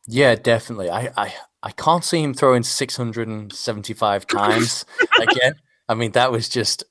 Yeah, 0.06 0.34
definitely. 0.34 0.90
I, 0.90 1.10
I, 1.16 1.34
I 1.62 1.70
can't 1.70 2.04
see 2.04 2.22
him 2.22 2.34
throwing 2.34 2.62
675 2.62 4.26
times 4.26 4.84
again. 5.18 5.54
I 5.88 5.94
mean, 5.94 6.12
that 6.12 6.30
was 6.30 6.48
just 6.50 6.84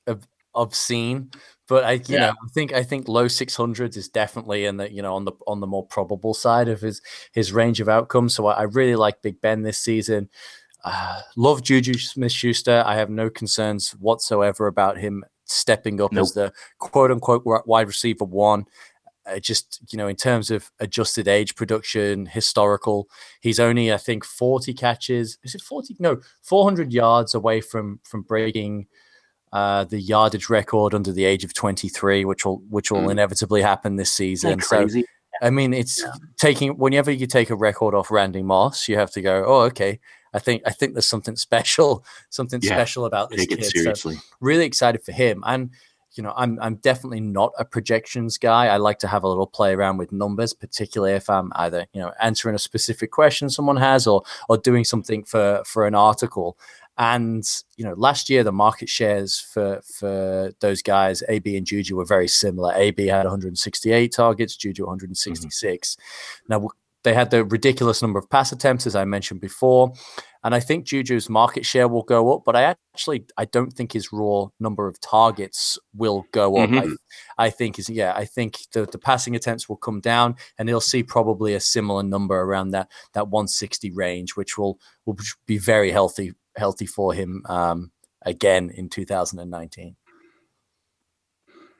obscene. 0.56 1.30
But 1.68 1.84
I, 1.84 1.92
you 1.94 2.02
yeah. 2.08 2.20
know, 2.20 2.32
I 2.32 2.48
think 2.54 2.74
I 2.74 2.84
think 2.84 3.08
low 3.08 3.26
600s 3.28 3.96
is 3.96 4.10
definitely 4.10 4.66
in 4.66 4.78
the 4.78 4.92
you 4.92 5.02
know 5.02 5.16
on 5.16 5.26
the 5.26 5.32
on 5.48 5.60
the 5.60 5.68
more 5.68 5.86
probable 5.86 6.34
side 6.34 6.68
of 6.68 6.82
his 6.82 7.02
his 7.32 7.54
range 7.54 7.80
of 7.80 7.88
outcomes. 7.88 8.34
So 8.36 8.48
I, 8.48 8.54
I 8.54 8.64
really 8.64 8.96
like 8.96 9.22
Big 9.22 9.40
Ben 9.40 9.62
this 9.62 9.78
season. 9.78 10.30
Uh, 10.84 11.22
love 11.36 11.62
Juju 11.62 11.94
Smith 11.94 12.32
Schuster. 12.32 12.84
I 12.86 12.96
have 12.96 13.10
no 13.10 13.30
concerns 13.30 13.92
whatsoever 13.92 14.68
about 14.68 14.98
him 14.98 15.24
stepping 15.46 16.02
up 16.02 16.12
nope. 16.12 16.24
as 16.24 16.34
the 16.34 16.54
quote 16.80 17.12
unquote 17.12 17.44
wide 17.46 17.88
receiver 17.88 18.26
one. 18.26 18.66
Uh, 19.26 19.40
just 19.40 19.82
you 19.90 19.98
know, 19.98 20.08
in 20.08 20.18
terms 20.18 20.52
of 20.52 20.70
adjusted 20.80 21.30
age 21.30 21.56
production, 21.56 22.26
historical, 22.26 23.08
he's 23.40 23.60
only 23.60 23.94
I 23.94 23.98
think 23.98 24.26
forty 24.26 24.74
catches. 24.74 25.38
Is 25.44 25.56
it 25.56 25.62
forty? 25.62 25.96
No, 26.00 26.20
four 26.42 26.66
hundred 26.66 26.92
yards 26.92 27.34
away 27.34 27.62
from 27.62 28.02
from 28.04 28.24
breaking 28.24 28.88
uh, 29.54 29.86
the 29.86 30.02
yardage 30.02 30.50
record 30.50 30.94
under 30.94 31.14
the 31.14 31.24
age 31.24 31.46
of 31.46 31.54
twenty 31.54 31.88
three, 31.88 32.26
which 32.26 32.44
will 32.44 32.62
which 32.70 32.92
will 32.92 33.04
mm. 33.04 33.12
inevitably 33.12 33.62
happen 33.62 33.96
this 33.96 34.12
season. 34.12 34.60
So, 34.60 34.90
I 35.42 35.50
mean, 35.50 35.74
it's 35.74 36.02
yeah. 36.02 36.12
taking 36.38 36.72
whenever 36.78 37.10
you 37.10 37.26
take 37.26 37.50
a 37.50 37.56
record 37.56 37.96
off 37.96 38.12
Randy 38.12 38.44
Moss, 38.44 38.90
you 38.90 38.98
have 38.98 39.12
to 39.12 39.22
go, 39.22 39.46
oh, 39.46 39.62
okay. 39.62 40.02
I 40.34 40.40
think 40.40 40.64
I 40.66 40.72
think 40.72 40.94
there's 40.94 41.08
something 41.08 41.36
special, 41.36 42.04
something 42.30 42.60
yeah. 42.62 42.76
special 42.76 43.06
about 43.06 43.30
this 43.30 43.42
take 43.42 43.50
kid. 43.50 43.66
seriously. 43.66 44.16
So 44.16 44.22
really 44.40 44.66
excited 44.66 45.04
for 45.04 45.12
him 45.12 45.44
and 45.46 45.72
you 46.16 46.24
know, 46.24 46.34
I'm 46.36 46.60
I'm 46.62 46.76
definitely 46.76 47.22
not 47.22 47.54
a 47.58 47.66
projections 47.66 48.38
guy. 48.38 48.68
I 48.68 48.78
like 48.78 49.00
to 49.00 49.08
have 49.08 49.24
a 49.24 49.28
little 49.28 49.48
play 49.48 49.74
around 49.74 49.98
with 49.98 50.12
numbers, 50.12 50.54
particularly 50.54 51.14
if 51.16 51.30
I'm 51.30 51.52
either 51.56 51.88
you 51.94 52.02
know 52.02 52.12
answering 52.22 52.56
a 52.56 52.60
specific 52.60 53.12
question 53.12 53.50
someone 53.50 53.78
has 53.78 54.06
or 54.06 54.24
or 54.48 54.58
doing 54.58 54.84
something 54.84 55.24
for 55.24 55.64
for 55.66 55.88
an 55.88 55.96
article. 55.96 56.58
And 56.98 57.44
you 57.78 57.84
know, 57.84 57.94
last 57.94 58.30
year 58.30 58.44
the 58.44 58.52
market 58.52 58.90
shares 58.90 59.40
for 59.40 59.82
for 59.82 60.54
those 60.60 60.84
guys, 60.84 61.24
AB 61.28 61.58
and 61.58 61.66
Juju, 61.66 61.96
were 61.96 62.06
very 62.06 62.28
similar. 62.28 62.74
AB 62.76 63.08
had 63.08 63.26
168 63.26 64.12
targets, 64.12 64.56
Juju 64.56 64.84
166. 64.86 65.96
Mm-hmm. 65.96 66.54
Now 66.54 66.70
they 67.04 67.14
had 67.14 67.32
the 67.32 67.44
ridiculous 67.44 68.02
number 68.02 68.20
of 68.20 68.30
pass 68.30 68.52
attempts, 68.52 68.88
as 68.88 68.96
I 68.96 69.06
mentioned 69.06 69.42
before. 69.42 69.94
And 70.44 70.54
I 70.54 70.60
think 70.60 70.86
Juju's 70.86 71.30
market 71.30 71.66
share 71.66 71.88
will 71.88 72.04
go 72.04 72.34
up, 72.34 72.44
but 72.46 72.56
I 72.56 72.64
actually 72.64 73.26
I 73.38 73.46
don't 73.46 73.72
think 73.72 73.94
his 73.94 74.12
raw 74.12 74.48
number 74.60 74.88
of 74.88 75.00
targets 75.00 75.80
will 75.96 76.26
go 76.32 76.58
up. 76.58 76.70
Mm-hmm. 76.70 76.94
I, 77.38 77.46
I, 77.46 77.50
think 77.50 77.80
is 77.80 77.90
yeah, 77.90 78.14
I 78.14 78.26
think 78.26 78.60
the, 78.74 78.86
the 78.86 78.98
passing 78.98 79.36
attempts 79.36 79.70
will 79.70 79.78
come 79.78 80.02
down 80.02 80.36
and 80.58 80.68
he'll 80.68 80.82
see 80.82 81.02
probably 81.02 81.54
a 81.54 81.62
similar 81.62 82.04
number 82.04 82.42
around 82.42 82.72
that 82.72 82.92
that 83.14 83.30
160 83.30 83.92
range, 83.92 84.36
which 84.36 84.58
will 84.58 84.80
will 85.06 85.18
be 85.46 85.58
very 85.58 85.92
healthy 85.92 86.34
healthy 86.58 86.86
for 86.86 87.14
him 87.14 87.44
um, 87.48 87.92
again 88.24 88.70
in 88.70 88.90
2019. 88.90 89.96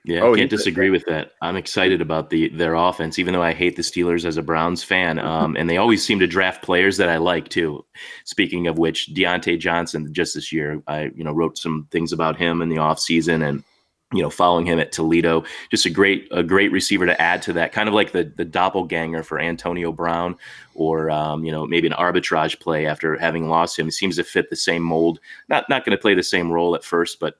Yeah, 0.06 0.22
oh, 0.22 0.34
I 0.34 0.38
can't 0.38 0.50
disagree 0.50 0.90
with 0.90 1.06
that. 1.06 1.32
I'm 1.42 1.56
excited 1.56 2.02
about 2.02 2.30
the 2.30 2.50
their 2.50 2.74
offense, 2.74 3.20
even 3.20 3.34
though 3.34 3.42
I 3.42 3.54
hate 3.54 3.78
the 3.78 3.82
Steelers 3.82 4.26
as 4.26 4.36
a 4.36 4.42
Browns 4.42 4.84
fan. 4.84 5.18
Um, 5.18 5.56
and 5.56 5.70
they 5.70 5.78
always 5.78 6.06
seem 6.06 6.20
to 6.20 6.28
draft 6.28 6.62
players 6.62 6.98
that 6.98 7.08
I 7.08 7.18
like 7.18 7.48
too. 7.48 7.86
Speaking 8.26 8.68
of 8.68 8.78
which, 8.78 9.14
Diontae 9.14 9.60
Johnson 9.60 10.14
just 10.14 10.36
this 10.36 10.52
year, 10.52 10.84
I 10.88 11.12
you 11.16 11.24
know 11.24 11.32
wrote 11.32 11.58
some 11.58 11.88
things 11.90 12.12
about 12.12 12.36
him 12.36 12.62
in 12.62 12.68
the 12.68 12.76
offseason 12.76 13.48
and 13.48 13.64
you 14.12 14.22
know 14.22 14.30
following 14.30 14.66
him 14.66 14.78
at 14.78 14.92
Toledo. 14.92 15.46
Just 15.72 15.86
a 15.86 15.90
great 15.90 16.28
a 16.32 16.44
great 16.44 16.74
receiver 16.74 17.06
to 17.06 17.22
add 17.22 17.42
to 17.44 17.54
that, 17.54 17.72
kind 17.72 17.88
of 17.88 17.96
like 17.96 18.12
the 18.12 18.26
the 18.36 18.44
doppelganger 18.44 19.24
for 19.24 19.40
Antonio 19.40 19.94
Brown, 19.94 20.36
or 20.76 21.10
um, 21.12 21.46
you 21.46 21.52
know 21.54 21.66
maybe 21.66 21.88
an 21.88 21.94
arbitrage 21.94 22.60
play 22.60 22.86
after 22.86 23.18
having 23.18 23.48
lost 23.48 23.80
him. 23.80 23.86
He 23.86 23.92
seems 23.92 24.18
to 24.18 24.26
fit 24.26 24.50
the 24.50 24.58
same 24.58 24.84
mold. 24.84 25.22
Not 25.48 25.70
not 25.70 25.86
going 25.86 25.98
to 25.98 26.02
play 26.02 26.14
the 26.14 26.24
same 26.24 26.52
role 26.52 26.76
at 26.76 26.84
first, 26.84 27.22
but 27.22 27.36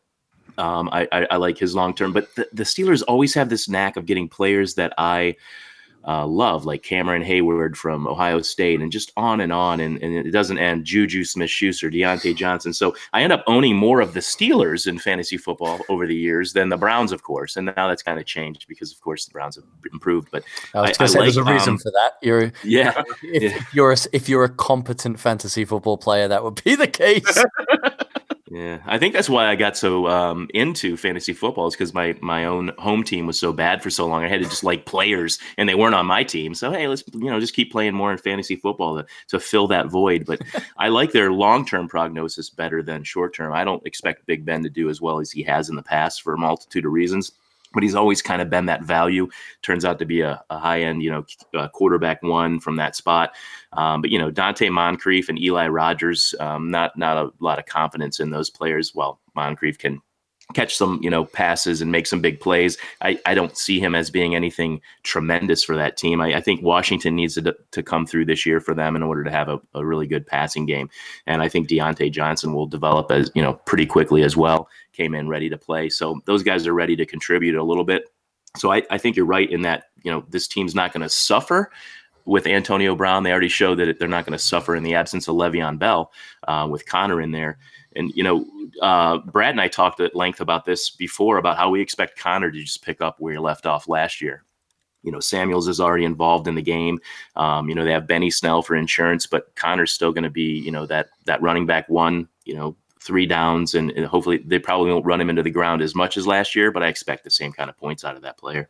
um, 0.58 0.90
I, 0.92 1.08
I, 1.12 1.28
I, 1.32 1.36
like 1.38 1.58
his 1.58 1.76
long 1.76 1.94
term, 1.94 2.14
but 2.14 2.34
the, 2.36 2.48
the, 2.54 2.64
Steelers 2.64 3.04
always 3.08 3.34
have 3.34 3.50
this 3.50 3.68
knack 3.68 3.98
of 3.98 4.06
getting 4.06 4.30
players 4.30 4.76
that 4.76 4.94
I 4.98 5.36
uh, 6.06 6.26
love, 6.26 6.66
like 6.66 6.84
Cameron 6.84 7.24
Heyward 7.24 7.76
from 7.76 8.08
Ohio 8.08 8.42
State, 8.42 8.82
and 8.82 8.92
just 8.92 9.12
on 9.16 9.40
and 9.40 9.54
on. 9.54 9.80
And, 9.80 10.02
and 10.04 10.14
it 10.14 10.32
doesn't 10.32 10.58
end. 10.58 10.86
Juju 10.86 11.24
Smith 11.24 11.50
Schuster, 11.50 11.90
Diontae 11.90 12.36
Johnson. 12.36 12.74
So 12.74 12.96
I 13.14 13.24
end 13.24 13.32
up 13.32 13.44
owning 13.48 13.76
more 13.76 14.02
of 14.02 14.14
the 14.14 14.20
Steelers 14.20 14.86
in 14.86 15.00
fantasy 15.00 15.38
football 15.38 15.80
over 15.90 16.06
the 16.06 16.16
years 16.16 16.54
than 16.54 16.70
the 16.70 16.78
Browns, 16.78 17.12
of 17.12 17.24
course. 17.24 17.56
And 17.56 17.72
now 17.76 17.88
that's 17.88 18.04
kind 18.04 18.20
of 18.20 18.26
changed 18.26 18.68
because, 18.68 18.92
of 18.92 19.00
course, 19.02 19.26
the 19.26 19.32
Browns 19.32 19.56
have 19.56 19.66
improved. 19.92 20.30
But 20.32 20.44
I 20.74 20.82
was 20.82 20.98
going 20.98 21.08
to 21.08 21.14
say 21.14 21.20
like, 21.20 21.26
there's 21.26 21.38
a 21.38 21.44
reason 21.44 21.74
um, 21.74 21.78
for 21.80 21.92
that. 21.92 22.14
You're 22.22 22.52
yeah. 22.64 23.02
If, 23.24 23.44
yeah. 23.44 23.64
you're 23.72 23.94
a, 23.94 23.98
if 24.12 24.28
you're 24.28 24.44
a 24.44 24.50
competent 24.50 25.20
fantasy 25.20 25.64
football 25.64 25.98
player, 25.98 26.28
that 26.28 26.44
would 26.44 26.62
be 26.64 26.76
the 26.76 26.88
case. 26.88 27.44
Yeah, 28.54 28.82
I 28.86 29.00
think 29.00 29.16
that's 29.16 29.30
why 29.30 29.48
I 29.48 29.56
got 29.56 29.76
so 29.76 30.06
um, 30.08 30.48
into 30.54 30.96
fantasy 30.96 31.34
football 31.34 31.66
is 31.66 31.74
because 31.74 31.92
my 31.92 32.16
my 32.22 32.46
own 32.46 32.72
home 32.78 33.04
team 33.04 33.26
was 33.26 33.40
so 33.40 33.52
bad 33.52 33.82
for 33.82 33.90
so 33.90 34.06
long. 34.06 34.24
I 34.24 34.28
had 34.28 34.44
to 34.44 34.48
just 34.48 34.64
like 34.64 34.86
players, 34.86 35.40
and 35.58 35.68
they 35.68 35.74
weren't 35.74 35.96
on 35.96 36.06
my 36.06 36.24
team. 36.24 36.54
So 36.54 36.72
hey, 36.72 36.88
let's 36.88 37.04
you 37.16 37.32
know 37.32 37.40
just 37.40 37.56
keep 37.56 37.72
playing 37.72 37.96
more 37.96 38.12
in 38.12 38.20
fantasy 38.20 38.56
football 38.56 38.98
to, 38.98 39.08
to 39.30 39.40
fill 39.40 39.68
that 39.70 39.88
void. 39.88 40.28
But 40.28 40.44
I 40.78 40.90
like 40.90 41.14
their 41.14 41.32
long 41.32 41.66
term 41.66 41.88
prognosis 41.88 42.52
better 42.52 42.84
than 42.84 43.04
short 43.04 43.34
term. 43.34 43.54
I 43.54 43.64
don't 43.64 43.84
expect 43.88 44.28
Big 44.28 44.46
Ben 44.46 44.62
to 44.62 44.70
do 44.70 44.88
as 44.88 45.02
well 45.02 45.20
as 45.20 45.32
he 45.32 45.42
has 45.42 45.68
in 45.68 45.76
the 45.76 45.82
past 45.82 46.22
for 46.22 46.36
a 46.36 46.38
multitude 46.38 46.86
of 46.86 46.92
reasons 46.92 47.32
but 47.74 47.84
he's 47.84 47.96
always 47.96 48.22
kind 48.22 48.42
of 48.42 48.50
been 48.50 48.66
that 48.68 48.84
value. 48.84 49.28
Turns 49.62 49.86
out 49.86 50.00
to 50.00 50.06
be 50.06 50.22
a, 50.22 50.44
a 50.50 50.58
high 50.60 50.82
end, 50.82 51.04
you 51.04 51.10
know, 51.12 51.68
quarterback 51.70 52.22
one 52.24 52.60
from 52.60 52.76
that 52.78 52.96
spot. 52.96 53.34
Um, 53.74 54.02
but 54.02 54.12
you 54.12 54.20
know, 54.20 54.32
Donte 54.32 54.72
Moncrief 54.72 55.30
and 55.30 55.42
Eli 55.42 55.68
Rogers, 55.68 56.36
um, 56.40 56.70
not 56.70 56.98
not 56.98 57.18
a 57.18 57.32
lot 57.40 57.60
of 57.60 57.66
confidence 57.66 58.20
in 58.20 58.30
those 58.30 58.50
players. 58.50 58.94
Well, 58.94 59.20
Moncrief 59.36 59.78
can 59.78 60.02
catch 60.54 60.76
some 60.76 61.00
you 61.02 61.10
know 61.10 61.26
passes 61.26 61.82
and 61.82 61.92
make 61.92 62.06
some 62.06 62.22
big 62.22 62.40
plays. 62.40 62.78
I, 63.02 63.20
I 63.26 63.34
don't 63.34 63.58
see 63.58 63.80
him 63.80 63.96
as 63.96 64.10
being 64.10 64.36
anything 64.36 64.82
tremendous 65.04 65.64
for 65.64 65.76
that 65.76 65.98
team. 65.98 66.22
I, 66.22 66.36
I 66.36 66.42
think 66.42 66.62
Washington 66.62 67.16
needs 67.16 67.36
to, 67.36 67.56
to 67.72 67.84
come 67.84 68.06
through 68.06 68.26
this 68.26 68.46
year 68.46 68.60
for 68.60 68.74
them 68.74 68.96
in 68.96 69.04
order 69.04 69.24
to 69.24 69.32
have 69.32 69.50
a, 69.50 69.60
a 69.74 69.86
really 69.86 70.08
good 70.08 70.28
passing 70.28 70.66
game. 70.66 70.90
And 71.26 71.42
I 71.42 71.50
think 71.50 71.68
Diontae 71.68 72.12
Johnson 72.12 72.54
will 72.54 72.68
develop 72.68 73.12
as 73.12 73.32
you 73.34 73.42
know 73.42 73.54
pretty 73.66 73.86
quickly 73.86 74.24
as 74.24 74.36
well. 74.36 74.68
Came 74.94 75.14
in 75.14 75.28
ready 75.28 75.50
to 75.50 75.58
play, 75.58 75.90
so 75.90 76.22
those 76.26 76.44
guys 76.44 76.68
are 76.68 76.74
ready 76.74 76.96
to 76.96 77.06
contribute 77.06 77.56
a 77.56 77.64
little 77.64 77.84
bit. 77.84 78.06
So 78.58 78.72
I, 78.72 78.84
I 78.92 78.98
think 78.98 79.16
you're 79.16 79.26
right 79.26 79.50
in 79.50 79.64
that 79.64 79.86
you 80.04 80.12
know 80.12 80.26
this 80.30 80.48
team's 80.48 80.76
not 80.76 80.94
going 80.94 81.02
to 81.02 81.10
suffer 81.10 81.72
with 82.26 82.48
Antonio 82.48 82.96
Brown. 82.96 83.24
They 83.24 83.32
already 83.32 83.50
showed 83.50 83.80
that 83.80 84.00
they're 84.00 84.08
not 84.08 84.26
going 84.26 84.38
to 84.38 84.44
suffer 84.44 84.76
in 84.76 84.84
the 84.84 84.96
absence 84.96 85.28
of 85.28 85.36
Le'Veon 85.36 85.78
Bell 85.78 86.12
uh, 86.48 86.68
with 86.70 86.86
Conner 86.86 87.22
in 87.22 87.32
there. 87.32 87.58
And 87.96 88.12
you 88.16 88.24
know, 88.24 88.46
uh, 88.82 89.20
Brad 89.20 89.52
and 89.52 89.62
I 89.62 89.68
talked 89.68 90.00
at 90.00 90.16
length 90.16 90.42
about 90.42 90.66
this 90.66 90.90
before 90.90 91.38
about 91.38 91.58
how 91.58 91.70
we 91.70 91.82
expect 91.82 92.20
Conner 92.20 92.52
to 92.52 92.62
just 92.62 92.84
pick 92.84 93.02
up 93.02 93.20
where 93.20 93.34
he 93.34 93.40
left 93.40 93.66
off 93.66 93.88
last 93.88 94.22
year. 94.22 94.44
You 95.04 95.12
know, 95.12 95.20
Samuels 95.20 95.68
is 95.68 95.82
already 95.82 96.06
involved 96.06 96.48
in 96.48 96.56
the 96.56 96.62
game. 96.62 97.00
Um, 97.36 97.68
you 97.68 97.76
know, 97.76 97.84
they 97.84 97.92
have 97.92 98.08
Benny 98.08 98.32
Snell 98.32 98.62
for 98.62 98.76
insurance, 98.76 99.28
but 99.28 99.54
Conner's 99.56 99.92
still 99.92 100.14
going 100.14 100.24
to 100.24 100.30
be, 100.30 100.60
you 100.60 100.72
know, 100.72 100.86
that 100.86 101.10
that 101.26 101.42
running 101.42 101.66
back 101.66 101.90
one. 101.90 102.30
You 102.46 102.56
know, 102.56 102.76
three 103.04 103.26
downs, 103.26 103.76
and, 103.76 103.92
and 103.92 104.06
hopefully 104.06 104.42
they 104.46 104.60
probably 104.60 104.92
won't 104.92 105.06
run 105.06 105.22
him 105.22 105.30
into 105.30 105.44
the 105.44 105.52
ground 105.52 105.82
as 105.82 105.94
much 105.94 106.18
as 106.18 106.26
last 106.26 106.56
year. 106.56 106.72
But 106.72 106.84
I 106.84 106.88
expect 106.88 107.24
the 107.24 107.32
same 107.32 107.52
kind 107.52 107.70
of 107.70 107.78
points 107.78 108.04
out 108.04 108.16
of 108.16 108.22
that 108.24 108.38
player 108.38 108.70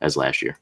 as 0.00 0.16
last 0.16 0.42
year. 0.42 0.58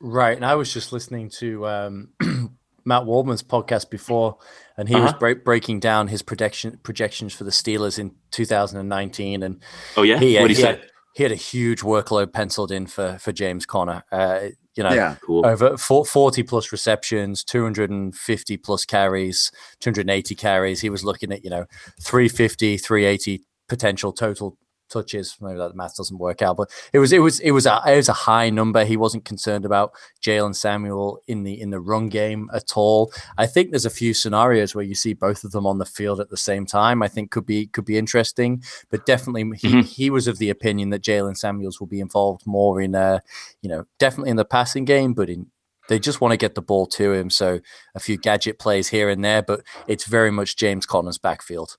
Right, 0.00 0.36
and 0.36 0.44
I 0.44 0.54
was 0.54 0.72
just 0.72 0.92
listening 0.92 1.30
to 1.38 1.66
um, 1.66 2.08
Matt 2.84 3.04
Waldman's 3.04 3.42
podcast 3.42 3.90
before, 3.90 4.38
and 4.76 4.88
he 4.88 4.94
uh-huh. 4.94 5.04
was 5.04 5.12
break, 5.14 5.44
breaking 5.44 5.80
down 5.80 6.08
his 6.08 6.22
projection 6.22 6.78
projections 6.82 7.32
for 7.32 7.44
the 7.44 7.50
Steelers 7.50 7.98
in 7.98 8.14
2019. 8.30 9.42
And 9.42 9.62
oh 9.96 10.02
yeah, 10.02 10.18
he, 10.18 10.38
what 10.38 10.50
he, 10.50 10.60
had, 10.60 10.82
he 11.14 11.22
had 11.22 11.32
a 11.32 11.36
huge 11.36 11.80
workload 11.80 12.32
penciled 12.32 12.70
in 12.70 12.86
for 12.86 13.18
for 13.18 13.32
James 13.32 13.64
Conner. 13.64 14.02
Uh, 14.12 14.48
you 14.74 14.82
know, 14.82 14.92
yeah, 14.92 15.14
cool. 15.24 15.46
over 15.46 15.76
40 15.76 16.42
plus 16.42 16.72
receptions, 16.72 17.44
250 17.44 18.56
plus 18.56 18.84
carries, 18.84 19.52
280 19.78 20.34
carries. 20.34 20.80
He 20.80 20.90
was 20.90 21.04
looking 21.04 21.32
at 21.32 21.44
you 21.44 21.50
know 21.50 21.66
350, 22.02 22.76
380 22.78 23.44
potential 23.68 24.12
total 24.12 24.58
touches. 24.94 25.36
Maybe 25.40 25.58
that 25.58 25.74
math 25.74 25.96
doesn't 25.96 26.18
work 26.18 26.40
out, 26.40 26.56
but 26.56 26.70
it 26.92 26.98
was 26.98 27.12
it 27.12 27.18
was 27.18 27.40
it 27.40 27.50
was 27.50 27.66
a 27.66 27.82
it 27.86 27.96
was 27.96 28.08
a 28.08 28.14
high 28.14 28.48
number. 28.50 28.84
He 28.84 28.96
wasn't 28.96 29.24
concerned 29.24 29.64
about 29.64 29.92
Jaylen 30.24 30.54
Samuel 30.54 31.20
in 31.26 31.42
the 31.42 31.60
in 31.60 31.70
the 31.70 31.80
run 31.80 32.08
game 32.08 32.48
at 32.54 32.72
all. 32.76 33.12
I 33.36 33.46
think 33.46 33.70
there's 33.70 33.84
a 33.84 33.90
few 33.90 34.14
scenarios 34.14 34.74
where 34.74 34.84
you 34.84 34.94
see 34.94 35.12
both 35.12 35.44
of 35.44 35.52
them 35.52 35.66
on 35.66 35.78
the 35.78 35.84
field 35.84 36.20
at 36.20 36.30
the 36.30 36.36
same 36.36 36.64
time. 36.64 37.02
I 37.02 37.08
think 37.08 37.30
could 37.30 37.46
be 37.46 37.66
could 37.66 37.84
be 37.84 37.98
interesting, 37.98 38.62
but 38.90 39.04
definitely 39.04 39.58
he, 39.58 39.68
mm-hmm. 39.68 39.80
he 39.80 40.08
was 40.08 40.28
of 40.28 40.38
the 40.38 40.50
opinion 40.50 40.90
that 40.90 41.02
Jaylen 41.02 41.36
Samuels 41.36 41.80
will 41.80 41.88
be 41.88 42.00
involved 42.00 42.46
more 42.46 42.80
in 42.80 42.94
uh 42.94 43.20
you 43.60 43.68
know 43.68 43.84
definitely 43.98 44.30
in 44.30 44.36
the 44.36 44.44
passing 44.44 44.84
game, 44.84 45.12
but 45.12 45.28
in 45.28 45.50
they 45.88 45.98
just 45.98 46.20
want 46.20 46.32
to 46.32 46.38
get 46.38 46.54
the 46.54 46.62
ball 46.62 46.86
to 46.86 47.12
him. 47.12 47.30
So 47.30 47.60
a 47.94 48.00
few 48.00 48.16
gadget 48.16 48.58
plays 48.58 48.88
here 48.88 49.08
and 49.08 49.24
there, 49.24 49.42
but 49.42 49.60
it's 49.86 50.06
very 50.06 50.30
much 50.30 50.56
James 50.56 50.86
Conner's 50.86 51.18
backfield. 51.18 51.76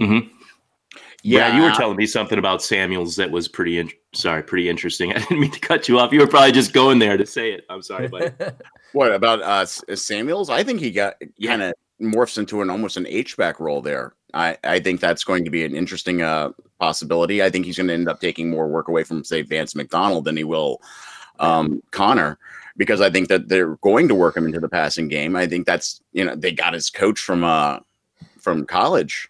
Mm-hmm. 0.00 0.33
Yeah, 1.26 1.56
you 1.56 1.62
were 1.62 1.70
telling 1.70 1.96
me 1.96 2.04
something 2.04 2.38
about 2.38 2.62
Samuels 2.62 3.16
that 3.16 3.30
was 3.30 3.48
pretty 3.48 3.90
Sorry, 4.12 4.42
pretty 4.42 4.68
interesting. 4.68 5.12
I 5.14 5.20
didn't 5.20 5.40
mean 5.40 5.50
to 5.50 5.60
cut 5.60 5.88
you 5.88 5.98
off. 5.98 6.12
You 6.12 6.20
were 6.20 6.26
probably 6.26 6.52
just 6.52 6.74
going 6.74 6.98
there 6.98 7.16
to 7.16 7.26
say 7.26 7.52
it. 7.52 7.64
I'm 7.70 7.82
sorry, 7.82 8.08
buddy. 8.08 8.30
What 8.92 9.12
about 9.12 9.42
uh, 9.42 9.66
Samuels? 9.66 10.50
I 10.50 10.62
think 10.62 10.78
he 10.78 10.92
got 10.92 11.14
kind 11.44 11.62
of 11.62 11.72
morphs 12.00 12.38
into 12.38 12.62
an 12.62 12.70
almost 12.70 12.96
an 12.96 13.08
H 13.08 13.36
back 13.36 13.58
role 13.58 13.82
there. 13.82 14.14
I, 14.32 14.56
I 14.62 14.78
think 14.78 15.00
that's 15.00 15.24
going 15.24 15.44
to 15.44 15.50
be 15.50 15.64
an 15.64 15.74
interesting 15.74 16.22
uh, 16.22 16.50
possibility. 16.78 17.42
I 17.42 17.50
think 17.50 17.66
he's 17.66 17.76
going 17.76 17.88
to 17.88 17.94
end 17.94 18.08
up 18.08 18.20
taking 18.20 18.50
more 18.50 18.68
work 18.68 18.86
away 18.86 19.02
from 19.02 19.24
say 19.24 19.42
Vance 19.42 19.74
McDonald 19.74 20.26
than 20.26 20.36
he 20.36 20.44
will 20.44 20.80
um, 21.40 21.82
Conner 21.90 22.38
because 22.76 23.00
I 23.00 23.10
think 23.10 23.28
that 23.28 23.48
they're 23.48 23.76
going 23.76 24.06
to 24.08 24.14
work 24.14 24.36
him 24.36 24.46
into 24.46 24.60
the 24.60 24.68
passing 24.68 25.08
game. 25.08 25.34
I 25.34 25.46
think 25.46 25.66
that's 25.66 26.00
you 26.12 26.24
know 26.24 26.36
they 26.36 26.52
got 26.52 26.74
his 26.74 26.90
coach 26.90 27.18
from 27.18 27.42
uh 27.42 27.80
from 28.38 28.64
college. 28.64 29.28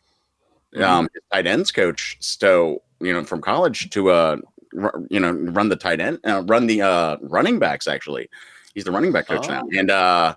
Um, 0.83 1.09
tight 1.33 1.47
ends 1.47 1.71
coach 1.71 2.17
Stowe, 2.21 2.83
you 3.01 3.13
know 3.13 3.25
from 3.25 3.41
college 3.41 3.91
to 3.91 4.11
uh 4.11 4.37
you 5.11 5.21
know 5.21 5.33
run 5.33 5.69
the 5.69 5.77
tight 5.77 6.01
end, 6.01 6.21
uh, 6.25 6.43
run 6.47 6.67
the 6.67 6.83
uh 6.83 7.17
running 7.23 7.59
backs 7.59 7.87
actually. 7.87 8.29
He's 8.75 8.85
the 8.85 8.93
running 8.93 9.13
back 9.13 9.29
coach 9.29 9.47
oh. 9.49 9.53
now, 9.53 9.63
and 9.79 9.91
uh, 9.91 10.35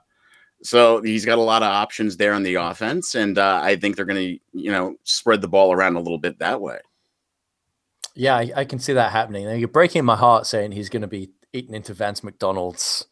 so 0.64 1.02
he's 1.02 1.26
got 1.26 1.38
a 1.38 1.42
lot 1.42 1.64
of 1.64 1.70
options 1.70 2.18
there 2.18 2.34
on 2.34 2.44
the 2.44 2.56
offense, 2.56 3.16
and 3.16 3.38
uh, 3.38 3.60
I 3.64 3.76
think 3.76 3.96
they're 3.96 4.06
going 4.06 4.38
to, 4.38 4.60
you 4.60 4.72
know, 4.72 4.96
spread 5.04 5.42
the 5.42 5.48
ball 5.48 5.72
around 5.72 5.96
a 5.96 6.00
little 6.00 6.18
bit 6.18 6.40
that 6.40 6.62
way. 6.62 6.80
Yeah, 8.16 8.36
I, 8.36 8.52
I 8.56 8.66
can 8.66 8.80
see 8.80 8.94
that 8.94 9.12
happening. 9.12 9.48
You're 9.60 9.68
breaking 9.68 10.06
my 10.06 10.16
heart 10.16 10.48
saying 10.48 10.72
he's 10.72 10.90
going 10.90 11.04
to 11.04 11.08
be 11.08 11.30
eaten 11.54 11.76
into 11.76 11.94
Vance 11.94 12.24
McDonald's 12.24 13.06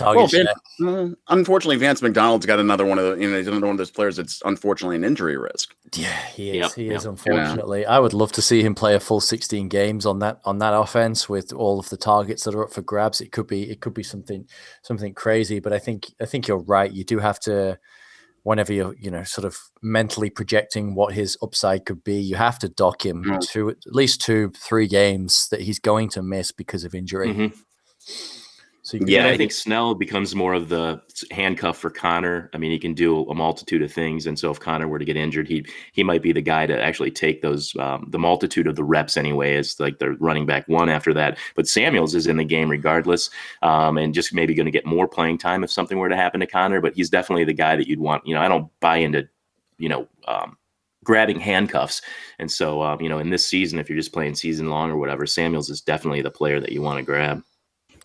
well, 0.00 0.26
Van, 0.26 0.46
uh, 0.84 1.08
unfortunately, 1.28 1.76
Vance 1.76 2.02
McDonald's 2.02 2.46
got 2.46 2.58
another 2.58 2.84
one 2.84 2.98
of 2.98 3.04
the, 3.04 3.22
you 3.22 3.28
know, 3.28 3.36
he's 3.36 3.46
another 3.46 3.66
one 3.66 3.74
of 3.74 3.78
those 3.78 3.90
players 3.90 4.16
that's 4.16 4.40
unfortunately 4.44 4.96
an 4.96 5.04
injury 5.04 5.36
risk. 5.36 5.74
Yeah, 5.94 6.16
he 6.26 6.50
is. 6.50 6.56
Yep, 6.56 6.72
he 6.74 6.84
yep. 6.86 6.96
is. 6.96 7.06
Unfortunately, 7.06 7.82
yeah. 7.82 7.90
I 7.90 7.98
would 7.98 8.14
love 8.14 8.32
to 8.32 8.42
see 8.42 8.62
him 8.62 8.74
play 8.74 8.94
a 8.94 9.00
full 9.00 9.20
16 9.20 9.68
games 9.68 10.06
on 10.06 10.20
that 10.20 10.40
on 10.44 10.58
that 10.58 10.74
offense 10.74 11.28
with 11.28 11.52
all 11.52 11.80
of 11.80 11.88
the 11.88 11.96
targets 11.96 12.44
that 12.44 12.54
are 12.54 12.64
up 12.64 12.72
for 12.72 12.82
grabs. 12.82 13.20
It 13.20 13.32
could 13.32 13.46
be 13.46 13.70
it 13.70 13.80
could 13.80 13.94
be 13.94 14.02
something 14.02 14.46
something 14.82 15.14
crazy. 15.14 15.58
But 15.58 15.72
I 15.72 15.78
think 15.78 16.12
I 16.20 16.26
think 16.26 16.48
you're 16.48 16.58
right. 16.58 16.90
You 16.90 17.04
do 17.04 17.18
have 17.18 17.40
to 17.40 17.78
whenever 18.44 18.72
you're 18.72 18.94
you 18.98 19.10
know 19.10 19.24
sort 19.24 19.44
of 19.44 19.56
mentally 19.82 20.30
projecting 20.30 20.94
what 20.94 21.14
his 21.14 21.36
upside 21.42 21.84
could 21.86 22.02
be 22.02 22.16
you 22.16 22.34
have 22.34 22.58
to 22.58 22.68
dock 22.68 23.06
him 23.06 23.22
mm-hmm. 23.22 23.38
to 23.38 23.70
at 23.70 23.76
least 23.86 24.20
two 24.20 24.50
three 24.56 24.88
games 24.88 25.46
that 25.50 25.60
he's 25.60 25.78
going 25.78 26.08
to 26.08 26.22
miss 26.22 26.50
because 26.50 26.82
of 26.82 26.92
injury 26.92 27.28
mm-hmm. 27.28 27.56
So 28.92 28.98
yeah, 29.06 29.26
I 29.26 29.38
think 29.38 29.52
Snell 29.52 29.94
becomes 29.94 30.34
more 30.34 30.52
of 30.52 30.68
the 30.68 31.00
handcuff 31.30 31.78
for 31.78 31.88
Conner. 31.88 32.50
I 32.52 32.58
mean, 32.58 32.70
he 32.70 32.78
can 32.78 32.92
do 32.92 33.22
a 33.22 33.34
multitude 33.34 33.80
of 33.80 33.90
things, 33.90 34.26
and 34.26 34.38
so 34.38 34.50
if 34.50 34.60
Conner 34.60 34.86
were 34.86 34.98
to 34.98 35.04
get 35.06 35.16
injured, 35.16 35.48
he 35.48 35.64
he 35.92 36.02
might 36.02 36.20
be 36.20 36.30
the 36.30 36.42
guy 36.42 36.66
to 36.66 36.78
actually 36.78 37.10
take 37.10 37.40
those 37.40 37.74
um, 37.76 38.06
the 38.10 38.18
multitude 38.18 38.66
of 38.66 38.76
the 38.76 38.84
reps 38.84 39.16
anyway. 39.16 39.56
As 39.56 39.80
like 39.80 39.98
the 39.98 40.10
running 40.12 40.44
back 40.44 40.68
one 40.68 40.90
after 40.90 41.14
that. 41.14 41.38
But 41.54 41.66
Samuels 41.66 42.14
is 42.14 42.26
in 42.26 42.36
the 42.36 42.44
game 42.44 42.70
regardless, 42.70 43.30
um, 43.62 43.96
and 43.96 44.12
just 44.12 44.34
maybe 44.34 44.54
going 44.54 44.66
to 44.66 44.70
get 44.70 44.84
more 44.84 45.08
playing 45.08 45.38
time 45.38 45.64
if 45.64 45.72
something 45.72 45.96
were 45.96 46.10
to 46.10 46.16
happen 46.16 46.40
to 46.40 46.46
Conner. 46.46 46.82
But 46.82 46.92
he's 46.92 47.08
definitely 47.08 47.44
the 47.44 47.54
guy 47.54 47.76
that 47.76 47.88
you'd 47.88 47.98
want. 47.98 48.26
You 48.26 48.34
know, 48.34 48.42
I 48.42 48.48
don't 48.48 48.68
buy 48.80 48.98
into, 48.98 49.26
you 49.78 49.88
know. 49.88 50.06
Um, 50.28 50.58
grabbing 51.04 51.40
handcuffs. 51.40 52.00
And 52.38 52.48
so, 52.48 52.80
um, 52.80 53.00
you 53.00 53.08
know, 53.08 53.18
in 53.18 53.30
this 53.30 53.44
season, 53.44 53.80
if 53.80 53.88
you're 53.88 53.98
just 53.98 54.12
playing 54.12 54.36
season 54.36 54.68
long 54.68 54.88
or 54.88 54.96
whatever, 54.96 55.26
Samuels 55.26 55.68
is 55.68 55.80
definitely 55.80 56.22
the 56.22 56.30
player 56.30 56.60
that 56.60 56.70
you 56.70 56.80
want 56.80 56.98
to 56.98 57.04
grab. 57.04 57.42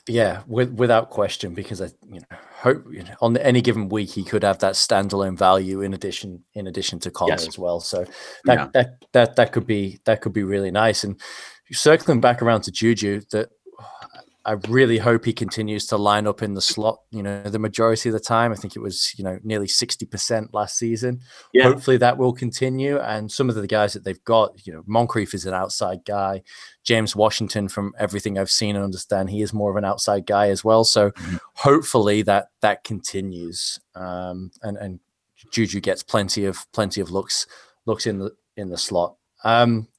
Yeah, 0.08 0.44
with, 0.48 0.72
without 0.72 1.10
question, 1.10 1.54
because 1.54 1.82
I, 1.82 1.90
you 2.08 2.22
know, 2.22 2.38
hope 2.60 2.86
you 2.90 3.04
know, 3.04 3.16
on 3.22 3.38
any 3.38 3.62
given 3.62 3.90
week 3.90 4.12
he 4.12 4.24
could 4.24 4.44
have 4.44 4.60
that 4.60 4.76
standalone 4.76 5.38
value 5.38 5.82
in 5.82 5.94
addition 5.94 6.44
in 6.54 6.68
addition 6.68 7.00
to 7.00 7.12
Conner 7.12 7.32
yes. 7.32 7.48
as 7.48 7.58
well. 7.58 7.80
So 7.80 8.06
that, 8.46 8.58
yeah. 8.58 8.68
that 8.74 9.06
that 9.14 9.36
that 9.36 9.52
could 9.52 9.68
be 9.68 10.00
that 10.06 10.22
could 10.22 10.34
be 10.34 10.44
really 10.44 10.72
nice. 10.72 11.04
And 11.04 11.20
circling 11.72 12.22
back 12.22 12.42
around 12.42 12.62
to 12.62 12.72
Juju, 12.72 13.22
that 13.32 13.50
I 14.48 14.54
really 14.70 14.98
hope 14.98 15.26
he 15.26 15.34
continues 15.34 15.86
to 15.88 15.98
line 15.98 16.26
up 16.26 16.42
in 16.42 16.54
the 16.54 16.62
slot. 16.62 17.02
You 17.12 17.22
know, 17.22 17.44
the 17.44 17.60
majority 17.60 18.08
of 18.08 18.14
the 18.14 18.20
time, 18.22 18.54
I 18.54 18.56
think 18.56 18.78
it 18.78 18.80
was 18.80 19.14
you 19.18 19.24
know 19.26 19.38
nearly 19.44 19.68
sixty 19.68 20.06
percent 20.06 20.54
last 20.54 20.78
season. 20.78 21.20
Yeah. 21.52 21.64
Hopefully 21.64 21.98
that 21.98 22.18
will 22.18 22.32
continue. 22.32 22.98
And 22.98 23.30
some 23.30 23.50
of 23.50 23.56
the 23.56 23.68
guys 23.68 23.92
that 23.92 24.06
they've 24.06 24.24
got, 24.24 24.66
you 24.66 24.72
know, 24.72 24.84
Moncrief 24.88 25.34
is 25.34 25.46
an 25.46 25.54
outside 25.54 26.06
guy. 26.06 26.44
James 26.86 27.14
Washington, 27.14 27.68
from 27.68 27.94
everything 28.00 28.40
I've 28.40 28.50
seen 28.50 28.78
and 28.78 28.86
understand, 28.86 29.30
he 29.30 29.42
is 29.42 29.54
more 29.54 29.70
of 29.70 29.76
an 29.76 29.84
outside 29.84 30.26
guy 30.26 30.48
as 30.48 30.64
well. 30.64 30.86
So 30.86 31.12
mm-hmm. 31.12 31.38
hopefully 31.54 32.22
that 32.22 32.48
that 32.62 32.86
continues. 32.86 33.82
Um, 33.96 34.52
and 34.64 34.78
and 34.78 35.00
Juju 35.52 35.82
gets 35.82 36.04
plenty 36.04 36.46
of 36.46 36.66
plenty 36.72 37.02
of 37.02 37.12
looks 37.12 37.48
looks 37.86 38.08
in 38.08 38.20
the 38.20 38.32
in 38.56 38.70
the 38.70 38.78
slot. 38.78 39.18
Um, 39.44 39.90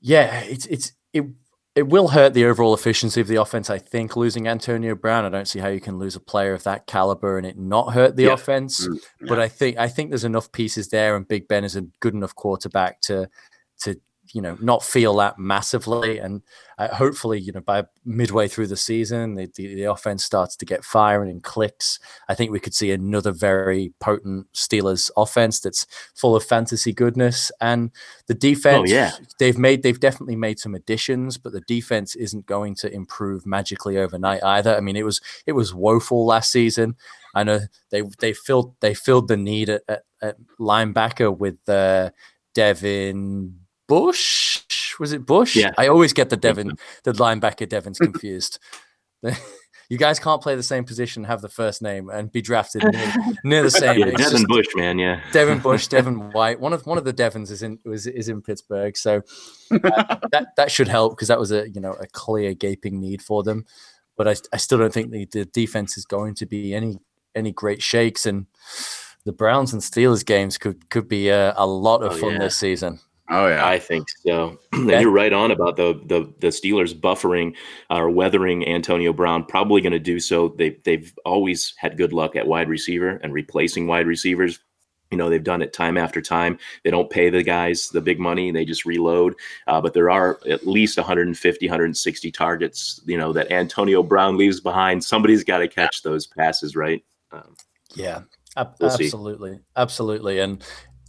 yeah, 0.00 0.40
it's 0.40 0.66
it's 0.66 0.92
it 1.12 1.26
it 1.74 1.88
will 1.88 2.08
hurt 2.08 2.34
the 2.34 2.44
overall 2.44 2.74
efficiency 2.74 3.20
of 3.20 3.28
the 3.28 3.36
offense. 3.36 3.70
I 3.70 3.78
think 3.78 4.14
losing 4.14 4.46
Antonio 4.46 4.94
Brown, 4.94 5.24
I 5.24 5.30
don't 5.30 5.48
see 5.48 5.58
how 5.58 5.68
you 5.68 5.80
can 5.80 5.98
lose 5.98 6.16
a 6.16 6.20
player 6.20 6.52
of 6.52 6.64
that 6.64 6.86
caliber 6.86 7.38
and 7.38 7.46
it 7.46 7.56
not 7.56 7.94
hurt 7.94 8.14
the 8.16 8.24
yeah. 8.24 8.32
offense. 8.34 8.86
Mm, 8.86 8.94
yeah. 8.94 9.26
But 9.28 9.38
I 9.38 9.48
think 9.48 9.78
I 9.78 9.88
think 9.88 10.10
there's 10.10 10.24
enough 10.24 10.52
pieces 10.52 10.88
there, 10.88 11.16
and 11.16 11.26
Big 11.26 11.48
Ben 11.48 11.64
is 11.64 11.76
a 11.76 11.82
good 12.00 12.14
enough 12.14 12.34
quarterback 12.34 13.00
to 13.02 13.28
to 13.80 13.98
you 14.32 14.40
know 14.40 14.56
not 14.60 14.82
feel 14.82 15.14
that 15.16 15.38
massively. 15.38 16.18
And 16.18 16.42
uh, 16.78 16.94
hopefully 16.94 17.38
you 17.38 17.52
know 17.52 17.60
by 17.60 17.84
midway 18.04 18.48
through 18.48 18.66
the 18.66 18.76
season 18.76 19.34
the, 19.34 19.50
the, 19.54 19.74
the, 19.74 19.84
offense 19.84 20.24
starts 20.24 20.56
to 20.56 20.64
get 20.66 20.84
firing 20.84 21.30
and 21.30 21.42
clicks. 21.42 21.98
I 22.28 22.34
think 22.34 22.50
we 22.50 22.60
could 22.60 22.74
see 22.74 22.90
another 22.90 23.30
very 23.30 23.92
potent 24.00 24.52
steelers 24.52 25.10
offense 25.16 25.60
that's 25.60 25.86
full 26.14 26.34
of 26.34 26.44
fantasy 26.44 26.92
goodness. 26.92 27.52
And 27.60 27.90
the 28.26 28.34
defense 28.34 28.90
oh, 28.90 28.94
yeah. 28.94 29.12
they've 29.38 29.58
made 29.58 29.82
they've 29.82 30.00
definitely 30.00 30.36
made 30.36 30.58
some 30.58 30.74
additions 30.74 31.38
but 31.38 31.52
the 31.52 31.62
defense 31.62 32.14
isn't 32.14 32.46
going 32.46 32.74
to 32.76 32.92
improve 32.92 33.46
magically 33.46 33.98
overnight 33.98 34.42
either. 34.42 34.74
I 34.74 34.80
mean 34.80 34.96
it 34.96 35.04
was 35.04 35.20
it 35.46 35.52
was 35.52 35.74
woeful 35.74 36.26
last 36.26 36.50
season. 36.50 36.96
I 37.34 37.44
know 37.44 37.60
they 37.90 38.02
they 38.18 38.32
filled 38.32 38.74
they 38.80 38.94
filled 38.94 39.28
the 39.28 39.36
need 39.36 39.68
at, 39.68 39.82
at, 39.88 40.02
at 40.20 40.36
linebacker 40.58 41.36
with 41.36 41.68
uh 41.68 42.10
devin 42.54 43.61
Bush. 43.92 44.98
Was 44.98 45.12
it 45.12 45.26
Bush? 45.26 45.54
Yeah. 45.54 45.72
I 45.76 45.88
always 45.88 46.14
get 46.14 46.30
the 46.30 46.36
Devin, 46.38 46.78
the 47.04 47.12
linebacker 47.12 47.68
Devins 47.68 47.98
confused. 48.00 48.58
you 49.90 49.98
guys 49.98 50.18
can't 50.18 50.40
play 50.40 50.56
the 50.56 50.62
same 50.62 50.84
position, 50.84 51.24
have 51.24 51.42
the 51.42 51.50
first 51.50 51.82
name, 51.82 52.08
and 52.08 52.32
be 52.32 52.40
drafted 52.40 52.84
near, 52.90 53.14
near 53.44 53.62
the 53.62 53.70
same. 53.70 54.00
Yeah, 54.00 54.12
Devin 54.12 54.46
Bush, 54.46 54.68
man. 54.76 54.98
Yeah, 54.98 55.20
Devin 55.32 55.58
Bush, 55.58 55.88
Devin 55.88 56.30
White. 56.30 56.58
One 56.58 56.72
of 56.72 56.86
one 56.86 56.96
of 56.96 57.04
the 57.04 57.12
Devons 57.12 57.50
is 57.50 57.62
in 57.62 57.80
was 57.84 58.06
is 58.06 58.30
in 58.30 58.40
Pittsburgh, 58.40 58.96
so 58.96 59.20
uh, 59.70 60.16
that 60.32 60.48
that 60.56 60.70
should 60.70 60.88
help 60.88 61.14
because 61.14 61.28
that 61.28 61.38
was 61.38 61.52
a 61.52 61.68
you 61.68 61.82
know 61.82 61.92
a 61.92 62.06
clear 62.06 62.54
gaping 62.54 62.98
need 62.98 63.20
for 63.20 63.42
them. 63.42 63.66
But 64.16 64.26
I, 64.26 64.36
I 64.54 64.56
still 64.56 64.78
don't 64.78 64.94
think 64.94 65.10
the, 65.10 65.26
the 65.26 65.44
defense 65.44 65.98
is 65.98 66.06
going 66.06 66.34
to 66.36 66.46
be 66.46 66.72
any 66.72 66.96
any 67.34 67.52
great 67.52 67.82
shakes 67.82 68.24
and 68.24 68.46
the 69.26 69.32
Browns 69.32 69.74
and 69.74 69.82
Steelers 69.82 70.24
games 70.24 70.56
could 70.56 70.88
could 70.88 71.08
be 71.08 71.28
a, 71.28 71.52
a 71.58 71.66
lot 71.66 72.02
of 72.02 72.12
oh, 72.12 72.16
fun 72.16 72.32
yeah. 72.32 72.38
this 72.38 72.56
season. 72.56 72.98
Oh 73.32 73.48
yeah, 73.48 73.66
I 73.66 73.78
think 73.78 74.08
so. 74.26 74.58
and 74.72 74.90
you're 74.90 75.10
right 75.10 75.32
on 75.32 75.50
about 75.50 75.76
the 75.76 75.98
the 76.04 76.30
the 76.40 76.48
Steelers 76.48 76.94
buffering 76.94 77.54
uh, 77.90 77.96
or 77.96 78.10
weathering 78.10 78.68
Antonio 78.68 79.10
Brown. 79.14 79.44
Probably 79.44 79.80
going 79.80 79.94
to 79.94 79.98
do 79.98 80.20
so. 80.20 80.48
They 80.48 80.76
they've 80.84 81.12
always 81.24 81.72
had 81.78 81.96
good 81.96 82.12
luck 82.12 82.36
at 82.36 82.46
wide 82.46 82.68
receiver 82.68 83.18
and 83.22 83.32
replacing 83.32 83.86
wide 83.86 84.06
receivers. 84.06 84.60
You 85.10 85.16
know 85.16 85.30
they've 85.30 85.42
done 85.42 85.62
it 85.62 85.72
time 85.72 85.96
after 85.96 86.20
time. 86.20 86.58
They 86.84 86.90
don't 86.90 87.08
pay 87.08 87.30
the 87.30 87.42
guys 87.42 87.88
the 87.88 88.02
big 88.02 88.20
money; 88.20 88.50
they 88.50 88.66
just 88.66 88.84
reload. 88.84 89.34
Uh, 89.66 89.80
but 89.80 89.94
there 89.94 90.10
are 90.10 90.38
at 90.46 90.66
least 90.66 90.98
150, 90.98 91.66
160 91.66 92.30
targets. 92.32 93.00
You 93.06 93.16
know 93.16 93.32
that 93.32 93.50
Antonio 93.50 94.02
Brown 94.02 94.36
leaves 94.36 94.60
behind. 94.60 95.02
Somebody's 95.02 95.42
got 95.42 95.58
to 95.58 95.68
catch 95.68 96.02
those 96.02 96.26
passes, 96.26 96.76
right? 96.76 97.02
Um, 97.30 97.56
yeah, 97.94 98.20
we'll 98.56 98.90
absolutely, 98.90 99.54
see. 99.54 99.60
absolutely. 99.76 100.38
And 100.38 100.62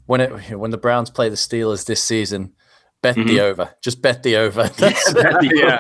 when 0.06 0.22
it 0.22 0.52
when 0.58 0.72
the 0.72 0.78
Browns 0.78 1.10
play 1.10 1.30
the 1.30 1.36
Steelers 1.36 1.86
this 1.86 2.04
season, 2.04 2.54
bet 3.02 3.16
mm-hmm. 3.16 3.28
the 3.28 3.42
over. 3.42 3.76
Just 3.82 4.02
bet 4.02 4.24
the 4.24 4.38
over. 4.38 4.70
yeah, 5.42 5.80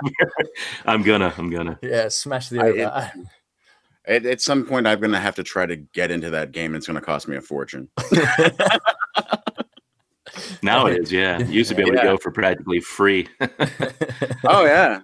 I'm 0.85 1.03
gonna, 1.03 1.33
I'm 1.37 1.49
gonna. 1.49 1.79
Yeah, 1.81 2.09
smash 2.09 2.49
the 2.49 2.61
over. 2.61 2.85
I, 2.85 3.05
it, 3.05 3.11
at, 4.05 4.25
at 4.25 4.41
some 4.41 4.65
point, 4.65 4.85
I'm 4.87 4.99
gonna 4.99 5.19
have 5.19 5.35
to 5.35 5.43
try 5.43 5.65
to 5.65 5.75
get 5.75 6.11
into 6.11 6.29
that 6.31 6.51
game. 6.51 6.75
It's 6.75 6.87
gonna 6.87 7.01
cost 7.01 7.27
me 7.27 7.37
a 7.37 7.41
fortune. 7.41 7.89
now 10.61 10.85
it 10.87 11.01
is, 11.03 11.11
yeah. 11.11 11.39
You 11.39 11.45
used 11.45 11.69
to 11.69 11.75
be 11.75 11.83
able 11.83 11.95
yeah. 11.95 12.01
to 12.01 12.07
go 12.07 12.17
for 12.17 12.31
practically 12.31 12.81
free. 12.81 13.27
oh 14.45 14.65
yeah. 14.65 15.01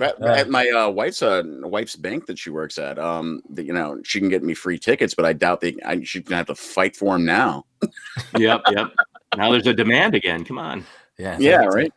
At, 0.00 0.20
uh, 0.22 0.26
at 0.26 0.50
my 0.50 0.68
uh, 0.68 0.88
wife's 0.90 1.22
uh, 1.22 1.42
wife's 1.44 1.96
bank 1.96 2.26
that 2.26 2.38
she 2.38 2.50
works 2.50 2.78
at, 2.78 2.98
um, 2.98 3.42
the, 3.48 3.64
you 3.64 3.72
know, 3.72 4.00
she 4.04 4.18
can 4.18 4.28
get 4.28 4.42
me 4.42 4.54
free 4.54 4.78
tickets, 4.78 5.14
but 5.14 5.24
I 5.24 5.32
doubt 5.32 5.60
they. 5.60 5.76
I, 5.84 6.02
she's 6.02 6.22
gonna 6.22 6.38
have 6.38 6.46
to 6.48 6.54
fight 6.54 6.96
for 6.96 7.14
them 7.14 7.24
now. 7.24 7.64
yep, 8.36 8.62
yep. 8.70 8.92
Now 9.36 9.52
there's 9.52 9.66
a 9.66 9.74
demand 9.74 10.14
again. 10.14 10.44
Come 10.44 10.58
on. 10.58 10.84
Yeah. 11.18 11.36
Yeah. 11.38 11.64
Right. 11.66 11.92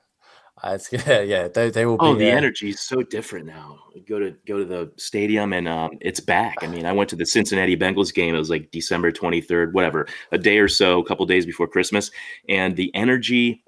Uh, 0.64 0.78
yeah, 0.92 1.22
yeah, 1.22 1.48
they, 1.48 1.70
they 1.70 1.86
will. 1.86 1.98
Oh, 2.00 2.14
be, 2.14 2.26
the 2.26 2.32
uh, 2.32 2.36
energy 2.36 2.70
is 2.70 2.80
so 2.80 3.04
different 3.04 3.46
now. 3.46 3.78
go 4.08 4.18
to 4.20 4.36
go 4.48 4.58
to 4.58 4.66
the 4.66 4.92
stadium 4.98 5.54
and 5.54 5.68
um, 5.68 5.92
it's 6.02 6.20
back. 6.20 6.58
I 6.62 6.68
mean, 6.68 6.86
I 6.86 6.92
went 6.92 7.10
to 7.12 7.16
the 7.16 7.26
Cincinnati 7.26 7.78
Bengals 7.78 8.14
game. 8.14 8.34
It 8.34 8.40
was 8.40 8.50
like 8.50 8.72
December 8.72 9.12
twenty 9.12 9.40
third, 9.40 9.74
whatever, 9.74 10.08
a 10.32 10.38
day 10.38 10.58
or 10.58 10.68
so, 10.68 11.00
a 11.00 11.06
couple 11.06 11.26
days 11.28 11.46
before 11.46 11.68
Christmas, 11.68 12.10
and 12.50 12.76
the 12.76 12.94
energy 12.96 13.64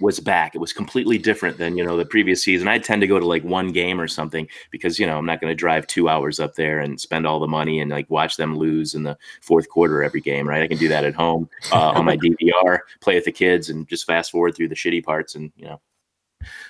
was 0.00 0.20
back. 0.20 0.54
It 0.54 0.58
was 0.58 0.72
completely 0.72 1.18
different 1.18 1.58
than 1.58 1.76
you 1.76 1.84
know 1.84 1.96
the 1.96 2.04
previous 2.04 2.42
season. 2.42 2.68
I 2.68 2.78
tend 2.78 3.00
to 3.00 3.06
go 3.06 3.18
to 3.18 3.26
like 3.26 3.44
one 3.44 3.72
game 3.72 4.00
or 4.00 4.08
something 4.08 4.48
because 4.70 4.98
you 4.98 5.06
know 5.06 5.18
I'm 5.18 5.26
not 5.26 5.40
going 5.40 5.50
to 5.50 5.54
drive 5.54 5.86
two 5.86 6.08
hours 6.08 6.40
up 6.40 6.54
there 6.54 6.80
and 6.80 7.00
spend 7.00 7.26
all 7.26 7.40
the 7.40 7.46
money 7.46 7.80
and 7.80 7.90
like 7.90 8.10
watch 8.10 8.36
them 8.36 8.56
lose 8.56 8.94
in 8.94 9.02
the 9.02 9.16
fourth 9.40 9.68
quarter 9.68 10.02
every 10.02 10.20
game. 10.20 10.48
Right? 10.48 10.62
I 10.62 10.68
can 10.68 10.78
do 10.78 10.88
that 10.88 11.04
at 11.04 11.14
home 11.14 11.48
uh, 11.72 11.90
on 11.90 12.04
my 12.04 12.16
DVR, 12.18 12.80
play 13.00 13.14
with 13.14 13.24
the 13.24 13.32
kids, 13.32 13.70
and 13.70 13.88
just 13.88 14.06
fast 14.06 14.30
forward 14.30 14.54
through 14.54 14.68
the 14.68 14.74
shitty 14.74 15.04
parts 15.04 15.34
and 15.34 15.52
you 15.56 15.66
know. 15.66 15.80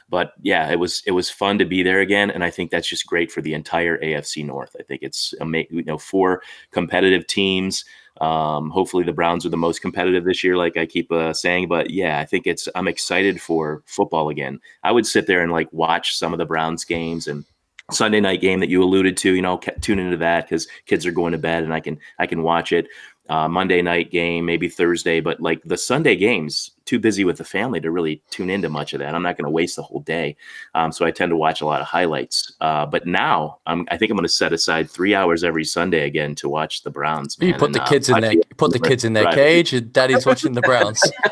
But 0.09 0.33
yeah, 0.41 0.71
it 0.71 0.79
was 0.79 1.03
it 1.07 1.11
was 1.11 1.29
fun 1.29 1.59
to 1.59 1.65
be 1.65 1.83
there 1.83 2.01
again, 2.01 2.31
and 2.31 2.45
I 2.45 2.51
think 2.51 2.71
that's 2.71 2.89
just 2.89 3.07
great 3.07 3.33
for 3.33 3.43
the 3.43 3.55
entire 3.55 3.99
AFC 3.99 4.45
North. 4.45 4.77
I 4.79 4.83
think 4.83 5.03
it's 5.03 5.35
you 5.41 5.83
know 5.85 5.99
four 5.99 6.43
competitive 6.71 7.27
teams. 7.27 7.85
Um, 8.21 8.71
hopefully, 8.71 9.05
the 9.05 9.13
Browns 9.13 9.45
are 9.45 9.51
the 9.51 9.57
most 9.57 9.83
competitive 9.83 10.25
this 10.25 10.43
year, 10.43 10.57
like 10.57 10.77
I 10.77 10.87
keep 10.87 11.11
uh, 11.13 11.33
saying. 11.33 11.69
But 11.69 11.91
yeah, 11.91 12.19
I 12.19 12.25
think 12.25 12.47
it's 12.47 12.69
I'm 12.75 12.89
excited 12.89 13.41
for 13.41 13.83
football 13.87 14.29
again. 14.29 14.61
I 14.83 14.93
would 14.93 15.07
sit 15.07 15.27
there 15.27 15.43
and 15.43 15.53
like 15.53 15.73
watch 15.73 16.17
some 16.17 16.33
of 16.33 16.39
the 16.39 16.47
Browns 16.47 16.85
games 16.85 17.27
and 17.27 17.45
Sunday 17.93 18.21
night 18.21 18.41
game 18.41 18.61
that 18.61 18.69
you 18.69 18.83
alluded 18.83 19.17
to. 19.19 19.35
You 19.35 19.43
know, 19.43 19.59
tune 19.81 19.99
into 19.99 20.17
that 20.19 20.45
because 20.45 20.67
kids 20.87 21.07
are 21.07 21.13
going 21.13 21.33
to 21.33 21.39
bed 21.39 21.65
and 21.65 21.75
I 21.75 21.81
can 21.81 21.99
I 22.19 22.27
can 22.27 22.43
watch 22.43 22.73
it 22.73 22.89
uh, 23.29 23.49
Monday 23.49 23.83
night 23.83 24.11
game, 24.11 24.45
maybe 24.45 24.69
Thursday, 24.69 25.21
but 25.21 25.41
like 25.41 25.63
the 25.65 25.77
Sunday 25.77 26.17
games, 26.17 26.73
too 26.85 26.99
busy 26.99 27.25
with 27.25 27.39
the 27.39 27.45
family 27.45 27.81
to 27.81 27.91
really 27.91 28.23
tune 28.31 28.49
into 28.49 28.69
much 28.69 28.93
of 28.93 29.01
that. 29.01 29.15
I'm 29.15 29.23
not 29.23 29.37
going 29.37 29.47
to 29.47 29.51
waste 29.51 29.77
the 29.77 29.83
whole 29.83 30.01
day, 30.01 30.37
um, 30.75 30.93
so 30.93 31.05
I 31.05 31.11
tend 31.11 31.31
to 31.31 31.37
watch 31.37 31.61
a 31.61 31.67
lot 31.67 31.81
of 31.81 31.87
highlights. 31.87 32.53
Uh, 32.61 32.87
but 32.87 33.07
now 33.07 33.59
I'm, 33.67 33.87
I 33.91 33.97
think 33.97 34.11
I'm 34.11 34.17
going 34.17 34.25
to 34.25 34.29
set 34.29 34.53
aside 34.53 34.91
three 34.91 35.15
hours 35.15 35.43
every 35.45 35.65
Sunday 35.65 36.07
again 36.07 36.35
to 36.37 36.49
watch 36.49 36.83
the 36.83 36.91
Browns. 36.91 37.39
Man. 37.39 37.49
You 37.49 37.55
put 37.55 37.67
and, 37.67 37.75
the 37.75 37.83
uh, 37.83 37.87
kids 37.87 38.09
in 38.09 38.21
their 38.21 38.35
put 38.57 38.73
the 38.73 38.79
kids 38.79 39.05
in 39.05 39.13
their 39.13 39.33
cage, 39.33 39.73
and 39.73 39.93
Daddy's 39.93 40.25
watching 40.25 40.53
the 40.53 40.63
Browns. 40.63 41.03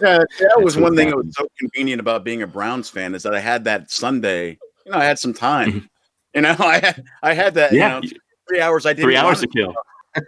yeah, 0.00 0.18
that 0.40 0.60
was 0.60 0.76
one 0.76 0.96
thing 0.96 1.10
that 1.10 1.16
was 1.16 1.34
so 1.36 1.46
convenient 1.58 2.00
about 2.00 2.24
being 2.24 2.42
a 2.42 2.46
Browns 2.46 2.88
fan 2.90 3.14
is 3.14 3.22
that 3.22 3.34
I 3.34 3.40
had 3.40 3.64
that 3.64 3.90
Sunday. 3.90 4.58
You 4.84 4.92
know, 4.92 4.98
I 4.98 5.04
had 5.04 5.18
some 5.18 5.34
time. 5.34 5.72
Mhm. 5.72 5.88
You 6.34 6.40
know, 6.42 6.56
I 6.58 6.78
had 6.78 7.04
I 7.22 7.34
had 7.34 7.54
that. 7.54 7.72
Yeah. 7.72 8.00
You 8.00 8.10
know, 8.10 8.16
three 8.48 8.60
hours. 8.60 8.86
I 8.86 8.92
didn't 8.92 9.04
Three 9.04 9.16
hours 9.16 9.40
to 9.40 9.46
kill. 9.46 9.74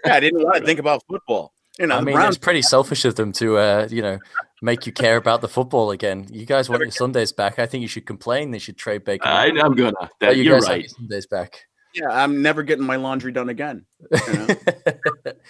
Yeah, 0.04 0.14
I 0.14 0.20
didn't 0.20 0.42
want 0.42 0.56
to 0.56 0.64
think 0.64 0.78
about 0.78 1.02
football. 1.08 1.52
You 1.78 1.86
know, 1.86 1.96
I 1.96 2.00
mean, 2.02 2.14
Browns 2.14 2.36
it's 2.36 2.44
pretty 2.44 2.62
selfish 2.76 3.04
of 3.04 3.14
them 3.14 3.32
to, 3.32 3.56
uh, 3.56 3.88
you 3.90 4.02
know, 4.02 4.18
make 4.60 4.86
you 4.86 4.92
care 4.92 5.16
about 5.16 5.40
the 5.40 5.48
football 5.48 5.90
again. 5.90 6.26
You 6.30 6.44
guys 6.44 6.68
want 6.68 6.82
your 6.82 6.90
Sundays 6.90 7.32
back. 7.32 7.58
I 7.58 7.66
think 7.66 7.82
you 7.82 7.88
should 7.88 8.06
complain. 8.06 8.50
They 8.50 8.58
should 8.58 8.76
trade 8.76 9.04
Baker. 9.04 9.26
I, 9.26 9.46
I'm 9.46 9.74
gonna. 9.74 9.92
But 9.98 10.10
That, 10.20 10.36
you 10.36 10.42
you're 10.42 10.60
guys 10.60 10.68
right. 10.68 10.80
your 10.82 10.88
Sundays 10.88 11.26
back. 11.26 11.66
Yeah, 11.94 12.08
I'm 12.08 12.42
never 12.42 12.62
getting 12.62 12.84
my 12.84 12.96
laundry 12.96 13.32
done 13.32 13.48
again. 13.48 13.84
You 14.12 14.32
know? 14.32 14.46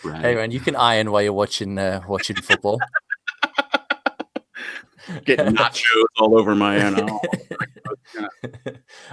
right. 0.05 0.20
hey 0.22 0.34
man, 0.34 0.51
you 0.51 0.61
can 0.61 0.76
iron 0.76 1.11
while 1.11 1.22
you're 1.22 1.32
watching 1.32 1.78
uh, 1.78 2.01
watching 2.07 2.36
football. 2.36 2.80
Getting 5.25 5.47
nachos 5.57 6.05
all 6.19 6.39
over 6.39 6.55
my 6.55 6.77
you 6.77 6.97
know. 6.97 7.21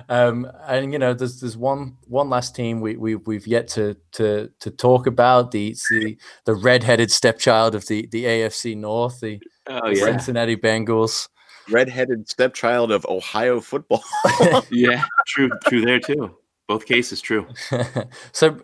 um, 0.09 0.49
and 0.67 0.93
you 0.93 0.99
know, 0.99 1.13
there's 1.13 1.39
there's 1.39 1.57
one 1.57 1.97
one 2.07 2.29
last 2.29 2.55
team 2.55 2.81
we 2.81 2.97
we 2.97 3.15
we've 3.15 3.47
yet 3.47 3.67
to 3.69 3.95
to 4.13 4.49
to 4.59 4.71
talk 4.71 5.07
about 5.07 5.51
the 5.51 5.75
the 5.89 6.17
the 6.45 6.55
redheaded 6.55 7.11
stepchild 7.11 7.75
of 7.75 7.85
the 7.87 8.07
the 8.11 8.25
AFC 8.25 8.75
North, 8.75 9.19
the 9.19 9.39
Oh 9.67 9.89
yeah. 9.89 10.05
Cincinnati 10.05 10.55
Bengals. 10.55 11.27
redheaded 11.69 12.29
stepchild 12.29 12.91
of 12.91 13.05
Ohio 13.07 13.59
football. 13.59 14.03
Yeah. 14.71 15.03
True. 15.27 15.49
True. 15.67 15.81
There 15.81 15.99
too. 15.99 16.37
Both 16.67 16.85
cases 16.85 17.21
true. 17.21 17.47
so 18.33 18.59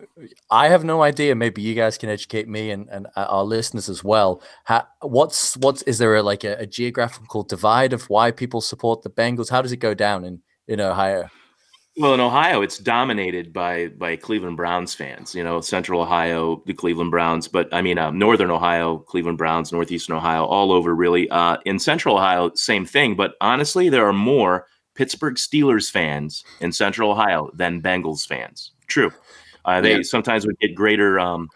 I 0.50 0.68
have 0.68 0.84
no 0.84 1.02
idea. 1.02 1.34
Maybe 1.34 1.62
you 1.62 1.74
guys 1.74 1.96
can 1.96 2.10
educate 2.10 2.46
me 2.46 2.70
and, 2.70 2.86
and 2.90 3.06
uh, 3.16 3.26
our 3.30 3.44
listeners 3.44 3.88
as 3.88 4.04
well. 4.04 4.42
How, 4.64 4.86
what's 5.00 5.56
what's 5.56 5.80
is 5.82 5.98
there 5.98 6.14
a, 6.14 6.22
like 6.22 6.44
a, 6.44 6.54
a 6.58 6.66
geographical 6.66 7.44
divide 7.44 7.94
of 7.94 8.10
why 8.10 8.30
people 8.30 8.60
support 8.60 9.02
the 9.02 9.10
Bengals? 9.10 9.48
How 9.48 9.62
does 9.62 9.72
it 9.72 9.78
go 9.78 9.94
down 9.94 10.24
in 10.24 10.42
in 10.68 10.80
Ohio? 10.80 11.30
Well, 11.96 12.12
in 12.12 12.18
Ohio, 12.20 12.60
it's 12.60 12.78
dominated 12.78 13.52
by 13.52 13.88
by 13.88 14.16
Cleveland 14.16 14.56
Browns 14.56 14.94
fans. 14.94 15.34
You 15.34 15.44
know, 15.44 15.60
Central 15.60 16.00
Ohio, 16.00 16.62
the 16.66 16.74
Cleveland 16.74 17.12
Browns, 17.12 17.46
but 17.46 17.72
I 17.72 17.82
mean, 17.82 17.98
uh, 17.98 18.10
Northern 18.10 18.50
Ohio, 18.50 18.98
Cleveland 18.98 19.38
Browns, 19.38 19.72
Northeastern 19.72 20.16
Ohio, 20.16 20.44
all 20.44 20.72
over 20.72 20.94
really. 20.94 21.30
Uh, 21.30 21.56
in 21.64 21.78
Central 21.78 22.16
Ohio, 22.16 22.50
same 22.54 22.84
thing. 22.84 23.14
But 23.14 23.34
honestly, 23.40 23.88
there 23.88 24.06
are 24.06 24.12
more 24.12 24.66
Pittsburgh 24.94 25.34
Steelers 25.34 25.90
fans 25.90 26.44
in 26.60 26.72
Central 26.72 27.10
Ohio 27.10 27.50
than 27.54 27.82
Bengals 27.82 28.26
fans. 28.26 28.72
True. 28.86 29.12
Uh, 29.64 29.80
they 29.80 29.96
Yeah. 29.96 30.02
sometimes 30.02 30.46
would 30.46 30.58
get 30.58 30.74
greater 30.74 31.18
um, 31.18 31.48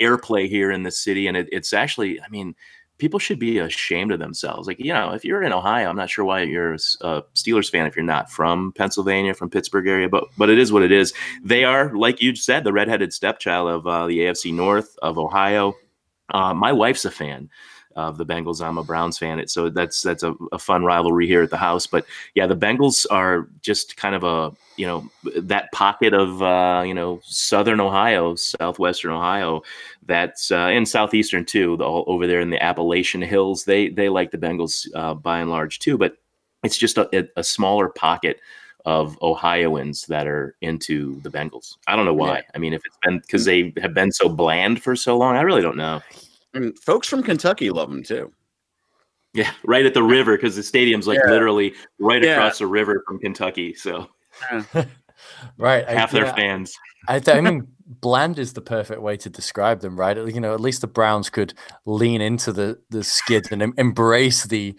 airplay 0.00 0.48
here 0.48 0.70
in 0.70 0.82
the 0.82 0.90
city, 0.90 1.26
and 1.26 1.36
it, 1.36 1.48
it's 1.52 1.72
actually, 1.72 2.20
I 2.20 2.28
mean, 2.28 2.54
people 2.98 3.18
should 3.18 3.38
be 3.38 3.58
ashamed 3.58 4.12
of 4.12 4.18
themselves. 4.18 4.68
Like, 4.68 4.78
you 4.78 4.92
know, 4.92 5.12
if 5.12 5.24
you're 5.24 5.42
in 5.42 5.52
Ohio, 5.52 5.88
I'm 5.88 5.96
not 5.96 6.10
sure 6.10 6.24
why 6.24 6.42
you're 6.42 6.74
a 6.74 7.22
Steelers 7.34 7.70
fan 7.70 7.86
if 7.86 7.96
you're 7.96 8.04
not 8.04 8.30
from 8.30 8.72
Pennsylvania, 8.72 9.34
from 9.34 9.50
Pittsburgh 9.50 9.88
area, 9.88 10.08
but 10.08 10.24
but 10.38 10.50
it 10.50 10.58
is 10.58 10.70
what 10.72 10.82
it 10.82 10.92
is. 10.92 11.12
They 11.42 11.64
are, 11.64 11.92
like 11.96 12.22
you 12.22 12.36
said, 12.36 12.62
the 12.64 12.72
redheaded 12.72 13.12
stepchild 13.12 13.68
of 13.68 13.86
uh, 13.86 14.06
the 14.06 14.20
AFC 14.20 14.52
North 14.54 14.96
of 15.02 15.18
Ohio. 15.18 15.74
Uh, 16.32 16.54
my 16.54 16.72
wife's 16.72 17.04
a 17.04 17.10
fan 17.10 17.50
of 17.96 18.18
the 18.18 18.26
Bengals. 18.26 18.64
I'm 18.64 18.78
a 18.78 18.84
Browns 18.84 19.18
fan. 19.18 19.46
So 19.48 19.68
that's 19.70 20.02
that's 20.02 20.22
a, 20.22 20.34
a 20.52 20.58
fun 20.58 20.84
rivalry 20.84 21.26
here 21.26 21.42
at 21.42 21.50
the 21.50 21.56
house. 21.56 21.86
But 21.86 22.04
yeah, 22.34 22.46
the 22.46 22.56
Bengals 22.56 23.06
are 23.10 23.48
just 23.60 23.96
kind 23.96 24.14
of 24.14 24.24
a 24.24 24.52
you 24.76 24.86
know 24.86 25.08
that 25.36 25.70
pocket 25.72 26.14
of 26.14 26.42
uh, 26.42 26.82
you 26.86 26.94
know 26.94 27.20
Southern 27.24 27.80
Ohio, 27.80 28.34
Southwestern 28.36 29.12
Ohio 29.12 29.62
that's 30.06 30.50
uh, 30.50 30.70
in 30.72 30.84
southeastern 30.86 31.44
too, 31.44 31.76
the, 31.76 31.84
all 31.84 32.04
over 32.06 32.26
there 32.26 32.40
in 32.40 32.50
the 32.50 32.62
Appalachian 32.62 33.22
Hills. 33.22 33.64
They 33.64 33.88
they 33.88 34.08
like 34.08 34.30
the 34.30 34.38
Bengals 34.38 34.86
uh, 34.94 35.14
by 35.14 35.40
and 35.40 35.50
large 35.50 35.78
too, 35.78 35.96
but 35.98 36.16
it's 36.64 36.78
just 36.78 36.98
a, 36.98 37.08
a- 37.16 37.28
a 37.40 37.44
smaller 37.44 37.88
pocket 37.88 38.40
of 38.84 39.16
Ohioans 39.22 40.06
that 40.06 40.26
are 40.26 40.56
into 40.60 41.20
the 41.20 41.30
Bengals. 41.30 41.76
I 41.86 41.94
don't 41.94 42.04
know 42.04 42.14
why. 42.14 42.38
Yeah. 42.38 42.42
I 42.54 42.58
mean, 42.58 42.72
if 42.72 42.82
it's 42.84 42.96
been 43.04 43.20
because 43.20 43.44
they 43.44 43.72
have 43.80 43.94
been 43.94 44.10
so 44.10 44.28
bland 44.28 44.82
for 44.82 44.96
so 44.96 45.16
long, 45.16 45.36
I 45.36 45.42
really 45.42 45.62
don't 45.62 45.76
know. 45.76 46.00
And 46.54 46.78
folks 46.78 47.08
from 47.08 47.22
Kentucky 47.22 47.70
love 47.70 47.90
them 47.90 48.02
too. 48.02 48.32
Yeah, 49.34 49.50
right 49.64 49.86
at 49.86 49.94
the 49.94 50.02
river 50.02 50.36
because 50.36 50.56
the 50.56 50.62
stadium's 50.62 51.06
like 51.06 51.18
Yeah. 51.24 51.30
literally 51.30 51.74
right 51.98 52.22
Yeah. 52.22 52.32
across 52.32 52.58
the 52.58 52.66
river 52.66 53.02
from 53.06 53.18
Kentucky. 53.18 53.74
So 53.74 54.08
Right. 55.58 55.84
I- 55.88 55.92
half 55.92 56.10
their 56.10 56.26
yeah, 56.26 56.34
fans. 56.34 56.74
I, 57.08 57.18
th- 57.18 57.36
I 57.36 57.40
mean, 57.40 57.66
bland 57.86 58.38
is 58.38 58.52
the 58.52 58.60
perfect 58.60 59.00
way 59.02 59.16
to 59.18 59.28
describe 59.30 59.80
them, 59.80 59.98
right? 59.98 60.16
You 60.16 60.40
know, 60.40 60.54
at 60.54 60.60
least 60.60 60.80
the 60.82 60.86
Browns 60.86 61.30
could 61.30 61.52
lean 61.84 62.20
into 62.20 62.52
the 62.52 62.78
the 62.90 63.02
skid 63.02 63.50
and 63.50 63.62
em- 63.62 63.74
embrace 63.76 64.44
the, 64.44 64.74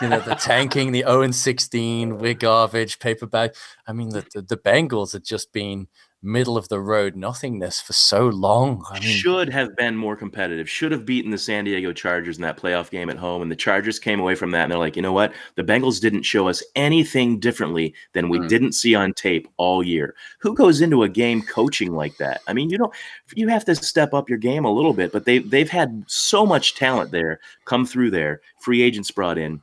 you 0.00 0.08
know, 0.08 0.20
the 0.20 0.34
tanking, 0.40 0.92
the 0.92 1.00
0 1.02 1.22
and 1.22 1.34
16, 1.34 2.18
we're 2.18 2.34
garbage, 2.34 2.98
paper 3.00 3.26
bag. 3.26 3.54
I 3.86 3.92
mean, 3.92 4.10
the, 4.10 4.24
the 4.34 4.42
the 4.42 4.56
Bengals 4.56 5.12
had 5.12 5.24
just 5.24 5.52
been 5.52 5.88
middle 6.24 6.56
of 6.56 6.68
the 6.68 6.80
road 6.80 7.14
nothingness 7.14 7.80
for 7.80 7.92
so 7.92 8.28
long. 8.28 8.82
I 8.90 8.98
mean, 9.00 9.16
should 9.16 9.50
have 9.50 9.76
been 9.76 9.96
more 9.96 10.16
competitive. 10.16 10.68
Should 10.68 10.90
have 10.92 11.04
beaten 11.04 11.30
the 11.30 11.38
San 11.38 11.64
Diego 11.64 11.92
Chargers 11.92 12.36
in 12.36 12.42
that 12.42 12.56
playoff 12.56 12.90
game 12.90 13.10
at 13.10 13.18
home. 13.18 13.42
And 13.42 13.50
the 13.50 13.56
Chargers 13.56 13.98
came 13.98 14.18
away 14.18 14.34
from 14.34 14.50
that 14.52 14.62
and 14.64 14.72
they're 14.72 14.78
like, 14.78 14.96
you 14.96 15.02
know 15.02 15.12
what? 15.12 15.32
The 15.56 15.62
Bengals 15.62 16.00
didn't 16.00 16.22
show 16.22 16.48
us 16.48 16.62
anything 16.74 17.38
differently 17.38 17.94
than 18.14 18.28
we 18.28 18.38
Mm. 18.38 18.48
didn't 18.48 18.72
see 18.72 18.94
on 18.94 19.12
tape 19.12 19.46
all 19.58 19.82
year. 19.82 20.14
Who 20.38 20.54
goes 20.54 20.80
into 20.80 21.02
a 21.02 21.08
game 21.08 21.42
coaching 21.42 21.92
like 21.94 22.16
that? 22.16 22.40
I 22.48 22.52
mean, 22.54 22.70
you 22.70 22.78
don't 22.78 22.92
you 23.34 23.48
have 23.48 23.64
to 23.66 23.74
step 23.74 24.14
up 24.14 24.28
your 24.28 24.38
game 24.38 24.64
a 24.64 24.72
little 24.72 24.94
bit, 24.94 25.12
but 25.12 25.26
they 25.26 25.38
they've 25.38 25.70
had 25.70 26.04
so 26.06 26.46
much 26.46 26.74
talent 26.74 27.10
there 27.10 27.40
come 27.66 27.84
through 27.86 28.10
there, 28.10 28.40
free 28.60 28.82
agents 28.82 29.10
brought 29.10 29.38
in. 29.38 29.60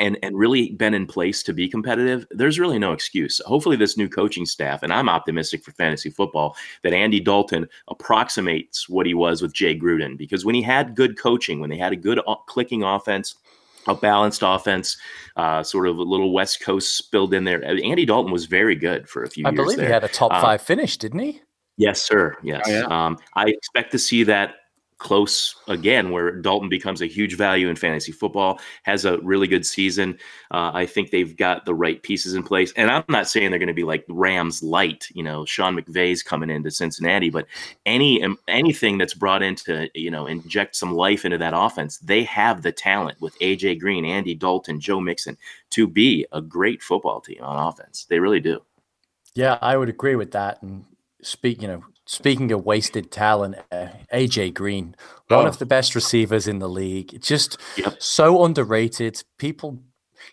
And, 0.00 0.18
and 0.24 0.36
really 0.36 0.72
been 0.72 0.92
in 0.92 1.06
place 1.06 1.40
to 1.44 1.52
be 1.52 1.68
competitive, 1.68 2.26
there's 2.32 2.58
really 2.58 2.80
no 2.80 2.92
excuse. 2.92 3.40
Hopefully, 3.46 3.76
this 3.76 3.96
new 3.96 4.08
coaching 4.08 4.44
staff, 4.44 4.82
and 4.82 4.92
I'm 4.92 5.08
optimistic 5.08 5.62
for 5.62 5.70
fantasy 5.70 6.10
football, 6.10 6.56
that 6.82 6.92
Andy 6.92 7.20
Dalton 7.20 7.68
approximates 7.86 8.88
what 8.88 9.06
he 9.06 9.14
was 9.14 9.40
with 9.40 9.52
Jay 9.52 9.78
Gruden 9.78 10.18
because 10.18 10.44
when 10.44 10.56
he 10.56 10.62
had 10.62 10.96
good 10.96 11.16
coaching, 11.16 11.60
when 11.60 11.70
they 11.70 11.76
had 11.78 11.92
a 11.92 11.96
good 11.96 12.20
clicking 12.48 12.82
offense, 12.82 13.36
a 13.86 13.94
balanced 13.94 14.42
offense, 14.44 14.96
uh, 15.36 15.62
sort 15.62 15.86
of 15.86 15.98
a 15.98 16.02
little 16.02 16.32
West 16.32 16.60
Coast 16.60 16.96
spilled 16.96 17.32
in 17.32 17.44
there. 17.44 17.62
uh, 17.64 17.76
Andy 17.76 18.04
Dalton 18.04 18.32
was 18.32 18.46
very 18.46 18.74
good 18.74 19.08
for 19.08 19.22
a 19.22 19.30
few 19.30 19.46
I 19.46 19.50
years. 19.50 19.56
believe 19.56 19.76
there. 19.76 19.86
he 19.86 19.92
had 19.92 20.02
a 20.02 20.08
top 20.08 20.32
Um, 20.32 20.42
five 20.42 20.60
finish, 20.60 20.96
didn't 20.96 21.20
he? 21.20 21.40
Yes, 21.76 22.02
sir. 22.02 22.36
Yes. 22.42 22.64
Oh, 22.66 22.70
yeah. 22.70 22.86
um, 23.06 23.18
I 23.34 23.46
expect 23.46 23.92
to 23.92 23.98
see 23.98 24.24
that 24.24 24.54
close 24.98 25.54
again, 25.68 26.10
where 26.10 26.32
Dalton 26.32 26.68
becomes 26.68 27.02
a 27.02 27.06
huge 27.06 27.36
value 27.36 27.68
in 27.68 27.76
fantasy 27.76 28.12
football, 28.12 28.60
has 28.84 29.04
a 29.04 29.18
really 29.18 29.46
good 29.46 29.66
season. 29.66 30.18
Uh, 30.50 30.70
I 30.72 30.86
think 30.86 31.10
they've 31.10 31.36
got 31.36 31.64
the 31.64 31.74
right 31.74 32.02
pieces 32.02 32.34
in 32.34 32.42
place. 32.42 32.72
And 32.76 32.90
I'm 32.90 33.04
not 33.08 33.28
saying 33.28 33.50
they're 33.50 33.58
going 33.58 33.66
to 33.68 33.74
be 33.74 33.84
like 33.84 34.04
Rams 34.08 34.62
light, 34.62 35.08
you 35.12 35.22
know, 35.22 35.44
Sean 35.44 35.76
McVay's 35.76 36.22
coming 36.22 36.50
into 36.50 36.70
Cincinnati, 36.70 37.30
but 37.30 37.46
any 37.86 38.22
um, 38.22 38.38
anything 38.48 38.98
that's 38.98 39.14
brought 39.14 39.42
in 39.42 39.56
to, 39.56 39.88
you 39.94 40.10
know, 40.10 40.26
inject 40.26 40.76
some 40.76 40.94
life 40.94 41.24
into 41.24 41.38
that 41.38 41.54
offense, 41.54 41.98
they 41.98 42.22
have 42.24 42.62
the 42.62 42.72
talent 42.72 43.20
with 43.20 43.38
AJ 43.40 43.80
Green, 43.80 44.04
Andy 44.04 44.34
Dalton, 44.34 44.80
Joe 44.80 45.00
Mixon 45.00 45.36
to 45.70 45.86
be 45.86 46.26
a 46.32 46.40
great 46.40 46.82
football 46.82 47.20
team 47.20 47.42
on 47.42 47.68
offense. 47.68 48.06
They 48.08 48.20
really 48.20 48.40
do. 48.40 48.60
Yeah, 49.34 49.58
I 49.60 49.76
would 49.76 49.88
agree 49.88 50.14
with 50.14 50.30
that. 50.32 50.62
And 50.62 50.84
speak, 51.22 51.60
you 51.60 51.68
know, 51.68 51.84
speaking 52.06 52.52
of 52.52 52.64
wasted 52.64 53.10
talent, 53.10 53.56
uh, 53.72 53.88
AJ 54.12 54.52
Green, 54.54 54.94
one 55.28 55.44
Oh. 55.44 55.48
of 55.48 55.58
the 55.58 55.66
best 55.66 55.94
receivers 55.94 56.46
in 56.46 56.58
the 56.58 56.68
league, 56.68 57.20
just 57.22 57.56
Yep. 57.76 58.02
so 58.02 58.44
underrated. 58.44 59.22
People, 59.38 59.82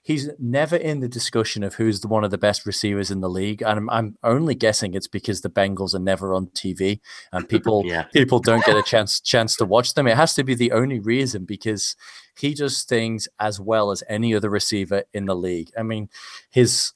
he's 0.03 0.29
never 0.39 0.75
in 0.75 0.99
the 0.99 1.07
discussion 1.07 1.63
of 1.63 1.75
who's 1.75 2.01
the 2.01 2.07
one 2.07 2.23
of 2.23 2.31
the 2.31 2.37
best 2.37 2.65
receivers 2.65 3.09
in 3.11 3.21
the 3.21 3.29
league, 3.29 3.61
and 3.61 3.79
I'm, 3.79 3.89
I'm 3.89 4.17
only 4.23 4.55
guessing 4.55 4.93
it's 4.93 5.07
because 5.07 5.41
the 5.41 5.49
Bengals 5.49 5.93
are 5.93 5.99
never 5.99 6.33
on 6.33 6.47
TV 6.47 6.99
and 7.31 7.47
people 7.49 7.83
Yeah. 7.85 8.03
people 8.13 8.39
don't 8.39 8.65
get 8.65 8.75
a 8.77 8.83
chance 8.85 9.19
chance 9.21 9.55
to 9.57 9.65
watch 9.65 9.93
them. 9.93 10.07
It 10.07 10.17
has 10.17 10.33
to 10.35 10.43
be 10.43 10.55
the 10.55 10.71
only 10.73 10.99
reason 10.99 11.45
because 11.45 11.95
he 12.37 12.53
does 12.53 12.83
things 12.83 13.27
as 13.39 13.59
well 13.59 13.91
as 13.91 14.03
any 14.09 14.33
other 14.35 14.49
receiver 14.49 15.03
in 15.13 15.25
the 15.25 15.35
league. 15.35 15.69
I 15.77 15.83
mean, 15.83 16.09
his 16.49 16.91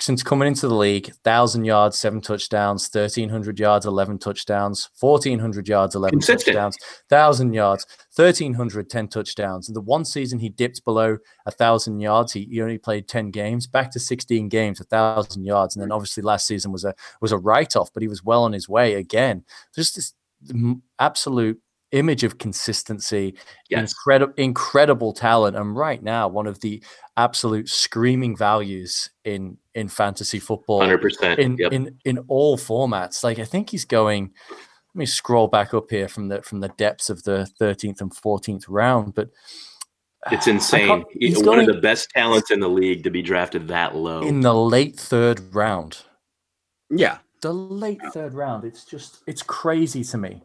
since 0.00 0.22
coming 0.22 0.48
into 0.48 0.66
the 0.68 0.74
league, 0.74 1.12
thousand 1.22 1.64
yards, 1.64 1.98
seven 1.98 2.20
touchdowns, 2.20 2.88
thirteen 2.88 3.28
hundred 3.28 3.58
yards, 3.58 3.86
eleven 3.86 4.18
touchdowns, 4.18 4.90
fourteen 4.94 5.38
hundred 5.38 5.68
yards, 5.68 5.94
eleven 5.94 6.18
Consistent. 6.18 6.54
touchdowns, 6.56 6.76
thousand 7.08 7.52
yards, 7.52 7.86
1300, 8.14 8.90
10 8.90 9.08
touchdowns. 9.08 9.68
And 9.68 9.76
the 9.76 9.80
one 9.80 10.04
season 10.04 10.38
he 10.38 10.48
dipped 10.48 10.84
below 10.84 11.18
a 11.46 11.50
thousand 11.50 12.00
yards, 12.00 12.32
he, 12.32 12.44
he 12.50 12.60
only 12.60 12.78
played 12.78 13.08
ten 13.08 13.30
games, 13.30 13.66
back 13.66 13.90
to 13.92 14.00
sixteen 14.00 14.48
games, 14.48 14.80
a 14.80 14.84
thousand 14.84 15.44
yards, 15.44 15.76
and 15.76 15.82
then 15.82 15.92
obviously 15.92 16.22
last 16.22 16.46
season 16.46 16.72
was 16.72 16.84
a 16.84 16.94
was 17.20 17.32
a 17.32 17.38
write 17.38 17.76
off, 17.76 17.90
but 17.92 18.02
he 18.02 18.08
was 18.08 18.24
well 18.24 18.44
on 18.44 18.52
his 18.52 18.68
way 18.68 18.94
again. 18.94 19.44
Just 19.74 19.94
this 19.96 20.14
absolute 20.98 21.60
image 21.94 22.24
of 22.24 22.38
consistency, 22.38 23.34
Yes. 23.70 23.92
incredible 23.92 24.34
incredible 24.36 25.12
talent, 25.12 25.56
and 25.56 25.76
right 25.76 26.02
now 26.02 26.28
one 26.28 26.46
of 26.46 26.60
the 26.60 26.82
absolute 27.16 27.68
screaming 27.68 28.36
values 28.36 29.10
in 29.24 29.56
in 29.74 29.88
fantasy 29.88 30.38
football 30.38 30.80
Hundred 30.80 31.00
percent. 31.02 31.38
in 31.40 31.56
Yep. 31.58 31.72
in 31.72 31.98
in 32.04 32.18
all 32.28 32.56
formats. 32.58 33.22
Like 33.24 33.38
I 33.38 33.44
think 33.44 33.70
he's 33.70 33.84
going. 33.84 34.32
Let 34.94 34.98
me 34.98 35.06
scroll 35.06 35.48
back 35.48 35.74
up 35.74 35.90
here 35.90 36.06
from 36.08 36.28
the 36.28 36.42
from 36.42 36.60
the 36.60 36.68
depths 36.68 37.10
of 37.10 37.22
the 37.24 37.48
13th 37.60 38.00
and 38.00 38.12
14th 38.14 38.64
round, 38.68 39.14
but 39.14 39.30
It's 40.30 40.46
insane. 40.46 40.86
can't- 40.88 41.04
He's 41.12 41.34
he's 41.34 41.36
one 41.38 41.56
going 41.58 41.68
of 41.68 41.74
the 41.74 41.80
best 41.82 42.08
talents 42.10 42.50
in 42.50 42.60
the 42.60 42.68
league 42.68 43.02
to 43.04 43.10
be 43.10 43.20
drafted 43.20 43.68
that 43.68 43.94
low. 43.96 44.22
in 44.22 44.40
the 44.40 44.54
late 44.54 44.96
third 44.98 45.54
round. 45.54 45.98
Yeah. 46.90 47.18
the 47.42 47.52
late 47.52 48.00
third 48.14 48.32
round. 48.34 48.64
It's 48.64 48.84
just 48.86 49.22
it's 49.26 49.42
crazy 49.42 50.02
to 50.04 50.16
me. 50.16 50.42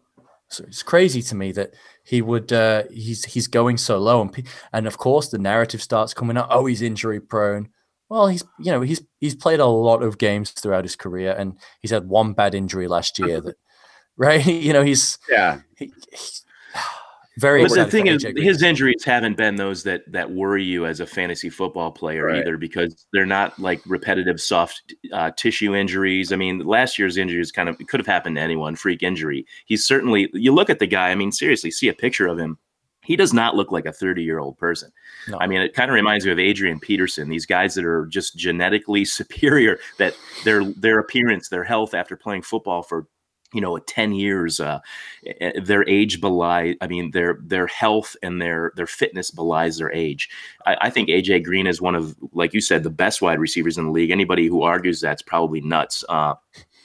So 0.50 0.64
it's 0.68 0.84
crazy 0.84 1.22
to 1.22 1.36
me 1.36 1.52
that 1.54 1.74
he 2.04 2.22
would 2.22 2.52
uh, 2.52 2.84
he's 2.92 3.26
he's 3.26 3.48
going 3.48 3.78
so 3.78 4.00
low, 4.00 4.22
and 4.22 4.48
and 4.74 4.88
of 4.88 4.98
course 4.98 5.30
the 5.30 5.38
narrative 5.38 5.82
starts 5.82 6.14
coming 6.14 6.38
up. 6.38 6.48
Oh, 6.50 6.66
he's 6.66 6.82
injury 6.82 7.20
prone. 7.20 7.70
Well, 8.10 8.28
he's 8.28 8.44
you 8.58 8.72
know 8.72 8.82
he's 8.82 9.02
he's 9.20 9.36
played 9.36 9.60
a 9.60 9.66
lot 9.66 10.02
of 10.02 10.18
games 10.18 10.52
throughout 10.52 10.84
his 10.84 10.96
career, 10.96 11.36
and 11.38 11.58
he's 11.82 11.92
had 11.92 12.10
one 12.10 12.34
bad 12.34 12.56
injury 12.56 12.88
last 12.88 13.20
year. 13.20 13.42
That 13.42 13.56
right, 14.18 14.44
you 14.48 14.74
know 14.74 14.84
he's 14.84 15.20
Yeah. 15.30 15.60
he, 15.78 15.94
he's 16.12 16.44
very. 17.40 17.64
But 17.64 17.74
the 17.76 17.86
thing 17.86 18.08
is, 18.08 18.26
his 18.36 18.62
injuries 18.62 19.04
haven't 19.04 19.38
been 19.38 19.56
those 19.56 19.84
that 19.84 20.02
that 20.12 20.30
worry 20.32 20.64
you 20.64 20.86
as 20.86 21.00
a 21.00 21.06
fantasy 21.08 21.50
football 21.50 21.92
player 21.92 22.26
Right. 22.26 22.40
either, 22.42 22.58
because 22.58 23.06
they're 23.14 23.26
not 23.26 23.58
like 23.60 23.82
repetitive 23.86 24.40
soft 24.40 24.94
uh, 25.14 25.32
tissue 25.32 25.76
injuries. 25.76 26.32
I 26.32 26.36
mean, 26.36 26.60
last 26.60 27.00
year's 27.00 27.18
injuries 27.18 27.52
kind 27.52 27.70
of 27.70 27.78
could 27.88 28.00
have 28.00 28.08
happened 28.08 28.36
to 28.36 28.42
anyone, 28.42 28.76
freak 28.76 29.04
injury. 29.04 29.46
He's 29.66 29.86
certainly. 29.86 30.30
You 30.34 30.54
look 30.54 30.70
at 30.70 30.80
the 30.80 30.88
guy. 30.88 31.10
I 31.10 31.16
mean, 31.16 31.32
seriously, 31.32 31.72
see 31.72 31.88
a 31.88 31.94
picture 31.94 32.28
of 32.28 32.38
him. 32.38 32.58
He 33.06 33.16
does 33.16 33.34
not 33.34 33.56
look 33.56 33.72
like 33.72 33.88
a 33.88 33.92
30 33.94 34.22
year 34.24 34.38
old 34.40 34.58
person. 34.60 34.92
No. 35.28 35.38
I 35.40 35.48
mean, 35.48 35.62
it 35.62 35.74
kind 35.74 35.90
of 35.90 35.96
reminds 35.96 36.26
me 36.26 36.32
of 36.32 36.38
Adrian 36.38 36.80
Peterson. 36.80 37.28
These 37.30 37.48
guys 37.48 37.74
that 37.76 37.86
are 37.86 38.06
just 38.08 38.36
genetically 38.38 39.04
superior. 39.20 39.80
That 39.98 40.16
their 40.44 40.64
their 40.64 41.00
appearance, 41.00 41.50
their 41.50 41.64
health 41.64 41.94
after 41.94 42.16
playing 42.16 42.44
football 42.44 42.84
for 42.84 43.08
you 43.54 43.62
know 43.62 43.78
10 43.78 44.14
years 44.14 44.60
uh 44.60 44.80
eh, 45.26 45.60
their 45.60 45.88
age 45.90 46.22
belie 46.22 46.76
i 46.82 46.88
mean 46.88 47.12
their 47.12 47.40
their 47.42 47.68
health 47.68 48.16
and 48.22 48.42
their 48.42 48.72
their 48.76 48.88
fitness 48.88 49.32
belies 49.32 49.78
their 49.78 49.92
age 49.92 50.30
I, 50.66 50.78
I 50.82 50.90
think 50.90 51.10
aj 51.10 51.44
green 51.44 51.68
is 51.68 51.82
one 51.82 51.96
of 51.96 52.16
like 52.34 52.54
you 52.54 52.62
said 52.62 52.84
the 52.84 52.90
best 52.90 53.22
wide 53.22 53.40
receivers 53.40 53.78
in 53.78 53.86
the 53.86 53.92
league 53.92 54.12
anybody 54.12 54.48
who 54.48 54.62
argues 54.62 55.02
that's 55.02 55.22
probably 55.22 55.62
nuts 55.62 56.04
uh 56.10 56.36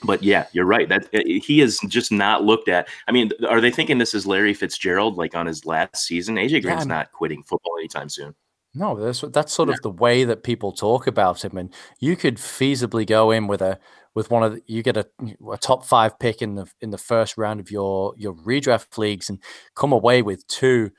but 0.03 0.21
yeah, 0.21 0.45
you're 0.51 0.65
right. 0.65 0.87
That 0.87 1.07
eh, 1.13 1.39
he 1.43 1.61
is 1.61 1.79
just 1.87 2.11
not 2.11 2.43
looked 2.43 2.67
at. 2.69 2.87
I 3.07 3.11
mean, 3.11 3.31
are 3.47 3.61
they 3.61 3.71
thinking 3.71 3.97
this 3.97 4.13
is 4.13 4.27
Larry 4.27 4.53
Fitzgerald 4.53 5.17
like 5.17 5.35
on 5.35 5.47
his 5.47 5.65
last 5.65 5.97
season? 5.97 6.35
AJ 6.35 6.61
Green's 6.61 6.81
I'm- 6.81 6.87
not 6.87 7.11
quitting 7.11 7.43
football 7.43 7.73
anytime 7.79 8.09
soon. 8.09 8.35
No, 8.77 8.93
that's 8.93 9.21
that's 9.21 9.53
sort 9.53 9.69
of 9.69 9.81
the 9.83 9.89
way 9.89 10.25
that 10.25 10.43
people 10.43 10.73
talk 10.73 11.07
about 11.07 11.45
him, 11.45 11.57
and 11.57 11.73
you 12.01 12.17
could 12.17 12.35
feasibly 12.35 13.07
go 13.07 13.31
in 13.31 13.47
with 13.47 13.61
a 13.61 13.79
with 14.15 14.31
one 14.31 14.43
of 14.43 14.53
the, 14.53 14.61
you 14.65 14.81
get 14.81 14.97
a, 14.97 15.07
a 15.51 15.57
top 15.57 15.85
five 15.85 16.17
pick 16.17 16.41
in 16.41 16.55
the 16.55 16.65
in 16.81 16.89
the 16.89 16.97
first 16.97 17.37
round 17.37 17.59
of 17.59 17.69
your 17.69 18.13
your 18.17 18.33
redraft 18.33 18.97
leagues, 18.97 19.29
and 19.29 19.39
come 19.75 19.91
away 19.91 20.21
with 20.21 20.47
two 20.47 20.89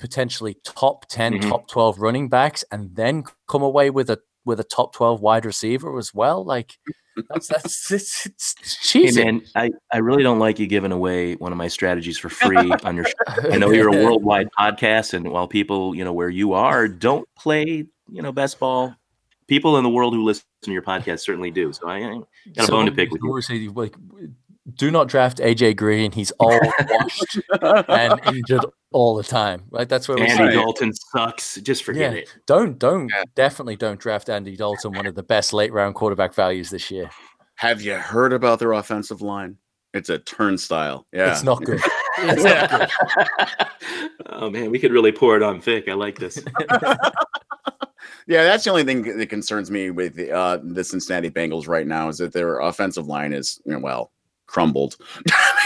potentially 0.00 0.56
top 0.64 1.06
10 1.08 1.34
Mhm. 1.34 1.48
top 1.48 1.68
twelve 1.68 1.98
running 2.00 2.28
backs, 2.28 2.64
and 2.72 2.94
then 2.96 3.24
come 3.46 3.62
away 3.62 3.90
with 3.90 4.10
a 4.10 4.18
with 4.44 4.58
a 4.60 4.64
top 4.64 4.92
twelve 4.94 5.20
wide 5.20 5.44
receiver 5.46 5.96
as 5.98 6.12
well. 6.12 6.44
Like 6.44 6.78
that's 7.30 7.46
that's 7.46 7.90
it's, 7.92 8.26
it's 8.26 8.92
Hey 8.92 9.24
man, 9.24 9.42
I, 9.54 9.70
I 9.92 9.98
really 9.98 10.22
don't 10.22 10.38
like 10.40 10.58
you 10.58 10.66
giving 10.66 10.90
away 10.92 11.34
one 11.36 11.52
of 11.52 11.58
my 11.58 11.68
strategies 11.68 12.18
for 12.18 12.28
free 12.28 12.72
on 12.82 12.96
your 12.96 13.06
I 13.52 13.56
know 13.58 13.70
you're 13.70 13.88
a 13.88 14.04
worldwide 14.04 14.48
podcast, 14.58 15.14
and 15.14 15.30
while 15.30 15.46
people, 15.46 15.94
you 15.94 16.04
know, 16.04 16.12
where 16.12 16.28
you 16.28 16.54
are, 16.54 16.88
don't 16.88 17.28
play, 17.38 17.86
you 18.10 18.22
know, 18.22 18.32
best 18.32 18.58
ball. 18.58 18.94
People 19.46 19.76
in 19.76 19.84
the 19.84 19.90
world 19.90 20.14
who 20.14 20.24
listen 20.24 20.44
to 20.62 20.72
your 20.72 20.82
podcast 20.82 21.20
certainly 21.20 21.50
do. 21.50 21.72
So 21.72 21.86
I, 21.88 21.98
I 21.98 22.20
got 22.56 22.68
a 22.68 22.72
bone 22.72 22.86
to 22.86 22.92
pick 22.92 23.10
with 23.10 23.22
you. 23.22 23.30
Obviously, 23.30 23.68
like, 23.68 23.94
do 24.76 24.90
not 24.90 25.08
draft 25.08 25.38
AJ 25.38 25.76
Green. 25.76 26.12
He's 26.12 26.30
all 26.32 26.58
washed 26.88 27.38
and 27.60 28.20
injured 28.36 28.64
all 28.92 29.14
the 29.14 29.22
time. 29.22 29.64
Right? 29.70 29.88
That's 29.88 30.08
where 30.08 30.16
we 30.16 30.22
Andy 30.26 30.42
Right. 30.44 30.52
Dalton 30.54 30.92
sucks. 30.94 31.56
Just 31.56 31.84
forget 31.84 32.12
Yeah. 32.12 32.18
it. 32.20 32.34
Don't 32.46 32.78
don't 32.78 33.08
Yeah. 33.08 33.24
definitely 33.34 33.76
don't 33.76 34.00
draft 34.00 34.28
Andy 34.30 34.56
Dalton, 34.56 34.92
one 34.92 35.06
of 35.06 35.14
the 35.14 35.22
best 35.22 35.52
late 35.52 35.72
round 35.72 35.94
quarterback 35.94 36.32
values 36.34 36.70
this 36.70 36.90
year. 36.90 37.10
Have 37.56 37.82
you 37.82 37.94
heard 37.94 38.32
about 38.32 38.58
their 38.58 38.72
offensive 38.72 39.20
line? 39.22 39.58
It's 39.92 40.08
a 40.08 40.18
turnstile. 40.18 41.06
Yeah. 41.12 41.30
It's 41.32 41.42
not 41.42 41.62
good. 41.64 41.80
It's 42.16 42.44
not 42.44 42.70
good. 42.70 43.68
oh 44.26 44.48
man, 44.48 44.70
we 44.70 44.78
could 44.78 44.92
really 44.92 45.10
pour 45.10 45.36
it 45.36 45.42
on 45.42 45.60
thick. 45.60 45.88
I 45.88 45.94
like 45.94 46.16
this. 46.16 46.38
Yeah, 48.26 48.44
that's 48.44 48.64
the 48.64 48.70
only 48.70 48.84
thing 48.84 49.18
that 49.18 49.26
concerns 49.28 49.70
me 49.70 49.90
with 49.90 50.14
the, 50.14 50.32
uh, 50.32 50.58
the 50.62 50.82
Cincinnati 50.82 51.30
Bengals 51.30 51.68
right 51.68 51.86
now 51.86 52.08
is 52.08 52.18
that 52.18 52.32
their 52.32 52.58
offensive 52.60 53.06
line 53.06 53.32
is 53.32 53.60
you 53.66 53.72
know, 53.72 53.78
well 53.78 54.12
crumbled. 54.46 54.96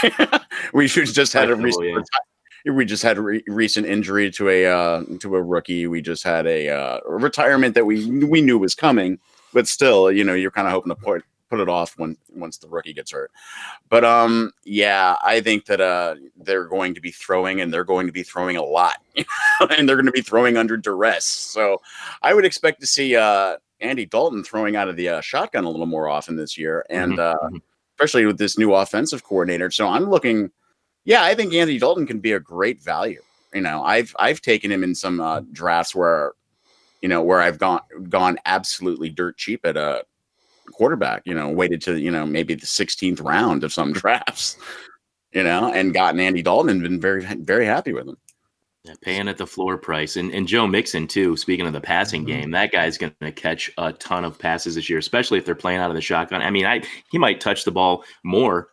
we 0.73 0.87
should 0.87 1.07
just 1.07 1.33
had 1.33 1.49
a 1.49 1.55
recent 1.55 1.85
reti- 1.85 2.73
we 2.73 2.85
just 2.85 3.03
had 3.03 3.17
a 3.17 3.21
re- 3.21 3.43
recent 3.47 3.85
injury 3.85 4.29
to 4.31 4.49
a 4.49 4.65
uh, 4.65 5.03
to 5.19 5.35
a 5.35 5.41
rookie. 5.41 5.87
We 5.87 6.01
just 6.01 6.23
had 6.23 6.45
a 6.45 6.69
uh, 6.69 6.99
retirement 7.05 7.75
that 7.75 7.85
we 7.85 8.25
we 8.25 8.41
knew 8.41 8.57
was 8.57 8.75
coming, 8.75 9.19
but 9.53 9.67
still, 9.67 10.11
you 10.11 10.23
know, 10.23 10.33
you're 10.33 10.51
kind 10.51 10.67
of 10.67 10.73
hoping 10.73 10.89
to 10.89 10.95
put 10.95 11.23
put 11.49 11.59
it 11.59 11.69
off 11.69 11.97
when 11.97 12.15
once 12.33 12.57
the 12.57 12.67
rookie 12.69 12.93
gets 12.93 13.11
hurt. 13.11 13.31
But 13.89 14.05
um, 14.05 14.51
yeah, 14.63 15.15
I 15.23 15.41
think 15.41 15.65
that 15.65 15.81
uh, 15.81 16.15
they're 16.37 16.65
going 16.65 16.93
to 16.95 17.01
be 17.01 17.11
throwing, 17.11 17.61
and 17.61 17.73
they're 17.73 17.83
going 17.83 18.07
to 18.07 18.13
be 18.13 18.23
throwing 18.23 18.57
a 18.57 18.63
lot, 18.63 18.97
and 19.71 19.87
they're 19.87 19.95
going 19.95 20.05
to 20.05 20.11
be 20.11 20.21
throwing 20.21 20.57
under 20.57 20.77
duress. 20.77 21.25
So 21.25 21.81
I 22.21 22.33
would 22.33 22.45
expect 22.45 22.81
to 22.81 22.87
see 22.87 23.15
uh, 23.15 23.57
Andy 23.81 24.05
Dalton 24.05 24.43
throwing 24.43 24.75
out 24.75 24.87
of 24.89 24.95
the 24.95 25.09
uh, 25.09 25.21
shotgun 25.21 25.63
a 25.63 25.69
little 25.69 25.85
more 25.85 26.07
often 26.07 26.35
this 26.35 26.57
year, 26.57 26.85
and 26.89 27.13
Mhm, 27.17 27.19
uh, 27.19 27.47
mhm. 27.49 27.61
especially 27.97 28.25
with 28.25 28.37
this 28.37 28.57
new 28.57 28.73
offensive 28.73 29.23
coordinator. 29.23 29.71
So 29.71 29.87
I'm 29.87 30.09
looking. 30.09 30.51
Yeah, 31.05 31.23
I 31.23 31.33
think 31.33 31.53
Andy 31.53 31.79
Dalton 31.79 32.05
can 32.05 32.19
be 32.19 32.33
a 32.33 32.39
great 32.39 32.83
value. 32.83 33.21
You 33.53 33.61
know, 33.61 33.81
I've 33.83 34.15
I've 34.19 34.41
taken 34.41 34.71
him 34.71 34.83
in 34.83 34.93
some 34.93 35.19
uh, 35.19 35.41
drafts 35.53 35.95
where, 35.95 36.33
you 37.01 37.09
know, 37.09 37.23
where 37.23 37.41
I've 37.41 37.57
gone 37.57 37.81
gone 38.09 38.37
absolutely 38.45 39.09
dirt 39.09 39.37
cheap 39.37 39.65
at 39.65 39.75
a 39.77 40.03
quarterback. 40.71 41.21
You 41.25 41.33
know, 41.35 41.49
waited 41.49 41.81
to 41.83 41.99
you 41.99 42.11
know 42.11 42.25
maybe 42.25 42.55
the 42.55 42.65
16th 42.65 43.23
round 43.23 43.63
of 43.63 43.73
some 43.73 43.91
drafts. 44.01 44.57
You 45.31 45.43
know, 45.43 45.71
and 45.71 45.93
gotten 45.93 46.19
Andy 46.19 46.41
Dalton 46.41 46.69
and 46.71 46.81
been 46.81 46.99
very 46.99 47.23
very 47.41 47.65
happy 47.65 47.93
with 47.93 48.07
him. 48.07 48.17
Yeah, 48.85 48.93
paying 49.01 49.27
at 49.27 49.37
the 49.37 49.45
floor 49.45 49.77
price, 49.77 50.15
and 50.15 50.31
and 50.33 50.47
Joe 50.47 50.65
Mixon 50.65 51.05
too. 51.05 51.35
Speaking 51.37 51.67
of 51.67 51.73
the 51.73 51.81
passing 51.81 52.23
Mhm. 52.23 52.27
game, 52.27 52.51
that 52.51 52.71
guy's 52.71 52.97
going 52.97 53.13
to 53.21 53.31
catch 53.31 53.69
a 53.77 53.91
ton 53.93 54.23
of 54.25 54.39
passes 54.39 54.75
this 54.75 54.89
year, 54.89 54.97
especially 54.99 55.37
if 55.37 55.45
they're 55.45 55.53
playing 55.53 55.79
out 55.81 55.89
of 55.91 55.95
the 55.95 56.01
shotgun. 56.01 56.41
I 56.41 56.49
mean, 56.49 56.65
I 56.65 56.81
he 57.11 57.17
might 57.17 57.41
touch 57.41 57.65
the 57.65 57.71
ball 57.71 58.03
more 58.23 58.69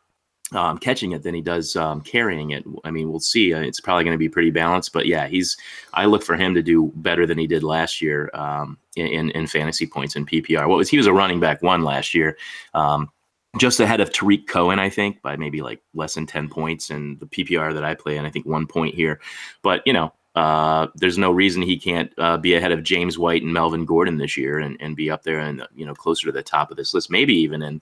um, 0.57 0.79
catching 0.79 1.13
it 1.13 1.23
than 1.23 1.35
he 1.35 1.43
does 1.43 1.77
um, 1.77 2.01
carrying 2.01 2.51
it. 2.51 2.65
I 2.85 2.91
mean, 2.91 3.11
we'll 3.11 3.21
see. 3.21 3.55
Uh, 3.55 3.61
it's 3.61 3.81
probably 3.81 4.05
going 4.05 4.15
to 4.15 4.19
be 4.19 4.29
pretty 4.29 4.51
balanced, 4.51 4.93
but 4.93 5.07
yeah, 5.07 5.27
he's. 5.27 5.57
I 5.95 6.07
look 6.07 6.23
for 6.23 6.37
him 6.37 6.55
to 6.55 6.63
do 6.63 6.93
better 6.97 7.27
than 7.27 7.39
he 7.39 7.47
did 7.47 7.63
last 7.63 8.01
year 8.01 8.31
um, 8.35 8.79
in, 8.97 9.07
in 9.07 9.31
in 9.31 9.47
fantasy 9.47 9.87
points 9.87 10.17
in 10.17 10.27
PPR. 10.27 10.67
What 10.67 10.79
was 10.79 10.89
he 10.89 10.97
was 10.97 11.07
a 11.07 11.13
running 11.13 11.41
back 11.41 11.63
one 11.63 11.83
last 11.83 12.15
year. 12.15 12.37
Um, 12.75 13.11
just 13.59 13.81
ahead 13.81 14.01
of 14.01 14.13
Tarik 14.13 14.47
Cohen, 14.47 14.79
I 14.79 14.91
think, 14.91 15.23
by 15.23 15.37
maybe 15.37 15.63
like 15.63 15.81
less 15.95 16.15
than 16.15 16.27
10 16.27 16.49
points. 16.49 16.91
And 16.91 17.19
the 17.21 17.27
PPR 17.27 17.73
that 17.75 17.85
I 17.85 17.95
play, 17.95 18.17
and 18.17 18.27
I 18.27 18.31
think 18.31 18.47
one 18.47 18.67
point 18.67 18.95
here. 18.95 19.21
But, 19.63 19.83
you 19.87 19.93
know, 19.93 20.13
uh, 20.35 20.89
there's 20.95 21.17
no 21.17 21.31
reason 21.31 21.63
he 21.63 21.79
can't 21.79 22.13
uh, 22.19 22.37
be 22.37 22.55
ahead 22.55 22.73
of 22.73 22.83
James 22.83 23.19
White 23.19 23.43
and 23.43 23.53
Melvin 23.53 23.87
Gordon 23.87 24.19
this 24.19 24.37
year 24.37 24.59
and, 24.59 24.77
and 24.81 24.95
be 24.95 25.11
up 25.11 25.23
there 25.23 25.41
and, 25.41 25.67
you 25.75 25.87
know, 25.87 25.95
closer 25.95 26.27
to 26.27 26.33
the 26.33 26.43
top 26.43 26.71
of 26.71 26.77
this 26.77 26.93
list, 26.93 27.11
maybe 27.11 27.35
even 27.35 27.63
in 27.63 27.81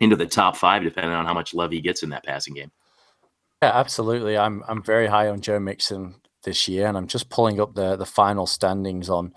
into 0.00 0.16
the 0.16 0.26
top 0.26 0.56
five, 0.56 0.82
depending 0.82 1.12
on 1.12 1.26
how 1.26 1.34
much 1.34 1.54
love 1.54 1.70
he 1.70 1.80
gets 1.80 2.02
in 2.02 2.10
that 2.10 2.24
passing 2.24 2.54
game. 2.54 2.70
Yeah, 3.62 3.72
absolutely. 3.74 4.36
I'm 4.36 4.62
I'm 4.68 4.82
very 4.82 5.06
high 5.06 5.28
on 5.28 5.40
Joe 5.40 5.58
Mixon 5.58 6.16
this 6.44 6.68
year, 6.68 6.86
and 6.86 6.96
I'm 6.96 7.06
just 7.06 7.30
pulling 7.30 7.60
up 7.60 7.74
the 7.74 7.96
the 7.96 8.06
final 8.06 8.46
standings 8.46 9.08
on 9.08 9.32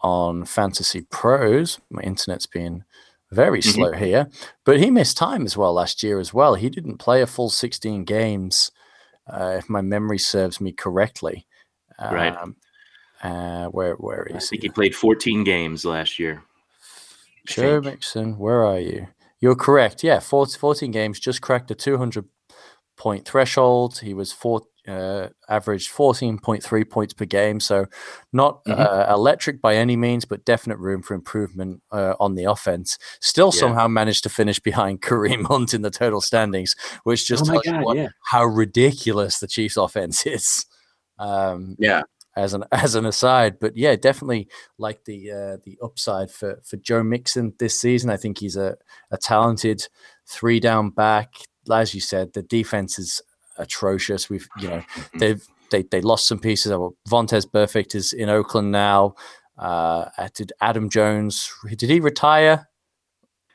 on 0.00 0.44
Fantasy 0.44 1.02
Pros. 1.10 1.80
My 1.90 2.02
internet's 2.02 2.46
been 2.46 2.84
very 3.30 3.60
mm-hmm. 3.60 3.70
slow 3.70 3.92
here, 3.92 4.28
but 4.64 4.78
he 4.78 4.90
missed 4.90 5.16
time 5.16 5.44
as 5.44 5.56
well 5.56 5.72
last 5.72 6.02
year 6.02 6.20
as 6.20 6.34
well. 6.34 6.54
He 6.54 6.68
didn't 6.68 6.98
play 6.98 7.22
a 7.22 7.26
full 7.26 7.48
16 7.48 8.04
games, 8.04 8.70
uh, 9.26 9.54
if 9.58 9.70
my 9.70 9.80
memory 9.80 10.18
serves 10.18 10.60
me 10.60 10.72
correctly. 10.72 11.46
Right. 11.98 12.36
Um, 12.36 12.56
uh, 13.22 13.66
where 13.66 13.94
where 13.94 14.24
is 14.24 14.36
I 14.36 14.38
think 14.40 14.62
he? 14.62 14.68
he 14.68 14.72
played 14.72 14.94
14 14.94 15.44
games 15.44 15.84
last 15.84 16.18
year. 16.18 16.42
Joe 17.46 17.80
Mixon, 17.80 18.36
where 18.38 18.64
are 18.64 18.80
you? 18.80 19.06
You're 19.42 19.56
correct. 19.56 20.04
Yeah, 20.04 20.20
14, 20.20 20.58
14 20.58 20.90
games, 20.92 21.18
just 21.18 21.42
cracked 21.42 21.68
the 21.68 21.74
200 21.74 22.24
point 22.96 23.26
threshold. 23.26 23.98
He 23.98 24.14
was 24.14 24.32
four, 24.32 24.62
uh, 24.86 25.30
averaged 25.48 25.90
14.3 25.90 26.88
points 26.88 27.12
per 27.12 27.24
game. 27.24 27.58
So, 27.58 27.86
not 28.32 28.64
mm-hmm. 28.64 28.80
uh, 28.80 29.12
electric 29.12 29.60
by 29.60 29.74
any 29.74 29.96
means, 29.96 30.24
but 30.24 30.44
definite 30.44 30.78
room 30.78 31.02
for 31.02 31.14
improvement 31.14 31.82
uh, 31.90 32.14
on 32.20 32.36
the 32.36 32.44
offense. 32.44 32.98
Still 33.20 33.50
yeah. 33.52 33.58
somehow 33.58 33.88
managed 33.88 34.22
to 34.22 34.28
finish 34.28 34.60
behind 34.60 35.02
Kareem 35.02 35.44
Hunt 35.46 35.74
in 35.74 35.82
the 35.82 35.90
total 35.90 36.20
standings, 36.20 36.76
which 37.02 37.26
just 37.26 37.42
oh 37.42 37.60
tells 37.60 37.64
God, 37.64 37.96
you 37.96 38.02
yeah. 38.02 38.08
how 38.30 38.44
ridiculous 38.44 39.40
the 39.40 39.48
Chiefs' 39.48 39.76
offense 39.76 40.24
is. 40.24 40.66
Um, 41.18 41.74
yeah. 41.80 42.02
As 42.36 42.54
an 42.54 42.64
as 42.72 42.94
an 42.94 43.06
aside, 43.06 43.58
but 43.60 43.76
yeah, 43.76 43.96
definitely 43.96 44.48
like 44.78 45.04
the 45.04 45.30
uh, 45.30 45.56
the 45.64 45.78
upside 45.82 46.30
for 46.30 46.60
for 46.64 46.76
Joe 46.78 47.02
Mixon 47.02 47.54
this 47.58 47.78
season. 47.78 48.10
I 48.10 48.16
think 48.16 48.38
he's 48.38 48.56
a, 48.56 48.76
a 49.10 49.18
talented 49.18 49.88
three 50.26 50.60
down 50.60 50.90
back. 50.90 51.34
As 51.70 51.94
you 51.94 52.00
said, 52.00 52.32
the 52.32 52.42
defense 52.42 52.98
is 52.98 53.22
atrocious. 53.58 54.30
We've 54.30 54.48
you 54.60 54.68
know 54.68 54.82
they've 55.18 55.46
they 55.70 55.82
they 55.82 56.00
lost 56.00 56.26
some 56.26 56.38
pieces. 56.38 56.72
Vontaze 57.08 57.46
Burfict 57.46 57.94
is 57.94 58.12
in 58.12 58.28
Oakland 58.28 58.72
now. 58.72 59.14
Uh, 59.58 60.06
did 60.34 60.52
Adam 60.60 60.88
Jones? 60.88 61.52
Did 61.76 61.90
he 61.90 62.00
retire? 62.00 62.68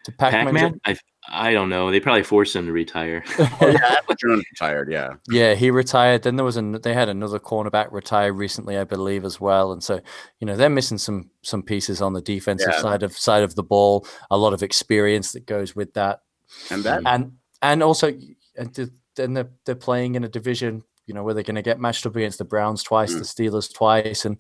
To 0.05 0.11
Pac 0.13 0.53
Man? 0.53 0.79
I 1.27 1.47
I 1.47 1.53
don't 1.53 1.69
know. 1.69 1.91
They 1.91 1.99
probably 1.99 2.23
forced 2.23 2.55
him 2.55 2.65
to 2.65 2.71
retire. 2.71 3.23
oh, 3.39 3.57
yeah, 3.61 3.95
Jones 4.21 4.43
retired. 4.51 4.91
Yeah, 4.91 5.13
yeah, 5.29 5.55
he 5.55 5.71
retired. 5.71 6.23
Then 6.23 6.35
there 6.35 6.45
was 6.45 6.57
an 6.57 6.73
they 6.81 6.93
had 6.93 7.09
another 7.09 7.39
cornerback 7.39 7.91
retire 7.91 8.33
recently, 8.33 8.77
I 8.77 8.83
believe, 8.83 9.23
as 9.23 9.39
well. 9.39 9.71
And 9.71 9.83
so 9.83 10.01
you 10.39 10.47
know 10.47 10.55
they're 10.55 10.69
missing 10.69 10.97
some 10.97 11.29
some 11.41 11.63
pieces 11.63 12.01
on 12.01 12.13
the 12.13 12.21
defensive 12.21 12.73
yeah. 12.73 12.81
side 12.81 13.03
of 13.03 13.17
side 13.17 13.43
of 13.43 13.55
the 13.55 13.63
ball. 13.63 14.05
A 14.29 14.37
lot 14.37 14.53
of 14.53 14.63
experience 14.63 15.31
that 15.33 15.45
goes 15.45 15.75
with 15.75 15.93
that, 15.93 16.21
and 16.69 16.83
that 16.83 17.03
and 17.05 17.33
and 17.61 17.83
also 17.83 18.13
and 18.57 18.91
then 19.15 19.33
they're, 19.33 19.49
they're 19.65 19.75
playing 19.75 20.15
in 20.15 20.23
a 20.23 20.29
division, 20.29 20.83
you 21.05 21.13
know, 21.13 21.23
where 21.23 21.33
they're 21.33 21.43
going 21.43 21.55
to 21.55 21.61
get 21.61 21.79
matched 21.79 22.05
up 22.05 22.15
against 22.15 22.37
the 22.37 22.45
Browns 22.45 22.83
twice, 22.83 23.13
mm. 23.13 23.19
the 23.19 23.25
Steelers 23.25 23.73
twice, 23.73 24.25
and 24.25 24.37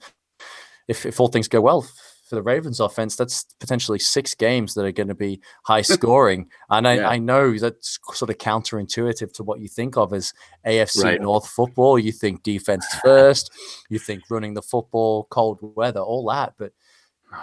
if 0.87 1.05
if 1.05 1.19
all 1.19 1.27
things 1.27 1.47
go 1.47 1.61
well 1.61 1.87
for 2.27 2.35
the 2.35 2.43
Ravens 2.43 2.79
offense, 2.79 3.15
that's 3.15 3.45
potentially 3.59 3.99
six 3.99 4.35
games 4.35 4.73
that 4.73 4.85
are 4.85 4.91
going 4.91 5.07
to 5.07 5.15
be 5.15 5.39
high 5.63 5.81
scoring. 5.83 6.49
and 6.69 6.87
I, 6.87 6.95
yeah. 6.95 7.09
I, 7.09 7.17
know 7.17 7.57
that's 7.57 7.99
sort 8.13 8.29
of 8.29 8.37
counterintuitive 8.37 9.33
to 9.33 9.43
what 9.43 9.59
you 9.59 9.67
think 9.67 9.97
of 9.97 10.13
as 10.13 10.33
AFC 10.65 11.03
right. 11.03 11.21
North 11.21 11.47
football. 11.47 11.97
You 11.97 12.11
think 12.11 12.43
defense 12.43 12.85
first, 13.03 13.51
you 13.89 13.99
think 13.99 14.23
running 14.29 14.53
the 14.53 14.61
football, 14.61 15.27
cold 15.29 15.59
weather, 15.61 16.01
all 16.01 16.27
that. 16.29 16.53
But 16.57 16.73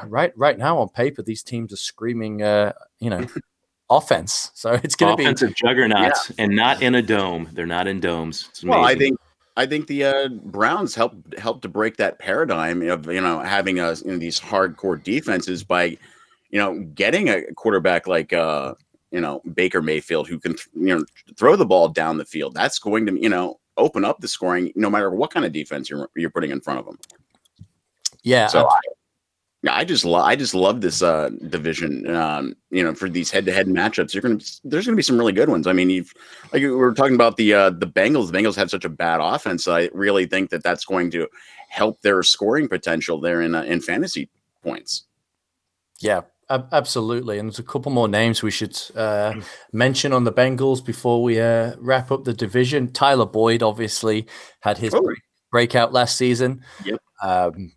right 0.06 0.32
right 0.36 0.58
now 0.58 0.78
on 0.78 0.88
paper, 0.90 1.22
these 1.22 1.42
teams 1.42 1.72
are 1.72 1.76
screaming, 1.76 2.42
uh, 2.42 2.72
you 3.00 3.10
know, 3.10 3.26
offense. 3.90 4.50
So 4.54 4.72
it's 4.72 4.96
going 4.96 5.12
to 5.12 5.16
be 5.16 5.24
offensive 5.24 5.54
juggernauts, 5.54 6.32
yeah. 6.36 6.44
and 6.44 6.54
not 6.54 6.82
in 6.82 6.94
a 6.94 7.02
dome. 7.02 7.48
They're 7.52 7.66
not 7.66 7.86
in 7.86 8.00
domes. 8.00 8.50
Well, 8.62 8.84
I 8.84 8.94
think 8.94 9.18
I 9.56 9.66
think 9.66 9.86
the 9.86 10.04
uh, 10.04 10.28
Browns 10.28 10.94
helped 10.94 11.38
helped 11.38 11.62
to 11.62 11.68
break 11.68 11.96
that 11.96 12.18
paradigm 12.18 12.82
of 12.88 13.06
you 13.06 13.20
know 13.20 13.40
having 13.40 13.78
a, 13.78 13.94
you 13.94 14.12
know, 14.12 14.18
these 14.18 14.40
hardcore 14.40 15.02
defenses 15.02 15.62
by 15.62 15.84
you 15.84 16.58
know 16.58 16.80
getting 16.94 17.28
a 17.28 17.42
quarterback 17.54 18.06
like 18.06 18.32
uh, 18.32 18.74
you 19.12 19.20
know 19.20 19.40
Baker 19.54 19.80
Mayfield 19.80 20.28
who 20.28 20.38
can 20.38 20.56
you 20.74 20.96
know 20.96 21.04
throw 21.36 21.54
the 21.56 21.66
ball 21.66 21.88
down 21.88 22.18
the 22.18 22.24
field. 22.24 22.54
That's 22.54 22.78
going 22.78 23.06
to 23.06 23.20
you 23.20 23.28
know 23.28 23.60
open 23.76 24.04
up 24.04 24.20
the 24.20 24.28
scoring 24.28 24.72
no 24.74 24.90
matter 24.90 25.10
what 25.10 25.32
kind 25.32 25.46
of 25.46 25.52
defense 25.52 25.88
you're 25.88 26.08
you're 26.16 26.30
putting 26.30 26.50
in 26.50 26.60
front 26.60 26.80
of 26.80 26.86
them. 26.86 26.98
Yeah. 28.24 28.48
So 28.48 28.66
I, 28.66 28.78
yeah, 28.84 28.93
I 29.70 29.84
just 29.84 30.04
love 30.04 30.24
I 30.24 30.36
just 30.36 30.54
love 30.54 30.80
this 30.80 31.02
uh, 31.02 31.30
division. 31.48 32.14
Um, 32.14 32.54
you 32.70 32.82
know, 32.82 32.94
for 32.94 33.08
these 33.08 33.30
head-to-head 33.30 33.66
matchups, 33.66 34.12
you're 34.12 34.22
gonna 34.22 34.40
there's 34.64 34.86
gonna 34.86 34.96
be 34.96 35.02
some 35.02 35.18
really 35.18 35.32
good 35.32 35.48
ones. 35.48 35.66
I 35.66 35.72
mean, 35.72 35.90
you've 35.90 36.12
like 36.52 36.60
we 36.60 36.70
were 36.70 36.92
talking 36.92 37.14
about 37.14 37.36
the 37.36 37.54
uh, 37.54 37.70
the 37.70 37.86
Bengals. 37.86 38.30
The 38.30 38.38
Bengals 38.38 38.56
have 38.56 38.70
such 38.70 38.84
a 38.84 38.90
bad 38.90 39.20
offense. 39.22 39.66
I 39.66 39.90
really 39.92 40.26
think 40.26 40.50
that 40.50 40.62
that's 40.62 40.84
going 40.84 41.10
to 41.12 41.28
help 41.68 42.00
their 42.02 42.22
scoring 42.22 42.68
potential 42.68 43.20
there 43.20 43.40
in 43.40 43.54
uh, 43.54 43.62
in 43.62 43.80
fantasy 43.80 44.28
points. 44.62 45.04
Yeah, 46.00 46.22
absolutely. 46.50 47.38
And 47.38 47.48
there's 47.48 47.58
a 47.58 47.62
couple 47.62 47.92
more 47.92 48.08
names 48.08 48.42
we 48.42 48.50
should 48.50 48.72
uh, 48.94 49.32
mm. 49.32 49.44
mention 49.72 50.12
on 50.12 50.24
the 50.24 50.32
Bengals 50.32 50.84
before 50.84 51.22
we 51.22 51.40
uh, 51.40 51.74
wrap 51.78 52.10
up 52.10 52.24
the 52.24 52.34
division. 52.34 52.92
Tyler 52.92 53.26
Boyd 53.26 53.62
obviously 53.62 54.26
had 54.60 54.78
his 54.78 54.94
oh. 54.94 55.14
breakout 55.50 55.92
last 55.92 56.16
season. 56.16 56.62
Yep. 56.84 57.00
Um, 57.22 57.72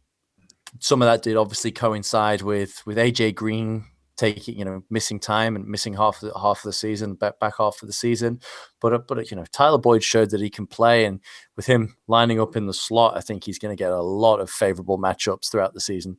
some 0.80 1.02
of 1.02 1.08
that 1.08 1.24
did 1.24 1.38
obviously 1.38 1.72
coincide 1.72 2.42
with 2.42 2.82
with 2.86 2.98
AJ 2.98 3.36
Green 3.36 3.86
taking 4.18 4.58
you 4.58 4.66
know 4.66 4.84
missing 4.90 5.20
time 5.20 5.56
and 5.56 5.66
missing 5.68 5.94
half 5.94 6.22
of 6.22 6.30
the, 6.34 6.40
half 6.40 6.58
of 6.58 6.64
the 6.64 6.74
season 6.74 7.14
back 7.14 7.40
back 7.40 7.54
half 7.58 7.82
of 7.82 7.88
the 7.88 7.94
season. 7.94 8.40
But 8.82 8.94
uh, 8.94 9.00
but 9.08 9.30
you 9.30 9.38
know 9.38 9.46
Tyler 9.52 9.78
Boyd 9.78 10.04
showed 10.04 10.32
that 10.32 10.42
he 10.42 10.50
can 10.50 10.68
play 10.68 11.06
and 11.06 11.20
with 11.56 11.66
him 11.66 11.96
lining 12.08 12.42
up 12.42 12.56
in 12.56 12.66
the 12.66 12.74
slot 12.74 13.18
I 13.18 13.22
think 13.22 13.44
he's 13.44 13.60
going 13.60 13.76
to 13.76 13.82
get 13.82 13.92
a 13.92 14.02
lot 14.02 14.40
of 14.40 14.50
favorable 14.50 14.98
matchups 14.98 15.52
throughout 15.52 15.74
the 15.74 15.82
season 15.82 16.18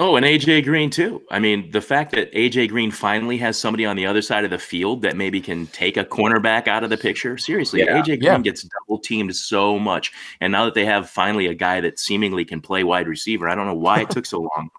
Oh, 0.00 0.14
and 0.14 0.24
AJ 0.24 0.62
Green 0.62 0.90
too. 0.90 1.22
I 1.28 1.40
mean, 1.40 1.72
the 1.72 1.80
fact 1.80 2.12
that 2.12 2.32
AJ 2.32 2.68
Green 2.68 2.92
finally 2.92 3.36
has 3.38 3.58
somebody 3.58 3.84
on 3.84 3.96
the 3.96 4.06
other 4.06 4.22
side 4.22 4.44
of 4.44 4.50
the 4.50 4.58
field 4.58 5.02
that 5.02 5.16
maybe 5.16 5.40
can 5.40 5.66
take 5.68 5.96
a 5.96 6.04
cornerback 6.04 6.68
out 6.68 6.84
of 6.84 6.90
the 6.90 6.96
picture. 6.96 7.36
Seriously, 7.36 7.80
yeah, 7.80 8.00
AJ 8.00 8.04
Green 8.04 8.22
yeah. 8.22 8.38
gets 8.38 8.62
double 8.62 9.00
teamed 9.00 9.34
so 9.34 9.76
much, 9.76 10.12
and 10.40 10.52
now 10.52 10.64
that 10.64 10.74
they 10.74 10.84
have 10.84 11.10
finally 11.10 11.46
a 11.46 11.54
guy 11.54 11.80
that 11.80 11.98
seemingly 11.98 12.44
can 12.44 12.60
play 12.60 12.84
wide 12.84 13.08
receiver, 13.08 13.48
I 13.48 13.56
don't 13.56 13.66
know 13.66 13.74
why 13.74 14.02
it 14.02 14.10
took 14.10 14.24
so 14.24 14.38
long 14.40 14.70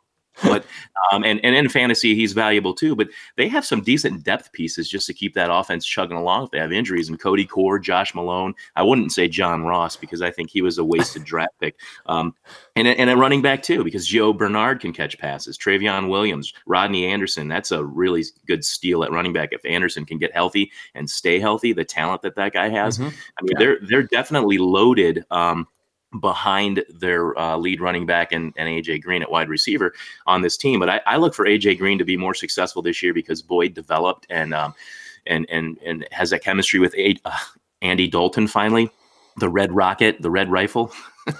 but 0.44 0.66
um, 1.11 1.24
and 1.24 1.40
and 1.44 1.56
in 1.56 1.70
fantasy 1.70 2.16
he's 2.16 2.34
valuable 2.34 2.74
too. 2.74 2.95
But 2.95 3.10
they 3.38 3.48
have 3.48 3.66
some 3.66 3.82
decent 3.82 4.24
depth 4.24 4.52
pieces 4.52 4.90
just 4.90 5.07
to 5.07 5.14
keep 5.14 5.34
that 5.36 5.52
offense 5.52 5.86
chugging 5.86 6.18
along. 6.18 6.45
If 6.45 6.52
they 6.52 6.60
have 6.60 6.72
injuries, 6.72 7.10
and 7.10 7.20
Cody 7.20 7.45
Core, 7.45 7.80
Josh 7.80 8.14
Malone, 8.14 8.53
I 8.76 8.84
wouldn't 8.84 9.11
say 9.11 9.28
John 9.28 9.64
Ross 9.64 9.95
because 9.95 10.22
I 10.22 10.32
think 10.32 10.49
he 10.49 10.61
was 10.61 10.78
a 10.78 10.84
wasted 10.84 11.24
draft 11.24 11.60
pick. 11.60 11.76
Um, 12.06 12.34
and 12.76 12.88
and 12.88 13.10
a 13.10 13.18
running 13.18 13.41
back 13.41 13.64
too 13.64 13.84
because 13.84 14.07
Gio 14.07 14.38
Bernard 14.38 14.80
can 14.80 14.94
catch 14.94 15.18
passes. 15.18 15.57
Trayveon 15.57 16.10
Williams, 16.10 16.53
Rodney 16.66 17.06
Anderson, 17.06 17.48
that's 17.48 17.72
a 17.72 17.84
really 17.84 18.24
good 18.48 18.64
steal 18.64 19.03
at 19.03 19.11
running 19.11 19.34
back. 19.34 19.49
If 19.52 19.66
Anderson 19.66 20.06
can 20.06 20.18
get 20.18 20.34
healthy 20.34 20.72
and 20.95 21.10
stay 21.10 21.40
healthy, 21.40 21.74
the 21.74 21.86
talent 21.86 22.22
that 22.22 22.36
that 22.36 22.53
guy 22.53 22.70
has, 22.70 22.98
mm-hmm. 22.98 23.07
I 23.07 23.41
mean, 23.41 23.52
yeah. 23.52 23.60
they're 23.60 23.80
they're 23.82 24.03
definitely 24.03 24.57
loaded. 24.57 25.26
Um, 25.32 25.68
behind 26.19 26.84
their 26.90 27.38
uh, 27.38 27.56
lead 27.56 27.81
running 27.81 28.06
back 28.06 28.31
and, 28.31 28.53
and 28.57 28.68
AJ 28.68 29.03
Green 29.03 29.22
at 29.22 29.30
wide 29.30 29.49
receiver 29.49 29.94
on 30.26 30.41
this 30.41 30.57
team. 30.57 30.80
But 30.80 30.90
I, 30.90 31.02
I, 31.06 31.18
look 31.18 31.36
for 31.36 31.45
AJ 31.45 31.77
Green 31.77 31.99
to 31.99 32.06
be 32.06 32.18
more 32.18 32.34
successful 32.34 32.81
this 32.81 33.03
year 33.03 33.14
because 33.14 33.41
Boyd 33.41 33.76
developed 33.76 34.26
and 34.30 34.53
um, 34.53 34.73
and 35.27 35.45
and 35.49 35.77
and 35.86 36.07
has 36.11 36.31
that 36.31 36.44
chemistry 36.44 36.80
with 36.80 36.95
a, 36.95 37.15
uh, 37.26 37.38
Andy 37.81 38.07
Dalton 38.07 38.48
finally, 38.48 38.90
the 39.38 39.49
Red 39.49 39.72
Rocket, 39.72 40.22
the 40.22 40.31
Red 40.31 40.52
Rifle. 40.52 40.91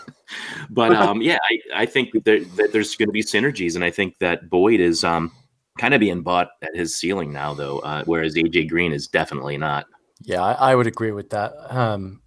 but 0.70 0.92
um, 0.96 1.22
yeah, 1.22 1.38
I, 1.50 1.82
I 1.82 1.86
think 1.86 2.12
that, 2.14 2.26
there, 2.26 2.40
that 2.40 2.72
there's 2.72 2.96
going 2.96 3.10
to 3.10 3.14
be 3.14 3.24
synergies, 3.24 3.76
and 3.76 3.84
I 3.84 3.90
think 3.90 4.20
that 4.20 4.50
Boyd 4.50 4.80
is 4.80 5.04
um, 5.04 5.32
kind 5.80 5.94
of 5.94 6.00
being 6.00 6.22
bought 6.22 6.50
at 6.62 6.76
his 6.76 6.96
ceiling 6.96 7.34
now, 7.34 7.54
though, 7.54 7.80
uh, 7.80 8.04
whereas 8.06 8.36
AJ 8.36 8.70
Green 8.70 8.94
is 8.94 9.08
definitely 9.08 9.58
not. 9.58 9.88
Yeah, 10.22 10.44
I, 10.44 10.72
I 10.72 10.76
would 10.76 10.88
agree 10.88 11.12
with 11.12 11.32
that. 11.32 11.54
Um, 11.70 12.22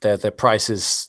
their 0.00 0.16
their 0.16 0.30
prices 0.30 1.08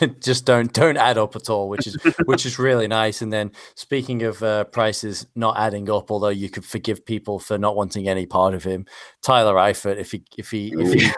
just 0.20 0.44
don't 0.44 0.72
don't 0.72 0.96
add 0.96 1.18
up 1.18 1.36
at 1.36 1.50
all, 1.50 1.68
which 1.68 1.86
is 1.86 1.96
which 2.24 2.46
is 2.46 2.58
really 2.58 2.88
nice. 2.88 3.22
And 3.22 3.32
then 3.32 3.52
speaking 3.74 4.22
of 4.22 4.42
uh, 4.42 4.64
prices 4.64 5.26
not 5.34 5.58
adding 5.58 5.90
up, 5.90 6.10
although 6.10 6.28
you 6.28 6.48
could 6.48 6.64
forgive 6.64 7.04
people 7.04 7.38
for 7.38 7.58
not 7.58 7.76
wanting 7.76 8.08
any 8.08 8.26
part 8.26 8.54
of 8.54 8.64
him, 8.64 8.86
Tyler 9.22 9.54
Eifert, 9.54 9.98
if 9.98 10.12
he 10.12 10.22
if 10.36 10.50
he 10.50 10.74
if 10.76 10.92
he 10.92 11.10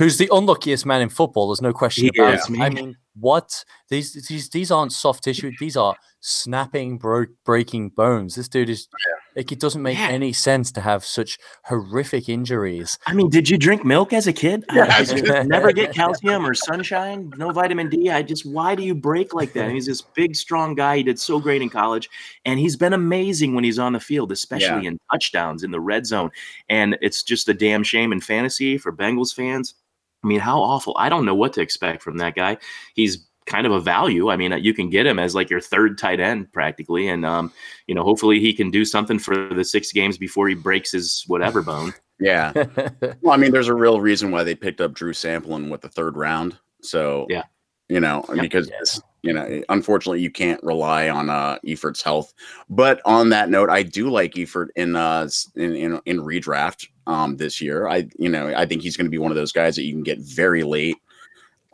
who's 0.00 0.16
the 0.16 0.28
unluckiest 0.32 0.86
man 0.86 1.02
in 1.02 1.10
football. 1.10 1.48
There's 1.48 1.60
no 1.62 1.72
question 1.74 2.04
He 2.04 2.18
about 2.18 2.34
is, 2.34 2.48
it. 2.50 2.58
I 2.58 2.70
mean, 2.70 2.96
what 3.14 3.64
these 3.90 4.14
these 4.28 4.48
these 4.48 4.70
aren't 4.70 4.92
soft 4.92 5.22
tissue. 5.24 5.52
These 5.60 5.76
are 5.76 5.94
snapping, 6.20 6.96
bro- 6.98 7.26
breaking 7.44 7.90
bones. 7.90 8.34
This 8.34 8.48
dude 8.48 8.70
is 8.70 8.88
like 9.36 9.52
it 9.52 9.60
doesn't 9.60 9.82
make 9.82 9.98
Yeah. 9.98 10.08
any 10.08 10.32
sense 10.32 10.72
to 10.72 10.80
have 10.80 11.04
such 11.04 11.38
horrific 11.64 12.28
injuries. 12.28 12.98
I 13.06 13.12
mean, 13.12 13.28
did 13.30 13.48
you 13.50 13.58
drink 13.58 13.84
milk 13.84 14.12
as 14.12 14.26
a 14.26 14.32
kid? 14.32 14.64
I- 14.70 14.76
Yeah, 14.76 14.84
I 14.90 14.96
I 14.96 15.00
was 15.00 15.10
just 15.10 15.24
gonna- 15.24 15.44
never 15.44 15.70
get 15.72 15.94
calcium 16.00 16.46
or 16.46 16.54
sunshine, 16.54 17.30
no 17.36 17.50
vitamin 17.50 17.88
D. 17.90 18.10
I 18.10 18.22
just, 18.22 18.44
why 18.46 18.74
do 18.74 18.82
you 18.82 18.94
break 18.94 19.34
like 19.34 19.52
that? 19.52 19.64
And 19.66 19.74
he's 19.74 19.86
this 19.86 20.00
big, 20.02 20.34
strong 20.34 20.74
guy. 20.74 20.96
He 20.98 21.02
did 21.02 21.18
so 21.18 21.38
great 21.38 21.62
in 21.62 21.68
college, 21.68 22.08
and 22.44 22.58
he's 22.58 22.76
been 22.76 22.92
amazing 22.94 23.54
when 23.54 23.64
he's 23.64 23.78
on 23.78 23.92
the 23.92 24.00
field, 24.00 24.32
especially 24.32 24.86
in 24.86 24.98
touchdowns 25.12 25.62
in 25.62 25.70
the 25.70 25.80
red 25.80 26.06
zone. 26.06 26.30
And 26.68 26.96
it's 27.02 27.22
just 27.22 27.48
a 27.48 27.54
damn 27.54 27.82
shame 27.82 28.12
in 28.12 28.20
fantasy 28.20 28.78
for 28.78 28.92
Bengals 28.92 29.34
fans. 29.34 29.74
I 30.22 30.26
mean, 30.26 30.40
how 30.40 30.60
awful! 30.60 30.94
I 30.98 31.08
don't 31.08 31.24
know 31.24 31.34
what 31.34 31.52
to 31.54 31.60
expect 31.62 32.02
from 32.02 32.18
that 32.18 32.34
guy. 32.34 32.58
He's 32.94 33.26
kind 33.46 33.66
of 33.66 33.72
a 33.72 33.80
value. 33.80 34.30
I 34.30 34.36
mean, 34.36 34.52
you 34.62 34.72
can 34.74 34.90
get 34.90 35.06
him 35.06 35.18
as 35.18 35.34
like 35.34 35.50
your 35.50 35.60
third 35.60 35.98
tight 35.98 36.20
end 36.20 36.52
practically, 36.52 37.08
and 37.08 37.24
um, 37.24 37.52
you 37.86 37.94
know, 37.94 38.02
hopefully 38.04 38.38
he 38.38 38.52
can 38.52 38.70
do 38.70 38.84
something 38.84 39.18
for 39.18 39.48
the 39.54 39.64
six 39.64 39.92
games 39.92 40.18
before 40.18 40.48
he 40.48 40.54
breaks 40.54 40.92
his 40.92 41.24
whatever 41.26 41.62
bone. 41.62 41.92
Yeah. 42.22 42.52
Well, 43.22 43.32
I 43.32 43.38
mean, 43.38 43.50
there's 43.50 43.68
a 43.68 43.74
real 43.74 43.98
reason 44.02 44.30
why 44.30 44.44
they 44.44 44.54
picked 44.54 44.82
up 44.82 44.92
Drew 44.92 45.14
Samplin 45.14 45.70
with 45.70 45.80
the 45.80 45.88
third 45.88 46.18
round. 46.18 46.58
So 46.82 47.26
Yeah. 47.30 47.44
you 47.88 47.98
know, 47.98 48.26
Yep. 48.28 48.42
because 48.42 48.68
Yeah. 48.68 49.00
You 49.22 49.34
know, 49.34 49.62
unfortunately, 49.68 50.20
you 50.22 50.30
can't 50.30 50.62
rely 50.62 51.08
on 51.10 51.28
uh 51.30 51.58
Eifert's 51.66 52.02
health. 52.02 52.32
But 52.68 53.00
on 53.04 53.28
that 53.30 53.50
note, 53.50 53.68
I 53.70 53.82
do 53.82 54.08
like 54.10 54.32
Efert 54.34 54.68
in 54.76 54.96
uh 54.96 55.28
in 55.56 55.74
in, 55.76 56.00
in 56.06 56.20
redraft 56.20 56.86
um 57.06 57.36
this 57.36 57.60
year. 57.60 57.86
I 57.88 58.08
you 58.18 58.28
know 58.30 58.52
I 58.56 58.64
think 58.66 58.82
he's 58.82 58.96
going 58.96 59.06
to 59.06 59.10
be 59.10 59.18
one 59.18 59.30
of 59.30 59.36
those 59.36 59.52
guys 59.52 59.76
that 59.76 59.82
you 59.84 59.92
can 59.92 60.02
get 60.02 60.18
very 60.20 60.62
late. 60.62 60.96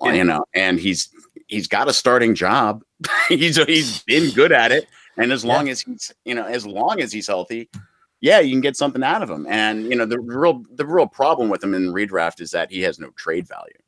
uh, 0.02 0.06
Yeah. 0.09 0.14
You 0.14 0.24
know, 0.24 0.44
and 0.55 0.78
he's 0.81 1.09
he's 1.47 1.68
got 1.68 1.89
a 1.89 1.93
starting 1.93 2.35
job. 2.35 2.82
he's 3.28 3.56
he's 3.64 4.02
been 4.02 4.31
good 4.32 4.51
at 4.52 4.73
it, 4.73 4.89
and 5.16 5.31
as 5.32 5.44
Yeah. 5.44 5.55
long 5.55 5.68
as 5.68 5.81
he's 5.82 6.12
you 6.24 6.35
know 6.35 6.44
as 6.47 6.66
long 6.66 7.01
as 7.01 7.12
he's 7.12 7.28
healthy, 7.28 7.68
yeah, 8.20 8.40
you 8.40 8.51
can 8.51 8.60
get 8.60 8.77
something 8.77 9.05
out 9.05 9.23
of 9.23 9.31
him. 9.31 9.47
And 9.48 9.85
you 9.85 9.94
know, 9.97 10.06
the 10.06 10.18
real 10.18 10.64
the 10.74 10.86
real 10.86 11.06
problem 11.06 11.48
with 11.48 11.62
him 11.62 11.74
in 11.74 11.93
redraft 11.93 12.40
is 12.40 12.51
that 12.51 12.73
he 12.73 12.81
has 12.82 12.98
no 12.98 13.10
trade 13.10 13.47
value. 13.47 13.78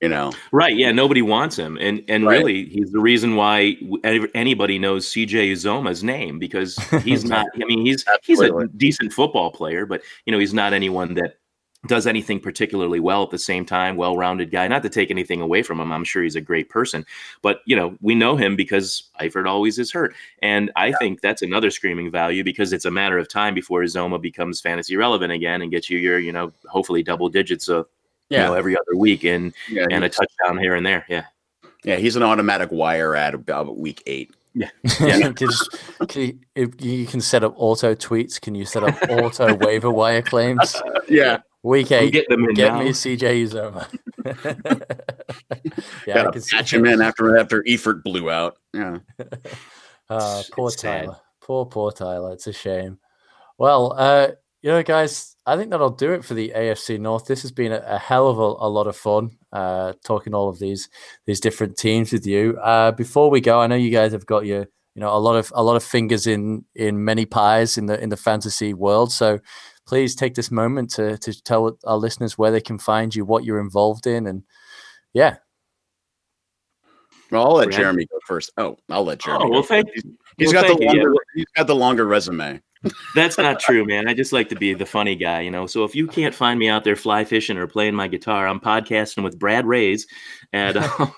You 0.00 0.08
know, 0.08 0.32
Right. 0.52 0.76
Yeah. 0.76 0.92
Nobody 0.92 1.22
wants 1.22 1.56
him, 1.58 1.76
and 1.80 2.04
and 2.08 2.24
Right. 2.24 2.38
really, 2.38 2.66
he's 2.66 2.92
the 2.92 3.00
reason 3.00 3.34
why 3.34 3.76
anybody 4.34 4.78
knows 4.78 5.08
CJ 5.08 5.50
Uzomah's 5.50 6.04
name 6.04 6.38
because 6.38 6.76
he's 7.04 7.24
not. 7.24 7.46
I 7.60 7.64
mean, 7.64 7.84
he's 7.84 8.04
he's 8.22 8.40
a 8.40 8.68
decent 8.76 9.12
football 9.12 9.50
player, 9.50 9.86
but 9.86 10.02
you 10.24 10.32
know, 10.32 10.38
he's 10.38 10.54
not 10.54 10.72
anyone 10.72 11.14
that 11.14 11.38
does 11.86 12.06
anything 12.06 12.40
particularly 12.40 12.98
well 13.00 13.22
at 13.22 13.30
the 13.30 13.38
same 13.38 13.64
time. 13.64 13.96
Well-rounded 13.96 14.50
guy. 14.50 14.66
Not 14.68 14.82
to 14.82 14.88
take 14.88 15.10
anything 15.10 15.40
away 15.40 15.62
from 15.62 15.80
him. 15.80 15.92
I'm 15.92 16.04
sure 16.04 16.22
he's 16.22 16.34
a 16.36 16.40
great 16.40 16.68
person, 16.68 17.04
but 17.42 17.60
you 17.66 17.74
know, 17.74 17.96
we 18.00 18.14
know 18.14 18.36
him 18.36 18.54
because 18.56 19.04
Eifert 19.20 19.48
always 19.48 19.80
is 19.80 19.90
hurt, 19.92 20.14
and 20.42 20.70
I 20.76 20.92
think 20.92 21.22
that's 21.22 21.42
another 21.42 21.72
screaming 21.72 22.10
value 22.10 22.44
because 22.44 22.72
it's 22.72 22.84
a 22.84 22.90
matter 22.90 23.18
of 23.18 23.28
time 23.28 23.54
before 23.54 23.82
Uzomah 23.82 24.20
becomes 24.22 24.60
fantasy 24.60 24.94
relevant 24.96 25.32
again 25.32 25.60
and 25.62 25.72
gets 25.72 25.90
you 25.90 25.98
your, 25.98 26.20
you 26.20 26.32
know, 26.32 26.52
hopefully 26.68 27.02
double 27.02 27.28
digits 27.28 27.68
of. 27.68 27.86
You 28.30 28.38
know, 28.38 28.54
every 28.54 28.76
other 28.76 28.96
week, 28.96 29.24
and 29.24 29.52
yeah, 29.70 29.86
and 29.90 30.04
a 30.04 30.08
touchdown 30.08 30.58
here 30.58 30.74
and 30.74 30.84
there. 30.84 31.04
Yeah. 31.08 31.24
yeah, 31.84 31.96
he's 31.96 32.14
an 32.16 32.22
automatic 32.22 32.70
wire 32.70 33.14
at 33.16 33.34
about 33.34 33.78
week 33.78 34.02
eight. 34.06 34.34
Yeah. 34.54 34.68
Just, 35.36 35.78
can 36.08 36.22
you, 36.22 36.38
if 36.54 36.84
you 36.84 37.06
can 37.06 37.20
set 37.20 37.42
up 37.44 37.54
auto 37.56 37.94
tweets. 37.94 38.40
Can 38.40 38.54
you 38.54 38.64
set 38.64 38.82
up 38.84 38.94
auto 39.10 39.54
waiver 39.54 39.90
wire 39.90 40.22
claims? 40.22 40.76
Yeah, 41.08 41.38
Week 41.62 41.90
I'm 41.90 42.04
eight, 42.04 42.12
getting 42.12 42.30
them 42.40 42.48
in 42.48 42.54
get 42.54 42.72
now. 42.74 42.80
me 42.80 42.90
CJ 42.90 43.48
Uzomah. 43.48 43.86
yeah, 46.06 46.14
I 46.14 46.16
gotta 46.18 46.32
can 46.32 46.40
see. 46.42 46.56
patch 46.56 46.72
him 46.72 46.86
in 46.86 47.00
after 47.00 47.36
after 47.38 47.62
Eifert 47.62 48.02
blew 48.02 48.30
out. 48.30 48.58
Yeah, 48.74 48.98
Uh, 50.10 50.42
poor 50.52 50.68
it's 50.68 50.80
sad. 50.80 51.04
Tyler. 51.04 51.16
Poor, 51.40 51.66
poor 51.66 51.92
Tyler. 51.92 52.32
It's 52.32 52.46
a 52.46 52.52
shame. 52.52 52.98
Well, 53.58 53.94
uh, 53.96 54.28
you 54.62 54.70
know, 54.70 54.82
guys, 54.82 55.36
I 55.48 55.56
think 55.56 55.70
that'll 55.70 55.90
do 55.90 56.12
it 56.12 56.24
for 56.24 56.34
the 56.34 56.52
AFC 56.54 56.98
North. 57.00 57.26
This 57.26 57.42
has 57.42 57.52
been 57.52 57.72
a, 57.72 57.82
a 57.86 57.98
hell 57.98 58.28
of 58.28 58.38
a, 58.38 58.42
a 58.66 58.68
lot 58.68 58.86
of 58.86 58.96
fun 58.96 59.30
uh, 59.52 59.94
talking 60.04 60.34
all 60.34 60.48
of 60.48 60.58
these 60.58 60.88
these 61.26 61.40
different 61.40 61.76
teams 61.76 62.12
with 62.12 62.26
you. 62.26 62.58
Uh, 62.62 62.92
before 62.92 63.30
we 63.30 63.40
go, 63.40 63.60
I 63.60 63.66
know 63.66 63.74
you 63.76 63.90
guys 63.90 64.12
have 64.12 64.26
got 64.26 64.44
your 64.46 64.66
you 64.94 65.00
know 65.00 65.14
a 65.14 65.18
lot 65.18 65.36
of 65.36 65.50
a 65.54 65.62
lot 65.62 65.76
of 65.76 65.82
fingers 65.84 66.26
in 66.26 66.64
in 66.74 67.04
many 67.04 67.24
pies 67.26 67.78
in 67.78 67.86
the 67.86 68.00
in 68.02 68.08
the 68.10 68.16
fantasy 68.16 68.74
world. 68.74 69.12
So 69.12 69.40
please 69.86 70.14
take 70.14 70.34
this 70.34 70.50
moment 70.50 70.90
to 70.90 71.16
to 71.18 71.42
tell 71.42 71.78
our 71.84 71.96
listeners 71.96 72.36
where 72.36 72.50
they 72.50 72.60
can 72.60 72.78
find 72.78 73.14
you, 73.14 73.24
what 73.24 73.44
you're 73.44 73.60
involved 73.60 74.06
in, 74.06 74.26
and 74.26 74.42
yeah, 75.14 75.36
well, 77.30 77.44
I'll 77.46 77.54
let 77.56 77.70
Jeremy 77.70 78.06
go 78.06 78.18
first. 78.26 78.52
Oh, 78.56 78.76
I'll 78.88 79.04
let 79.04 79.18
Jeremy. 79.20 79.44
Oh 79.44 79.46
go 79.48 79.52
well, 79.52 79.62
first. 79.62 79.68
thank 79.70 79.88
He's- 79.94 80.04
He's 80.38 80.52
well, 80.52 80.62
got 80.62 80.68
thank 80.68 80.78
the 80.78 80.84
you. 80.84 80.90
Yeah, 80.90 80.94
longer. 81.02 81.10
well- 81.12 81.20
He's 81.34 81.44
got 81.56 81.66
the 81.66 81.74
longer 81.74 82.06
resume. 82.06 82.60
That's 83.14 83.38
not 83.38 83.60
true, 83.60 83.84
man. 83.84 84.08
I 84.08 84.14
just 84.14 84.32
like 84.32 84.48
to 84.50 84.56
be 84.56 84.74
the 84.74 84.86
funny 84.86 85.16
guy, 85.16 85.40
you 85.40 85.50
know. 85.50 85.66
So 85.66 85.84
if 85.84 85.94
you 85.94 86.06
can't 86.06 86.34
find 86.34 86.58
me 86.58 86.68
out 86.68 86.84
there 86.84 86.96
fly 86.96 87.24
fishing 87.24 87.56
or 87.56 87.66
playing 87.66 87.94
my 87.94 88.08
guitar, 88.08 88.46
I'm 88.46 88.60
podcasting 88.60 89.24
with 89.24 89.38
Brad 89.38 89.66
Reyes 89.66 90.06
at 90.52 90.76
um, 91.00 91.12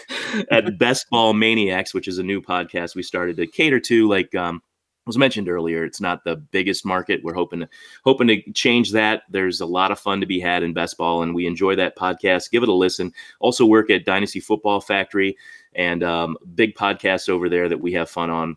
at 0.50 0.78
Best 0.78 1.08
Ball 1.10 1.32
Maniacs, 1.32 1.94
which 1.94 2.08
is 2.08 2.18
a 2.18 2.22
new 2.22 2.42
podcast 2.42 2.94
we 2.94 3.02
started 3.02 3.36
to 3.38 3.46
cater 3.46 3.80
to. 3.80 4.08
Like 4.08 4.34
um, 4.34 4.62
was 5.06 5.16
mentioned 5.16 5.48
earlier, 5.48 5.84
it's 5.84 6.00
not 6.00 6.24
the 6.24 6.36
biggest 6.36 6.84
market. 6.84 7.22
We're 7.22 7.34
hoping 7.34 7.60
to 7.60 7.68
hoping 8.04 8.26
to 8.28 8.52
change 8.52 8.92
that. 8.92 9.22
There's 9.30 9.60
a 9.60 9.66
lot 9.66 9.92
of 9.92 9.98
fun 9.98 10.20
to 10.20 10.26
be 10.26 10.40
had 10.40 10.62
in 10.62 10.74
best 10.74 10.98
ball, 10.98 11.22
and 11.22 11.34
we 11.34 11.46
enjoy 11.46 11.76
that 11.76 11.96
podcast. 11.96 12.50
Give 12.50 12.62
it 12.62 12.68
a 12.68 12.74
listen. 12.74 13.12
Also 13.40 13.64
work 13.64 13.88
at 13.90 14.04
Dynasty 14.04 14.40
Football 14.40 14.80
Factory 14.80 15.36
and 15.74 16.02
um, 16.02 16.36
big 16.54 16.74
podcast 16.74 17.28
over 17.28 17.48
there 17.48 17.68
that 17.68 17.80
we 17.80 17.92
have 17.92 18.10
fun 18.10 18.30
on 18.30 18.56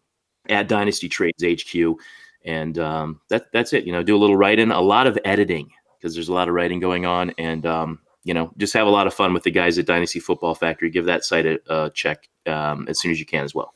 at 0.50 0.68
Dynasty 0.68 1.08
Trades 1.08 1.44
HQ. 1.44 2.00
And 2.46 2.80
um, 2.80 3.22
that 3.30 3.52
that's 3.52 3.74
it. 3.74 3.84
You 3.84 3.92
know, 3.92 4.04
do 4.04 4.16
a 4.16 4.20
little 4.20 4.38
writing, 4.38 4.72
a 4.72 4.82
lot 4.82 5.08
of 5.08 5.18
editing 5.26 5.70
because 5.98 6.14
there's 6.14 6.30
a 6.30 6.34
lot 6.34 6.48
of 6.48 6.54
writing 6.54 6.80
going 6.80 7.06
on, 7.06 7.32
and 7.38 7.66
um, 7.66 8.00
you 8.24 8.34
know, 8.34 8.52
just 8.58 8.74
have 8.74 8.88
a 8.88 8.92
lot 8.92 9.08
of 9.08 9.14
fun 9.14 9.34
with 9.34 9.44
the 9.44 9.52
guys 9.52 9.78
at 9.78 9.86
Dynasty 9.86 10.20
Football 10.20 10.56
Factory. 10.56 10.90
Give 10.90 11.06
that 11.06 11.26
site 11.26 11.46
a, 11.46 11.60
a 11.68 11.90
check 11.90 12.30
um, 12.46 12.88
as 12.88 13.00
soon 13.00 13.12
as 13.12 13.20
you 13.20 13.26
can 13.26 13.44
as 13.44 13.54
well. 13.54 13.74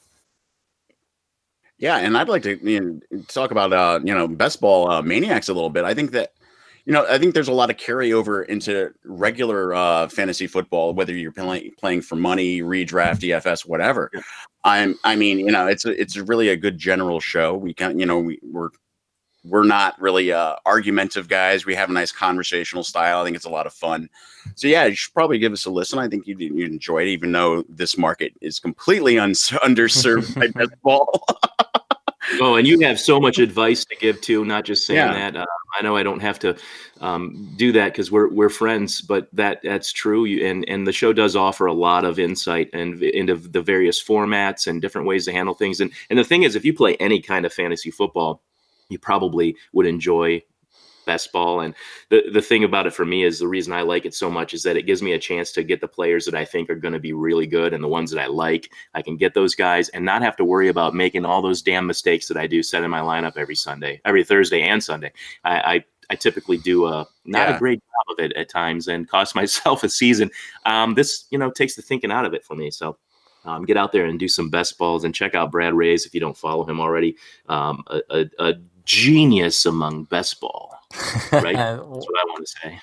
Yeah, 1.77 1.97
and 1.97 2.17
I'd 2.17 2.29
like 2.29 2.43
to 2.43 2.57
you 2.63 3.01
know, 3.11 3.21
talk 3.27 3.51
about 3.51 3.73
uh, 3.73 3.99
you 4.03 4.13
know 4.13 4.27
best 4.27 4.61
ball 4.61 4.89
uh, 4.89 5.01
maniacs 5.01 5.49
a 5.49 5.53
little 5.53 5.69
bit. 5.69 5.83
I 5.83 5.93
think 5.93 6.11
that 6.11 6.33
you 6.85 6.93
know 6.93 7.05
I 7.09 7.17
think 7.17 7.33
there's 7.33 7.47
a 7.47 7.53
lot 7.53 7.69
of 7.69 7.77
carryover 7.77 8.45
into 8.45 8.91
regular 9.05 9.73
uh, 9.73 10.07
fantasy 10.09 10.47
football, 10.47 10.93
whether 10.93 11.13
you're 11.13 11.31
playing 11.31 11.71
playing 11.79 12.01
for 12.01 12.15
money, 12.15 12.61
redraft, 12.61 13.19
DFS, 13.19 13.65
whatever. 13.65 14.11
I'm 14.63 14.95
I 15.03 15.15
mean 15.15 15.39
you 15.39 15.51
know 15.51 15.67
it's 15.67 15.85
it's 15.85 16.17
really 16.17 16.49
a 16.49 16.57
good 16.57 16.77
general 16.77 17.19
show. 17.19 17.55
We 17.55 17.73
can 17.73 17.99
you 17.99 18.05
know 18.05 18.19
we, 18.19 18.39
we're 18.43 18.69
we're 19.45 19.65
not 19.65 19.99
really 20.01 20.31
uh, 20.31 20.55
argumentative 20.65 21.27
guys. 21.27 21.65
We 21.65 21.75
have 21.75 21.89
a 21.89 21.93
nice 21.93 22.11
conversational 22.11 22.83
style. 22.83 23.21
I 23.21 23.25
think 23.25 23.35
it's 23.35 23.45
a 23.45 23.49
lot 23.49 23.67
of 23.67 23.73
fun. 23.73 24.09
So 24.55 24.67
yeah, 24.67 24.85
you 24.85 24.95
should 24.95 25.13
probably 25.13 25.37
give 25.37 25.51
us 25.51 25.65
a 25.65 25.69
listen. 25.69 25.99
I 25.99 26.07
think 26.07 26.27
you'd, 26.27 26.39
you'd 26.39 26.71
enjoy 26.71 26.99
it, 26.99 27.07
even 27.09 27.31
though 27.31 27.63
this 27.67 27.97
market 27.97 28.33
is 28.41 28.59
completely 28.59 29.19
uns 29.19 29.49
underserved 29.63 30.35
by 30.35 30.47
best 30.59 30.81
ball. 30.81 31.25
Oh, 32.39 32.55
and 32.55 32.67
you 32.67 32.79
have 32.81 32.99
so 32.99 33.19
much 33.19 33.39
advice 33.39 33.85
to 33.85 33.95
give 33.95 34.21
too. 34.21 34.45
Not 34.45 34.65
just 34.65 34.85
saying 34.85 34.97
Yeah. 34.97 35.31
that. 35.31 35.35
Uh, 35.41 35.45
I 35.77 35.81
know 35.81 35.95
I 35.95 36.03
don't 36.03 36.21
have 36.21 36.39
to 36.39 36.55
um, 37.01 37.51
do 37.57 37.71
that 37.73 37.91
because 37.91 38.11
we're 38.11 38.29
we're 38.29 38.49
friends, 38.49 39.01
but 39.01 39.27
that 39.33 39.61
that's 39.63 39.91
true. 39.91 40.25
You, 40.25 40.45
and 40.45 40.67
and 40.69 40.87
the 40.87 40.91
show 40.91 41.13
does 41.13 41.35
offer 41.35 41.65
a 41.65 41.73
lot 41.73 42.05
of 42.05 42.19
insight 42.19 42.69
and 42.73 43.01
into 43.01 43.35
the 43.35 43.61
various 43.61 44.01
formats 44.01 44.67
and 44.67 44.81
different 44.81 45.07
ways 45.07 45.25
to 45.25 45.31
handle 45.31 45.53
things. 45.55 45.81
And 45.81 45.91
and 46.09 46.17
the 46.19 46.23
thing 46.23 46.43
is, 46.43 46.55
if 46.55 46.63
you 46.63 46.73
play 46.73 46.95
any 46.97 47.19
kind 47.19 47.45
of 47.45 47.53
fantasy 47.53 47.91
football, 47.91 48.41
you 48.89 48.99
probably 48.99 49.55
would 49.73 49.85
enjoy 49.85 50.41
best 51.05 51.31
ball. 51.31 51.59
And 51.61 51.73
the 52.09 52.23
the 52.31 52.41
thing 52.41 52.63
about 52.63 52.87
it 52.87 52.93
for 52.93 53.05
me 53.05 53.23
is 53.23 53.39
the 53.39 53.47
reason 53.47 53.73
I 53.73 53.81
like 53.81 54.05
it 54.05 54.13
so 54.13 54.29
much 54.29 54.53
is 54.53 54.63
that 54.63 54.77
it 54.77 54.83
gives 54.85 55.01
me 55.01 55.13
a 55.13 55.19
chance 55.19 55.51
to 55.53 55.63
get 55.63 55.81
the 55.81 55.87
players 55.87 56.25
that 56.25 56.35
I 56.35 56.45
think 56.45 56.69
are 56.69 56.75
going 56.75 56.93
to 56.93 56.99
be 56.99 57.13
really 57.13 57.47
good 57.47 57.73
and 57.73 57.83
the 57.83 57.87
ones 57.87 58.11
that 58.11 58.21
I 58.21 58.27
like. 58.27 58.69
I 58.93 59.01
can 59.01 59.17
get 59.17 59.33
those 59.33 59.55
guys 59.55 59.89
and 59.89 60.05
not 60.05 60.21
have 60.21 60.35
to 60.37 60.45
worry 60.45 60.67
about 60.69 60.93
making 60.95 61.25
all 61.25 61.41
those 61.41 61.61
damn 61.61 61.85
mistakes 61.87 62.27
that 62.27 62.37
I 62.37 62.47
do 62.47 62.63
setting 62.63 62.89
my 62.89 63.01
lineup 63.01 63.37
every 63.37 63.55
Sunday, 63.55 64.01
every 64.05 64.23
Thursday 64.23 64.61
and 64.61 64.83
Sunday. 64.83 65.11
I 65.43 65.59
I, 65.75 65.85
I 66.09 66.15
typically 66.15 66.57
do 66.57 66.85
a 66.87 67.07
not 67.25 67.49
Yeah. 67.49 67.55
a 67.55 67.59
great 67.59 67.79
job 67.79 68.17
of 68.17 68.23
it 68.25 68.33
at 68.33 68.49
times 68.49 68.87
and 68.87 69.07
cost 69.09 69.35
myself 69.41 69.83
a 69.83 69.89
season. 69.89 70.29
Um, 70.65 70.93
this 70.95 71.25
you 71.31 71.37
know 71.37 71.51
takes 71.51 71.75
the 71.75 71.81
thinking 71.81 72.11
out 72.11 72.25
of 72.25 72.33
it 72.33 72.45
for 72.45 72.55
me. 72.55 72.71
So. 72.71 72.97
Um, 73.45 73.65
get 73.65 73.75
out 73.75 73.91
there 73.91 74.05
and 74.05 74.17
do 74.17 74.29
some 74.29 74.49
best 74.49 74.77
balls 74.77 75.03
and 75.03 75.13
check 75.13 75.35
out 75.35 75.51
Brad 75.51 75.73
Reyes 75.73 76.05
if 76.05 76.13
you 76.13 76.21
don't 76.21 76.37
follow 76.37 76.63
him 76.65 76.79
already. 76.79 77.17
Um, 77.49 77.83
a, 77.87 77.99
a, 78.09 78.25
a 78.39 78.53
genius 78.85 79.65
among 79.65 80.05
best 80.05 80.39
ball. 80.39 80.73
Right. 81.31 81.55
That's 81.55 81.79
what 81.79 82.19
I 82.19 82.25
want 82.27 82.45
to 82.45 82.51
say. 82.61 82.79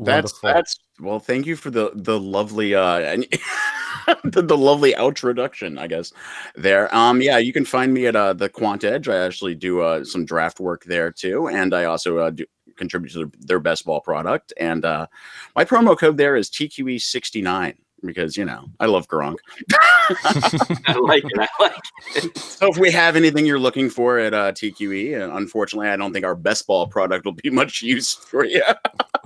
That's 0.00 0.32
Wonderful. 0.32 0.48
that's 0.52 0.78
well. 1.00 1.18
Thank 1.18 1.46
you 1.46 1.56
for 1.56 1.70
the 1.70 1.90
the 1.92 2.20
lovely 2.20 2.72
uh 2.72 3.00
and 3.00 3.26
the, 4.24 4.42
the 4.42 4.56
lovely 4.56 4.94
introduction. 4.94 5.76
I 5.76 5.88
guess 5.88 6.12
there. 6.54 6.94
Um, 6.94 7.20
yeah, 7.20 7.38
you 7.38 7.52
can 7.52 7.64
find 7.64 7.92
me 7.92 8.06
at 8.06 8.14
uh 8.14 8.32
the 8.32 8.48
Quant 8.48 8.84
Edge. 8.84 9.08
I 9.08 9.16
actually 9.16 9.56
do 9.56 9.80
uh 9.80 10.04
some 10.04 10.24
draft 10.24 10.60
work 10.60 10.84
there 10.84 11.10
too, 11.10 11.48
and 11.48 11.74
I 11.74 11.84
also 11.84 12.18
uh, 12.18 12.30
do 12.30 12.44
contribute 12.76 13.12
to 13.12 13.18
their, 13.18 13.30
their 13.40 13.60
best 13.60 13.84
ball 13.84 14.00
product. 14.00 14.52
And 14.56 14.84
uh, 14.84 15.08
my 15.56 15.64
promo 15.64 15.98
code 15.98 16.16
there 16.16 16.36
is 16.36 16.48
TQE69 16.48 17.74
because 18.04 18.36
you 18.36 18.44
know 18.44 18.66
I 18.78 18.86
love 18.86 19.08
Gronk. 19.08 19.38
I 20.24 20.94
like 21.02 21.24
it. 21.24 21.38
I 21.38 21.48
like 21.60 21.76
it. 22.14 22.36
So 22.36 22.68
if 22.70 22.76
we 22.78 22.90
have 22.90 23.16
anything 23.16 23.46
you're 23.46 23.58
looking 23.58 23.90
for 23.90 24.18
at 24.18 24.34
uh, 24.34 24.52
TQE, 24.52 25.36
unfortunately, 25.36 25.88
I 25.88 25.96
don't 25.96 26.12
think 26.12 26.24
our 26.24 26.34
best 26.34 26.66
ball 26.66 26.86
product 26.86 27.24
will 27.24 27.32
be 27.32 27.50
much 27.50 27.82
use 27.82 28.14
for 28.14 28.44
you. 28.44 28.62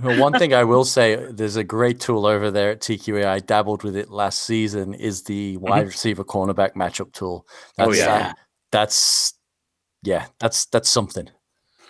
Well, 0.03 0.19
one 0.19 0.33
thing 0.33 0.53
I 0.53 0.65
will 0.65 0.85
say, 0.85 1.17
there's 1.31 1.57
a 1.57 1.65
great 1.65 2.01
tool 2.01 2.27
over 2.27 2.51
there 2.51 2.71
at 2.73 2.81
TQE. 2.81 3.25
I 3.25 3.39
dabbled 3.39 3.85
with 3.85 3.97
it 3.97 4.11
last 4.11 4.43
season. 4.43 4.95
Is 4.95 5.23
the 5.23 5.57
wide 5.59 5.87
receiver 5.87 6.25
cornerback 6.25 6.73
matchup 6.75 7.13
tool? 7.13 7.47
Oh, 7.79 7.87
That's, 7.87 7.99
yeah. 7.99 8.13
uh, 8.15 8.33
that's 8.73 9.35
yeah, 10.03 10.27
that's 10.41 10.65
that's 10.67 10.89
something. 10.89 11.29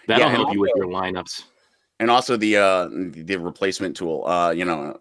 That'll 0.06 0.24
Yeah, 0.28 0.32
help 0.32 0.52
you 0.52 0.60
with 0.60 0.72
your 0.76 0.86
lineups. 0.86 1.44
and 2.00 2.10
also 2.10 2.36
the 2.36 2.56
uh 2.56 2.88
the 2.90 3.36
replacement 3.36 3.96
tool 3.96 4.26
uh 4.26 4.50
you 4.50 4.64
know 4.64 4.98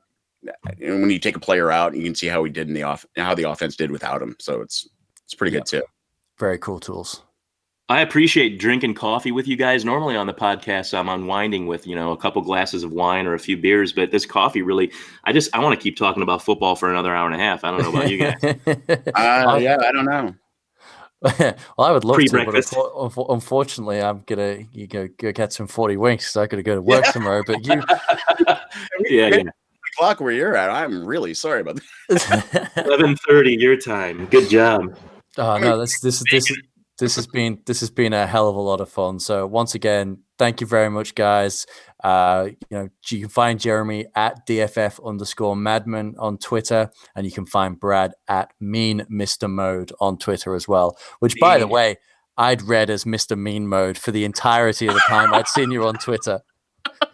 and 0.79 1.01
when 1.01 1.09
you 1.09 1.19
take 1.19 1.35
a 1.35 1.39
player 1.39 1.71
out 1.71 1.95
you 1.95 2.03
can 2.03 2.15
see 2.15 2.27
how 2.27 2.43
he 2.43 2.51
did 2.51 2.67
in 2.67 2.73
the 2.73 2.83
off 2.83 3.05
how 3.15 3.35
the 3.35 3.43
offense 3.49 3.75
did 3.75 3.91
without 3.91 4.21
him 4.21 4.35
so 4.39 4.61
it's 4.61 4.87
it's 5.23 5.35
pretty 5.35 5.51
good 5.51 5.65
too 5.65 5.83
Very 6.39 6.57
cool 6.57 6.79
tools. 6.79 7.21
I 7.89 7.99
appreciate 7.99 8.57
drinking 8.57 8.93
coffee 8.93 9.33
with 9.33 9.49
you 9.49 9.57
guys. 9.57 9.83
Normally 9.83 10.15
on 10.15 10.25
the 10.25 10.33
podcast, 10.33 10.97
I'm 10.97 11.09
unwinding 11.09 11.67
with 11.67 11.85
you 11.85 11.93
know 11.93 12.13
a 12.13 12.17
couple 12.17 12.41
glasses 12.41 12.83
of 12.83 12.93
wine 12.93 13.27
or 13.27 13.33
a 13.33 13.39
few 13.39 13.57
beers, 13.57 13.91
but 13.91 14.11
this 14.11 14.25
coffee 14.25 14.61
really, 14.61 14.93
I 15.25 15.33
just 15.33 15.53
I 15.53 15.59
want 15.59 15.77
to 15.77 15.83
keep 15.83 15.97
talking 15.97 16.23
about 16.23 16.41
football 16.41 16.77
for 16.77 16.89
another 16.89 17.13
hour 17.13 17.25
and 17.25 17.35
a 17.35 17.37
half. 17.37 17.65
I 17.65 17.71
don't 17.71 17.81
know 17.81 17.89
about 17.89 18.09
you 18.09 18.17
guys. 18.17 18.41
uh 19.15 19.59
yeah 19.61 19.77
i 19.81 19.91
don't 19.91 20.05
know 20.05 20.33
well, 21.39 21.55
I 21.77 21.91
would 21.91 22.03
love 22.03 22.17
to, 22.17 22.23
but 22.31 22.45
Pre-breakfast. 22.45 22.73
unfor- 22.73 22.95
unfor- 22.95 23.31
unfortunately, 23.31 24.01
I'm 24.01 24.23
gonna 24.25 24.63
you 24.71 24.87
go, 24.87 25.07
go 25.19 25.31
get 25.31 25.53
some 25.53 25.67
forty 25.67 25.95
winks. 25.95 26.31
So 26.31 26.41
I 26.41 26.47
gotta 26.47 26.63
go 26.63 26.73
to 26.73 26.81
work 26.81 27.05
tomorrow. 27.13 27.43
But 27.45 27.63
you, 27.63 27.73
yeah, 29.07 29.27
yeah. 29.27 29.43
Clock 29.97 30.19
where 30.19 30.31
you're 30.31 30.55
at 30.55 30.69
i'm 30.69 31.05
really 31.05 31.33
sorry 31.33 31.61
about 31.61 31.75
that 31.75 31.81
Eleven 32.75 33.15
thirty 33.15 33.55
your 33.55 33.77
time. 33.77 34.25
Good 34.25 34.49
job. 34.49 34.97
oh 35.37 35.57
no, 35.57 35.79
this 35.79 35.99
this 36.01 36.23
this 36.31 36.51
is 36.51 36.57
this 36.99 37.15
has 37.15 37.25
been 37.25 37.59
this 37.65 37.79
has 37.79 37.89
been 37.89 38.13
a 38.13 38.27
hell 38.27 38.49
of 38.49 38.55
a 38.55 38.59
lot 38.59 38.81
of 38.81 38.89
fun. 38.89 39.19
So 39.19 39.47
once 39.47 39.75
again, 39.75 40.19
thank 40.37 40.59
you 40.59 40.67
very 40.67 40.89
much, 40.89 41.15
guys. 41.15 41.65
Uh, 42.03 42.49
you 42.69 42.77
know, 42.77 42.89
you 43.09 43.19
can 43.21 43.29
find 43.29 43.59
Jeremy 43.59 44.07
at 44.15 44.45
DFF 44.45 45.05
underscore 45.05 45.55
Madman 45.55 46.15
on 46.19 46.37
Twitter, 46.37 46.91
and 47.15 47.25
you 47.25 47.31
can 47.31 47.45
find 47.45 47.79
Brad 47.79 48.13
at 48.27 48.51
Mean 48.59 49.05
Mister 49.09 49.47
Mode 49.47 49.93
on 50.01 50.17
Twitter 50.17 50.53
as 50.53 50.67
well. 50.67 50.97
Which, 51.19 51.35
by 51.39 51.57
the 51.59 51.67
way, 51.67 51.95
I'd 52.37 52.61
read 52.61 52.89
as 52.89 53.05
Mister 53.05 53.37
Mean 53.37 53.67
Mode 53.67 53.97
for 53.97 54.11
the 54.11 54.25
entirety 54.25 54.87
of 54.87 54.93
the 54.93 55.03
time 55.07 55.33
I'd 55.33 55.47
seen 55.47 55.71
you 55.71 55.85
on 55.85 55.95
Twitter. 55.95 56.41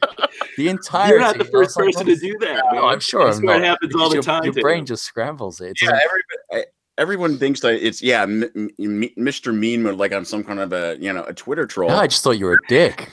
The 0.58 0.68
entirety. 0.70 1.12
You're 1.14 1.20
not 1.22 1.38
the 1.38 1.46
first 1.46 1.78
like, 1.78 1.86
person 1.94 2.08
what 2.08 2.16
to 2.16 2.20
do 2.20 2.36
that. 2.40 2.66
Man. 2.74 2.84
I'm 2.84 3.00
sure 3.00 3.22
I 3.24 3.28
I'm 3.28 3.34
swear 3.36 3.60
not. 3.60 3.62
it 3.64 3.68
happens 3.68 3.96
all 3.96 4.10
the 4.10 4.16
Your- 4.16 4.24
time. 4.24 4.44
Your 4.44 4.54
to 4.54 4.62
brain 4.62 4.86
just 4.86 5.06
scrambles 5.06 5.62
it. 5.62 5.70
It 5.72 5.78
yeah 5.84 5.90
doesn't- 5.92 6.04
everybody, 6.52 6.72
everyone 6.98 7.38
thinks 7.38 7.60
that 7.62 7.74
it's 7.76 8.02
yeah 8.02 8.24
M- 8.24 8.44
M- 8.56 8.70
M- 8.80 9.10
mr 9.20 9.56
mean 9.56 9.84
mode 9.84 9.98
like 10.00 10.12
i'm 10.12 10.26
some 10.26 10.44
kind 10.44 10.60
of 10.60 10.74
a 10.74 10.98
you 11.00 11.14
know 11.14 11.24
a 11.26 11.34
twitter 11.34 11.68
troll 11.68 11.90
No, 11.90 11.96
I 11.98 12.08
just 12.08 12.24
thought 12.24 12.40
you 12.40 12.46
were 12.46 12.56
a 12.56 12.68
dick. 12.68 13.08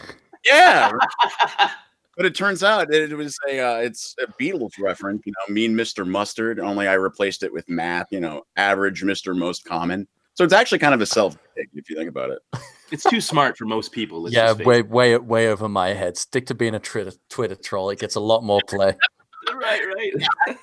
yeah 0.46 0.90
but 2.16 2.24
it 2.24 2.34
turns 2.34 2.62
out 2.62 2.92
it 2.94 3.12
was 3.14 3.36
a 3.50 3.60
uh, 3.60 3.76
it's 3.80 4.14
a 4.22 4.42
beatles 4.42 4.72
reference 4.80 5.20
you 5.26 5.32
know 5.32 5.52
mean 5.52 5.74
mr 5.74 6.06
mustard 6.06 6.58
only 6.60 6.88
i 6.88 6.94
replaced 6.94 7.42
it 7.42 7.52
with 7.52 7.68
math 7.68 8.06
you 8.10 8.20
know 8.20 8.42
average 8.56 9.02
mr 9.02 9.36
most 9.36 9.64
common 9.66 10.08
so 10.32 10.44
it's 10.44 10.54
actually 10.54 10.78
kind 10.78 10.94
of 10.94 11.02
a 11.02 11.06
self 11.06 11.36
if 11.56 11.90
you 11.90 11.94
think 11.96 12.08
about 12.08 12.30
it 12.30 12.38
it's 12.94 13.02
too 13.04 13.20
smart 13.20 13.58
for 13.58 13.64
most 13.64 13.90
people. 13.90 14.22
let's 14.22 14.34
yeah, 14.34 14.52
way, 14.52 14.82
way, 14.82 15.16
way 15.18 15.48
over 15.48 15.68
my 15.68 15.88
head. 15.88 16.16
Stick 16.16 16.46
to 16.46 16.54
being 16.54 16.74
a 16.74 16.78
Twitter, 16.78 17.12
Twitter 17.28 17.56
troll. 17.56 17.90
It 17.90 17.98
gets 17.98 18.14
a 18.14 18.20
lot 18.20 18.44
more 18.44 18.60
play. 18.66 18.90
it. 18.90 18.96
Right, 19.52 19.82
right. 19.94 20.56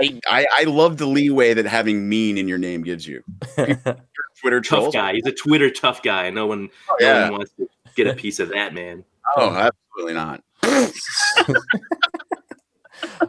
I, 0.00 0.20
I 0.28 0.46
I 0.60 0.64
love 0.64 0.96
the 0.96 1.06
leeway 1.06 1.54
that 1.54 1.66
having 1.66 2.08
mean 2.08 2.38
in 2.38 2.46
your 2.46 2.56
name 2.56 2.82
gives 2.84 3.04
you. 3.04 3.24
Twitter 4.40 4.60
Tough 4.60 4.92
guy. 4.92 5.14
He's 5.14 5.26
a 5.26 5.32
Twitter 5.32 5.70
tough 5.70 6.00
guy. 6.00 6.30
No 6.30 6.46
one, 6.46 6.70
oh, 6.88 6.96
no 7.00 7.22
one 7.22 7.32
wants 7.32 7.52
to 7.58 7.68
get 7.96 8.06
a 8.06 8.14
piece 8.14 8.38
of 8.38 8.50
that 8.50 8.74
man. 8.74 9.04
Oh, 9.36 9.50
absolutely 9.50 10.14
not. 10.14 10.44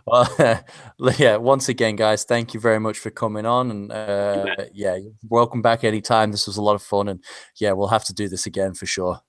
well, 0.07 0.63
yeah. 1.17 1.37
Once 1.37 1.69
again, 1.69 1.95
guys, 1.95 2.23
thank 2.23 2.53
you 2.53 2.59
very 2.59 2.79
much 2.79 2.97
for 2.97 3.09
coming 3.09 3.45
on, 3.45 3.71
and 3.71 3.91
uh, 3.91 4.55
yeah, 4.73 4.97
welcome 5.29 5.61
back 5.61 5.83
anytime. 5.83 6.31
This 6.31 6.47
was 6.47 6.57
a 6.57 6.61
lot 6.61 6.75
of 6.75 6.81
fun, 6.81 7.07
and 7.07 7.23
yeah, 7.59 7.71
we'll 7.71 7.87
have 7.87 8.05
to 8.05 8.13
do 8.13 8.27
this 8.27 8.45
again 8.45 8.73
for 8.73 8.85
sure. 8.85 9.21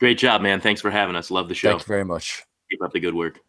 Great 0.00 0.18
job, 0.18 0.42
man. 0.42 0.60
Thanks 0.60 0.80
for 0.80 0.90
having 0.90 1.16
us. 1.16 1.30
Love 1.30 1.48
the 1.48 1.54
show. 1.54 1.70
Thank 1.70 1.82
you 1.82 1.86
very 1.86 2.04
much. 2.04 2.44
Keep 2.70 2.82
up 2.82 2.92
the 2.92 3.00
good 3.00 3.14
work. 3.14 3.40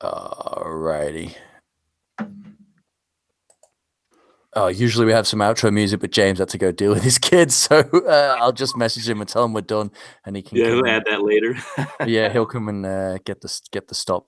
Alrighty. 0.00 1.34
Oh, 4.58 4.68
usually 4.68 5.04
we 5.04 5.12
have 5.12 5.26
some 5.26 5.40
outro 5.40 5.70
music, 5.70 6.00
but 6.00 6.10
James 6.12 6.38
had 6.38 6.48
to 6.48 6.56
go 6.56 6.72
deal 6.72 6.90
with 6.94 7.02
his 7.02 7.18
kids, 7.18 7.54
so 7.68 7.80
uh, 7.80 8.36
I'll 8.40 8.52
just 8.52 8.74
message 8.74 9.06
him 9.06 9.20
and 9.20 9.28
tell 9.28 9.44
him 9.44 9.52
we're 9.52 9.60
done, 9.60 9.90
and 10.24 10.34
he 10.34 10.40
can. 10.40 10.56
Yeah, 10.56 10.64
come 10.70 10.76
we'll 10.76 10.86
and- 10.86 10.88
add 10.96 11.02
that 11.10 11.22
later. 11.22 11.54
yeah, 12.06 12.32
he'll 12.32 12.46
come 12.56 12.66
and 12.70 12.86
uh, 12.86 13.18
get 13.26 13.42
the 13.42 13.60
get 13.70 13.88
the 13.88 13.94
stop 13.94 14.24